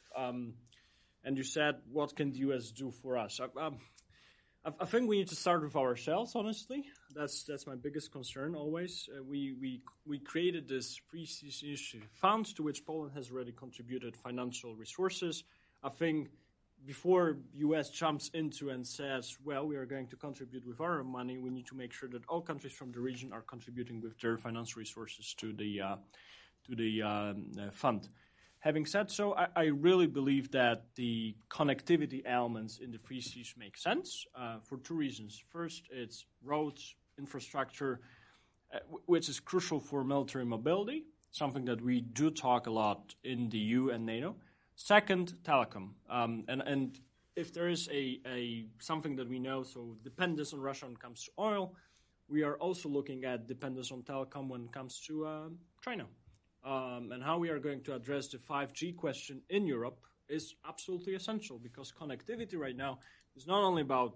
Um, 1.25 1.29
and 1.29 1.37
you 1.37 1.43
said, 1.43 1.75
what 1.91 2.15
can 2.15 2.31
the 2.31 2.39
U.S. 2.39 2.71
do 2.71 2.91
for 2.91 3.17
us? 3.17 3.39
I, 3.39 3.65
um, 3.65 3.77
I, 4.79 4.85
think 4.85 5.09
we 5.09 5.17
need 5.17 5.27
to 5.29 5.35
start 5.35 5.63
with 5.63 5.75
ourselves. 5.75 6.33
Honestly, 6.35 6.85
that's 7.13 7.43
that's 7.43 7.67
my 7.67 7.75
biggest 7.75 8.11
concern. 8.11 8.55
Always, 8.55 9.09
uh, 9.15 9.23
we 9.23 9.55
we 9.61 9.81
we 10.05 10.19
created 10.19 10.67
this 10.67 10.99
Free 11.09 11.27
fund 12.11 12.45
to 12.55 12.63
which 12.63 12.85
Poland 12.85 13.13
has 13.15 13.31
already 13.31 13.51
contributed 13.51 14.15
financial 14.17 14.75
resources. 14.75 15.43
I 15.83 15.89
think 15.89 16.29
before 16.85 17.37
U.S. 17.53 17.89
jumps 17.89 18.29
into 18.33 18.69
and 18.69 18.85
says, 18.85 19.37
"Well, 19.43 19.67
we 19.67 19.75
are 19.75 19.85
going 19.85 20.07
to 20.07 20.15
contribute 20.15 20.65
with 20.65 20.81
our 20.81 21.03
money," 21.03 21.37
we 21.37 21.51
need 21.51 21.67
to 21.67 21.75
make 21.75 21.93
sure 21.93 22.09
that 22.09 22.25
all 22.27 22.41
countries 22.41 22.73
from 22.73 22.91
the 22.91 22.99
region 22.99 23.33
are 23.33 23.43
contributing 23.43 24.01
with 24.01 24.19
their 24.19 24.37
financial 24.37 24.79
resources 24.79 25.35
to 25.37 25.53
the 25.53 25.81
uh, 25.81 25.95
to 26.67 26.75
the 26.75 27.03
um, 27.03 27.51
uh, 27.59 27.69
fund. 27.71 28.09
Having 28.65 28.87
said 28.87 29.11
so, 29.11 29.35
I, 29.35 29.47
I, 29.55 29.63
really 29.65 30.07
believe 30.07 30.49
that 30.53 30.85
the 30.95 31.35
connectivity 31.51 32.23
elements 32.25 32.79
in 32.79 32.89
the 32.89 32.97
Three 32.97 33.21
Seas 33.21 33.53
make 33.55 33.77
sense 33.77 34.25
uh, 34.35 34.57
for 34.63 34.77
two 34.77 34.95
reasons. 34.95 35.39
First, 35.49 35.83
it's 35.91 36.25
roads, 36.43 36.95
infrastructure, 37.19 37.99
uh, 38.73 38.79
which 39.05 39.29
is 39.29 39.39
crucial 39.39 39.79
for 39.79 40.03
military 40.03 40.45
mobility, 40.45 41.03
something 41.29 41.63
that 41.65 41.79
we 41.79 42.01
do 42.01 42.31
talk 42.31 42.65
a 42.65 42.71
lot 42.71 43.13
in 43.23 43.49
the 43.49 43.59
EU 43.59 43.89
and 43.89 44.03
NATO. 44.03 44.35
Second, 44.75 45.35
telecom. 45.43 45.89
Um, 46.09 46.43
and, 46.47 46.63
and 46.63 46.99
if 47.35 47.53
there 47.53 47.69
is 47.69 47.87
a, 47.93 48.19
a 48.25 48.65
something 48.79 49.15
that 49.17 49.29
we 49.29 49.37
know, 49.37 49.61
so 49.61 49.95
dependence 50.03 50.53
on 50.53 50.59
Russia 50.59 50.85
when 50.85 50.93
it 50.93 50.99
comes 50.99 51.23
to 51.25 51.31
oil, 51.37 51.75
we 52.27 52.41
are 52.41 52.55
also 52.55 52.89
looking 52.89 53.25
at 53.25 53.47
dependence 53.47 53.91
on 53.91 54.01
telecom 54.01 54.47
when 54.47 54.63
it 54.63 54.71
comes 54.71 54.99
to 55.01 55.27
uh, 55.27 55.49
China 55.83 56.07
um, 56.65 57.11
and 57.11 57.23
how 57.23 57.37
we 57.37 57.49
are 57.49 57.59
going 57.59 57.81
to 57.83 57.93
address 57.93 58.27
the 58.27 58.37
5G 58.37 58.95
question 58.95 59.41
in 59.49 59.67
Europe 59.67 59.99
is 60.27 60.55
absolutely 60.67 61.13
essential 61.13 61.59
because 61.59 61.91
connectivity 61.91 62.57
right 62.57 62.75
now 62.75 62.99
is 63.35 63.45
not 63.45 63.63
only 63.63 63.83
about 63.83 64.15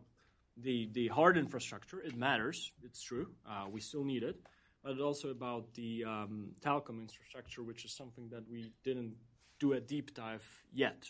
the, 0.57 0.89
the 0.93 1.07
hard 1.07 1.37
infrastructure, 1.37 2.01
it 2.01 2.17
matters, 2.17 2.71
it's 2.83 3.01
true, 3.01 3.27
uh, 3.47 3.65
we 3.69 3.79
still 3.79 4.03
need 4.03 4.23
it, 4.23 4.37
but 4.83 4.99
also 4.99 5.29
about 5.29 5.73
the 5.75 6.03
um, 6.05 6.49
telecom 6.61 6.99
infrastructure, 7.01 7.63
which 7.63 7.85
is 7.85 7.91
something 7.91 8.27
that 8.29 8.43
we 8.49 8.73
didn't 8.83 9.13
do 9.59 9.73
a 9.73 9.79
deep 9.79 10.13
dive 10.15 10.45
yet, 10.73 11.09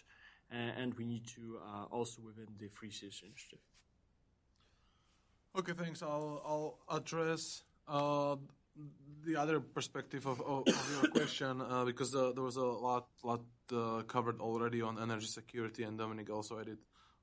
and, 0.52 0.72
and 0.78 0.94
we 0.96 1.06
need 1.06 1.26
to 1.28 1.60
uh, 1.66 1.86
also 1.86 2.22
within 2.22 2.48
the 2.60 2.68
Three 2.68 2.92
Seas 2.92 3.22
Initiative. 3.26 3.60
Okay, 5.58 5.74
thanks. 5.74 6.04
I'll, 6.04 6.42
I'll 6.90 6.98
address 6.98 7.64
uh, 7.88 8.36
the 9.26 9.36
other 9.36 9.60
perspective 9.60 10.26
of, 10.26 10.42
of, 10.42 10.68
of 10.68 11.02
your 11.02 11.12
question, 11.18 11.62
uh, 11.62 11.86
because 11.86 12.16
uh, 12.16 12.32
there 12.34 12.44
was 12.44 12.56
a 12.56 12.64
lot, 12.64 13.08
lot 13.24 13.42
uh, 13.74 14.02
covered 14.04 14.40
already 14.40 14.82
on 14.82 15.00
energy 15.00 15.28
security, 15.28 15.84
and 15.84 15.98
Dominic 15.98 16.30
also 16.30 16.60
added 16.60 16.78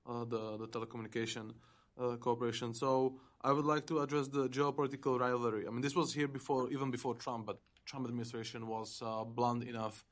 uh, 0.08 0.24
the 0.24 0.56
the 0.56 0.68
telecommunication 0.68 1.52
uh, 2.00 2.16
cooperation. 2.16 2.74
So 2.74 3.18
I 3.42 3.52
would 3.52 3.64
like 3.64 3.86
to 3.86 4.00
address 4.00 4.28
the 4.28 4.48
geopolitical 4.48 5.18
rivalry. 5.18 5.66
I 5.66 5.70
mean, 5.70 5.80
this 5.80 5.96
was 5.96 6.12
here 6.12 6.28
before, 6.28 6.70
even 6.70 6.90
before 6.90 7.14
Trump, 7.14 7.46
but 7.46 7.58
Trump 7.84 8.06
administration 8.06 8.66
was 8.66 9.02
uh, 9.04 9.24
blunt 9.24 9.64
enough 9.64 10.04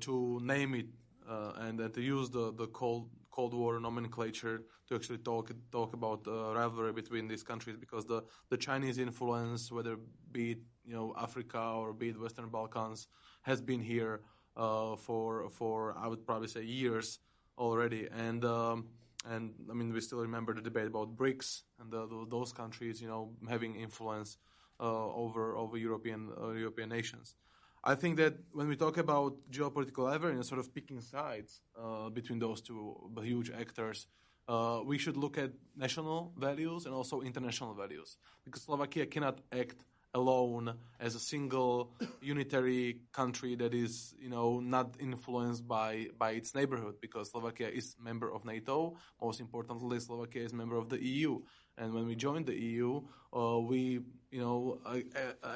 to 0.00 0.40
name 0.42 0.74
it 0.74 0.86
and, 1.28 1.78
and 1.80 1.94
to 1.94 2.02
use 2.02 2.28
the 2.30 2.52
the 2.52 2.66
cold 2.66 3.08
Cold 3.30 3.54
War 3.54 3.78
nomenclature 3.80 4.62
to 4.88 4.94
actually 4.94 5.18
talk 5.18 5.52
talk 5.70 5.94
about 5.94 6.24
the 6.24 6.52
rivalry 6.54 6.92
between 6.92 7.28
these 7.28 7.42
countries 7.42 7.76
because 7.76 8.04
the, 8.04 8.22
the 8.48 8.56
Chinese 8.56 8.98
influence, 8.98 9.70
whether 9.70 9.96
be 10.32 10.52
it 10.52 10.58
you 10.84 10.94
know 10.94 11.14
Africa 11.16 11.60
or 11.60 11.92
be 11.92 12.08
it 12.10 12.20
Western 12.20 12.48
Balkans, 12.48 13.08
has 13.42 13.60
been 13.60 13.80
here 13.80 14.20
uh, 14.56 14.96
for 14.96 15.50
for 15.50 15.94
I 15.96 16.06
would 16.08 16.26
probably 16.26 16.48
say 16.48 16.62
years 16.62 17.18
already, 17.58 18.08
and 18.12 18.44
um, 18.44 18.88
and 19.28 19.54
I 19.70 19.74
mean 19.74 19.92
we 19.92 20.00
still 20.00 20.20
remember 20.20 20.54
the 20.54 20.62
debate 20.62 20.86
about 20.86 21.16
BRICS 21.16 21.62
and 21.80 21.90
the, 21.90 22.06
the, 22.06 22.26
those 22.28 22.52
countries 22.52 23.00
you 23.00 23.08
know 23.08 23.32
having 23.48 23.76
influence 23.76 24.38
uh, 24.80 25.06
over 25.12 25.56
over 25.56 25.76
European 25.76 26.30
uh, 26.40 26.50
European 26.50 26.88
nations. 26.88 27.34
I 27.82 27.94
think 27.94 28.16
that 28.18 28.34
when 28.52 28.68
we 28.68 28.76
talk 28.76 28.98
about 28.98 29.36
geopolitical 29.50 30.12
and 30.12 30.44
sort 30.44 30.60
of 30.60 30.74
picking 30.74 31.00
sides 31.00 31.62
uh, 31.78 32.10
between 32.10 32.38
those 32.38 32.60
two 32.60 33.10
huge 33.22 33.50
actors, 33.50 34.06
uh, 34.48 34.80
we 34.84 34.98
should 34.98 35.16
look 35.16 35.38
at 35.38 35.52
national 35.76 36.32
values 36.36 36.84
and 36.84 36.94
also 36.94 37.20
international 37.22 37.72
values 37.72 38.18
because 38.44 38.62
Slovakia 38.62 39.06
cannot 39.06 39.40
act 39.52 39.76
alone 40.12 40.74
as 40.98 41.14
a 41.14 41.20
single 41.20 41.94
unitary 42.20 42.98
country 43.12 43.54
that 43.54 43.72
is, 43.72 44.14
you 44.20 44.28
know, 44.28 44.60
not 44.60 44.96
influenced 44.98 45.66
by, 45.66 46.08
by 46.18 46.32
its 46.32 46.54
neighborhood 46.54 46.96
because 47.00 47.30
Slovakia 47.30 47.68
is 47.68 47.94
member 48.02 48.30
of 48.32 48.44
NATO. 48.44 48.96
Most 49.22 49.40
importantly, 49.40 50.00
Slovakia 50.00 50.42
is 50.42 50.52
member 50.52 50.76
of 50.76 50.88
the 50.88 51.02
EU. 51.02 51.38
And 51.78 51.94
when 51.94 52.06
we 52.06 52.14
joined 52.14 52.46
the 52.46 52.56
EU, 52.56 53.00
uh, 53.34 53.60
we, 53.60 54.00
you 54.30 54.40
know, 54.40 54.80
uh, 54.84 54.98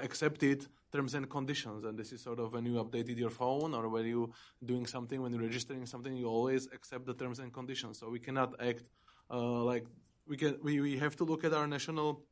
accepted 0.03 0.67
terms 0.95 1.15
and 1.15 1.29
conditions. 1.29 1.85
And 1.85 1.99
this 1.99 2.13
is 2.13 2.23
sort 2.23 2.39
of 2.39 2.53
when 2.53 2.65
you 2.65 2.75
updated 2.85 3.19
your 3.25 3.35
phone 3.43 3.75
or 3.75 3.89
when 3.89 4.07
you 4.07 4.33
doing 4.65 4.87
something, 4.87 5.21
when 5.23 5.33
you're 5.33 5.47
registering 5.51 5.87
something, 5.87 6.15
you 6.17 6.27
always 6.27 6.69
accept 6.77 7.05
the 7.11 7.15
terms 7.15 7.39
and 7.41 7.53
conditions. 7.53 7.99
So 7.99 8.05
we 8.17 8.21
cannot 8.21 8.51
act 8.71 8.85
uh, 9.31 9.63
like 9.73 9.87
we 10.29 10.37
can. 10.37 10.53
We, 10.63 10.81
we 10.81 10.97
have 10.99 11.17
to 11.17 11.25
look 11.25 11.43
at 11.45 11.53
our 11.53 11.67
national 11.67 12.23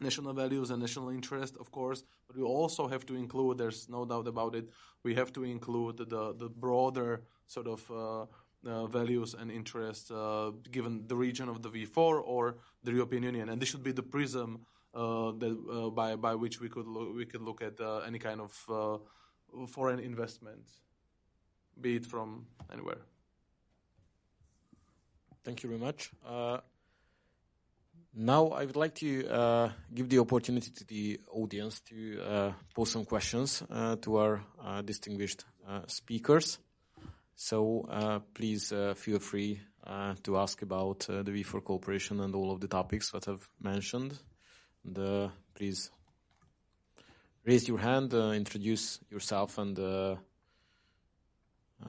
national 0.00 0.32
values 0.32 0.70
and 0.70 0.80
national 0.80 1.10
interest, 1.10 1.54
of 1.60 1.70
course, 1.70 2.02
but 2.26 2.36
we 2.36 2.42
also 2.42 2.88
have 2.88 3.04
to 3.06 3.14
include. 3.14 3.58
There's 3.58 3.88
no 3.88 4.04
doubt 4.04 4.26
about 4.26 4.54
it. 4.60 4.66
We 5.04 5.14
have 5.14 5.32
to 5.34 5.44
include 5.44 5.98
the 5.98 6.34
the 6.42 6.48
broader 6.64 7.22
sort 7.46 7.68
of. 7.68 7.80
Uh, 7.90 8.26
uh, 8.62 8.86
values 8.86 9.34
and 9.40 9.50
interests 9.50 10.10
uh, 10.10 10.50
given 10.70 11.06
the 11.06 11.16
region 11.16 11.48
of 11.48 11.62
the 11.62 11.70
V4 11.70 12.20
or 12.22 12.56
the 12.84 12.92
European 12.92 13.22
Union, 13.22 13.48
and 13.48 13.58
this 13.58 13.70
should 13.70 13.82
be 13.82 13.92
the 14.00 14.02
prism 14.02 14.60
that 14.94 15.56
uh, 15.72 15.90
by 15.90 16.16
by 16.16 16.34
which 16.34 16.60
we 16.60 16.68
could 16.68 16.86
look, 16.86 17.14
we 17.14 17.26
could 17.26 17.42
look 17.42 17.62
at 17.62 17.80
uh, 17.80 17.98
any 18.06 18.18
kind 18.18 18.40
of 18.40 18.50
foreign 19.68 20.00
investment, 20.00 20.64
be 21.80 21.96
it 21.96 22.06
from 22.06 22.46
anywhere. 22.72 23.00
Thank 25.44 25.62
you 25.62 25.68
very 25.70 25.80
much. 25.80 26.10
Now, 28.12 28.48
I 28.48 28.64
would 28.64 28.76
like 28.76 28.96
to 28.96 29.28
uh, 29.28 29.70
give 29.94 30.08
the 30.08 30.18
opportunity 30.18 30.72
to 30.72 30.84
the 30.84 31.20
audience 31.30 31.80
to 31.82 32.20
uh, 32.20 32.52
pose 32.74 32.90
some 32.90 33.04
questions 33.04 33.62
uh, 33.70 33.96
to 34.02 34.16
our 34.16 34.42
distinguished 34.84 35.44
speakers. 35.86 36.58
So 37.36 38.22
please 38.34 38.72
feel 38.96 39.20
free 39.20 39.60
to 40.24 40.36
ask 40.36 40.60
about 40.62 41.06
the 41.06 41.22
V4 41.22 41.62
cooperation 41.62 42.20
and 42.20 42.34
all 42.34 42.50
of 42.50 42.60
the 42.60 42.68
topics 42.68 43.12
that 43.12 43.28
I've 43.28 43.48
mentioned. 43.60 44.18
Please 45.54 45.90
raise 47.44 47.68
your 47.68 47.78
hand, 47.78 48.14
uh, 48.14 48.30
introduce 48.30 49.00
yourself, 49.10 49.58
and 49.58 49.78
uh, 49.78 50.16
Uh, 51.82 51.88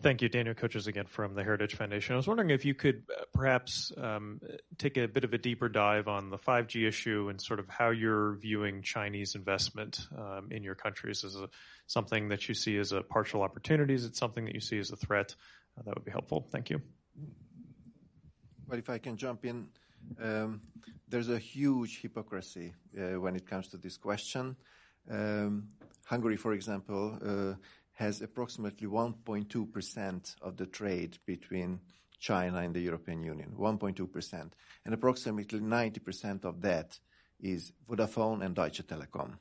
thank 0.00 0.22
you. 0.22 0.28
Daniel 0.28 0.54
Kochis 0.54 0.86
again 0.86 1.06
from 1.06 1.34
the 1.34 1.42
Heritage 1.42 1.74
Foundation. 1.74 2.14
I 2.14 2.16
was 2.16 2.28
wondering 2.28 2.50
if 2.50 2.64
you 2.64 2.72
could 2.72 3.02
uh, 3.10 3.24
perhaps 3.34 3.90
um, 3.96 4.40
take 4.78 4.96
a 4.96 5.08
bit 5.08 5.24
of 5.24 5.32
a 5.32 5.38
deeper 5.38 5.68
dive 5.68 6.06
on 6.06 6.30
the 6.30 6.38
5G 6.38 6.86
issue 6.86 7.28
and 7.28 7.40
sort 7.40 7.58
of 7.58 7.68
how 7.68 7.90
you're 7.90 8.36
viewing 8.36 8.82
Chinese 8.82 9.34
investment 9.34 10.06
um, 10.16 10.48
in 10.52 10.62
your 10.62 10.76
countries. 10.76 11.24
Is 11.24 11.34
it 11.34 11.50
something 11.88 12.28
that 12.28 12.48
you 12.48 12.54
see 12.54 12.76
as 12.78 12.92
a 12.92 13.02
partial 13.02 13.42
opportunity? 13.42 13.94
Is 13.94 14.04
it 14.04 14.14
something 14.14 14.44
that 14.44 14.54
you 14.54 14.60
see 14.60 14.78
as 14.78 14.92
a 14.92 14.96
threat? 14.96 15.34
Uh, 15.76 15.82
that 15.84 15.94
would 15.96 16.04
be 16.04 16.12
helpful. 16.12 16.46
Thank 16.52 16.70
you. 16.70 16.80
Well, 18.68 18.78
if 18.78 18.88
I 18.88 18.98
can 18.98 19.16
jump 19.16 19.44
in, 19.44 19.66
um, 20.22 20.60
there's 21.08 21.28
a 21.28 21.38
huge 21.38 22.00
hypocrisy 22.00 22.72
when 22.94 23.34
it 23.34 23.46
comes 23.48 23.68
to 23.68 23.78
this 23.78 23.96
question. 23.96 24.56
Hungary, 26.04 26.36
for 26.36 26.52
example, 26.52 27.18
has 27.94 28.22
approximately 28.22 28.88
1.2% 28.88 30.36
of 30.42 30.56
the 30.56 30.66
trade 30.66 31.18
between 31.26 31.80
China 32.18 32.58
and 32.58 32.74
the 32.74 32.80
European 32.80 33.22
Union, 33.22 33.52
1.2%. 33.58 34.50
And 34.84 34.94
approximately 34.94 35.60
90% 35.60 36.44
of 36.44 36.62
that 36.62 36.98
is 37.40 37.72
Vodafone 37.88 38.44
and 38.44 38.54
Deutsche 38.54 38.86
Telekom 38.86 39.32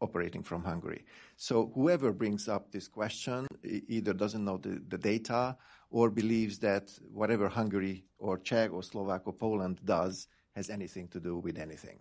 operating 0.00 0.42
from 0.42 0.64
Hungary. 0.64 1.04
So 1.36 1.70
whoever 1.74 2.12
brings 2.12 2.48
up 2.48 2.70
this 2.70 2.88
question 2.88 3.46
either 3.62 4.12
doesn't 4.12 4.44
know 4.44 4.56
the, 4.56 4.82
the 4.88 4.98
data 4.98 5.56
or 5.90 6.10
believes 6.10 6.58
that 6.60 6.90
whatever 7.12 7.48
Hungary 7.48 8.04
or 8.18 8.38
Czech 8.38 8.72
or 8.72 8.82
Slovak 8.82 9.22
or 9.26 9.32
Poland 9.32 9.80
does 9.84 10.28
has 10.54 10.70
anything 10.70 11.08
to 11.08 11.20
do 11.20 11.38
with 11.38 11.58
anything. 11.58 11.98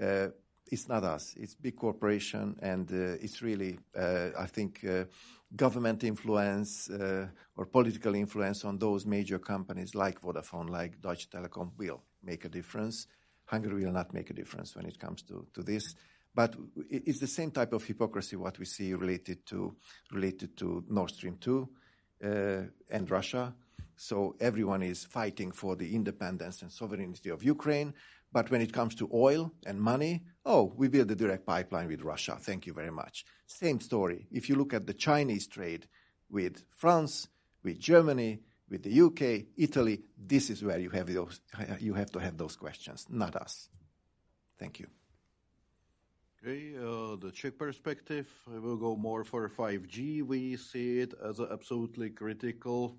Uh, 0.00 0.28
it's 0.70 0.88
not 0.88 1.04
us. 1.04 1.34
It's 1.36 1.54
big 1.54 1.76
corporation, 1.76 2.56
and 2.60 2.90
uh, 2.90 3.16
it's 3.20 3.42
really, 3.42 3.78
uh, 3.96 4.30
I 4.38 4.46
think, 4.46 4.84
uh, 4.84 5.04
government 5.54 6.04
influence 6.04 6.90
or 6.90 7.66
political 7.72 8.14
influence 8.14 8.64
on 8.64 8.78
those 8.78 9.06
major 9.06 9.38
companies 9.38 9.94
like 9.94 10.20
Vodafone, 10.20 10.68
like 10.68 11.00
Deutsche 11.00 11.30
Telekom, 11.30 11.70
will 11.78 12.02
make 12.22 12.44
a 12.44 12.48
difference. 12.50 13.06
Hungary 13.46 13.84
will 13.84 13.92
not 13.92 14.12
make 14.12 14.28
a 14.28 14.34
difference 14.34 14.76
when 14.76 14.84
it 14.84 14.98
comes 14.98 15.22
to, 15.22 15.46
to 15.54 15.62
this. 15.62 15.94
But 16.34 16.54
it's 16.90 17.18
the 17.18 17.26
same 17.26 17.50
type 17.50 17.72
of 17.72 17.84
hypocrisy 17.84 18.36
what 18.36 18.58
we 18.58 18.64
see 18.64 18.94
related 18.94 19.46
to 19.46 19.74
related 20.12 20.56
to 20.58 20.84
Nord 20.88 21.10
Stream 21.10 21.36
2 21.40 21.68
uh, 22.22 22.28
and 22.90 23.10
Russia. 23.10 23.54
So 23.96 24.36
everyone 24.38 24.82
is 24.82 25.04
fighting 25.04 25.50
for 25.50 25.74
the 25.74 25.94
independence 25.94 26.62
and 26.62 26.70
sovereignty 26.70 27.30
of 27.30 27.42
Ukraine, 27.42 27.94
but 28.32 28.50
when 28.50 28.60
it 28.60 28.72
comes 28.72 28.94
to 28.96 29.08
oil 29.12 29.52
and 29.66 29.80
money, 29.80 30.24
oh, 30.44 30.72
we 30.76 30.88
build 30.88 31.10
a 31.10 31.14
direct 31.14 31.46
pipeline 31.46 31.88
with 31.88 32.02
Russia. 32.02 32.36
Thank 32.40 32.66
you 32.66 32.72
very 32.72 32.90
much. 32.90 33.24
Same 33.46 33.80
story. 33.80 34.26
If 34.30 34.48
you 34.48 34.56
look 34.56 34.74
at 34.74 34.86
the 34.86 34.94
Chinese 34.94 35.46
trade 35.46 35.86
with 36.30 36.64
France, 36.76 37.28
with 37.62 37.78
Germany, 37.78 38.40
with 38.68 38.82
the 38.82 39.00
UK, 39.00 39.46
Italy, 39.56 40.02
this 40.16 40.50
is 40.50 40.62
where 40.62 40.78
you 40.78 40.90
have 40.90 41.12
those, 41.12 41.40
you 41.80 41.94
have 41.94 42.10
to 42.12 42.18
have 42.18 42.36
those 42.36 42.56
questions, 42.56 43.06
not 43.08 43.34
us. 43.36 43.68
Thank 44.58 44.80
you. 44.80 44.88
Okay, 46.40 46.76
uh, 46.76 47.16
the 47.16 47.32
Czech 47.32 47.58
perspective, 47.58 48.28
I 48.54 48.58
will 48.58 48.76
go 48.76 48.94
more 48.94 49.24
for 49.24 49.48
5G. 49.48 50.22
We 50.22 50.56
see 50.56 51.00
it 51.00 51.12
as 51.24 51.40
an 51.40 51.48
absolutely 51.50 52.10
critical 52.10 52.96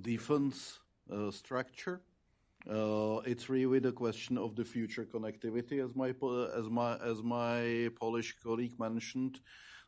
defense 0.00 0.78
uh, 1.12 1.30
structure 1.30 2.00
Uh, 2.68 3.20
it's 3.26 3.50
really 3.50 3.78
the 3.78 3.92
question 3.92 4.38
of 4.38 4.56
the 4.56 4.64
future 4.64 5.04
connectivity, 5.04 5.84
as 5.84 5.94
my 5.94 6.14
as 6.56 6.68
my 6.70 6.96
as 6.98 7.22
my 7.22 7.90
Polish 8.00 8.34
colleague 8.42 8.78
mentioned. 8.78 9.40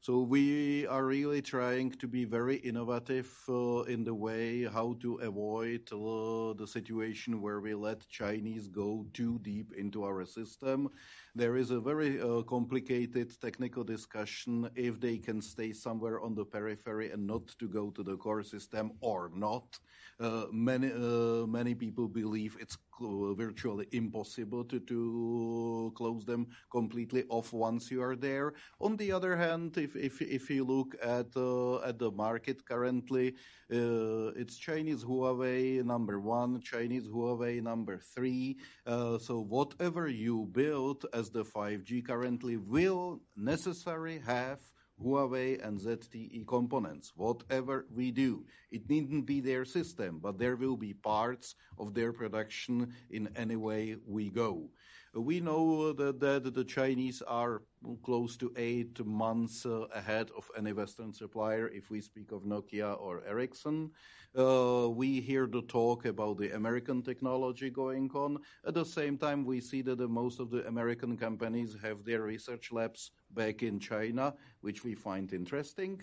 So 0.06 0.20
we 0.20 0.86
are 0.86 1.04
really 1.04 1.42
trying 1.42 1.90
to 1.98 2.06
be 2.06 2.24
very 2.24 2.58
innovative 2.58 3.28
uh, 3.48 3.82
in 3.90 4.04
the 4.04 4.14
way 4.14 4.62
how 4.62 4.94
to 5.00 5.16
avoid 5.16 5.90
uh, 5.90 6.54
the 6.54 6.64
situation 6.64 7.42
where 7.42 7.60
we 7.60 7.74
let 7.74 8.08
Chinese 8.08 8.68
go 8.68 9.04
too 9.12 9.40
deep 9.42 9.72
into 9.76 10.04
our 10.04 10.24
system. 10.24 10.90
There 11.34 11.56
is 11.56 11.72
a 11.72 11.80
very 11.80 12.20
uh, 12.22 12.42
complicated 12.42 13.32
technical 13.40 13.82
discussion 13.82 14.70
if 14.76 15.00
they 15.00 15.18
can 15.18 15.42
stay 15.42 15.72
somewhere 15.72 16.20
on 16.20 16.36
the 16.36 16.44
periphery 16.44 17.10
and 17.10 17.26
not 17.26 17.48
to 17.58 17.66
go 17.66 17.90
to 17.90 18.04
the 18.04 18.16
core 18.16 18.44
system 18.44 18.92
or 19.00 19.32
not. 19.34 19.76
Uh, 20.20 20.44
many 20.52 20.92
uh, 20.92 21.46
many 21.48 21.74
people 21.74 22.06
believe 22.06 22.56
it's 22.60 22.78
virtually 23.00 23.86
impossible 23.92 24.64
to, 24.64 24.80
to 24.80 25.92
close 25.96 26.24
them 26.24 26.46
completely 26.70 27.24
off 27.28 27.52
once 27.52 27.90
you 27.90 28.02
are 28.02 28.16
there. 28.16 28.54
On 28.80 28.96
the 28.96 29.12
other 29.12 29.36
hand, 29.36 29.76
if 29.78 29.96
if, 29.96 30.20
if 30.22 30.50
you 30.50 30.64
look 30.64 30.94
at 31.02 31.36
uh, 31.36 31.80
at 31.80 31.98
the 31.98 32.10
market 32.10 32.64
currently, 32.64 33.34
uh, 33.72 34.32
it's 34.36 34.56
Chinese 34.56 35.04
Huawei 35.04 35.84
number 35.84 36.20
one, 36.20 36.60
Chinese 36.60 37.08
Huawei 37.08 37.62
number 37.62 37.98
three. 37.98 38.56
Uh, 38.86 39.18
so 39.18 39.40
whatever 39.40 40.08
you 40.08 40.48
build 40.52 41.06
as 41.12 41.30
the 41.30 41.44
5G 41.44 42.06
currently 42.06 42.56
will 42.56 43.20
necessarily 43.36 44.20
have 44.26 44.60
Huawei 45.02 45.64
and 45.66 45.78
ZTE 45.78 46.46
components. 46.46 47.12
Whatever 47.16 47.86
we 47.94 48.10
do, 48.10 48.44
it 48.70 48.88
needn't 48.88 49.26
be 49.26 49.40
their 49.40 49.64
system, 49.64 50.18
but 50.18 50.38
there 50.38 50.56
will 50.56 50.76
be 50.76 50.94
parts 50.94 51.54
of 51.78 51.94
their 51.94 52.12
production 52.12 52.94
in 53.10 53.28
any 53.36 53.56
way 53.56 53.96
we 54.06 54.30
go. 54.30 54.70
We 55.16 55.40
know 55.40 55.94
that, 55.94 56.20
the 56.20 56.64
Chinese 56.64 57.22
are 57.22 57.62
close 58.02 58.36
to 58.36 58.52
eight 58.56 59.04
months 59.04 59.64
uh, 59.64 59.86
ahead 59.94 60.30
of 60.36 60.50
any 60.56 60.74
Western 60.74 61.12
supplier 61.14 61.68
if 61.68 61.90
we 61.90 62.02
speak 62.02 62.32
of 62.32 62.42
Nokia 62.42 63.00
or 63.00 63.22
Ericsson. 63.26 63.90
Uh, 64.36 64.88
we 64.90 65.20
hear 65.20 65.46
the 65.46 65.62
talk 65.62 66.04
about 66.04 66.36
the 66.36 66.54
American 66.54 67.02
technology 67.02 67.70
going 67.70 68.10
on. 68.14 68.38
At 68.66 68.74
the 68.74 68.84
same 68.84 69.16
time, 69.16 69.46
we 69.46 69.60
see 69.62 69.80
that 69.82 69.98
most 70.00 70.38
of 70.38 70.50
the 70.50 70.66
American 70.66 71.16
companies 71.16 71.74
have 71.82 72.04
their 72.04 72.22
research 72.22 72.70
labs 72.70 73.12
back 73.30 73.62
in 73.62 73.80
China, 73.80 74.34
which 74.60 74.84
we 74.84 74.94
find 74.94 75.32
interesting. 75.32 76.02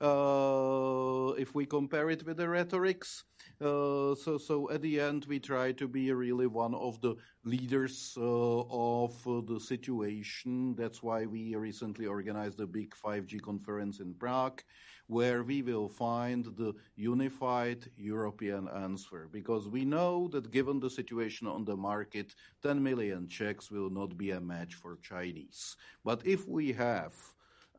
uh, 0.00 1.32
if 1.38 1.54
we 1.54 1.66
compare 1.66 2.10
it 2.10 2.24
with 2.26 2.36
the 2.36 2.48
rhetorics. 2.48 3.24
Uh, 3.62 4.16
so, 4.16 4.38
so 4.38 4.68
at 4.72 4.82
the 4.82 4.98
end, 4.98 5.24
we 5.26 5.38
try 5.38 5.70
to 5.70 5.86
be 5.86 6.10
really 6.12 6.48
one 6.48 6.74
of 6.74 7.00
the 7.00 7.14
leaders 7.44 8.12
uh, 8.18 8.60
of 8.62 9.14
uh, 9.28 9.40
the 9.46 9.60
situation. 9.60 10.74
That's 10.74 11.00
why 11.00 11.26
we 11.26 11.54
recently 11.54 12.06
organized 12.06 12.58
a 12.58 12.66
big 12.66 12.92
5G 12.92 13.40
conference 13.40 14.00
in 14.00 14.14
Prague, 14.14 14.64
where 15.06 15.44
we 15.44 15.62
will 15.62 15.88
find 15.88 16.46
the 16.56 16.74
unified 16.96 17.88
European 17.96 18.68
answer. 18.68 19.28
Because 19.30 19.68
we 19.68 19.84
know 19.84 20.26
that 20.32 20.50
given 20.50 20.80
the 20.80 20.90
situation 20.90 21.46
on 21.46 21.64
the 21.64 21.76
market, 21.76 22.34
10 22.64 22.82
million 22.82 23.28
Czechs 23.28 23.70
will 23.70 23.90
not 23.90 24.18
be 24.18 24.32
a 24.32 24.40
match 24.40 24.74
for 24.74 24.98
Chinese. 25.02 25.76
But 26.04 26.26
if 26.26 26.48
we 26.48 26.72
have 26.72 27.14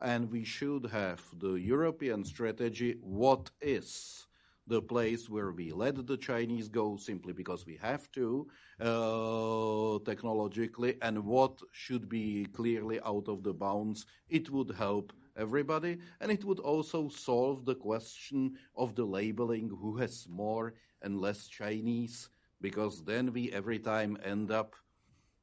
and 0.00 0.30
we 0.30 0.44
should 0.44 0.86
have 0.86 1.20
the 1.38 1.54
European 1.54 2.24
strategy, 2.24 2.96
what 3.02 3.50
is 3.60 4.26
the 4.66 4.80
place 4.80 5.28
where 5.28 5.52
we 5.52 5.72
let 5.72 6.06
the 6.06 6.16
Chinese 6.16 6.68
go 6.68 6.96
simply 6.96 7.32
because 7.32 7.66
we 7.66 7.76
have 7.76 8.10
to 8.12 8.48
uh, 8.80 9.98
technologically, 10.04 10.96
and 11.02 11.24
what 11.24 11.60
should 11.72 12.08
be 12.08 12.46
clearly 12.52 12.98
out 13.04 13.28
of 13.28 13.42
the 13.42 13.52
bounds. 13.52 14.06
It 14.28 14.50
would 14.50 14.70
help 14.76 15.12
everybody, 15.36 15.98
and 16.20 16.30
it 16.32 16.44
would 16.44 16.60
also 16.60 17.08
solve 17.08 17.64
the 17.64 17.74
question 17.74 18.54
of 18.76 18.94
the 18.94 19.04
labeling 19.04 19.68
who 19.68 19.96
has 19.98 20.26
more 20.28 20.74
and 21.02 21.20
less 21.20 21.46
Chinese, 21.46 22.30
because 22.60 23.04
then 23.04 23.32
we 23.32 23.52
every 23.52 23.78
time 23.78 24.16
end 24.24 24.50
up 24.50 24.74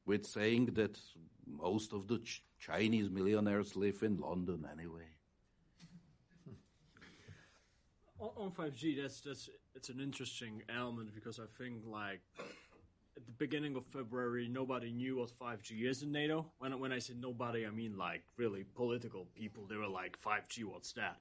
with 0.04 0.26
saying 0.26 0.66
that 0.74 0.98
most 1.46 1.92
of 1.92 2.08
the 2.08 2.18
ch- 2.18 2.42
Chinese 2.58 3.08
millionaires 3.10 3.76
live 3.76 4.02
in 4.02 4.16
London 4.16 4.66
anyway. 4.72 5.06
On 8.22 8.50
5G, 8.50 9.00
that's 9.00 9.20
that's 9.20 9.48
it's 9.74 9.88
an 9.88 10.00
interesting 10.00 10.62
element 10.74 11.14
because 11.14 11.38
I 11.38 11.46
think 11.58 11.82
like 11.86 12.20
at 13.16 13.26
the 13.26 13.32
beginning 13.32 13.76
of 13.76 13.84
February, 13.86 14.48
nobody 14.48 14.90
knew 14.92 15.18
what 15.18 15.30
5G 15.38 15.84
is 15.84 16.02
in 16.02 16.12
NATO. 16.12 16.46
When 16.58 16.78
when 16.78 16.92
I 16.92 16.98
say 16.98 17.14
nobody, 17.18 17.66
I 17.66 17.70
mean 17.70 17.96
like 17.96 18.22
really 18.36 18.64
political 18.74 19.26
people. 19.34 19.66
They 19.66 19.76
were 19.76 19.88
like 19.88 20.18
5G, 20.20 20.64
what's 20.64 20.92
that? 20.92 21.16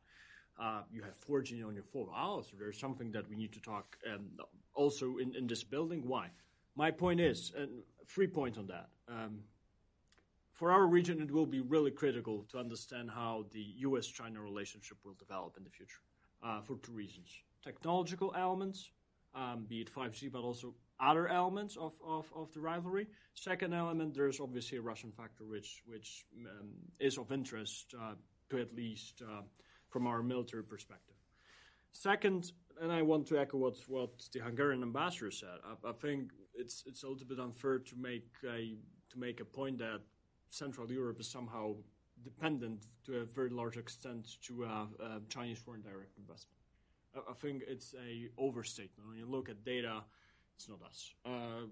Uh, 0.62 0.82
you 0.92 1.02
have 1.02 1.20
4G 1.28 1.66
on 1.66 1.74
your 1.74 1.84
phone. 1.84 2.08
Oh, 2.16 2.42
so 2.42 2.56
there's 2.60 2.80
something 2.80 3.12
that 3.14 3.28
we 3.30 3.36
need 3.36 3.54
to 3.54 3.62
talk 3.62 3.98
um, 4.14 4.30
also 4.76 5.18
in, 5.18 5.34
in 5.36 5.48
this 5.48 5.64
building. 5.64 6.04
Why? 6.06 6.28
My 6.76 6.92
point 6.92 7.20
is, 7.20 7.52
and 7.58 7.70
three 8.08 8.28
points 8.28 8.58
on 8.58 8.68
that. 8.68 8.90
Um, 9.08 9.40
for 10.54 10.72
our 10.72 10.86
region, 10.86 11.20
it 11.22 11.32
will 11.32 11.48
be 11.48 11.62
really 11.62 11.90
critical 11.90 12.46
to 12.52 12.60
understand 12.60 13.10
how 13.10 13.46
the 13.52 13.66
U.S.-China 13.78 14.44
relationship 14.44 14.98
will 15.04 15.16
develop 15.16 15.58
in 15.58 15.64
the 15.64 15.72
future 15.72 16.02
uh, 16.44 16.62
for 16.62 16.78
two 16.78 16.92
reasons: 16.92 17.30
technological 17.64 18.34
elements, 18.38 18.90
um, 19.36 19.66
be 19.68 19.82
it 19.82 19.94
5G, 19.94 20.32
but 20.32 20.42
also 20.42 20.74
other 21.00 21.28
elements 21.28 21.78
of, 21.78 21.94
of, 22.06 22.32
of 22.36 22.54
the 22.54 22.60
rivalry. 22.60 23.08
Second 23.34 23.74
element, 23.74 24.14
there's 24.14 24.40
obviously 24.40 24.78
a 24.78 24.82
Russian 24.82 25.12
factor 25.12 25.46
which 25.46 25.82
which 25.86 26.26
um, 26.46 26.70
is 27.00 27.18
of 27.18 27.32
interest 27.32 27.94
uh, 28.00 28.14
to 28.50 28.60
at 28.60 28.74
least 28.76 29.22
uh, 29.22 29.42
from 29.90 30.08
our 30.08 30.22
military 30.22 30.64
perspective. 30.64 31.16
Second, 31.94 32.52
and 32.82 32.92
I 32.92 33.02
want 33.02 33.28
to 33.28 33.40
echo 33.40 33.58
what 33.58 33.78
what 33.88 34.12
the 34.34 34.40
Hungarian 34.40 34.84
ambassador 34.84 35.32
said. 35.32 35.58
I, 35.66 35.90
I 35.90 35.94
think 35.94 36.32
it's 36.54 36.84
it's 36.86 37.04
a 37.04 37.08
little 37.08 37.28
bit 37.28 37.40
unfair 37.40 37.80
to 37.80 37.96
make 37.96 38.30
a 38.44 38.78
to 39.12 39.20
make 39.20 39.40
a 39.40 39.46
point 39.46 39.80
that 39.80 40.02
Central 40.50 40.92
Europe 40.92 41.20
is 41.20 41.30
somehow 41.30 41.76
dependent 42.24 42.88
to 43.06 43.20
a 43.20 43.26
very 43.26 43.50
large 43.50 43.78
extent 43.78 44.28
to 44.44 44.66
Chinese 45.30 45.60
foreign 45.60 45.82
direct 45.82 46.18
investment. 46.18 46.62
I, 47.16 47.34
think 47.34 47.64
it's 47.68 47.94
a 47.96 48.30
overstatement. 48.38 49.08
When 49.10 49.18
you 49.18 49.26
look 49.26 49.50
at 49.50 49.64
data, 49.64 50.04
it's 50.56 50.70
not 50.70 50.80
us, 50.84 51.14
uh, 51.26 51.66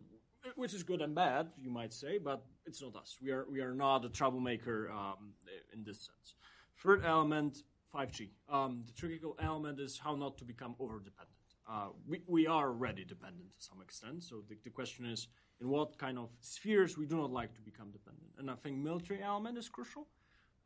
which 0.55 0.73
is 0.73 0.83
good 0.83 1.01
and 1.01 1.15
bad, 1.15 1.49
you 1.61 1.69
might 1.69 1.93
say, 1.93 2.17
but 2.17 2.45
it's 2.65 2.81
not 2.81 2.95
us. 2.95 3.17
We 3.21 3.31
are 3.31 3.45
we 3.49 3.61
are 3.61 3.73
not 3.73 4.05
a 4.05 4.09
troublemaker 4.09 4.91
um, 4.91 5.33
in 5.73 5.83
this 5.83 5.97
sense. 5.97 6.35
Third 6.77 7.05
element, 7.05 7.63
5G. 7.93 8.29
Um, 8.49 8.83
the 8.85 8.93
critical 8.99 9.35
element 9.41 9.79
is 9.79 9.97
how 9.97 10.15
not 10.15 10.37
to 10.37 10.45
become 10.45 10.75
over-dependent. 10.79 11.35
Uh, 11.69 11.89
we, 12.07 12.21
we 12.25 12.47
are 12.47 12.69
already 12.69 13.03
dependent 13.03 13.53
to 13.55 13.63
some 13.63 13.81
extent, 13.81 14.23
so 14.23 14.41
the, 14.47 14.57
the 14.63 14.69
question 14.69 15.05
is 15.05 15.27
in 15.61 15.69
what 15.69 15.97
kind 15.97 16.17
of 16.17 16.29
spheres 16.39 16.97
we 16.97 17.05
do 17.05 17.17
not 17.17 17.31
like 17.31 17.53
to 17.53 17.61
become 17.61 17.91
dependent. 17.91 18.31
And 18.37 18.49
I 18.49 18.55
think 18.55 18.77
military 18.77 19.21
element 19.21 19.57
is 19.57 19.69
crucial 19.69 20.07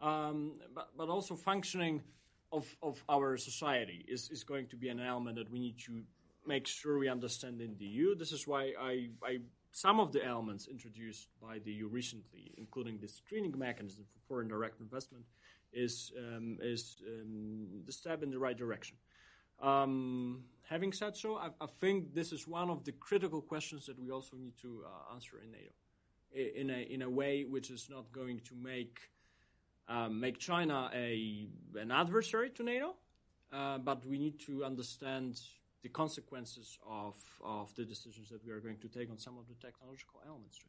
um, 0.03 0.53
but, 0.75 0.89
but 0.97 1.09
also 1.09 1.35
functioning 1.35 2.01
of, 2.51 2.65
of 2.83 3.03
our 3.09 3.37
society 3.37 4.05
is, 4.07 4.29
is 4.29 4.43
going 4.43 4.67
to 4.67 4.75
be 4.75 4.89
an 4.89 4.99
element 4.99 5.37
that 5.37 5.49
we 5.49 5.59
need 5.59 5.79
to 5.79 6.03
make 6.45 6.67
sure 6.67 6.99
we 6.99 7.07
understand 7.07 7.61
in 7.61 7.75
the 7.77 7.85
EU. 7.85 8.15
This 8.15 8.31
is 8.31 8.45
why 8.45 8.73
I, 8.79 9.09
I 9.23 9.39
some 9.71 9.99
of 9.99 10.11
the 10.11 10.23
elements 10.23 10.67
introduced 10.67 11.29
by 11.41 11.57
the 11.59 11.71
EU 11.71 11.87
recently, 11.87 12.53
including 12.57 12.99
the 12.99 13.07
screening 13.07 13.57
mechanism 13.57 14.03
for 14.11 14.19
foreign 14.27 14.47
direct 14.47 14.81
investment, 14.81 15.23
is 15.71 16.11
um, 16.17 16.57
is 16.61 17.01
um, 17.07 17.81
the 17.85 17.91
step 17.91 18.21
in 18.23 18.29
the 18.29 18.37
right 18.37 18.57
direction. 18.57 18.97
Um, 19.61 20.43
having 20.69 20.91
said 20.91 21.15
so, 21.15 21.37
I, 21.37 21.49
I, 21.61 21.67
think 21.79 22.13
this 22.13 22.33
is 22.33 22.47
one 22.47 22.69
of 22.69 22.83
the 22.83 22.91
critical 22.91 23.41
questions 23.41 23.85
that 23.85 23.97
we 23.97 24.11
also 24.11 24.35
need 24.35 24.57
to 24.61 24.83
uh, 24.85 25.13
answer 25.13 25.39
in 25.43 25.51
NATO, 25.51 26.59
in 26.59 26.69
a 26.69 26.81
in 26.93 27.01
a 27.03 27.09
way 27.09 27.45
which 27.45 27.71
is 27.71 27.87
not 27.89 28.11
going 28.11 28.41
to 28.41 28.55
make 28.55 28.99
um, 29.87 30.19
make 30.19 30.39
China 30.39 30.89
a, 30.93 31.47
an 31.79 31.91
adversary 31.91 32.49
to 32.51 32.63
NATO, 32.63 32.95
uh, 33.51 33.77
but 33.77 34.05
we 34.05 34.17
need 34.17 34.39
to 34.41 34.63
understand 34.63 35.39
the 35.83 35.89
consequences 35.89 36.77
of, 36.89 37.15
of 37.43 37.73
the 37.75 37.83
decisions 37.83 38.29
that 38.29 38.43
we 38.45 38.51
are 38.51 38.59
going 38.59 38.77
to 38.77 38.87
take 38.87 39.09
on 39.09 39.17
some 39.17 39.37
of 39.37 39.47
the 39.47 39.55
technological 39.55 40.21
elements. 40.25 40.61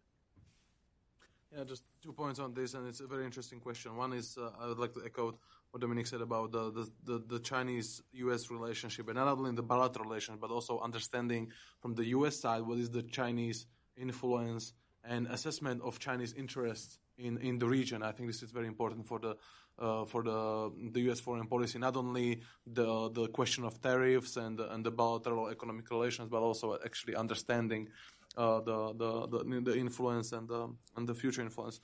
Yeah, 1.57 1.63
just 1.63 1.85
two 2.03 2.13
points 2.13 2.41
on 2.41 2.53
this, 2.53 2.75
and 2.75 2.89
it's 2.89 2.99
a 2.99 3.07
very 3.07 3.25
interesting 3.25 3.61
question. 3.61 3.97
One 3.97 4.13
is 4.13 4.37
uh, 4.37 4.51
I 4.61 4.67
would 4.67 4.79
like 4.79 4.93
to 4.95 5.03
echo 5.05 5.39
what 5.71 5.81
Dominic 5.81 6.09
said 6.09 6.21
about 6.21 6.51
the, 6.51 6.73
the, 6.73 6.91
the, 7.05 7.25
the 7.29 7.39
Chinese-U.S. 7.39 8.51
relationship, 8.51 9.07
and 9.07 9.17
not 9.17 9.29
only 9.29 9.51
in 9.51 9.55
the 9.55 9.63
bilateral 9.63 10.05
relations, 10.05 10.39
but 10.41 10.51
also 10.51 10.81
understanding 10.81 11.53
from 11.81 11.95
the 11.95 12.07
U.S. 12.07 12.41
side 12.41 12.63
what 12.63 12.79
is 12.79 12.91
the 12.91 13.03
Chinese 13.03 13.67
influence 13.97 14.73
and 15.05 15.29
assessment 15.29 15.81
of 15.83 16.01
Chinese 16.01 16.33
interests 16.33 16.99
in, 17.19 17.39
in 17.39 17.59
the 17.59 17.67
region. 17.67 18.03
I 18.03 18.13
think 18.13 18.29
this 18.29 18.43
is 18.43 18.51
very 18.51 18.67
important 18.67 19.07
for 19.07 19.19
the 19.19 19.37
uh, 19.79 20.05
for 20.05 20.23
the 20.23 20.71
the 20.93 21.01
U.S. 21.03 21.21
foreign 21.21 21.47
policy. 21.47 21.79
Not 21.79 21.97
only 21.97 22.43
the 22.67 23.11
the 23.11 23.29
question 23.29 23.65
of 23.65 23.81
tariffs 23.81 24.37
and 24.37 24.61
and 24.61 24.85
the 24.85 24.91
bilateral 24.91 25.49
economic 25.49 25.91
relations, 25.91 26.29
but 26.29 26.43
also 26.43 26.79
actually 26.85 27.17
understanding 27.17 27.89
uh, 28.37 28.61
the, 28.61 28.95
the, 28.95 29.45
the 29.45 29.61
the 29.61 29.77
influence 29.77 30.33
and 30.33 30.49
the 30.49 30.69
and 30.97 31.09
the 31.09 31.15
future 31.15 31.43
influence. 31.43 31.81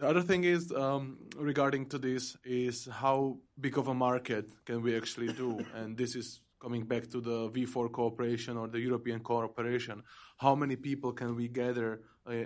The 0.00 0.08
other 0.08 0.22
thing 0.22 0.42
is 0.42 0.72
um, 0.72 1.18
regarding 1.36 1.86
to 1.86 1.98
this 1.98 2.36
is 2.44 2.88
how 2.90 3.38
big 3.60 3.78
of 3.78 3.86
a 3.86 3.94
market 3.94 4.50
can 4.64 4.82
we 4.82 4.96
actually 4.96 5.32
do, 5.32 5.64
and 5.74 5.96
this 5.96 6.16
is 6.16 6.40
coming 6.60 6.84
back 6.84 7.10
to 7.10 7.20
the 7.20 7.50
V4 7.50 7.92
cooperation 7.92 8.56
or 8.56 8.66
the 8.68 8.80
European 8.80 9.20
cooperation. 9.20 10.02
How 10.38 10.54
many 10.54 10.76
people 10.76 11.12
can 11.12 11.36
we 11.36 11.46
gather 11.46 12.00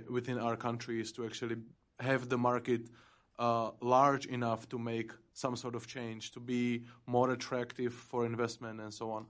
within 0.09 0.38
our 0.38 0.56
countries 0.56 1.12
to 1.12 1.24
actually 1.24 1.56
have 2.00 2.28
the 2.28 2.38
market 2.38 2.88
uh, 3.38 3.70
large 3.80 4.26
enough 4.26 4.68
to 4.68 4.78
make 4.78 5.12
some 5.32 5.56
sort 5.56 5.74
of 5.74 5.86
change, 5.86 6.32
to 6.32 6.40
be 6.40 6.84
more 7.06 7.30
attractive 7.30 7.92
for 7.92 8.26
investment 8.26 8.80
and 8.80 8.92
so 8.92 9.10
on. 9.10 9.26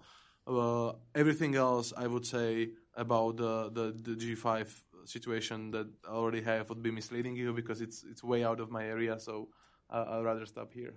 Uh, 0.47 0.93
everything 1.15 1.55
else, 1.57 1.93
I 1.97 2.07
would 2.07 2.25
say, 2.25 2.71
about 2.95 3.37
the, 3.37 3.71
the, 3.71 3.93
the, 3.93 4.17
G5 4.17 4.67
situation 5.05 5.71
that 5.73 5.87
I 6.09 6.13
already 6.13 6.41
have 6.41 6.71
would 6.71 6.83
be 6.83 6.91
misleading 6.91 7.37
you 7.37 7.53
because 7.53 7.83
it's 7.83 8.03
it's 8.11 8.25
way 8.25 8.45
out 8.45 8.59
of 8.59 8.71
my 8.71 8.85
area. 8.85 9.21
So 9.21 9.49
uh, 9.91 10.07
I'll 10.09 10.23
rather 10.23 10.47
stop 10.47 10.73
here. 10.73 10.95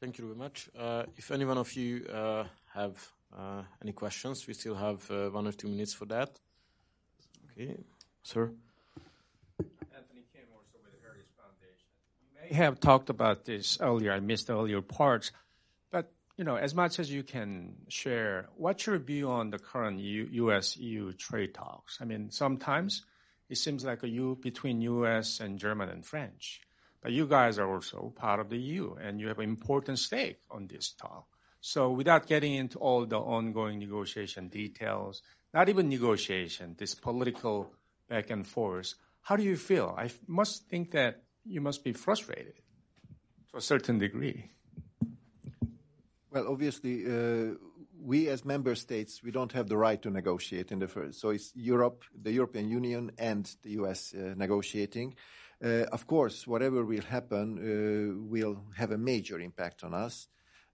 Thank 0.00 0.18
you 0.18 0.24
very 0.26 0.36
much. 0.36 0.68
Uh, 0.78 1.04
if 1.16 1.30
any 1.30 1.46
one 1.46 1.56
of 1.56 1.72
you 1.72 2.04
uh, 2.12 2.44
have 2.74 3.10
uh, 3.34 3.62
any 3.82 3.92
questions, 3.92 4.46
we 4.46 4.52
still 4.52 4.74
have 4.74 5.08
one 5.32 5.46
or 5.46 5.52
two 5.52 5.68
minutes 5.68 5.94
for 5.94 6.04
that. 6.06 6.38
Okay, 7.52 7.78
sir. 8.24 8.50
Anthony 9.60 10.24
Kim, 10.32 10.48
also 10.52 10.78
with 10.82 10.92
the 10.92 11.00
Heritage 11.02 11.30
Foundation. 11.36 11.86
You 12.20 12.50
may 12.50 12.56
have 12.56 12.80
talked 12.80 13.10
about 13.10 13.44
this 13.44 13.78
earlier. 13.80 14.12
I 14.12 14.20
missed 14.20 14.48
the 14.48 14.54
earlier 14.54 14.80
parts. 14.80 15.30
But, 15.92 16.10
you 16.36 16.44
know, 16.44 16.56
as 16.56 16.74
much 16.74 16.98
as 16.98 17.12
you 17.12 17.22
can 17.22 17.76
share, 17.88 18.48
what's 18.56 18.86
your 18.86 18.98
view 18.98 19.30
on 19.30 19.50
the 19.50 19.58
current 19.58 20.00
U.S.-EU 20.00 21.16
trade 21.18 21.54
talks? 21.54 21.98
I 22.00 22.04
mean, 22.04 22.30
sometimes 22.30 23.04
it 23.48 23.58
seems 23.58 23.84
like 23.84 24.02
a 24.02 24.08
U 24.08 24.38
between 24.40 24.80
U.S. 24.80 25.40
and 25.40 25.58
German 25.58 25.90
and 25.90 26.04
French. 26.04 26.60
But 27.02 27.12
you 27.12 27.26
guys 27.26 27.58
are 27.58 27.70
also 27.70 28.14
part 28.16 28.40
of 28.40 28.48
the 28.48 28.56
EU, 28.56 28.94
and 28.94 29.20
you 29.20 29.28
have 29.28 29.38
an 29.38 29.44
important 29.44 29.98
stake 29.98 30.38
on 30.50 30.66
this 30.66 30.92
talk. 30.92 31.26
So 31.60 31.90
without 31.90 32.26
getting 32.26 32.54
into 32.54 32.78
all 32.78 33.04
the 33.04 33.18
ongoing 33.18 33.78
negotiation 33.78 34.48
details, 34.48 35.20
not 35.52 35.68
even 35.68 35.90
negotiation, 35.90 36.74
this 36.78 36.94
political 36.94 37.70
back 38.08 38.30
and 38.30 38.46
forth, 38.46 38.94
how 39.22 39.36
do 39.36 39.42
you 39.42 39.56
feel? 39.56 39.94
I 39.96 40.10
must 40.26 40.68
think 40.68 40.90
that 40.92 41.22
you 41.44 41.60
must 41.60 41.84
be 41.84 41.92
frustrated 41.92 42.54
to 43.50 43.56
a 43.56 43.60
certain 43.60 43.98
degree. 43.98 44.50
Well, 46.30 46.48
obviously, 46.48 47.06
uh, 47.06 47.54
we 48.00 48.28
as 48.28 48.44
member 48.44 48.74
states, 48.74 49.22
we 49.22 49.30
don't 49.30 49.52
have 49.52 49.68
the 49.68 49.76
right 49.76 50.00
to 50.02 50.10
negotiate 50.10 50.72
in 50.72 50.78
the 50.78 50.88
first. 50.88 51.20
So 51.20 51.30
it's 51.30 51.52
Europe, 51.54 52.04
the 52.20 52.32
European 52.32 52.68
Union, 52.68 53.12
and 53.18 53.50
the 53.62 53.70
U.S. 53.70 54.14
Uh, 54.14 54.34
negotiating. 54.36 55.14
Uh, 55.64 55.84
of 55.92 56.06
course, 56.06 56.46
whatever 56.46 56.84
will 56.84 57.02
happen 57.02 57.58
uh, 57.58 58.28
will 58.28 58.64
have 58.76 58.90
a 58.90 58.98
major 58.98 59.38
impact 59.40 59.84
on 59.84 59.94
us, 59.94 60.28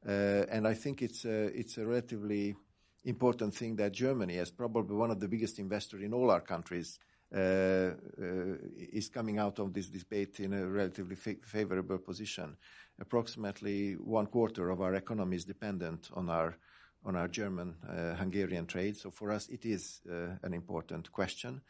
uh, 0.09 0.11
and 0.51 0.67
I 0.67 0.75
think 0.75 1.03
it's 1.03 1.25
a, 1.25 1.57
it's 1.57 1.79
a 1.79 1.87
relatively 1.87 2.57
important 3.05 3.55
thing 3.55 3.77
that 3.77 3.93
Germany, 3.93 4.39
as 4.39 4.51
probably 4.51 4.97
one 4.97 5.11
of 5.11 5.21
the 5.21 5.29
biggest 5.29 5.59
investors 5.59 6.03
in 6.03 6.13
all 6.13 6.31
our 6.31 6.41
countries, 6.41 6.99
uh, 6.99 7.05
uh, 7.05 7.10
is 7.33 9.09
coming 9.09 9.39
out 9.39 9.59
of 9.61 9.73
this 9.73 9.89
debate 9.89 10.41
in 10.41 10.53
a 10.53 10.67
relatively 10.67 11.17
fa- 11.17 11.37
favorable 11.45 11.99
position 11.99 12.57
approximately 13.01 13.95
one 13.95 14.27
quarter 14.27 14.71
of 14.71 14.81
our 14.81 14.95
economy 14.95 15.37
is 15.37 15.45
dependent 15.45 16.11
on 16.15 16.29
our 16.29 16.57
on 17.03 17.17
our 17.17 17.29
German 17.29 17.75
uh, 17.89 18.15
Hungarian 18.15 18.67
trade. 18.67 18.95
So 18.95 19.11
for 19.11 19.31
us, 19.33 19.49
it 19.49 19.65
is 19.65 20.03
uh, 20.07 20.37
an 20.43 20.53
important 20.53 21.11
question. 21.11 21.63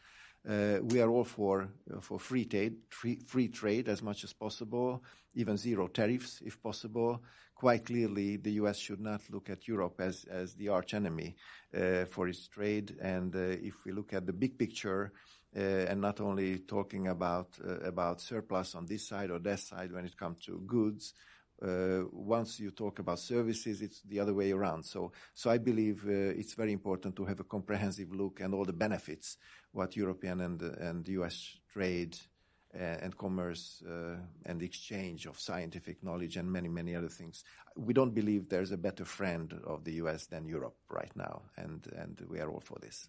Uh, 0.45 0.79
we 0.81 0.99
are 0.99 1.09
all 1.09 1.23
for 1.23 1.69
uh, 1.89 2.01
for 2.01 2.19
free 2.19 2.43
trade, 2.45 2.75
free, 2.89 3.19
free 3.25 3.47
trade 3.47 3.87
as 3.87 4.01
much 4.01 4.25
as 4.25 4.33
possible, 4.33 5.01
even 5.33 5.55
zero 5.55 5.87
tariffs 5.87 6.41
if 6.45 6.61
possible. 6.61 7.21
Quite 7.55 7.85
clearly, 7.85 8.37
the 8.37 8.53
U.S. 8.53 8.77
should 8.77 8.99
not 8.99 9.21
look 9.29 9.49
at 9.49 9.67
Europe 9.67 10.01
as 10.01 10.55
the 10.55 10.69
arch 10.69 10.95
enemy 10.95 11.35
uh, 11.75 12.05
for 12.05 12.27
its 12.27 12.47
trade. 12.47 12.97
And 12.99 13.35
uh, 13.35 13.39
if 13.61 13.85
we 13.85 13.91
look 13.91 14.13
at 14.13 14.25
the 14.25 14.33
big 14.33 14.57
picture, 14.57 15.13
uh, 15.13 15.40
and 15.59 15.99
not 15.99 16.21
only 16.21 16.59
talking 16.59 17.07
about 17.07 17.57
uh, 17.65 17.79
about 17.79 18.21
surplus 18.21 18.75
on 18.75 18.85
this 18.85 19.07
side 19.07 19.31
or 19.31 19.39
that 19.39 19.59
side 19.59 19.91
when 19.91 20.05
it 20.05 20.17
comes 20.17 20.39
to 20.41 20.59
goods. 20.65 21.13
Uh, 21.61 22.05
once 22.11 22.59
you 22.59 22.71
talk 22.71 22.97
about 22.97 23.19
services, 23.19 23.83
it's 23.83 24.01
the 24.01 24.19
other 24.19 24.33
way 24.33 24.51
around. 24.51 24.83
So, 24.83 25.11
so 25.35 25.51
I 25.51 25.59
believe 25.59 26.03
uh, 26.07 26.39
it's 26.39 26.55
very 26.55 26.71
important 26.71 27.15
to 27.17 27.25
have 27.25 27.39
a 27.39 27.43
comprehensive 27.43 28.11
look 28.13 28.39
and 28.39 28.55
all 28.55 28.65
the 28.65 28.73
benefits 28.73 29.37
what 29.71 29.95
European 29.95 30.41
and 30.41 30.61
and 30.61 31.07
U.S. 31.09 31.57
trade 31.71 32.17
uh, 32.73 32.97
and 33.03 33.15
commerce 33.15 33.83
and 34.45 34.63
exchange 34.63 35.27
of 35.27 35.39
scientific 35.39 36.01
knowledge 36.01 36.37
and 36.37 36.51
many 36.51 36.69
many 36.69 36.95
other 36.95 37.09
things. 37.09 37.43
We 37.75 37.93
don't 37.93 38.15
believe 38.15 38.49
there's 38.49 38.71
a 38.71 38.77
better 38.77 39.05
friend 39.05 39.53
of 39.63 39.83
the 39.83 39.93
U.S. 40.03 40.25
than 40.25 40.47
Europe 40.47 40.77
right 40.89 41.15
now, 41.15 41.43
and 41.57 41.85
we 42.27 42.39
are 42.39 42.49
all 42.49 42.61
for 42.61 42.79
this. 42.79 43.07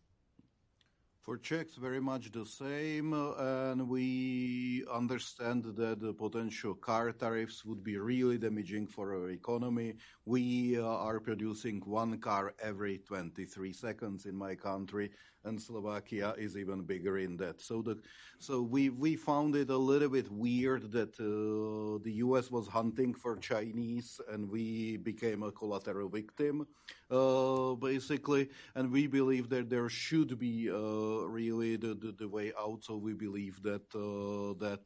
For 1.22 1.38
Czechs, 1.38 1.76
very 1.76 2.00
much 2.00 2.32
the 2.32 2.44
same, 2.44 3.12
and 3.14 3.88
we 3.88 4.84
understand 4.92 5.62
that 5.62 6.00
the 6.00 6.12
potential 6.12 6.74
car 6.74 7.12
tariffs 7.12 7.64
would 7.64 7.84
be 7.84 7.96
really 7.96 8.38
damaging 8.38 8.88
for 8.88 9.14
our 9.14 9.30
economy. 9.30 9.94
We 10.24 10.80
are 10.80 11.20
producing 11.20 11.80
one 11.86 12.18
car 12.18 12.54
every 12.60 12.98
23 12.98 13.72
seconds 13.72 14.26
in 14.26 14.34
my 14.34 14.56
country, 14.56 15.12
and 15.44 15.60
Slovakia 15.60 16.34
is 16.38 16.56
even 16.56 16.82
bigger 16.82 17.18
in 17.18 17.36
that. 17.38 17.60
So 17.60 17.82
the, 17.82 17.98
so 18.38 18.62
we, 18.62 18.90
we 18.90 19.16
found 19.16 19.56
it 19.56 19.70
a 19.70 19.76
little 19.76 20.08
bit 20.08 20.30
weird 20.30 20.92
that 20.92 21.18
uh, 21.18 22.02
the 22.04 22.12
US 22.24 22.50
was 22.50 22.66
hunting 22.68 23.14
for 23.14 23.36
Chinese 23.36 24.20
and 24.30 24.48
we 24.48 24.96
became 24.98 25.42
a 25.42 25.52
collateral 25.52 26.08
victim, 26.08 26.66
uh, 27.10 27.74
basically. 27.74 28.50
And 28.74 28.90
we 28.90 29.06
believe 29.06 29.48
that 29.50 29.68
there 29.68 29.88
should 29.88 30.38
be 30.38 30.70
uh, 30.70 31.26
really 31.28 31.76
the, 31.76 31.94
the, 31.94 32.12
the, 32.12 32.28
way 32.28 32.52
out. 32.58 32.84
So 32.84 32.96
we 32.96 33.12
believe 33.12 33.62
that 33.62 33.86
uh, 33.94 34.58
that 34.64 34.80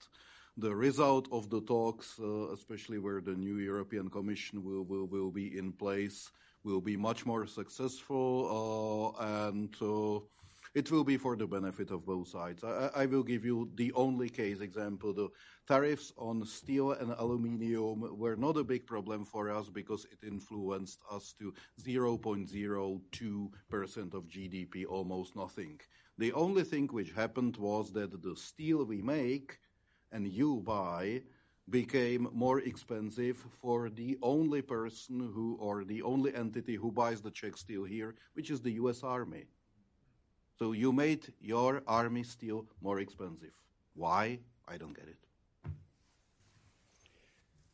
the 0.57 0.75
result 0.75 1.29
of 1.33 1.51
the 1.51 1.61
talks, 1.61 2.19
uh, 2.19 2.51
especially 2.53 2.99
where 2.99 3.21
the 3.21 3.35
new 3.35 3.57
European 3.57 4.09
Commission 4.09 4.65
will, 4.65 4.85
will, 4.85 5.07
will 5.07 5.31
be 5.31 5.59
in 5.59 5.71
place, 5.71 6.31
will 6.65 6.81
be 6.81 6.97
much 6.97 7.27
more 7.27 7.47
successful 7.47 9.15
uh, 9.21 9.47
and 9.47 9.73
it 10.77 10.91
will 10.91 11.05
be 11.05 11.17
for 11.17 11.37
the 11.37 11.47
benefit 11.47 11.91
of 11.91 12.05
both 12.05 12.29
sides. 12.29 12.63
I, 12.63 12.91
I, 12.95 13.07
will 13.07 13.23
give 13.23 13.47
you 13.47 13.71
the 13.77 13.91
only 13.95 14.29
case 14.29 14.61
example. 14.61 15.15
The 15.15 15.31
tariffs 15.67 16.13
on 16.19 16.45
steel 16.45 16.93
and 16.93 17.13
aluminium 17.13 18.19
were 18.19 18.37
not 18.37 18.59
a 18.59 18.63
big 18.63 18.87
problem 18.87 19.25
for 19.25 19.51
us 19.51 19.71
because 19.71 20.05
it 20.13 20.19
influenced 20.23 21.01
us 21.11 21.35
to 21.39 21.55
0.02% 21.83 24.15
of 24.15 24.29
GDP, 24.29 24.85
almost 24.87 25.35
nothing. 25.35 25.81
The 26.19 26.35
only 26.35 26.63
thing 26.63 26.89
which 26.89 27.13
happened 27.13 27.57
was 27.57 27.91
that 27.95 28.23
the 28.23 28.37
steel 28.37 28.85
we 28.85 29.01
make 29.01 29.59
and 30.13 30.29
you 30.29 30.61
buy 30.63 31.23
became 31.71 32.29
more 32.35 32.61
expensive 32.61 33.43
for 33.63 33.89
the 33.89 34.19
only 34.23 34.61
person 34.61 35.21
who 35.35 35.57
or 35.59 35.85
the 35.85 36.03
only 36.03 36.35
entity 36.35 36.75
who 36.75 36.93
buys 36.93 37.23
the 37.23 37.31
Czech 37.31 37.57
steel 37.57 37.85
here, 37.85 38.15
which 38.35 38.51
is 38.51 38.61
the 38.61 38.73
US 38.73 39.03
Army. 39.03 39.47
So 40.59 40.73
you 40.73 40.93
made 40.93 41.33
your 41.41 41.83
army 41.87 42.23
steel 42.23 42.67
more 42.81 43.01
expensive. 43.01 43.53
Why? 43.95 44.41
I 44.67 44.79
don't 44.79 44.95
get 44.95 45.07
it. 45.07 45.19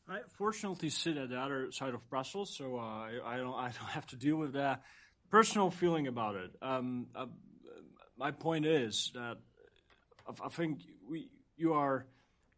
I 0.09 0.19
fortunately 0.37 0.91
sit 0.91 1.17
at 1.17 1.31
the 1.31 1.39
other 1.39 1.71
side 1.73 1.95
of 1.95 2.09
Brussels, 2.11 2.55
so 2.55 2.77
uh, 2.77 2.81
I, 2.81 3.13
I, 3.25 3.37
don't 3.39 3.55
I 3.55 3.71
don't 3.79 3.91
have 3.91 4.07
to 4.09 4.17
deal 4.17 4.37
with 4.37 4.55
that 4.55 4.83
personal 5.31 5.71
feeling 5.71 6.07
about 6.07 6.35
it. 6.35 6.51
Um, 6.61 7.07
uh, 7.15 7.27
my 8.19 8.31
point 8.31 8.67
is 8.67 9.11
that 9.15 9.39
I 10.29 10.49
think 10.49 10.81
we 11.09 11.29
you 11.57 11.73
are 11.75 12.07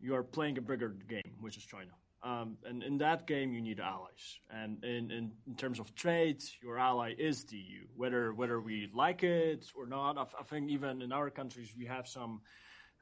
you 0.01 0.15
are 0.17 0.23
playing 0.23 0.59
a 0.59 0.63
bigger 0.63 0.89
game, 1.09 1.37
which 1.41 1.57
is 1.57 1.65
China. 1.65 1.93
Um, 2.25 2.57
and 2.65 2.83
in 2.83 2.97
that 2.99 3.27
game, 3.27 3.53
you 3.53 3.61
need 3.61 3.81
allies. 3.81 4.39
And 4.51 4.83
in, 4.83 5.11
in, 5.11 5.33
in, 5.47 5.55
terms 5.57 5.79
of 5.79 5.95
trade, 5.95 6.43
your 6.63 6.79
ally 6.79 7.15
is 7.19 7.45
the 7.45 7.59
EU. 7.59 7.83
Whether 7.95 8.33
whether 8.33 8.59
we 8.59 8.89
like 8.95 9.23
it 9.23 9.67
or 9.77 9.87
not, 9.87 10.17
I, 10.17 10.23
I 10.41 10.43
think 10.43 10.71
even 10.71 11.03
in 11.03 11.13
our 11.13 11.29
countries 11.29 11.75
we 11.77 11.85
have 11.85 12.09
some 12.09 12.41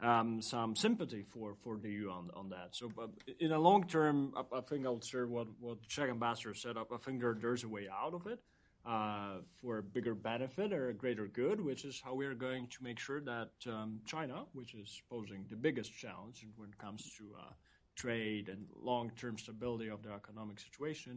um, 0.03 0.43
some 0.43 0.75
sympathy 0.75 1.23
for, 1.23 1.55
for 1.63 1.79
the 1.79 1.89
EU 1.89 2.11
on, 2.11 2.31
on 2.35 2.49
that. 2.49 2.71
So, 2.73 2.91
but 2.95 3.11
in 3.39 3.53
a 3.53 3.59
long 3.61 3.87
term, 3.87 4.33
I, 4.37 4.59
I 4.59 4.61
think 4.61 4.85
I'll 4.85 5.01
share 5.01 5.29
what 5.29 5.47
what 5.61 5.81
the 5.81 5.87
Czech 5.87 6.11
ambassador 6.11 6.55
said. 6.55 6.77
I, 6.77 6.83
I 6.93 6.99
think 6.99 7.21
there, 7.21 7.37
there's 7.41 7.63
a 7.63 7.69
way 7.69 7.87
out 7.89 8.15
of 8.15 8.27
it 8.27 8.41
uh, 8.85 9.37
for 9.61 9.79
a 9.79 9.83
bigger 9.85 10.17
benefit 10.17 10.73
or 10.73 10.89
a 10.89 10.95
greater 10.95 11.29
good, 11.29 11.61
which 11.61 11.85
is 11.85 12.03
how 12.05 12.15
we 12.15 12.27
are 12.27 12.35
going 12.35 12.67
to 12.67 12.83
make 12.83 12.99
sure 12.99 13.21
that 13.21 13.53
um, 13.69 14.01
China, 14.05 14.43
which 14.53 14.75
is 14.75 15.01
posing 15.09 15.45
the 15.49 15.57
biggest 15.57 15.97
challenge 15.97 16.45
when 16.57 16.71
it 16.71 16.79
comes 16.79 17.09
to 17.19 17.25
uh, 17.39 17.53
trade 18.03 18.49
and 18.49 18.63
long-term 18.91 19.35
stability 19.39 19.89
of 19.89 20.01
the 20.03 20.13
economic 20.21 20.59
situation 20.69 21.15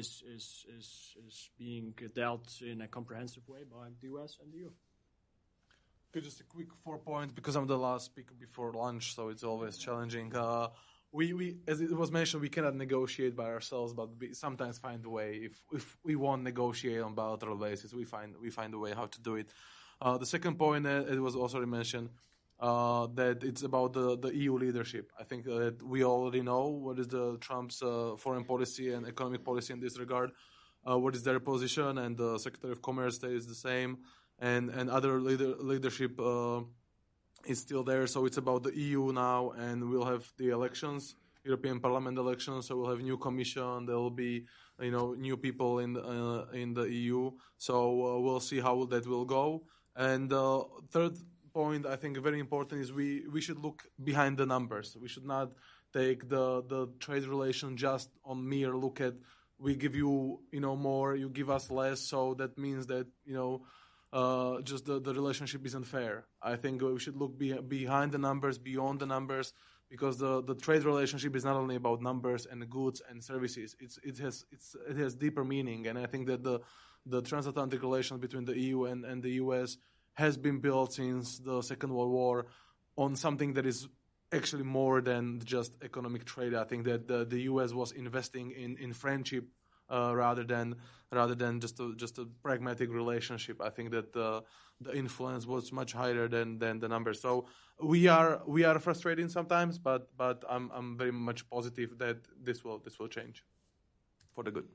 is 0.00 0.08
is 0.36 0.46
is 0.78 0.88
is 1.26 1.36
being 1.58 1.94
dealt 2.14 2.48
in 2.70 2.80
a 2.86 2.88
comprehensive 2.88 3.46
way 3.48 3.62
by 3.76 3.86
the 4.00 4.06
U.S. 4.12 4.38
and 4.40 4.52
the 4.52 4.58
EU. 4.58 4.70
Okay, 6.08 6.20
just 6.24 6.40
a 6.40 6.44
quick 6.44 6.70
four 6.84 6.98
points 6.98 7.32
because 7.34 7.56
I'm 7.56 7.66
the 7.66 7.82
last 7.88 8.04
speaker 8.06 8.34
before 8.46 8.72
lunch, 8.72 9.14
so 9.16 9.22
it's 9.32 9.44
always 9.44 9.76
challenging. 9.76 10.34
Uh, 10.34 10.68
we, 11.10 11.32
we, 11.32 11.56
as 11.68 11.80
it 11.80 11.96
was 11.96 12.10
mentioned, 12.10 12.42
we 12.42 12.48
cannot 12.48 12.74
negotiate 12.74 13.34
by 13.36 13.48
ourselves, 13.56 13.92
but 13.92 14.08
we 14.18 14.34
sometimes 14.34 14.78
find 14.78 15.04
a 15.04 15.10
way. 15.18 15.30
If 15.48 15.54
if 15.72 15.96
we 16.08 16.14
won't 16.16 16.42
negotiate 16.42 17.02
on 17.06 17.14
bilateral 17.14 17.56
basis, 17.56 17.92
we 17.92 18.04
find 18.04 18.28
we 18.40 18.50
find 18.50 18.70
a 18.74 18.78
way 18.78 18.92
how 19.00 19.06
to 19.06 19.20
do 19.28 19.36
it. 19.36 19.48
Uh, 20.00 20.18
the 20.18 20.26
second 20.26 20.54
point, 20.58 20.86
uh, 20.86 21.14
it 21.14 21.20
was 21.28 21.36
also 21.36 21.64
mentioned, 21.66 22.08
uh, 22.60 23.08
that 23.14 23.42
it's 23.42 23.62
about 23.62 23.92
the, 23.92 24.16
the 24.16 24.34
EU 24.34 24.56
leadership. 24.56 25.10
I 25.18 25.24
think 25.24 25.44
that 25.44 25.82
we 25.82 26.04
already 26.04 26.42
know 26.42 26.68
what 26.68 26.98
is 26.98 27.08
the 27.08 27.36
Trump's 27.40 27.82
uh, 27.82 28.14
foreign 28.16 28.44
policy 28.44 28.92
and 28.92 29.06
economic 29.06 29.44
policy 29.44 29.72
in 29.72 29.80
this 29.80 29.98
regard. 29.98 30.30
Uh, 30.88 30.98
what 30.98 31.14
is 31.14 31.22
their 31.22 31.40
position, 31.40 31.98
and 31.98 32.16
the 32.16 32.38
Secretary 32.38 32.72
of 32.72 32.82
Commerce 32.82 33.16
stays 33.16 33.46
the 33.46 33.54
same, 33.54 33.98
and 34.38 34.68
and 34.70 34.90
other 34.90 35.18
leader, 35.18 35.54
leadership 35.58 36.20
uh, 36.20 36.60
is 37.46 37.58
still 37.58 37.82
there. 37.82 38.06
So 38.06 38.26
it's 38.26 38.36
about 38.36 38.64
the 38.64 38.76
EU 38.76 39.12
now, 39.12 39.52
and 39.52 39.88
we'll 39.88 40.04
have 40.04 40.30
the 40.36 40.50
elections, 40.50 41.16
European 41.42 41.80
Parliament 41.80 42.18
elections. 42.18 42.66
So 42.66 42.76
we'll 42.76 42.90
have 42.90 43.00
new 43.00 43.16
Commission. 43.16 43.86
There 43.86 43.96
will 43.96 44.10
be 44.10 44.44
you 44.78 44.90
know 44.90 45.14
new 45.14 45.38
people 45.38 45.78
in 45.78 45.96
uh, 45.96 46.46
in 46.52 46.74
the 46.74 46.84
EU. 46.84 47.30
So 47.56 47.74
uh, 48.06 48.20
we'll 48.20 48.40
see 48.40 48.60
how 48.60 48.84
that 48.84 49.06
will 49.06 49.24
go. 49.24 49.64
And 49.96 50.30
third 50.90 51.16
point 51.54 51.86
I 51.86 51.96
think 51.96 52.18
very 52.18 52.40
important 52.40 52.82
is 52.82 52.92
we, 52.92 53.24
we 53.32 53.40
should 53.40 53.58
look 53.58 53.84
behind 54.02 54.36
the 54.36 54.46
numbers. 54.46 54.96
We 55.00 55.08
should 55.08 55.24
not 55.24 55.52
take 55.92 56.28
the, 56.28 56.62
the 56.62 56.88
trade 56.98 57.24
relation 57.24 57.76
just 57.76 58.10
on 58.24 58.48
mere 58.48 58.76
look 58.76 59.00
at 59.00 59.14
we 59.58 59.76
give 59.76 59.94
you 59.94 60.40
you 60.50 60.60
know 60.60 60.76
more, 60.76 61.14
you 61.14 61.28
give 61.30 61.48
us 61.48 61.70
less, 61.70 62.00
so 62.00 62.34
that 62.34 62.58
means 62.58 62.86
that 62.88 63.06
you 63.24 63.34
know 63.34 63.62
uh, 64.12 64.60
just 64.62 64.84
the, 64.84 65.00
the 65.00 65.14
relationship 65.14 65.64
isn't 65.64 65.84
fair. 65.84 66.24
I 66.42 66.56
think 66.56 66.82
we 66.82 66.98
should 66.98 67.16
look 67.16 67.38
be, 67.38 67.52
behind 67.52 68.12
the 68.12 68.18
numbers, 68.18 68.58
beyond 68.58 69.00
the 69.00 69.06
numbers, 69.06 69.52
because 69.88 70.18
the, 70.18 70.42
the 70.42 70.54
trade 70.54 70.84
relationship 70.84 71.34
is 71.36 71.44
not 71.44 71.56
only 71.56 71.76
about 71.76 72.02
numbers 72.02 72.46
and 72.46 72.68
goods 72.68 73.00
and 73.08 73.22
services. 73.22 73.76
It's 73.80 73.98
it 74.02 74.18
has 74.18 74.44
it's 74.50 74.76
it 74.88 74.96
has 74.96 75.14
deeper 75.14 75.44
meaning, 75.44 75.86
and 75.86 75.98
I 75.98 76.06
think 76.06 76.26
that 76.26 76.42
the 76.42 76.60
the 77.06 77.22
transatlantic 77.22 77.82
relations 77.82 78.20
between 78.20 78.44
the 78.44 78.58
EU 78.58 78.84
and, 78.84 79.04
and 79.04 79.22
the 79.22 79.32
US 79.32 79.76
has 80.14 80.36
been 80.36 80.60
built 80.60 80.94
since 80.94 81.38
the 81.38 81.62
Second 81.62 81.92
World 81.92 82.10
War 82.10 82.46
on 82.96 83.16
something 83.16 83.54
that 83.54 83.66
is 83.66 83.88
actually 84.32 84.62
more 84.62 85.00
than 85.00 85.40
just 85.44 85.72
economic 85.82 86.24
trade. 86.24 86.54
I 86.54 86.64
think 86.64 86.84
that 86.84 87.06
the, 87.06 87.24
the 87.24 87.42
US 87.42 87.72
was 87.72 87.92
investing 87.92 88.50
in, 88.52 88.76
in 88.78 88.92
friendship 88.92 89.44
uh, 89.90 90.12
rather 90.14 90.44
than 90.44 90.76
rather 91.12 91.34
than 91.34 91.60
just 91.60 91.78
a, 91.78 91.94
just 91.96 92.18
a 92.18 92.26
pragmatic 92.42 92.90
relationship. 92.90 93.60
I 93.60 93.70
think 93.70 93.90
that 93.92 94.16
uh, 94.16 94.40
the 94.80 94.96
influence 94.96 95.46
was 95.46 95.72
much 95.72 95.92
higher 95.92 96.26
than, 96.26 96.58
than 96.58 96.80
the 96.80 96.88
numbers. 96.88 97.20
So 97.20 97.46
we 97.80 98.08
are 98.08 98.42
we 98.46 98.64
are 98.64 98.78
frustrating 98.78 99.28
sometimes, 99.28 99.78
but 99.78 100.08
but 100.16 100.44
I'm 100.48 100.70
I'm 100.74 100.96
very 100.96 101.12
much 101.12 101.48
positive 101.50 101.98
that 101.98 102.18
this 102.42 102.64
will 102.64 102.78
this 102.78 102.98
will 102.98 103.08
change 103.08 103.44
for 104.34 104.42
the 104.42 104.50
good. 104.50 104.66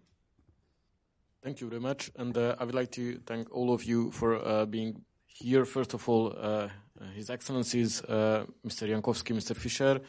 Thank 1.43 1.61
you 1.61 1.69
very 1.69 1.81
much, 1.81 2.11
and 2.15 2.37
uh, 2.37 2.55
I 2.59 2.65
would 2.65 2.75
like 2.75 2.91
to 2.91 3.19
thank 3.25 3.49
all 3.51 3.73
of 3.73 3.83
you 3.85 4.11
for 4.11 4.45
uh, 4.45 4.65
being 4.65 5.01
here. 5.39 5.65
First 5.65 5.93
of 5.93 6.07
all, 6.09 6.33
uh, 6.37 6.67
His 7.15 7.29
Excellencies, 7.29 8.01
uh, 8.03 8.45
Mr. 8.65 8.87
Jankowski, 8.87 9.33
Mr. 9.35 9.55
Fischer, 9.55 10.01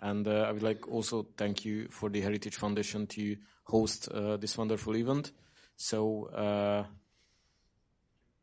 and 0.00 0.28
uh, 0.28 0.46
I 0.48 0.52
would 0.52 0.62
like 0.62 0.86
also 0.88 1.26
thank 1.36 1.64
you 1.64 1.88
for 1.90 2.10
the 2.10 2.20
Heritage 2.20 2.56
Foundation 2.56 3.06
to 3.08 3.36
host 3.64 4.08
uh, 4.08 4.36
this 4.36 4.56
wonderful 4.58 4.96
event. 4.96 5.32
So, 5.76 6.28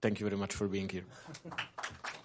thank 0.01 0.19
you 0.19 0.25
very 0.25 0.37
much 0.37 0.53
for 0.53 0.67
being 0.67 0.89
here. 0.89 1.05